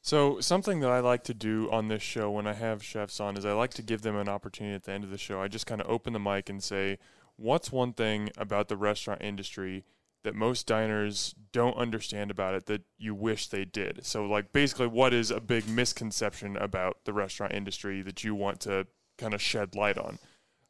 So 0.00 0.40
something 0.40 0.80
that 0.80 0.90
I 0.90 1.00
like 1.00 1.24
to 1.24 1.34
do 1.34 1.70
on 1.70 1.88
this 1.88 2.02
show 2.02 2.30
when 2.30 2.46
I 2.46 2.54
have 2.54 2.82
chefs 2.82 3.20
on 3.20 3.36
is 3.36 3.44
I 3.44 3.52
like 3.52 3.74
to 3.74 3.82
give 3.82 4.00
them 4.00 4.16
an 4.16 4.30
opportunity 4.30 4.74
at 4.74 4.84
the 4.84 4.92
end 4.92 5.04
of 5.04 5.10
the 5.10 5.18
show. 5.18 5.42
I 5.42 5.48
just 5.48 5.66
kind 5.66 5.82
of 5.82 5.90
open 5.90 6.14
the 6.14 6.18
mic 6.18 6.48
and 6.48 6.62
say, 6.62 6.98
"What's 7.36 7.70
one 7.70 7.92
thing 7.92 8.30
about 8.38 8.68
the 8.68 8.78
restaurant 8.78 9.20
industry 9.20 9.84
that 10.22 10.34
most 10.34 10.66
diners 10.66 11.34
don't 11.52 11.76
understand 11.76 12.30
about 12.30 12.54
it 12.54 12.66
that 12.66 12.82
you 12.98 13.14
wish 13.14 13.48
they 13.48 13.64
did?" 13.64 14.04
So 14.04 14.24
like 14.24 14.52
basically 14.52 14.86
what 14.86 15.12
is 15.12 15.30
a 15.30 15.40
big 15.40 15.68
misconception 15.68 16.56
about 16.56 17.04
the 17.04 17.12
restaurant 17.12 17.52
industry 17.52 18.02
that 18.02 18.24
you 18.24 18.34
want 18.34 18.60
to 18.60 18.86
kind 19.18 19.34
of 19.34 19.42
shed 19.42 19.74
light 19.74 19.98
on? 19.98 20.18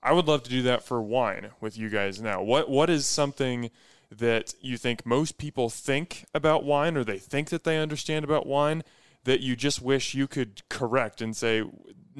I 0.03 0.13
would 0.13 0.27
love 0.27 0.43
to 0.45 0.51
do 0.51 0.63
that 0.63 0.83
for 0.83 1.03
wine 1.03 1.51
with 1.61 1.77
you 1.77 1.89
guys 1.91 2.21
now. 2.21 2.43
What 2.43 2.71
what 2.71 2.91
is 2.91 3.07
something 3.07 3.71
that 4.11 4.55
you 4.61 4.77
think 4.77 5.07
most 5.07 5.39
people 5.39 5.71
think 5.71 6.25
about 6.35 6.65
wine 6.65 6.97
or 6.97 7.05
they 7.05 7.19
think 7.19 7.51
that 7.51 7.65
they 7.65 7.79
understand 7.79 8.25
about 8.25 8.47
wine 8.47 8.83
that 9.25 9.41
you 9.41 9.55
just 9.55 9.83
wish 9.83 10.15
you 10.15 10.27
could 10.27 10.63
correct 10.69 11.21
and 11.21 11.37
say 11.37 11.63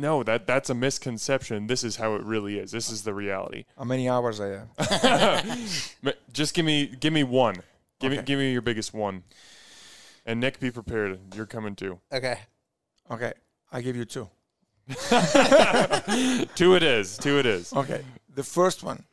no 0.01 0.23
that 0.23 0.47
that's 0.47 0.71
a 0.71 0.75
misconception 0.75 1.67
this 1.67 1.85
is 1.85 1.97
how 1.97 2.15
it 2.15 2.23
really 2.23 2.59
is 2.59 2.71
this 2.71 2.91
is 2.91 3.03
the 3.03 3.15
reality 3.15 3.65
How 3.77 3.85
many 3.85 4.09
hours 4.09 4.41
I 4.41 4.49
have? 4.49 6.15
Just 6.33 6.55
give 6.55 6.65
me 6.65 6.87
give 6.87 7.13
me 7.13 7.23
one 7.23 7.57
give 8.01 8.11
me 8.13 8.23
give 8.23 8.39
me 8.39 8.53
your 8.53 8.63
biggest 8.63 8.95
one 8.95 9.25
and 10.27 10.41
Nick 10.41 10.59
be 10.61 10.71
prepared 10.71 11.19
you're 11.35 11.47
coming 11.47 11.75
too 11.77 12.01
Okay. 12.13 12.39
Okay, 13.11 13.33
I 13.73 13.81
give 13.81 13.97
you 13.97 14.05
two. 14.05 14.29
two 16.55 16.75
it 16.75 16.83
is 16.83 17.19
two 17.19 17.39
it 17.39 17.47
is 17.47 17.73
Okay, 17.73 18.03
the 18.35 18.43
first 18.43 18.83
one. 18.83 19.05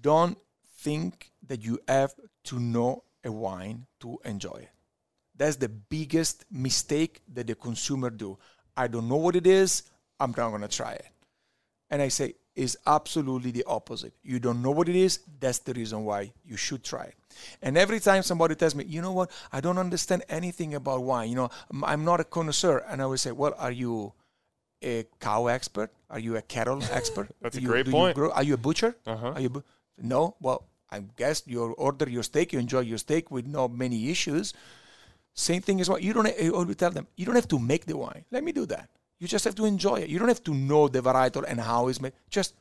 Don't 0.00 0.36
think 0.80 1.30
that 1.46 1.64
you 1.64 1.78
have 1.88 2.14
to 2.44 2.60
know 2.60 3.04
a 3.24 3.32
wine 3.32 3.86
to 4.00 4.18
enjoy 4.24 4.58
it. 4.62 4.70
That's 5.36 5.56
the 5.56 5.68
biggest 5.68 6.44
mistake 6.50 7.22
that 7.32 7.46
the 7.46 7.54
consumer 7.54 8.10
do. 8.10 8.38
I 8.76 8.86
don't 8.88 9.08
know 9.08 9.16
what 9.16 9.36
it 9.36 9.46
is. 9.46 9.82
I'm 10.20 10.30
not 10.36 10.50
gonna 10.50 10.68
try 10.68 10.92
it. 10.92 11.06
And 11.90 12.02
I 12.02 12.08
say 12.08 12.34
is 12.56 12.78
absolutely 12.86 13.50
the 13.50 13.64
opposite. 13.66 14.12
You 14.22 14.38
don't 14.38 14.62
know 14.62 14.70
what 14.70 14.88
it 14.88 14.94
is. 14.96 15.20
That's 15.40 15.58
the 15.58 15.72
reason 15.74 16.04
why 16.04 16.32
you 16.46 16.56
should 16.56 16.84
try 16.84 17.04
it. 17.04 17.14
And 17.62 17.76
every 17.76 17.98
time 17.98 18.22
somebody 18.22 18.54
tells 18.54 18.76
me, 18.76 18.84
you 18.84 19.02
know 19.02 19.10
what, 19.12 19.30
I 19.52 19.60
don't 19.60 19.76
understand 19.78 20.22
anything 20.28 20.74
about 20.74 21.02
wine. 21.02 21.28
You 21.30 21.34
know, 21.34 21.50
I'm- 21.82 22.04
not 22.04 22.20
a 22.20 22.24
connoisseur. 22.24 22.78
And 22.88 23.02
I 23.02 23.06
will 23.06 23.18
say, 23.18 23.32
well, 23.32 23.54
are 23.58 23.72
you 23.72 24.12
a 24.82 25.04
cow 25.18 25.46
expert? 25.48 25.90
Are 26.08 26.20
you 26.20 26.36
a 26.36 26.42
cattle 26.42 26.80
expert? 26.92 27.28
That's 27.42 27.56
a 27.56 27.60
you- 27.60 27.66
great 27.68 27.86
do 27.86 27.90
you 27.90 27.96
point. 27.96 28.14
grow- 28.14 28.30
are 28.30 28.44
you 28.44 28.54
a 28.54 28.62
butcher? 28.68 28.94
Uh-huh. 29.04 29.32
Are 29.32 29.40
you 29.40 29.50
bu- 29.50 29.62
no? 29.98 30.36
Well, 30.40 30.64
I 30.92 31.00
guess 31.16 31.42
you 31.46 31.60
order 31.72 32.08
your 32.08 32.22
steak, 32.22 32.52
you 32.52 32.60
enjoy 32.60 32.80
your 32.80 32.98
steak 32.98 33.32
with 33.32 33.46
no 33.46 33.66
many 33.66 34.10
issues. 34.10 34.54
Same 35.34 35.60
thing 35.60 35.80
as 35.80 35.90
what 35.90 36.02
you 36.02 36.12
don't. 36.12 36.26
Eh, 36.26 36.32
oh, 36.42 36.46
I 36.46 36.48
always 36.50 36.76
tell 36.76 36.90
them 36.90 37.08
you 37.16 37.26
don't 37.26 37.34
have 37.34 37.48
to 37.48 37.58
make 37.58 37.86
the 37.86 37.96
wine. 37.96 38.24
Let 38.30 38.44
me 38.44 38.52
do 38.52 38.66
that. 38.66 38.88
You 39.18 39.28
just 39.28 39.44
have 39.44 39.56
to 39.56 39.64
enjoy 39.64 39.96
it. 39.96 40.08
You 40.08 40.18
don't 40.18 40.28
have 40.28 40.44
to 40.44 40.54
know 40.54 40.88
the 40.88 41.00
varietal 41.00 41.44
and 41.46 41.60
how 41.60 41.88
it's 41.88 42.00
made. 42.00 42.12
Just 42.30 42.54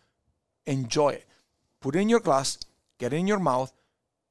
enjoy 0.66 1.10
it. 1.10 1.26
Put 1.80 1.96
it 1.96 2.00
in 2.00 2.10
your 2.10 2.20
glass. 2.20 2.58
Get 3.00 3.14
it 3.14 3.18
in 3.18 3.28
your 3.28 3.40
mouth. 3.40 3.72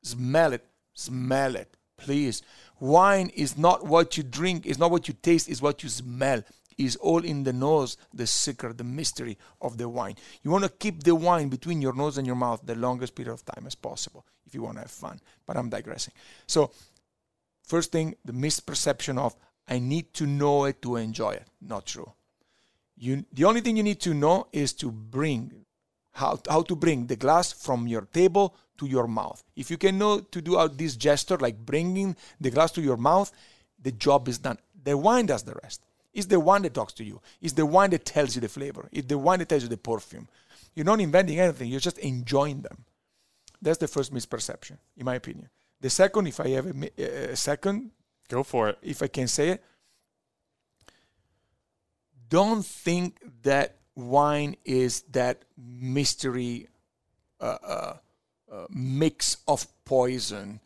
Smell 0.02 0.52
it. 0.52 0.66
Smell 0.94 1.56
it, 1.56 1.76
please. 1.96 2.42
Wine 2.80 3.30
is 3.30 3.56
not 3.56 3.86
what 3.86 4.16
you 4.16 4.22
drink. 4.22 4.66
It's 4.66 4.78
not 4.78 4.90
what 4.90 5.08
you 5.08 5.14
taste. 5.14 5.48
It's 5.48 5.62
what 5.62 5.82
you 5.82 5.88
smell. 5.88 6.42
Is 6.78 6.96
all 6.96 7.24
in 7.24 7.44
the 7.44 7.52
nose. 7.52 7.96
The 8.12 8.26
secret, 8.26 8.76
the 8.76 8.84
mystery 8.84 9.38
of 9.60 9.78
the 9.78 9.88
wine. 9.88 10.16
You 10.42 10.50
want 10.50 10.64
to 10.64 10.70
keep 10.70 11.04
the 11.04 11.14
wine 11.14 11.48
between 11.48 11.80
your 11.80 11.94
nose 11.94 12.18
and 12.18 12.26
your 12.26 12.36
mouth 12.36 12.60
the 12.64 12.74
longest 12.74 13.14
period 13.14 13.32
of 13.32 13.44
time 13.44 13.66
as 13.66 13.74
possible 13.74 14.24
if 14.46 14.54
you 14.54 14.62
want 14.62 14.76
to 14.76 14.82
have 14.82 14.90
fun. 14.90 15.20
But 15.46 15.56
I'm 15.56 15.68
digressing. 15.68 16.14
So 16.46 16.72
first 17.62 17.92
thing, 17.92 18.16
the 18.24 18.32
misperception 18.32 19.18
of 19.18 19.34
I 19.68 19.78
need 19.78 20.12
to 20.14 20.26
know 20.26 20.64
it 20.64 20.82
to 20.82 20.96
enjoy 20.96 21.32
it. 21.32 21.46
Not 21.60 21.86
true. 21.86 22.12
You, 22.96 23.24
the 23.32 23.44
only 23.44 23.60
thing 23.60 23.76
you 23.76 23.82
need 23.82 24.00
to 24.00 24.14
know 24.14 24.46
is 24.52 24.72
to 24.74 24.90
bring 24.90 25.64
how, 26.12 26.40
how 26.48 26.62
to 26.62 26.76
bring 26.76 27.06
the 27.06 27.16
glass 27.16 27.52
from 27.52 27.86
your 27.86 28.02
table 28.02 28.54
to 28.78 28.86
your 28.86 29.08
mouth. 29.08 29.42
If 29.56 29.70
you 29.70 29.78
can 29.78 29.98
know 29.98 30.20
to 30.20 30.42
do 30.42 30.58
out 30.58 30.76
this 30.76 30.96
gesture, 30.96 31.38
like 31.38 31.56
bringing 31.64 32.16
the 32.40 32.50
glass 32.50 32.70
to 32.72 32.82
your 32.82 32.96
mouth, 32.96 33.32
the 33.80 33.92
job 33.92 34.28
is 34.28 34.38
done. 34.38 34.58
The 34.84 34.96
wine 34.96 35.26
does 35.26 35.42
the 35.42 35.54
rest. 35.62 35.82
It's 36.12 36.26
the 36.26 36.38
wine 36.38 36.62
that 36.62 36.74
talks 36.74 36.92
to 36.94 37.04
you. 37.04 37.20
It's 37.40 37.54
the 37.54 37.64
wine 37.64 37.90
that 37.90 38.04
tells 38.04 38.34
you 38.34 38.40
the 38.40 38.48
flavor. 38.48 38.88
It's 38.92 39.08
the 39.08 39.18
wine 39.18 39.38
that 39.38 39.48
tells 39.48 39.62
you 39.62 39.68
the 39.68 39.78
perfume. 39.78 40.28
You're 40.74 40.86
not 40.86 41.00
inventing 41.00 41.40
anything. 41.40 41.70
You're 41.70 41.80
just 41.80 41.98
enjoying 41.98 42.62
them. 42.62 42.84
That's 43.60 43.78
the 43.78 43.88
first 43.88 44.12
misperception, 44.12 44.78
in 44.96 45.06
my 45.06 45.14
opinion. 45.14 45.48
The 45.82 45.90
second, 45.90 46.28
if 46.28 46.38
I 46.38 46.48
have 46.50 46.66
a, 46.66 47.32
a 47.32 47.36
second, 47.36 47.90
go 48.28 48.44
for 48.44 48.68
it. 48.68 48.78
If 48.82 49.02
I 49.02 49.08
can 49.08 49.26
say 49.26 49.48
it, 49.50 49.64
don't 52.28 52.64
think 52.64 53.18
that 53.42 53.78
wine 53.96 54.56
is 54.64 55.02
that 55.10 55.42
mystery 55.58 56.68
uh, 57.40 57.58
uh, 57.62 57.96
uh, 58.50 58.66
mix 58.70 59.38
of 59.48 59.66
poison, 59.84 60.60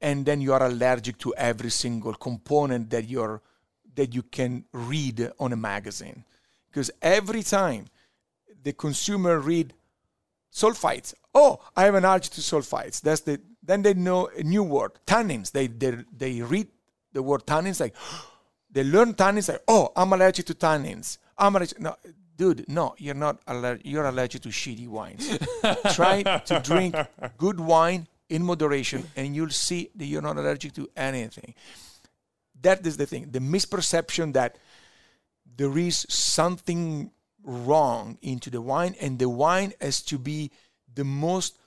and 0.00 0.26
then 0.26 0.40
you 0.40 0.52
are 0.52 0.64
allergic 0.64 1.18
to 1.18 1.32
every 1.36 1.70
single 1.70 2.14
component 2.14 2.90
that 2.90 3.08
you're 3.08 3.40
that 3.94 4.12
you 4.12 4.22
can 4.22 4.64
read 4.72 5.30
on 5.38 5.52
a 5.52 5.56
magazine. 5.56 6.24
Because 6.68 6.90
every 7.00 7.44
time 7.44 7.86
the 8.64 8.72
consumer 8.72 9.38
read 9.38 9.72
sulfites, 10.52 11.14
oh, 11.32 11.60
I 11.76 11.84
have 11.84 11.94
an 11.94 12.04
allergy 12.04 12.30
to 12.30 12.40
sulfites. 12.40 13.00
That's 13.00 13.20
the 13.20 13.40
then 13.68 13.82
they 13.82 13.92
know 13.92 14.30
a 14.34 14.42
new 14.42 14.62
word, 14.62 14.92
tannins. 15.06 15.52
They 15.52 15.66
they 15.66 15.98
they 16.16 16.40
read 16.40 16.68
the 17.12 17.22
word 17.22 17.46
tannins 17.46 17.80
like 17.80 17.94
they 18.70 18.82
learn 18.82 19.12
tannins 19.12 19.48
like, 19.48 19.62
oh, 19.68 19.92
I'm 19.94 20.12
allergic 20.12 20.46
to 20.46 20.54
tannins. 20.54 21.18
I'm 21.36 21.54
allergic. 21.54 21.78
No, 21.78 21.94
dude, 22.34 22.64
no, 22.66 22.94
you're 22.96 23.14
not 23.14 23.42
allergic. 23.46 23.84
You're 23.84 24.06
allergic 24.06 24.40
to 24.42 24.48
shitty 24.48 24.88
wines. 24.88 25.38
Try 25.94 26.22
to 26.22 26.60
drink 26.64 26.96
good 27.36 27.60
wine 27.60 28.08
in 28.30 28.42
moderation, 28.42 29.04
and 29.14 29.36
you'll 29.36 29.50
see 29.50 29.90
that 29.96 30.06
you're 30.06 30.22
not 30.22 30.38
allergic 30.38 30.72
to 30.72 30.88
anything. 30.96 31.54
That 32.62 32.86
is 32.86 32.96
the 32.96 33.06
thing. 33.06 33.28
The 33.30 33.38
misperception 33.38 34.32
that 34.32 34.56
there 35.56 35.76
is 35.76 36.06
something 36.08 37.10
wrong 37.44 38.16
into 38.22 38.48
the 38.48 38.62
wine, 38.62 38.96
and 38.98 39.18
the 39.18 39.28
wine 39.28 39.74
has 39.78 40.00
to 40.04 40.18
be 40.18 40.52
the 40.94 41.04
most 41.04 41.58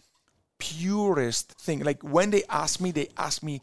purest 0.61 1.53
thing. 1.53 1.79
Like 1.79 2.03
when 2.03 2.29
they 2.29 2.43
ask 2.47 2.79
me, 2.79 2.91
they 2.91 3.09
ask 3.17 3.41
me 3.41 3.61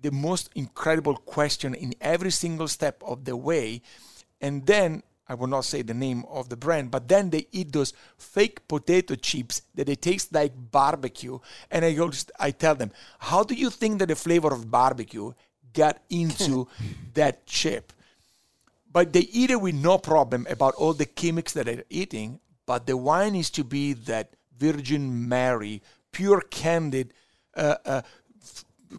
the 0.00 0.12
most 0.12 0.50
incredible 0.54 1.16
question 1.16 1.74
in 1.74 1.94
every 2.00 2.30
single 2.30 2.68
step 2.68 3.02
of 3.04 3.24
the 3.24 3.36
way. 3.36 3.82
And 4.40 4.64
then 4.64 5.02
I 5.28 5.34
will 5.34 5.48
not 5.48 5.64
say 5.64 5.82
the 5.82 5.94
name 5.94 6.24
of 6.28 6.48
the 6.48 6.56
brand, 6.56 6.90
but 6.90 7.08
then 7.08 7.30
they 7.30 7.46
eat 7.50 7.72
those 7.72 7.92
fake 8.16 8.68
potato 8.68 9.16
chips 9.16 9.62
that 9.74 9.86
they 9.86 9.96
taste 9.96 10.32
like 10.32 10.52
barbecue. 10.54 11.38
And 11.70 11.84
I 11.84 11.92
go, 11.92 12.10
I 12.38 12.52
tell 12.52 12.74
them, 12.74 12.92
how 13.18 13.42
do 13.42 13.54
you 13.54 13.70
think 13.70 13.98
that 13.98 14.06
the 14.06 14.16
flavor 14.16 14.52
of 14.52 14.70
barbecue 14.70 15.32
got 15.72 16.00
into 16.08 16.68
that 17.14 17.46
chip? 17.46 17.92
But 18.92 19.12
they 19.12 19.26
eat 19.32 19.50
it 19.50 19.60
with 19.60 19.74
no 19.74 19.98
problem 19.98 20.46
about 20.50 20.74
all 20.74 20.92
the 20.92 21.06
chemics 21.06 21.52
that 21.54 21.66
they're 21.66 21.84
eating. 21.88 22.40
But 22.66 22.86
the 22.86 22.96
wine 22.96 23.34
is 23.34 23.50
to 23.50 23.64
be 23.64 23.94
that 23.94 24.34
Virgin 24.58 25.28
Mary, 25.28 25.82
pure 26.12 26.40
candid, 26.40 27.12
uh, 27.56 27.76
uh, 27.84 28.02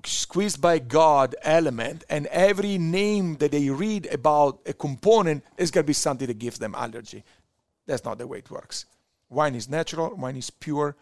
squeezed 0.05 0.59
by 0.61 0.79
God 0.79 1.35
element, 1.43 2.03
and 2.09 2.25
every 2.27 2.77
name 2.77 3.37
that 3.37 3.51
they 3.51 3.69
read 3.69 4.07
about 4.11 4.59
a 4.65 4.73
component 4.73 5.43
is 5.57 5.71
going 5.71 5.83
to 5.83 5.87
be 5.87 5.93
something 5.93 6.27
that 6.27 6.39
gives 6.39 6.59
them 6.59 6.75
allergy. 6.75 7.23
That's 7.85 8.03
not 8.03 8.17
the 8.17 8.27
way 8.27 8.39
it 8.39 8.51
works. 8.51 8.85
Wine 9.29 9.55
is 9.55 9.69
natural, 9.69 10.15
wine 10.15 10.37
is 10.37 10.49
pure, 10.49 10.95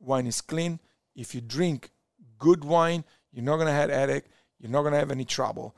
wine 0.00 0.26
is 0.26 0.40
clean. 0.40 0.78
If 1.14 1.34
you 1.34 1.40
drink 1.40 1.90
good 2.38 2.64
wine, 2.64 3.04
you're 3.32 3.44
not 3.44 3.56
going 3.56 3.66
to 3.66 3.72
have 3.72 3.90
headache, 3.90 4.26
you're 4.58 4.70
not 4.70 4.82
going 4.82 4.92
to 4.92 4.98
have 4.98 5.10
any 5.10 5.24
trouble. 5.24 5.74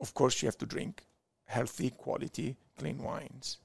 Of 0.00 0.14
course, 0.14 0.42
you 0.42 0.46
have 0.46 0.58
to 0.58 0.66
drink 0.66 1.04
healthy, 1.44 1.90
quality, 1.90 2.56
clean 2.78 3.02
wines. 3.02 3.58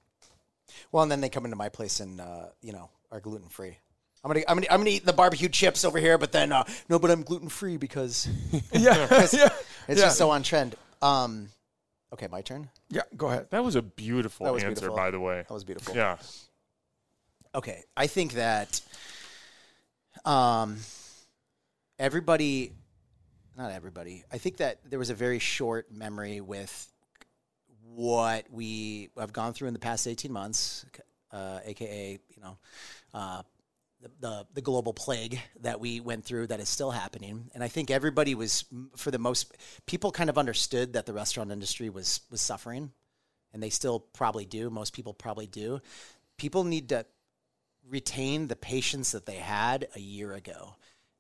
Well, 0.92 1.04
and 1.04 1.12
then 1.12 1.22
they 1.22 1.30
come 1.30 1.46
into 1.46 1.56
my 1.56 1.70
place 1.70 2.00
and 2.00 2.20
uh, 2.20 2.48
you 2.62 2.74
know 2.74 2.90
are 3.12 3.20
gluten 3.20 3.50
free. 3.50 3.78
I'm 4.26 4.32
gonna, 4.32 4.44
I'm 4.48 4.56
gonna, 4.58 4.68
I'm 4.72 4.80
gonna 4.80 4.90
eat 4.90 5.06
the 5.06 5.14
barbecue 5.14 5.50
chips 5.50 5.86
over 5.86 6.00
here, 6.00 6.18
but 6.18 6.32
then 6.32 6.52
uh, 6.52 6.64
no, 6.90 6.98
but 6.98 7.12
I'm 7.12 7.22
gluten 7.22 7.48
free 7.48 7.78
because 7.78 8.28
yeah, 8.74 9.08
it's 9.12 9.34
yeah. 9.34 9.50
just 9.88 10.18
so 10.18 10.32
on 10.32 10.42
trend. 10.42 10.76
Um, 11.00 11.50
okay, 12.12 12.28
my 12.32 12.42
turn. 12.42 12.68
Yeah, 12.90 13.04
go 13.16 13.28
ahead. 13.28 13.48
That 13.52 13.64
was 13.64 13.76
a 13.76 13.84
beautiful 13.84 14.52
was 14.52 14.64
answer, 14.64 14.82
beautiful. 14.82 14.96
by 14.96 15.12
the 15.12 15.20
way. 15.20 15.46
That 15.48 15.54
was 15.54 15.64
beautiful. 15.64 15.96
Yeah. 15.96 16.18
Okay, 17.54 17.84
I 17.96 18.08
think 18.08 18.34
that 18.34 18.82
um, 20.26 20.78
everybody, 22.00 22.74
not 23.56 23.72
everybody, 23.72 24.24
I 24.32 24.40
think 24.40 24.58
that 24.58 24.80
there 24.90 24.98
was 24.98 25.12
a 25.12 25.16
very 25.16 25.38
short 25.38 25.92
memory 25.92 26.42
with 26.42 26.92
what 27.94 28.48
we 28.50 29.10
have 29.20 29.34
gone 29.34 29.54
through 29.54 29.68
in 29.68 29.74
the 29.74 29.80
past 29.80 30.08
18 30.08 30.32
months, 30.32 30.84
uh, 31.32 31.60
aka, 31.64 32.20
you 32.36 32.42
know, 32.42 32.58
uh, 33.14 33.44
the, 34.20 34.46
the, 34.54 34.62
global 34.62 34.94
plague 34.94 35.40
that 35.62 35.80
we 35.80 36.00
went 36.00 36.26
through 36.26 36.48
that 36.48 36.60
is 36.60 36.70
still 36.70 36.92
happening. 36.92 37.50
And 37.54 37.64
I 37.64 37.68
think 37.68 37.90
everybody 37.90 38.36
was, 38.36 38.66
for 38.96 39.12
the 39.12 39.20
most, 39.20 39.56
people 39.86 40.12
kind 40.12 40.30
of 40.30 40.38
understood 40.38 40.94
that 40.94 41.06
the 41.06 41.14
restaurant 41.14 41.52
industry 41.52 41.90
was 41.90 42.22
was 42.30 42.42
suffering, 42.42 42.92
and 43.54 43.62
they 43.62 43.70
still 43.70 44.00
probably 44.00 44.46
do. 44.46 44.70
Most 44.70 44.94
people 44.94 45.14
probably 45.14 45.48
do. 45.48 45.80
People 46.38 46.64
need 46.64 46.90
to 46.90 47.06
retain 47.90 48.48
the 48.48 48.56
patience 48.56 49.12
that 49.12 49.26
they 49.26 49.36
had 49.36 49.88
a 49.96 50.00
year 50.00 50.34
ago. 50.34 50.76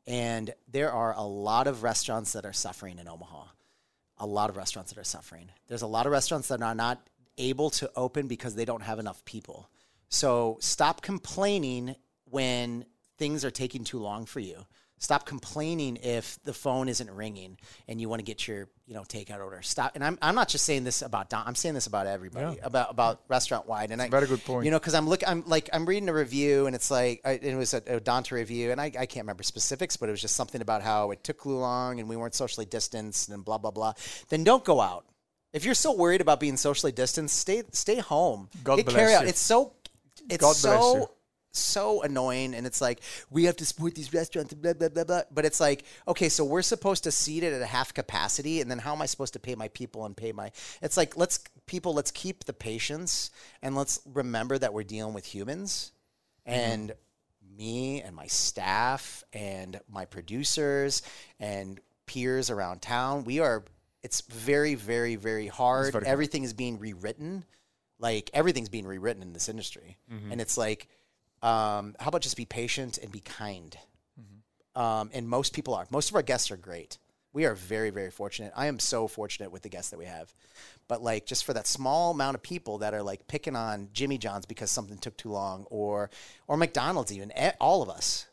And 0.08 0.54
there 0.68 0.92
are 0.92 1.14
a 1.16 1.24
lot 1.24 1.68
of 1.68 1.84
restaurants 1.84 2.34
that 2.34 2.46
are 2.46 2.54
suffering 2.54 3.00
in 3.00 3.08
Omaha. 3.08 3.46
A 4.20 4.26
lot 4.26 4.50
of 4.50 4.58
restaurants 4.58 4.92
that 4.92 5.00
are 5.00 5.04
suffering. 5.04 5.50
There's 5.68 5.82
a 5.82 5.88
lot 5.88 6.06
of 6.06 6.12
restaurants 6.12 6.48
that 6.50 6.62
are 6.62 6.76
not 6.76 7.02
able 7.38 7.70
to 7.70 7.92
open 7.96 8.28
because 8.28 8.56
they 8.56 8.66
don't 8.66 8.84
have 8.84 9.00
enough 9.00 9.24
people. 9.26 9.70
So 10.10 10.58
stop 10.62 11.02
complaining 11.02 11.96
when 12.36 12.86
things 13.18 13.46
are 13.46 13.52
taking 13.52 13.84
too 13.86 14.00
long 14.00 14.26
for 14.26 14.42
you. 14.42 14.58
Stop 14.98 15.26
complaining 15.26 15.98
if 16.02 16.40
the 16.46 16.54
phone 16.54 16.88
isn't 16.88 17.12
ringing 17.12 17.58
and 17.88 18.00
you 18.00 18.08
want 18.10 18.20
to 18.22 18.24
get 18.26 18.48
your, 18.48 18.70
you 18.88 18.94
know, 18.94 19.02
takeout 19.04 19.40
order. 19.44 19.62
Stop. 19.62 19.92
And 19.96 20.04
I'm, 20.04 20.18
I'm 20.22 20.36
not 20.36 20.48
just 20.48 20.66
saying 20.66 20.86
this 20.86 21.02
about 21.02 21.30
Don. 21.30 21.44
I'm 21.46 21.54
saying 21.56 21.76
this 21.76 21.86
about 21.86 22.08
everybody, 22.08 22.56
Yeah. 22.56 22.66
about 22.66 22.92
about 22.92 23.20
restaurant 23.28 23.68
wide. 23.68 23.92
And 23.92 24.02
I, 24.02 24.08
very 24.10 24.26
good 24.26 24.44
point. 24.46 24.64
You 24.66 24.72
know, 24.72 24.80
because 24.80 24.94
I'm 24.94 25.08
look, 25.08 25.22
I'm 25.28 25.44
like, 25.48 25.70
I'm 25.74 25.86
reading 25.86 26.08
a 26.08 26.14
review 26.14 26.66
and 26.66 26.74
it's 26.76 26.90
like, 26.90 27.20
I, 27.26 27.32
it 27.32 27.56
was 27.56 27.74
a, 27.74 27.82
a 27.88 28.00
Dante 28.00 28.36
review, 28.36 28.72
and 28.72 28.80
I, 28.80 28.86
I 28.86 29.06
can't 29.06 29.24
remember 29.26 29.44
specifics, 29.44 29.98
but 29.98 30.08
it 30.08 30.14
was 30.14 30.22
just 30.22 30.36
something 30.36 30.62
about 30.62 30.82
how 30.82 31.12
it 31.12 31.24
took 31.26 31.44
too 31.44 31.58
long 31.58 32.00
and 32.00 32.08
we 32.08 32.16
weren't 32.16 32.34
socially 32.36 32.66
distanced 32.66 33.30
and 33.30 33.44
blah 33.44 33.58
blah 33.58 33.72
blah. 33.72 33.94
Then 34.30 34.44
don't 34.46 34.64
go 34.64 34.80
out. 34.80 35.06
If 35.52 35.66
you're 35.66 35.76
so 35.76 35.92
worried 35.94 36.22
about 36.22 36.40
being 36.40 36.56
socially 36.58 36.94
distanced, 36.94 37.38
stay 37.38 37.64
stay 37.74 38.00
home. 38.00 38.50
God 38.64 38.78
Get 38.78 38.86
bless 38.86 38.96
carry 38.98 39.14
out. 39.14 39.24
you. 39.24 39.30
It's 39.30 39.42
so 39.42 39.74
it's 40.30 40.38
God 40.42 40.56
bless 40.62 40.62
so 40.62 40.96
you. 40.96 41.08
So 41.60 42.02
annoying 42.04 42.54
and 42.54 42.66
it's 42.68 42.82
like 42.82 43.02
we 43.30 43.46
have 43.46 43.56
to 43.58 43.66
support 43.66 43.96
these 43.96 44.14
restaurants 44.14 44.54
blah 44.54 44.74
blah 44.74 44.90
blah 44.90 45.04
blah. 45.04 45.22
But 45.32 45.46
it's 45.46 45.60
like 45.60 45.86
okay 46.08 46.30
so 46.30 46.44
we're 46.44 46.62
supposed 46.62 47.04
to 47.06 47.12
seat 47.12 47.44
it 47.44 47.54
at 47.54 47.62
a 47.62 47.66
half 47.66 47.94
capacity 47.94 48.62
and 48.62 48.70
then 48.70 48.80
how 48.80 48.94
am 48.94 49.02
i 49.02 49.06
supposed 49.06 49.34
to 49.34 49.40
pay 49.40 49.56
my 49.56 49.68
people 49.70 50.06
and 50.06 50.16
pay 50.16 50.32
my 50.32 50.52
it's 50.82 50.98
like 50.98 51.18
let's 51.18 51.40
people 51.66 51.94
let's 51.94 52.12
keep 52.12 52.44
the 52.46 52.54
patience 52.54 53.32
and 53.62 53.76
let's 53.76 54.00
remember 54.06 54.58
that 54.58 54.74
we're 54.74 54.84
dealing 54.84 55.14
with 55.14 55.26
humans. 55.26 55.92
Mm-hmm. 56.48 56.60
And 56.60 56.92
me 57.58 58.02
and 58.02 58.16
my 58.16 58.28
staff 58.28 59.24
and 59.34 59.80
my 59.90 60.06
producers 60.06 61.02
and 61.40 61.80
peers 62.06 62.50
around 62.50 62.82
town 62.82 63.24
we 63.24 63.40
are 63.40 63.64
it's 64.04 64.22
very 64.22 64.76
very 64.76 65.16
very 65.16 65.48
hard. 65.48 65.94
Very 65.94 66.04
hard. 66.04 66.12
everything 66.12 66.44
is 66.44 66.54
being 66.54 66.80
rewritten. 66.80 67.44
Like 67.98 68.30
everything's 68.34 68.70
being 68.70 68.86
rewritten 68.86 69.24
in 69.24 69.34
this 69.34 69.50
industry. 69.50 69.98
Mm-hmm. 70.12 70.34
And 70.34 70.42
it's 70.42 70.58
like 70.58 70.88
um, 71.46 71.96
how 72.00 72.08
about 72.08 72.22
just 72.22 72.38
be 72.38 72.46
patient 72.46 72.98
and 72.98 73.12
be 73.12 73.20
kind? 73.20 73.78
Um, 74.76 75.10
and 75.14 75.30
most 75.30 75.54
people 75.54 75.74
are. 75.74 75.88
Most 75.90 76.10
of 76.10 76.16
our 76.16 76.22
guests 76.22 76.52
are 76.52 76.58
great. 76.58 76.98
We 77.32 77.46
are 77.46 77.54
very 77.54 77.90
very 77.90 78.12
fortunate. 78.12 78.52
I 78.56 78.68
am 78.68 78.80
so 78.80 79.08
fortunate 79.08 79.52
with 79.52 79.62
the 79.62 79.70
guests 79.70 79.92
that 79.92 80.00
we 80.00 80.06
have. 80.06 80.34
But 80.88 81.02
like 81.02 81.26
just 81.26 81.46
for 81.46 81.54
that 81.54 81.68
small 81.68 82.12
amount 82.12 82.36
of 82.36 82.44
people 82.44 82.80
that 82.80 82.94
are 82.94 83.04
like 83.04 83.28
picking 83.28 83.56
on 83.56 83.90
jimmy 83.94 84.18
john's 84.18 84.46
because 84.46 84.72
something 84.72 84.98
took 84.98 85.18
too 85.18 85.32
long 85.32 85.66
or 85.70 86.10
or 86.48 86.56
mcdonald's 86.58 87.12
even 87.12 87.32
eh, 87.32 87.52
all 87.60 87.82
of 87.82 87.90
us 87.90 88.28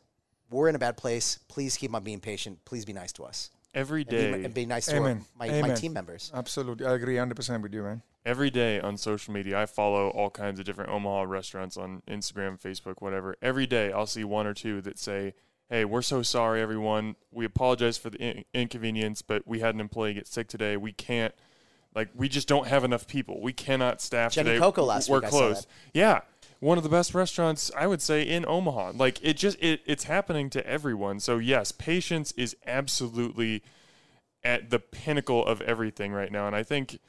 we're 0.53 0.69
in 0.69 0.75
a 0.75 0.79
bad 0.79 0.97
place. 0.97 1.39
Please 1.47 1.77
keep 1.77 1.93
on 1.95 2.03
being 2.03 2.19
patient. 2.19 2.63
Please 2.63 2.85
be 2.85 2.93
nice 2.93 3.11
to 3.13 3.23
us 3.23 3.49
Every 3.73 4.01
and 4.01 4.09
be, 4.09 4.45
and 4.45 4.53
be 4.53 4.65
nice 4.65 4.85
to 4.85 4.97
our, 4.97 5.01
Amen. 5.01 5.25
my, 5.37 5.61
my 5.61 5.73
team 5.73 5.93
members 5.93 6.31
Absolutely. 6.33 6.85
I 6.85 6.93
agree 6.93 7.15
100% 7.15 7.61
with 7.63 7.73
you, 7.73 7.81
man. 7.83 8.01
every 8.25 8.49
day 8.51 8.79
on 8.79 8.97
social 8.97 9.33
media, 9.33 9.59
I 9.59 9.65
follow 9.65 10.09
all 10.09 10.29
kinds 10.29 10.59
of 10.59 10.65
different 10.65 10.91
Omaha 10.91 11.23
restaurants 11.23 11.75
on 11.75 12.01
Instagram, 12.07 12.61
Facebook, 12.61 12.95
whatever. 13.01 13.35
Every 13.41 13.65
day, 13.65 13.91
I'll 13.91 14.05
see 14.05 14.23
one 14.23 14.45
or 14.47 14.53
two 14.53 14.81
that 14.81 14.99
say, 14.99 15.33
"Hey, 15.69 15.85
we're 15.85 16.01
so 16.03 16.21
sorry, 16.21 16.61
everyone. 16.61 17.15
We 17.31 17.45
apologize 17.45 17.97
for 17.97 18.09
the 18.11 18.17
in- 18.19 18.45
inconvenience, 18.53 19.21
but 19.23 19.47
we 19.47 19.59
had 19.59 19.73
an 19.73 19.81
employee 19.81 20.13
get 20.13 20.27
sick 20.27 20.47
today. 20.47 20.77
We 20.77 20.91
can't, 20.91 21.33
like, 21.95 22.09
we 22.13 22.29
just 22.29 22.47
don't 22.47 22.67
have 22.67 22.83
enough 22.83 23.07
people. 23.07 23.41
We 23.41 23.53
cannot 23.53 24.01
staff 24.01 24.33
Jenny 24.33 24.49
today. 24.51 24.59
Coco 24.59 24.83
last 24.83 25.09
we're 25.09 25.17
week, 25.17 25.25
I 25.25 25.29
saw 25.29 25.37
closed. 25.37 25.61
that. 25.63 25.97
Yeah." 25.99 26.19
One 26.63 26.77
of 26.77 26.83
the 26.83 26.89
best 26.89 27.13
restaurants 27.13 27.69
I 27.75 27.87
would 27.87 28.01
say 28.01 28.23
in 28.23 28.45
Omaha. 28.47 28.93
Like 28.95 29.19
it 29.23 29.37
just 29.37 29.57
it, 29.61 29.81
it's 29.85 30.05
happening 30.05 30.49
to 30.51 30.65
everyone. 30.65 31.19
So 31.19 31.37
yes, 31.37 31.71
patience 31.71 32.31
is 32.37 32.55
absolutely 32.65 33.61
at 34.43 34.69
the 34.69 34.79
pinnacle 34.79 35.45
of 35.45 35.61
everything 35.61 36.11
right 36.13 36.31
now, 36.31 36.47
and 36.47 36.55
I 36.55 36.63
think 36.63 36.99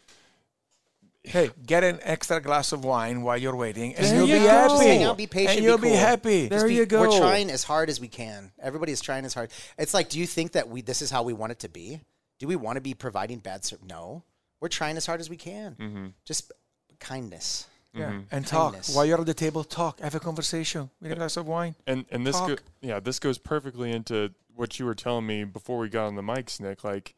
Hey, 1.26 1.48
get 1.64 1.82
an 1.82 2.00
extra 2.02 2.38
glass 2.38 2.72
of 2.72 2.84
wine 2.84 3.22
while 3.22 3.38
you're 3.38 3.56
waiting, 3.56 3.94
and 3.94 4.04
There 4.04 4.16
you'll 4.16 4.28
you 4.28 4.34
be 4.34 4.40
go. 4.40 4.48
happy. 4.48 4.68
Just 4.74 4.82
hang 4.82 5.02
out, 5.04 5.16
be 5.16 5.26
patient, 5.26 5.56
and 5.56 5.64
you'll 5.64 5.78
be 5.78 5.88
cool. 5.88 5.96
happy. 5.96 6.48
There 6.48 6.68
be- 6.68 6.74
you 6.74 6.84
go. 6.84 7.00
We're 7.00 7.18
trying 7.18 7.48
as 7.50 7.64
hard 7.64 7.88
as 7.88 7.98
we 7.98 8.08
can. 8.08 8.52
Everybody 8.60 8.92
is 8.92 9.00
trying 9.00 9.24
as 9.24 9.32
hard. 9.32 9.50
It's 9.78 9.94
like, 9.94 10.10
do 10.10 10.18
you 10.18 10.26
think 10.26 10.52
that 10.52 10.68
we 10.68 10.82
this 10.82 11.00
is 11.00 11.10
how 11.10 11.22
we 11.22 11.32
want 11.32 11.52
it 11.52 11.60
to 11.60 11.70
be? 11.70 12.00
Do 12.40 12.46
we 12.46 12.56
want 12.56 12.76
to 12.76 12.82
be 12.82 12.92
providing 12.92 13.38
bad 13.38 13.64
service? 13.64 13.86
No, 13.88 14.22
we're 14.60 14.68
trying 14.68 14.98
as 14.98 15.06
hard 15.06 15.18
as 15.20 15.30
we 15.30 15.38
can. 15.38 15.76
Mm-hmm. 15.80 16.06
Just 16.26 16.52
kindness. 17.00 17.68
Yeah, 17.94 18.10
mm-hmm. 18.10 18.34
and 18.34 18.46
talk. 18.46 18.72
Kindness. 18.72 18.94
while 18.94 19.04
you're 19.04 19.20
at 19.20 19.26
the 19.26 19.34
table. 19.34 19.62
Talk, 19.62 20.00
have 20.00 20.14
a 20.14 20.20
conversation. 20.20 20.90
With 21.00 21.12
a 21.12 21.14
glass 21.14 21.36
of 21.36 21.46
wine. 21.46 21.76
and 21.86 22.04
and 22.10 22.26
this 22.26 22.38
go, 22.38 22.56
yeah 22.80 23.00
this 23.00 23.18
goes 23.18 23.38
perfectly 23.38 23.92
into 23.92 24.32
what 24.54 24.78
you 24.78 24.86
were 24.86 24.94
telling 24.94 25.26
me 25.26 25.44
before 25.44 25.78
we 25.78 25.88
got 25.88 26.06
on 26.06 26.14
the 26.14 26.22
mics 26.22 26.60
nick. 26.60 26.82
Like 26.84 27.14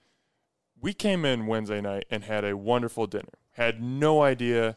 we 0.80 0.92
came 0.92 1.24
in 1.24 1.46
wednesday 1.46 1.80
night 1.80 2.04
and 2.10 2.24
had 2.24 2.44
a 2.44 2.56
wonderful 2.56 3.06
dinner. 3.06 3.38
Had 3.52 3.82
no 3.82 4.22
idea 4.22 4.76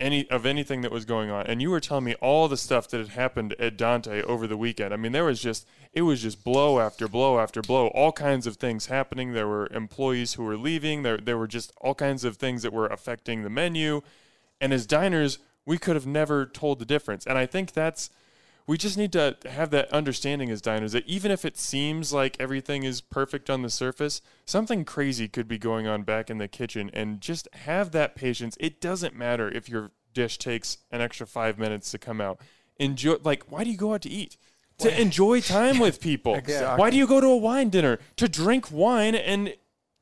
any 0.00 0.28
of 0.28 0.44
anything 0.44 0.80
that 0.82 0.90
was 0.90 1.04
going 1.04 1.30
on. 1.30 1.46
And 1.46 1.62
you 1.62 1.70
were 1.70 1.80
telling 1.80 2.04
me 2.04 2.14
all 2.16 2.48
the 2.48 2.56
stuff 2.56 2.88
that 2.88 2.98
had 2.98 3.10
happened 3.10 3.54
at 3.58 3.76
dante 3.78 4.22
over 4.22 4.46
the 4.46 4.56
weekend. 4.56 4.92
I 4.92 4.96
mean 4.96 5.12
there 5.12 5.24
was 5.24 5.40
just 5.40 5.66
it 5.92 6.02
was 6.02 6.20
just 6.20 6.44
blow 6.44 6.80
after 6.80 7.08
blow 7.08 7.38
after 7.38 7.62
blow. 7.62 7.88
All 7.88 8.12
kinds 8.12 8.46
of 8.46 8.56
things 8.56 8.86
happening. 8.86 9.32
There 9.32 9.48
were 9.48 9.68
employees 9.68 10.34
who 10.34 10.44
were 10.44 10.56
leaving. 10.56 11.02
There 11.02 11.16
there 11.16 11.38
were 11.38 11.46
just 11.46 11.72
all 11.80 11.94
kinds 11.94 12.24
of 12.24 12.36
things 12.36 12.62
that 12.62 12.72
were 12.72 12.86
affecting 12.86 13.42
the 13.42 13.50
menu 13.50 14.02
and 14.60 14.72
as 14.72 14.86
diners 14.86 15.38
we 15.66 15.78
could 15.78 15.94
have 15.94 16.06
never 16.06 16.46
told 16.46 16.78
the 16.78 16.84
difference 16.84 17.26
and 17.26 17.38
i 17.38 17.46
think 17.46 17.72
that's 17.72 18.10
we 18.66 18.78
just 18.78 18.96
need 18.96 19.12
to 19.12 19.36
have 19.44 19.70
that 19.70 19.90
understanding 19.92 20.50
as 20.50 20.62
diners 20.62 20.92
that 20.92 21.06
even 21.06 21.30
if 21.30 21.44
it 21.44 21.58
seems 21.58 22.12
like 22.12 22.36
everything 22.40 22.82
is 22.82 23.00
perfect 23.02 23.50
on 23.50 23.62
the 23.62 23.68
surface, 23.68 24.22
something 24.46 24.84
crazy 24.84 25.28
could 25.28 25.46
be 25.46 25.58
going 25.58 25.86
on 25.86 26.02
back 26.02 26.30
in 26.30 26.38
the 26.38 26.48
kitchen 26.48 26.90
and 26.94 27.20
just 27.20 27.46
have 27.52 27.90
that 27.90 28.14
patience. 28.14 28.56
It 28.58 28.80
doesn't 28.80 29.14
matter 29.14 29.50
if 29.50 29.68
your 29.68 29.90
dish 30.14 30.38
takes 30.38 30.78
an 30.90 31.02
extra 31.02 31.26
5 31.26 31.58
minutes 31.58 31.90
to 31.90 31.98
come 31.98 32.20
out. 32.20 32.40
Enjoy 32.78 33.16
like 33.22 33.44
why 33.50 33.64
do 33.64 33.70
you 33.70 33.76
go 33.76 33.92
out 33.92 34.02
to 34.02 34.10
eat? 34.10 34.38
To 34.78 35.00
enjoy 35.00 35.40
time 35.40 35.78
with 35.78 36.00
people. 36.00 36.34
Exactly. 36.34 36.80
Why 36.80 36.90
do 36.90 36.96
you 36.96 37.06
go 37.06 37.20
to 37.20 37.26
a 37.26 37.36
wine 37.36 37.68
dinner? 37.68 37.98
To 38.16 38.28
drink 38.28 38.72
wine 38.72 39.14
and 39.14 39.54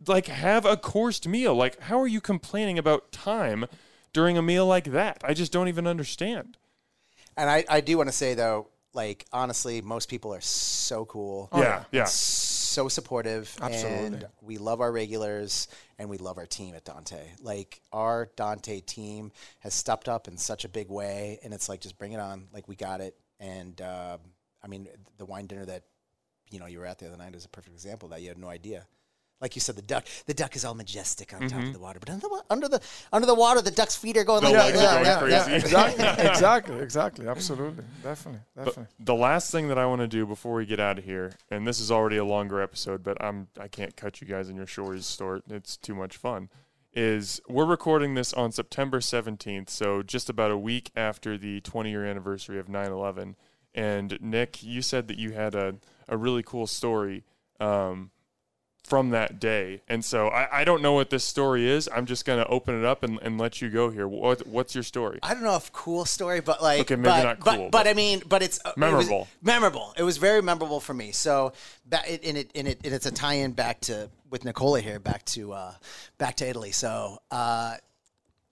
like 0.07 0.27
have 0.27 0.65
a 0.65 0.77
coursed 0.77 1.27
meal. 1.27 1.55
Like 1.55 1.81
how 1.81 2.01
are 2.01 2.07
you 2.07 2.21
complaining 2.21 2.79
about 2.79 3.11
time 3.11 3.67
during 4.13 4.39
a 4.39 4.43
meal 4.43 4.67
like 4.67 4.85
that? 4.93 5.21
I 5.25 5.35
just 5.35 5.53
don't 5.53 5.69
even 5.69 5.87
understand. 5.87 6.57
And 7.37 7.49
I, 7.49 7.65
I 7.69 7.81
do 7.81 7.97
want 7.97 8.09
to 8.09 8.15
say 8.15 8.35
though, 8.35 8.69
like 8.95 9.27
honestly, 9.33 9.81
most 9.81 10.09
people 10.09 10.35
are 10.35 10.41
so 10.41 11.05
cool. 11.07 11.49
yeah, 11.55 11.85
yeah. 11.93 12.05
so 12.05 12.89
supportive 12.89 13.55
Absolutely. 13.61 14.07
and 14.07 14.27
we 14.43 14.59
love 14.59 14.81
our 14.81 14.93
regulars 14.93 15.69
and 15.99 16.11
we 16.11 16.19
love 16.19 16.39
our 16.39 16.47
team 16.47 16.75
at 16.75 16.85
Dante. 16.85 17.21
Like 17.41 17.81
our 17.93 18.29
Dante 18.37 18.81
team 18.81 19.33
has 19.61 19.73
stepped 19.73 20.09
up 20.09 20.29
in 20.29 20.37
such 20.37 20.65
a 20.65 20.69
big 20.69 20.91
way 20.91 21.39
and 21.43 21.55
it's 21.55 21.69
like 21.69 21.81
just 21.81 21.99
bring 21.99 22.13
it 22.13 22.21
on. 22.21 22.49
Like 22.53 22.69
we 22.69 22.77
got 22.77 23.01
it. 23.01 23.17
And 23.41 23.81
um, 23.81 24.19
I 24.63 24.69
mean 24.69 24.89
the 25.17 25.25
wine 25.25 25.47
dinner 25.47 25.65
that 25.65 25.85
you 26.51 26.59
know 26.59 26.67
you 26.67 26.79
were 26.79 26.87
at 26.87 26.99
the 26.99 27.07
other 27.07 27.17
night 27.17 27.35
is 27.35 27.47
a 27.47 27.49
perfect 27.49 27.75
example 27.75 28.07
of 28.07 28.11
that 28.11 28.21
you 28.21 28.29
had 28.29 28.39
no 28.39 28.49
idea. 28.49 28.87
Like 29.43 29.57
you 29.57 29.61
said, 29.61 29.75
the 29.75 29.83
duck. 29.83 30.07
The 30.27 30.35
duck 30.35 30.55
is 30.55 30.65
all 30.65 30.75
majestic 30.75 31.35
on 31.35 31.49
top 31.49 31.63
of 31.65 31.73
the 31.73 31.79
water, 31.81 31.99
but 31.99 32.09
under 32.11 32.29
the 32.29 32.43
under 32.49 32.69
the 32.69 32.81
under 33.13 33.27
the 33.27 33.35
water, 33.35 33.61
the 33.61 33.73
duck's 33.73 33.97
feet 33.97 34.17
are 34.17 34.23
going 34.25 34.45
like, 34.45 34.53
Yeah, 34.53 34.69
yeah, 34.69 35.03
that. 35.03 35.21
going 35.21 35.45
crazy. 35.45 35.53
exactly, 35.57 36.29
exactly, 36.29 36.79
exactly, 36.79 37.27
absolutely, 37.29 37.85
definitely, 38.05 38.41
definitely. 38.57 38.87
the 39.01 39.15
last 39.15 39.51
thing 39.51 39.67
that 39.69 39.79
I 39.79 39.87
want 39.87 40.01
to 40.01 40.07
do 40.07 40.25
before 40.27 40.55
we 40.55 40.65
get 40.65 40.79
out 40.79 40.97
of 40.99 41.05
here, 41.05 41.33
and 41.51 41.67
this 41.67 41.81
is 41.81 41.91
already 41.91 42.17
a 42.19 42.25
longer 42.25 42.63
episode, 42.63 43.03
but 43.03 43.23
I'm 43.23 43.49
I 43.61 43.67
can't 43.67 43.97
cut 43.97 44.21
you 44.21 44.29
guys 44.29 44.49
in 44.49 44.55
your 44.57 44.67
shores 44.67 45.05
store. 45.07 45.41
It's 45.51 45.77
too 45.77 45.95
much 45.97 46.17
fun. 46.17 46.49
Is 46.95 47.41
we're 47.49 47.65
recording 47.67 48.15
this 48.15 48.33
on 48.35 48.53
September 48.53 49.01
17th, 49.01 49.71
so 49.71 50.03
just 50.03 50.31
about 50.31 50.51
a 50.53 50.59
week 50.59 50.91
after 50.95 51.37
the 51.37 51.61
20 51.63 51.91
year 51.91 52.05
anniversary 52.05 52.59
of 52.61 52.69
9/11. 52.69 53.35
And 53.75 54.19
Nick, 54.21 54.63
you 54.63 54.83
said 54.83 55.09
that 55.09 55.19
you 55.19 55.33
had 55.33 55.55
a 55.57 55.77
a 56.09 56.17
really 56.17 56.43
cool 56.43 56.67
story 56.67 57.25
um, 57.59 58.11
from 58.85 59.11
that 59.11 59.39
day, 59.41 59.81
and 59.89 60.05
so 60.05 60.29
I, 60.29 60.61
I 60.61 60.65
don't 60.65 60.83
know 60.83 60.93
what 60.93 61.09
this 61.09 61.25
story 61.25 61.69
is. 61.69 61.89
I'm 61.95 62.05
just 62.05 62.25
gonna 62.25 62.45
open 62.49 62.79
it 62.79 62.85
up 62.85 63.03
and, 63.03 63.19
and 63.23 63.39
let 63.39 63.63
you 63.63 63.71
go 63.71 63.91
here. 63.91 64.07
What 64.09 64.47
what's 64.47 64.75
your 64.75 64.83
story? 64.85 65.19
I 65.23 65.35
don't 65.35 65.45
know 65.45 65.57
if 65.57 65.73
cool 65.73 66.05
story, 66.05 66.41
but 66.41 66.63
like 66.63 66.81
Okay, 66.81 66.97
maybe 66.97 67.05
but, 67.09 67.23
not 67.23 67.41
cool, 67.41 67.53
But, 67.65 67.71
but- 67.71 67.87
I 67.87 67.95
mean, 67.95 68.23
but 68.29 68.43
it's 68.43 68.59
uh, 68.65 68.71
it 68.71 68.77
was 68.77 68.79
Memorable. 68.79 69.29
memorable. 69.41 69.95
It 69.97 70.03
was 70.03 70.17
very 70.17 70.43
memorable 70.43 70.81
for 70.81 70.95
me. 70.95 71.13
So, 71.13 71.53
that, 71.89 72.09
it, 72.09 72.25
and 72.25 72.37
it 72.37 72.51
and 72.55 72.67
it 72.69 72.81
and 72.85 72.93
it's 72.93 73.07
a 73.07 73.13
tie-in 73.13 73.53
back 73.53 73.81
to 73.83 74.11
with 74.31 74.45
Nicola 74.45 74.81
here, 74.81 74.99
back 74.99 75.25
to 75.27 75.53
uh, 75.53 75.75
back 76.19 76.37
to 76.37 76.49
Italy. 76.49 76.73
So, 76.73 77.19
uh, 77.31 77.77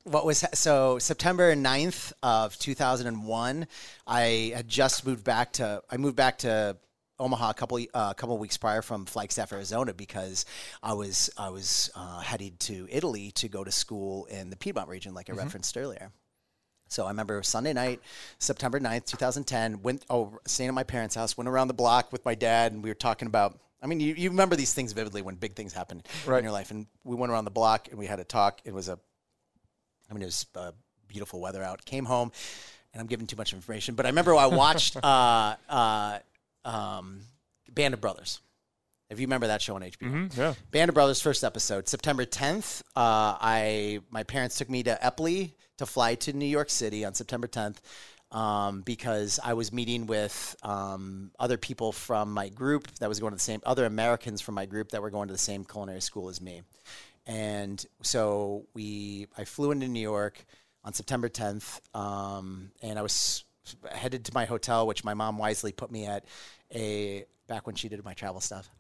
what 0.05 0.25
was 0.25 0.45
so 0.55 0.99
September 0.99 1.55
9th 1.55 2.13
of 2.23 2.59
2001 2.59 3.67
I 4.07 4.53
had 4.57 4.67
just 4.67 5.07
moved 5.07 5.25
back 5.25 5.53
to 5.55 5.83
I 5.91 5.99
moved 5.99 6.17
back 6.17 6.39
to 6.39 6.77
Omaha 7.21 7.51
a 7.51 7.55
couple 7.55 7.79
uh, 7.79 8.09
a 8.11 8.15
couple 8.15 8.37
weeks 8.39 8.57
prior 8.57 8.83
from 8.83 9.07
Flagstaff 9.07 9.53
Arizona 9.53 9.93
because 9.95 10.45
I 10.83 10.95
was 10.95 11.31
I 11.37 11.51
was 11.51 11.91
uh, 11.95 12.21
headed 12.21 12.59
to 12.61 12.89
Italy 12.91 13.31
to 13.33 13.49
go 13.49 13.63
to 13.63 13.71
school 13.71 14.25
in 14.25 14.51
the 14.51 14.57
Piedmont 14.57 14.89
region 14.89 15.15
like 15.15 15.31
I 15.31 15.35
referenced 15.35 15.77
earlier 15.77 16.11
so 16.91 17.05
I 17.07 17.11
remember 17.11 17.41
Sunday 17.45 17.73
night, 17.73 18.01
September 18.41 18.81
9th, 18.81 19.07
2010, 19.07 19.83
went 19.83 20.05
oh, 20.11 20.37
staying 20.45 20.67
at 20.69 20.75
my 20.75 20.83
parents' 20.83 21.15
house, 21.15 21.37
went 21.37 21.47
around 21.47 21.69
the 21.69 21.75
block 21.75 22.11
with 22.11 22.25
my 22.25 22.35
dad, 22.35 22.73
and 22.73 22.83
we 22.83 22.91
were 22.91 22.95
talking 22.95 23.27
about. 23.27 23.61
I 23.81 23.87
mean, 23.87 24.01
you, 24.01 24.13
you 24.15 24.29
remember 24.31 24.57
these 24.57 24.75
things 24.75 24.93
vividly 24.93 25.23
when 25.23 25.37
big 25.37 25.55
things 25.55 25.73
happen 25.73 26.03
Right. 26.27 26.39
in 26.39 26.45
your 26.45 26.53
life. 26.53 26.71
And 26.73 26.87
we 27.05 27.17
went 27.17 27.33
around 27.33 27.45
the 27.47 27.51
block 27.51 27.89
and 27.89 27.99
we 27.99 28.07
had 28.07 28.21
a 28.21 28.25
talk. 28.25 28.61
It 28.65 28.75
was 28.75 28.89
a, 28.91 28.99
I 30.11 30.15
mean, 30.15 30.23
it 30.23 30.27
was 30.27 30.45
uh, 30.55 30.73
beautiful 31.09 31.41
weather 31.41 31.63
out. 31.63 31.83
Came 31.85 32.05
home, 32.05 32.33
and 32.93 33.01
I'm 33.01 33.07
giving 33.07 33.27
too 33.29 33.37
much 33.37 33.53
information, 33.53 33.95
but 33.95 34.05
I 34.05 34.09
remember 34.09 34.35
I 34.35 34.47
watched 34.47 34.97
uh, 35.03 35.55
uh, 35.69 36.19
um, 36.65 37.23
Band 37.71 37.95
of 37.95 38.01
Brothers. 38.01 38.41
If 39.09 39.19
you 39.19 39.27
remember 39.27 39.49
that 39.49 39.61
show 39.61 39.75
on 39.75 39.83
HBO. 39.83 40.09
Mhm, 40.09 40.37
yeah. 40.37 40.55
Band 40.71 40.89
of 40.89 40.95
Brothers 40.95 41.21
first 41.21 41.43
episode, 41.43 41.89
September 41.89 42.25
10th. 42.25 42.83
Uh, 42.95 43.35
I 43.41 44.01
my 44.11 44.23
parents 44.23 44.57
took 44.57 44.71
me 44.71 44.85
to 44.85 44.97
Eppley 45.03 45.55
to 45.79 45.87
fly 45.87 46.15
to 46.17 46.33
New 46.33 46.47
York 46.47 46.71
City 46.71 47.05
on 47.05 47.15
September 47.15 47.49
10th 47.49 47.79
um, 48.31 48.83
because 48.83 49.41
I 49.43 49.55
was 49.55 49.73
meeting 49.73 50.07
with 50.07 50.55
um, 50.63 51.33
other 51.41 51.57
people 51.57 51.91
from 51.91 52.33
my 52.33 52.49
group 52.51 52.87
that 53.01 53.09
was 53.09 53.19
going 53.19 53.33
to 53.33 53.37
the 53.37 53.41
same 53.43 53.61
other 53.67 53.85
Americans 53.85 54.41
from 54.41 54.55
my 54.55 54.67
group 54.67 54.91
that 54.91 55.03
were 55.03 55.11
going 55.11 55.27
to 55.29 55.35
the 55.35 55.39
same 55.39 55.65
culinary 55.65 56.01
school 56.01 56.29
as 56.29 56.41
me, 56.41 56.63
and 57.27 57.85
so 58.03 58.67
we 58.75 59.27
I 59.37 59.45
flew 59.45 59.73
into 59.73 59.89
New 59.89 60.01
York 60.01 60.45
on 60.85 60.93
September 60.93 61.29
10th, 61.29 61.81
um, 61.97 62.71
and 62.81 62.99
I 62.99 63.03
was 63.03 63.45
headed 63.91 64.25
to 64.27 64.35
my 64.35 64.45
hotel, 64.45 64.87
which 64.87 65.05
my 65.05 65.15
mom 65.15 65.39
wisely 65.39 65.73
put 65.73 65.91
me 65.91 66.07
at 66.07 66.25
a 66.75 67.25
back 67.51 67.67
when 67.67 67.75
she 67.75 67.89
did 67.89 68.03
my 68.05 68.15
travel 68.15 68.41
stuff. 68.41 68.71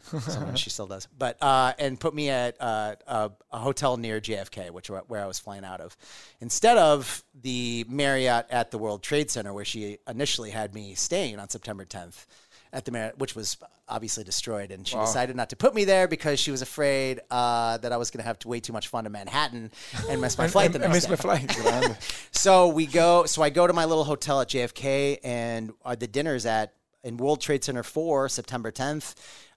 She 0.54 0.70
still 0.70 0.86
does, 0.86 1.08
but 1.18 1.36
uh, 1.42 1.72
and 1.78 1.98
put 1.98 2.14
me 2.14 2.30
at 2.30 2.56
uh, 2.60 2.94
a, 3.06 3.30
a 3.50 3.58
hotel 3.58 3.96
near 3.96 4.20
JFK, 4.20 4.70
which 4.70 4.88
where 4.88 5.22
I 5.22 5.26
was 5.26 5.40
flying 5.40 5.64
out 5.64 5.80
of, 5.80 5.96
instead 6.40 6.78
of 6.78 7.24
the 7.34 7.84
Marriott 7.88 8.46
at 8.48 8.70
the 8.70 8.78
World 8.78 9.02
Trade 9.02 9.30
Center 9.30 9.52
where 9.52 9.64
she 9.64 9.98
initially 10.08 10.50
had 10.50 10.72
me 10.72 10.94
staying 10.94 11.38
on 11.38 11.48
September 11.48 11.84
10th. 11.84 12.26
At 12.72 12.84
the 12.84 12.92
Marriott, 12.92 13.18
which 13.18 13.34
was 13.34 13.56
obviously 13.88 14.22
destroyed, 14.22 14.70
and 14.70 14.86
she 14.86 14.94
decided 14.96 15.34
not 15.34 15.50
to 15.50 15.56
put 15.56 15.74
me 15.74 15.84
there 15.84 16.06
because 16.06 16.38
she 16.38 16.52
was 16.52 16.62
afraid 16.62 17.18
uh, 17.28 17.78
that 17.78 17.90
I 17.90 17.96
was 17.96 18.12
going 18.12 18.20
to 18.22 18.26
have 18.26 18.38
to 18.40 18.48
way 18.48 18.60
too 18.60 18.72
much 18.72 18.86
fun 18.86 19.06
in 19.06 19.12
Manhattan 19.12 19.72
and 20.08 20.20
miss 20.20 20.38
my 20.38 20.46
flight 20.46 20.72
the 20.72 20.78
I 20.78 20.86
next 20.86 21.08
missed 21.08 21.22
day. 21.22 21.28
my 21.28 21.38
flight. 21.46 21.98
So 22.30 22.68
we 22.68 22.86
go. 22.86 23.24
So 23.24 23.42
I 23.42 23.50
go 23.50 23.66
to 23.66 23.72
my 23.72 23.86
little 23.86 24.04
hotel 24.04 24.40
at 24.40 24.48
JFK, 24.48 25.18
and 25.24 25.72
uh, 25.84 25.96
the 25.96 26.06
dinner's 26.06 26.46
at 26.46 26.74
in 27.02 27.16
World 27.16 27.40
Trade 27.40 27.64
Center 27.64 27.82
Four, 27.82 28.28
September 28.28 28.70
10th, 28.70 29.14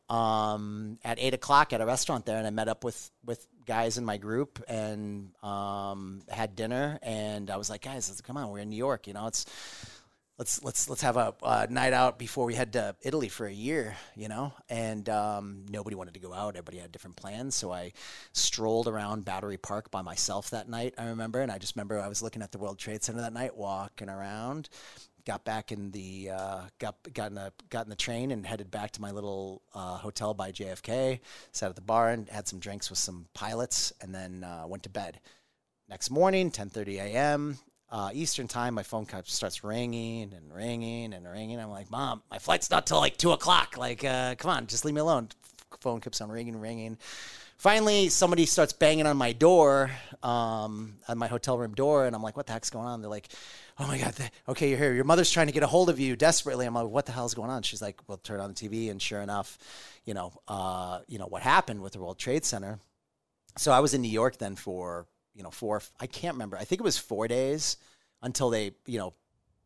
um, 0.10 0.98
at 1.04 1.20
eight 1.20 1.34
o'clock 1.36 1.72
at 1.72 1.82
a 1.82 1.86
restaurant 1.86 2.26
there, 2.26 2.38
and 2.38 2.48
I 2.48 2.50
met 2.50 2.68
up 2.68 2.84
with 2.84 3.12
with 3.24 3.46
guys 3.66 3.98
in 3.98 4.04
my 4.06 4.18
group 4.18 4.62
and 4.68 5.32
um, 5.44 6.22
had 6.30 6.56
dinner. 6.56 7.00
And 7.02 7.50
I 7.52 7.58
was 7.58 7.70
like, 7.70 7.82
guys, 7.84 8.22
come 8.26 8.38
on, 8.38 8.50
we're 8.50 8.60
in 8.60 8.70
New 8.70 8.76
York, 8.76 9.06
you 9.08 9.14
know, 9.14 9.28
it's. 9.28 9.46
Let's 10.44 10.62
let's 10.62 10.90
let's 10.90 11.02
have 11.04 11.16
a 11.16 11.34
uh, 11.42 11.68
night 11.70 11.94
out 11.94 12.20
before 12.20 12.44
we 12.44 12.54
head 12.54 12.74
to 12.74 12.98
Italy 13.02 13.30
for 13.30 13.46
a 13.46 13.54
year, 13.54 13.96
you 14.14 14.28
know. 14.28 14.52
And 14.68 15.08
um, 15.08 15.66
nobody 15.70 15.96
wanted 15.96 16.16
to 16.16 16.20
go 16.20 16.34
out; 16.34 16.58
everybody 16.58 16.80
had 16.80 16.92
different 16.92 17.16
plans. 17.16 17.56
So 17.56 17.72
I 17.72 17.94
strolled 18.34 18.90
around 18.90 19.24
Battery 19.24 19.56
Park 19.56 19.90
by 19.90 20.02
myself 20.02 20.50
that 20.50 20.68
night. 20.68 20.96
I 20.98 21.06
remember, 21.06 21.40
and 21.40 21.50
I 21.50 21.60
just 21.60 21.78
remember 21.78 21.98
I 21.98 22.10
was 22.10 22.22
looking 22.22 22.42
at 22.42 22.52
the 22.52 22.58
World 22.58 22.78
Trade 22.78 23.06
Center 23.06 23.22
that 23.22 23.32
night, 23.32 23.56
walking 23.56 24.10
around. 24.10 24.68
Got 25.26 25.46
back 25.46 25.72
in 25.72 25.92
the 25.92 26.32
uh, 26.32 26.62
got 26.78 26.98
got 27.14 27.30
in 27.30 27.36
the 27.36 27.54
got 27.70 27.86
in 27.86 27.90
the 27.90 27.96
train 27.96 28.30
and 28.32 28.46
headed 28.46 28.70
back 28.70 28.92
to 28.92 29.02
my 29.02 29.12
little 29.12 29.62
uh, 29.74 29.96
hotel 29.96 30.34
by 30.34 30.52
JFK. 30.52 31.22
Sat 31.54 31.70
at 31.70 31.78
the 31.78 31.82
bar 31.82 32.10
and 32.10 32.28
had 32.28 32.50
some 32.50 32.60
drinks 32.60 32.90
with 32.90 33.00
some 33.00 33.28
pilots, 33.34 33.94
and 34.02 34.14
then 34.14 34.44
uh, 34.44 34.66
went 34.68 34.84
to 34.84 34.90
bed. 34.90 35.22
Next 35.88 36.10
morning, 36.10 36.52
10:30 36.52 37.00
a.m. 37.00 37.60
uh, 37.94 38.10
Eastern 38.12 38.48
time, 38.48 38.74
my 38.74 38.82
phone 38.82 39.06
starts 39.26 39.64
ringing 39.64 40.34
and 40.34 40.52
ringing 40.52 41.14
and 41.14 41.28
ringing. 41.28 41.60
I'm 41.60 41.70
like, 41.70 41.92
Mom, 41.92 42.24
my 42.32 42.40
flight's 42.40 42.72
not 42.72 42.88
till 42.88 42.98
like 42.98 43.18
two 43.18 43.32
o'clock. 43.34 43.78
Like, 43.78 44.04
uh, 44.04 44.34
come 44.34 44.50
on, 44.50 44.66
just 44.66 44.84
leave 44.84 44.96
me 44.96 45.02
alone. 45.02 45.30
Phone 45.80 46.02
keeps 46.02 46.20
on 46.20 46.32
ringing, 46.32 46.60
ringing. 46.60 46.98
Finally, 47.58 48.10
somebody 48.10 48.48
starts 48.48 48.74
banging 48.74 49.06
on 49.06 49.16
my 49.16 49.32
door, 49.32 49.92
um, 50.24 50.96
on 51.08 51.20
my 51.20 51.28
hotel 51.28 51.56
room 51.56 51.76
door, 51.76 52.08
and 52.08 52.16
I'm 52.16 52.24
like, 52.24 52.36
"What 52.36 52.48
the 52.48 52.54
heck's 52.54 52.72
going 52.72 52.88
on?" 52.88 53.02
They're 53.02 53.12
like, 53.12 53.30
"Oh 53.78 53.86
my 53.86 54.00
god, 54.00 54.16
okay, 54.50 54.70
you're 54.70 54.80
here. 54.80 54.94
Your 54.94 55.04
mother's 55.04 55.30
trying 55.30 55.48
to 55.48 55.54
get 55.54 55.62
a 55.62 55.68
hold 55.68 55.90
of 55.92 56.00
you 56.00 56.16
desperately." 56.16 56.66
I'm 56.66 56.74
like, 56.74 56.88
"What 56.88 57.06
the 57.06 57.12
hell's 57.12 57.36
going 57.36 57.52
on?" 57.52 57.62
She's 57.62 57.82
like, 57.82 58.02
"Well, 58.08 58.18
turn 58.18 58.40
on 58.40 58.54
the 58.54 58.56
TV," 58.56 58.90
and 58.90 59.00
sure 59.00 59.22
enough, 59.22 59.60
you 60.04 60.16
know, 60.16 60.34
uh, 60.48 61.02
you 61.08 61.20
know 61.20 61.28
what 61.28 61.44
happened 61.44 61.82
with 61.82 61.94
the 61.94 62.00
World 62.00 62.18
Trade 62.18 62.44
Center. 62.44 62.80
So 63.58 63.72
I 63.72 63.82
was 63.82 63.94
in 63.94 64.02
New 64.02 64.10
York 64.12 64.40
then 64.40 64.56
for 64.56 65.06
you 65.36 65.44
know 65.44 65.52
four. 65.52 65.82
I 66.00 66.08
can't 66.08 66.36
remember. 66.36 66.58
I 66.58 66.64
think 66.64 66.82
it 66.82 66.84
was 66.84 66.98
four 66.98 67.28
days 67.28 67.78
until 68.22 68.50
they 68.50 68.72
you 68.86 69.00
know 69.00 69.14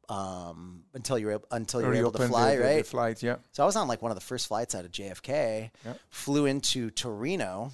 um, 0.10 0.84
until 0.94 1.19
you 1.19 1.27
were 1.27 1.41
until 1.52 1.81
you 1.81 1.88
were 1.88 1.94
able 1.94 2.11
to 2.11 2.27
fly, 2.27 2.56
the, 2.56 2.61
right? 2.61 2.77
The 2.77 2.84
flight, 2.84 3.22
yeah. 3.22 3.38
So 3.52 3.64
I 3.64 3.65
was 3.65 3.76
on 3.76 3.88
like 3.88 4.02
one 4.02 4.11
of 4.11 4.15
the 4.18 4.23
first 4.23 4.48
flights 4.48 4.73
out 4.76 4.85
of 4.85 4.91
JFK. 4.91 5.69
Yep. 5.85 5.99
Flew 6.10 6.45
into 6.45 6.89
Torino, 6.91 7.72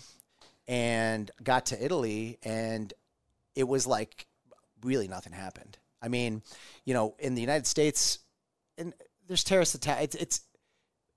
and 0.68 1.30
got 1.44 1.68
to 1.68 1.84
Italy, 1.84 2.40
and 2.44 2.92
it 3.56 3.68
was 3.68 3.86
like 3.86 4.26
really 4.84 5.08
nothing 5.08 5.34
happened. 5.34 5.78
I 6.02 6.08
mean, 6.08 6.42
you 6.86 6.94
know, 6.94 7.16
in 7.20 7.36
the 7.36 7.42
United 7.42 7.68
States, 7.68 8.20
and 8.78 8.94
there's 9.28 9.44
terrorist 9.44 9.76
attack. 9.76 10.04
It's, 10.04 10.16
it's 10.16 10.42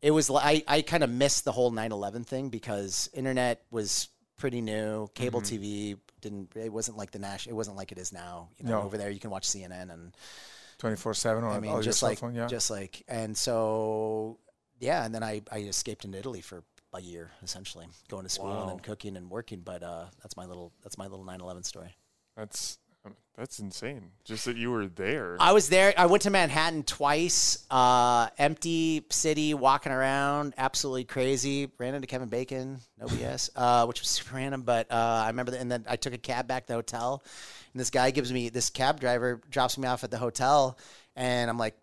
it 0.02 0.10
was 0.10 0.30
I 0.30 0.62
I 0.68 0.82
kind 0.82 1.02
of 1.02 1.10
missed 1.10 1.44
the 1.44 1.52
whole 1.52 1.72
9/11 1.72 2.26
thing 2.26 2.50
because 2.50 3.08
internet 3.14 3.62
was 3.70 4.08
pretty 4.36 4.60
new. 4.60 5.08
Cable 5.14 5.40
Mm-hmm. 5.40 5.56
TV 5.94 5.98
didn't. 6.28 6.56
It 6.56 6.72
wasn't 6.72 6.96
like 6.96 7.10
the 7.10 7.18
national. 7.18 7.54
It 7.54 7.56
wasn't 7.56 7.76
like 7.76 7.92
it 7.92 7.98
is 7.98 8.12
now. 8.12 8.48
You 8.58 8.64
know, 8.66 8.80
No. 8.80 8.82
over 8.82 8.98
there 8.98 9.10
you 9.10 9.20
can 9.20 9.30
watch 9.30 9.46
CNN 9.48 9.92
and 9.92 10.16
24 10.78 11.14
7 11.14 11.42
on 11.44 11.56
I 11.56 11.60
mean, 11.60 11.80
just 11.82 12.02
like, 12.02 12.18
phone, 12.18 12.34
yeah. 12.34 12.46
just 12.46 12.70
like, 12.70 13.02
and 13.08 13.36
so, 13.36 14.38
yeah, 14.78 15.04
and 15.04 15.14
then 15.14 15.22
I, 15.22 15.42
I 15.50 15.58
escaped 15.60 16.04
into 16.04 16.18
Italy 16.18 16.40
for 16.42 16.64
a 16.92 17.00
year, 17.00 17.30
essentially, 17.42 17.86
going 18.08 18.24
to 18.24 18.28
school 18.28 18.60
and 18.62 18.70
then 18.70 18.78
cooking 18.80 19.16
and 19.16 19.30
working. 19.30 19.60
But 19.60 19.82
uh, 19.82 20.06
that's 20.22 20.36
my 20.36 20.44
little, 20.44 20.72
that's 20.82 20.98
my 20.98 21.06
little 21.06 21.24
9/11 21.24 21.64
story. 21.64 21.96
That's 22.36 22.78
that's 23.36 23.58
insane. 23.58 24.12
Just 24.24 24.46
that 24.46 24.56
you 24.56 24.70
were 24.70 24.86
there. 24.86 25.36
I 25.38 25.52
was 25.52 25.68
there. 25.68 25.92
I 25.98 26.06
went 26.06 26.22
to 26.22 26.30
Manhattan 26.30 26.84
twice. 26.84 27.66
Uh, 27.70 28.28
empty 28.38 29.04
city, 29.10 29.52
walking 29.52 29.92
around, 29.92 30.54
absolutely 30.56 31.04
crazy. 31.04 31.70
Ran 31.78 31.94
into 31.94 32.06
Kevin 32.06 32.28
Bacon, 32.28 32.78
no 32.98 33.06
BS, 33.08 33.50
uh, 33.54 33.84
which 33.84 34.00
was 34.00 34.08
super 34.08 34.36
random. 34.36 34.62
But 34.62 34.90
uh, 34.90 35.22
I 35.24 35.26
remember, 35.26 35.52
that, 35.52 35.60
and 35.60 35.70
then 35.70 35.84
I 35.86 35.96
took 35.96 36.14
a 36.14 36.18
cab 36.18 36.46
back 36.46 36.64
to 36.64 36.68
the 36.68 36.74
hotel, 36.76 37.22
and 37.74 37.80
this 37.80 37.90
guy 37.90 38.10
gives 38.10 38.32
me 38.32 38.48
this 38.48 38.70
cab 38.70 39.00
driver 39.00 39.42
drops 39.50 39.76
me 39.76 39.86
off 39.86 40.02
at 40.02 40.10
the 40.10 40.18
hotel, 40.18 40.78
and 41.14 41.50
I'm 41.50 41.58
like. 41.58 41.76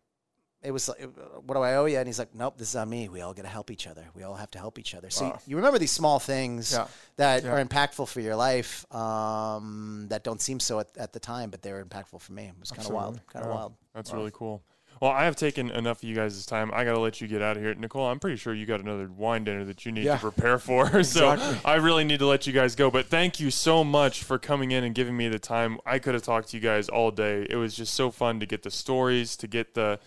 It 0.64 0.72
was 0.72 0.88
like, 0.88 1.02
what 1.46 1.56
do 1.56 1.62
I 1.62 1.76
owe 1.76 1.86
you? 1.86 1.98
And 1.98 2.08
he's 2.08 2.18
like, 2.20 2.34
nope, 2.34 2.56
this 2.58 2.70
is 2.70 2.76
on 2.76 2.90
me. 2.90 3.10
We 3.10 3.22
all 3.22 3.34
got 3.34 3.42
to 3.44 3.48
help 3.50 3.70
each 3.70 3.86
other. 3.86 4.06
We 4.16 4.24
all 4.24 4.36
have 4.36 4.50
to 4.52 4.60
help 4.60 4.80
each 4.80 4.96
other. 4.96 5.10
So 5.10 5.26
Wow. 5.26 5.40
you 5.46 5.56
remember 5.58 5.78
these 5.78 5.92
small 5.92 6.20
things 6.20 6.72
Yeah. 6.72 6.88
that 7.18 7.44
Yeah. 7.44 7.52
are 7.52 7.64
impactful 7.66 8.08
for 8.08 8.22
your 8.22 8.36
life 8.36 8.86
um, 8.94 10.08
that 10.10 10.24
don't 10.24 10.42
seem 10.42 10.60
so 10.60 10.80
at, 10.80 10.88
at 10.98 11.14
the 11.14 11.20
time, 11.20 11.50
but 11.50 11.62
they 11.62 11.72
were 11.74 11.84
impactful 11.84 12.22
for 12.22 12.32
me. 12.34 12.46
It 12.46 12.54
was 12.60 12.72
kind 12.72 12.88
of 12.88 12.94
wild. 12.94 13.20
Kind 13.32 13.46
of 13.46 13.52
Wow. 13.52 13.58
wild. 13.58 13.74
That's 13.94 14.14
really 14.14 14.32
cool. 14.34 14.64
Well, 15.02 15.12
I 15.12 15.26
have 15.26 15.36
taken 15.36 15.70
enough 15.72 15.98
of 16.02 16.08
you 16.08 16.16
guys' 16.16 16.46
time. 16.46 16.72
I 16.74 16.86
got 16.86 16.94
to 16.94 17.00
let 17.00 17.20
you 17.20 17.28
get 17.28 17.42
out 17.42 17.58
of 17.58 17.64
here. 17.64 17.74
Nicole, 17.74 18.06
I'm 18.06 18.20
pretty 18.20 18.38
sure 18.38 18.54
you 18.54 18.66
got 18.66 18.80
another 18.80 19.10
wine 19.10 19.44
dinner 19.44 19.66
that 19.66 19.86
you 19.86 19.92
need 19.92 20.06
Yeah. 20.06 20.14
to 20.16 20.20
prepare 20.32 20.58
for. 20.60 21.04
so 21.04 21.30
I 21.66 21.76
really 21.76 22.06
need 22.06 22.20
to 22.20 22.26
let 22.28 22.48
you 22.48 22.54
guys 22.54 22.76
go. 22.76 22.90
But 22.90 23.08
thank 23.08 23.40
you 23.40 23.52
so 23.52 23.84
much 23.84 24.24
for 24.24 24.38
coming 24.40 24.72
in 24.72 24.84
and 24.86 24.96
giving 24.96 25.18
me 25.18 25.28
the 25.28 25.40
time. 25.40 25.80
I 25.86 26.00
could 26.00 26.14
have 26.14 26.24
talked 26.24 26.50
to 26.50 26.58
you 26.58 26.64
guys 26.64 26.88
all 26.88 27.12
day. 27.12 27.46
It 27.50 27.58
was 27.58 27.74
just 27.76 27.94
so 27.96 28.12
fun 28.12 28.40
to 28.40 28.46
get 28.46 28.64
the 28.64 28.72
stories, 28.72 29.36
to 29.38 29.48
get 29.48 29.74
the 29.74 30.00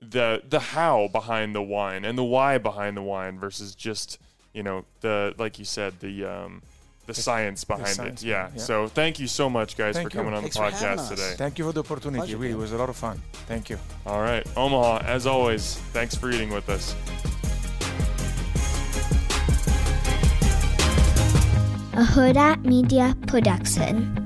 the 0.00 0.42
the 0.48 0.60
how 0.60 1.08
behind 1.08 1.54
the 1.54 1.62
wine 1.62 2.04
and 2.04 2.18
the 2.18 2.24
why 2.24 2.58
behind 2.58 2.96
the 2.96 3.02
wine 3.02 3.38
versus 3.38 3.74
just, 3.74 4.18
you 4.52 4.62
know, 4.62 4.84
the 5.00 5.34
like 5.38 5.58
you 5.58 5.64
said, 5.64 6.00
the 6.00 6.24
um 6.24 6.62
the 7.06 7.14
science 7.14 7.64
behind 7.64 7.88
science 7.88 8.22
it. 8.22 8.26
Yeah. 8.26 8.50
yeah. 8.54 8.60
So 8.60 8.88
thank 8.88 9.20
you 9.20 9.26
so 9.26 9.48
much 9.48 9.76
guys 9.76 9.94
Thank 9.94 10.10
for 10.10 10.16
coming 10.16 10.32
you. 10.32 10.36
on 10.36 10.42
Thanks 10.42 10.56
the 10.56 10.62
podcast 10.62 11.08
today. 11.08 11.34
Thank 11.36 11.58
you 11.58 11.64
for 11.64 11.72
the 11.72 11.80
opportunity. 11.80 12.18
Pleasure, 12.18 12.36
really, 12.36 12.52
it 12.52 12.58
was 12.58 12.72
a 12.72 12.76
lot 12.76 12.88
of 12.88 12.96
fun. 12.96 13.20
Thank 13.46 13.70
you. 13.70 13.78
All 14.04 14.20
right, 14.20 14.46
Omaha, 14.56 15.04
as 15.06 15.26
always, 15.26 15.76
thanks 15.92 16.14
for 16.14 16.30
eating 16.30 16.50
with 16.50 16.68
us. 16.68 16.94
a 21.96 22.00
Hurrdat 22.00 22.62
Media 22.62 23.16
Production. 23.26 24.25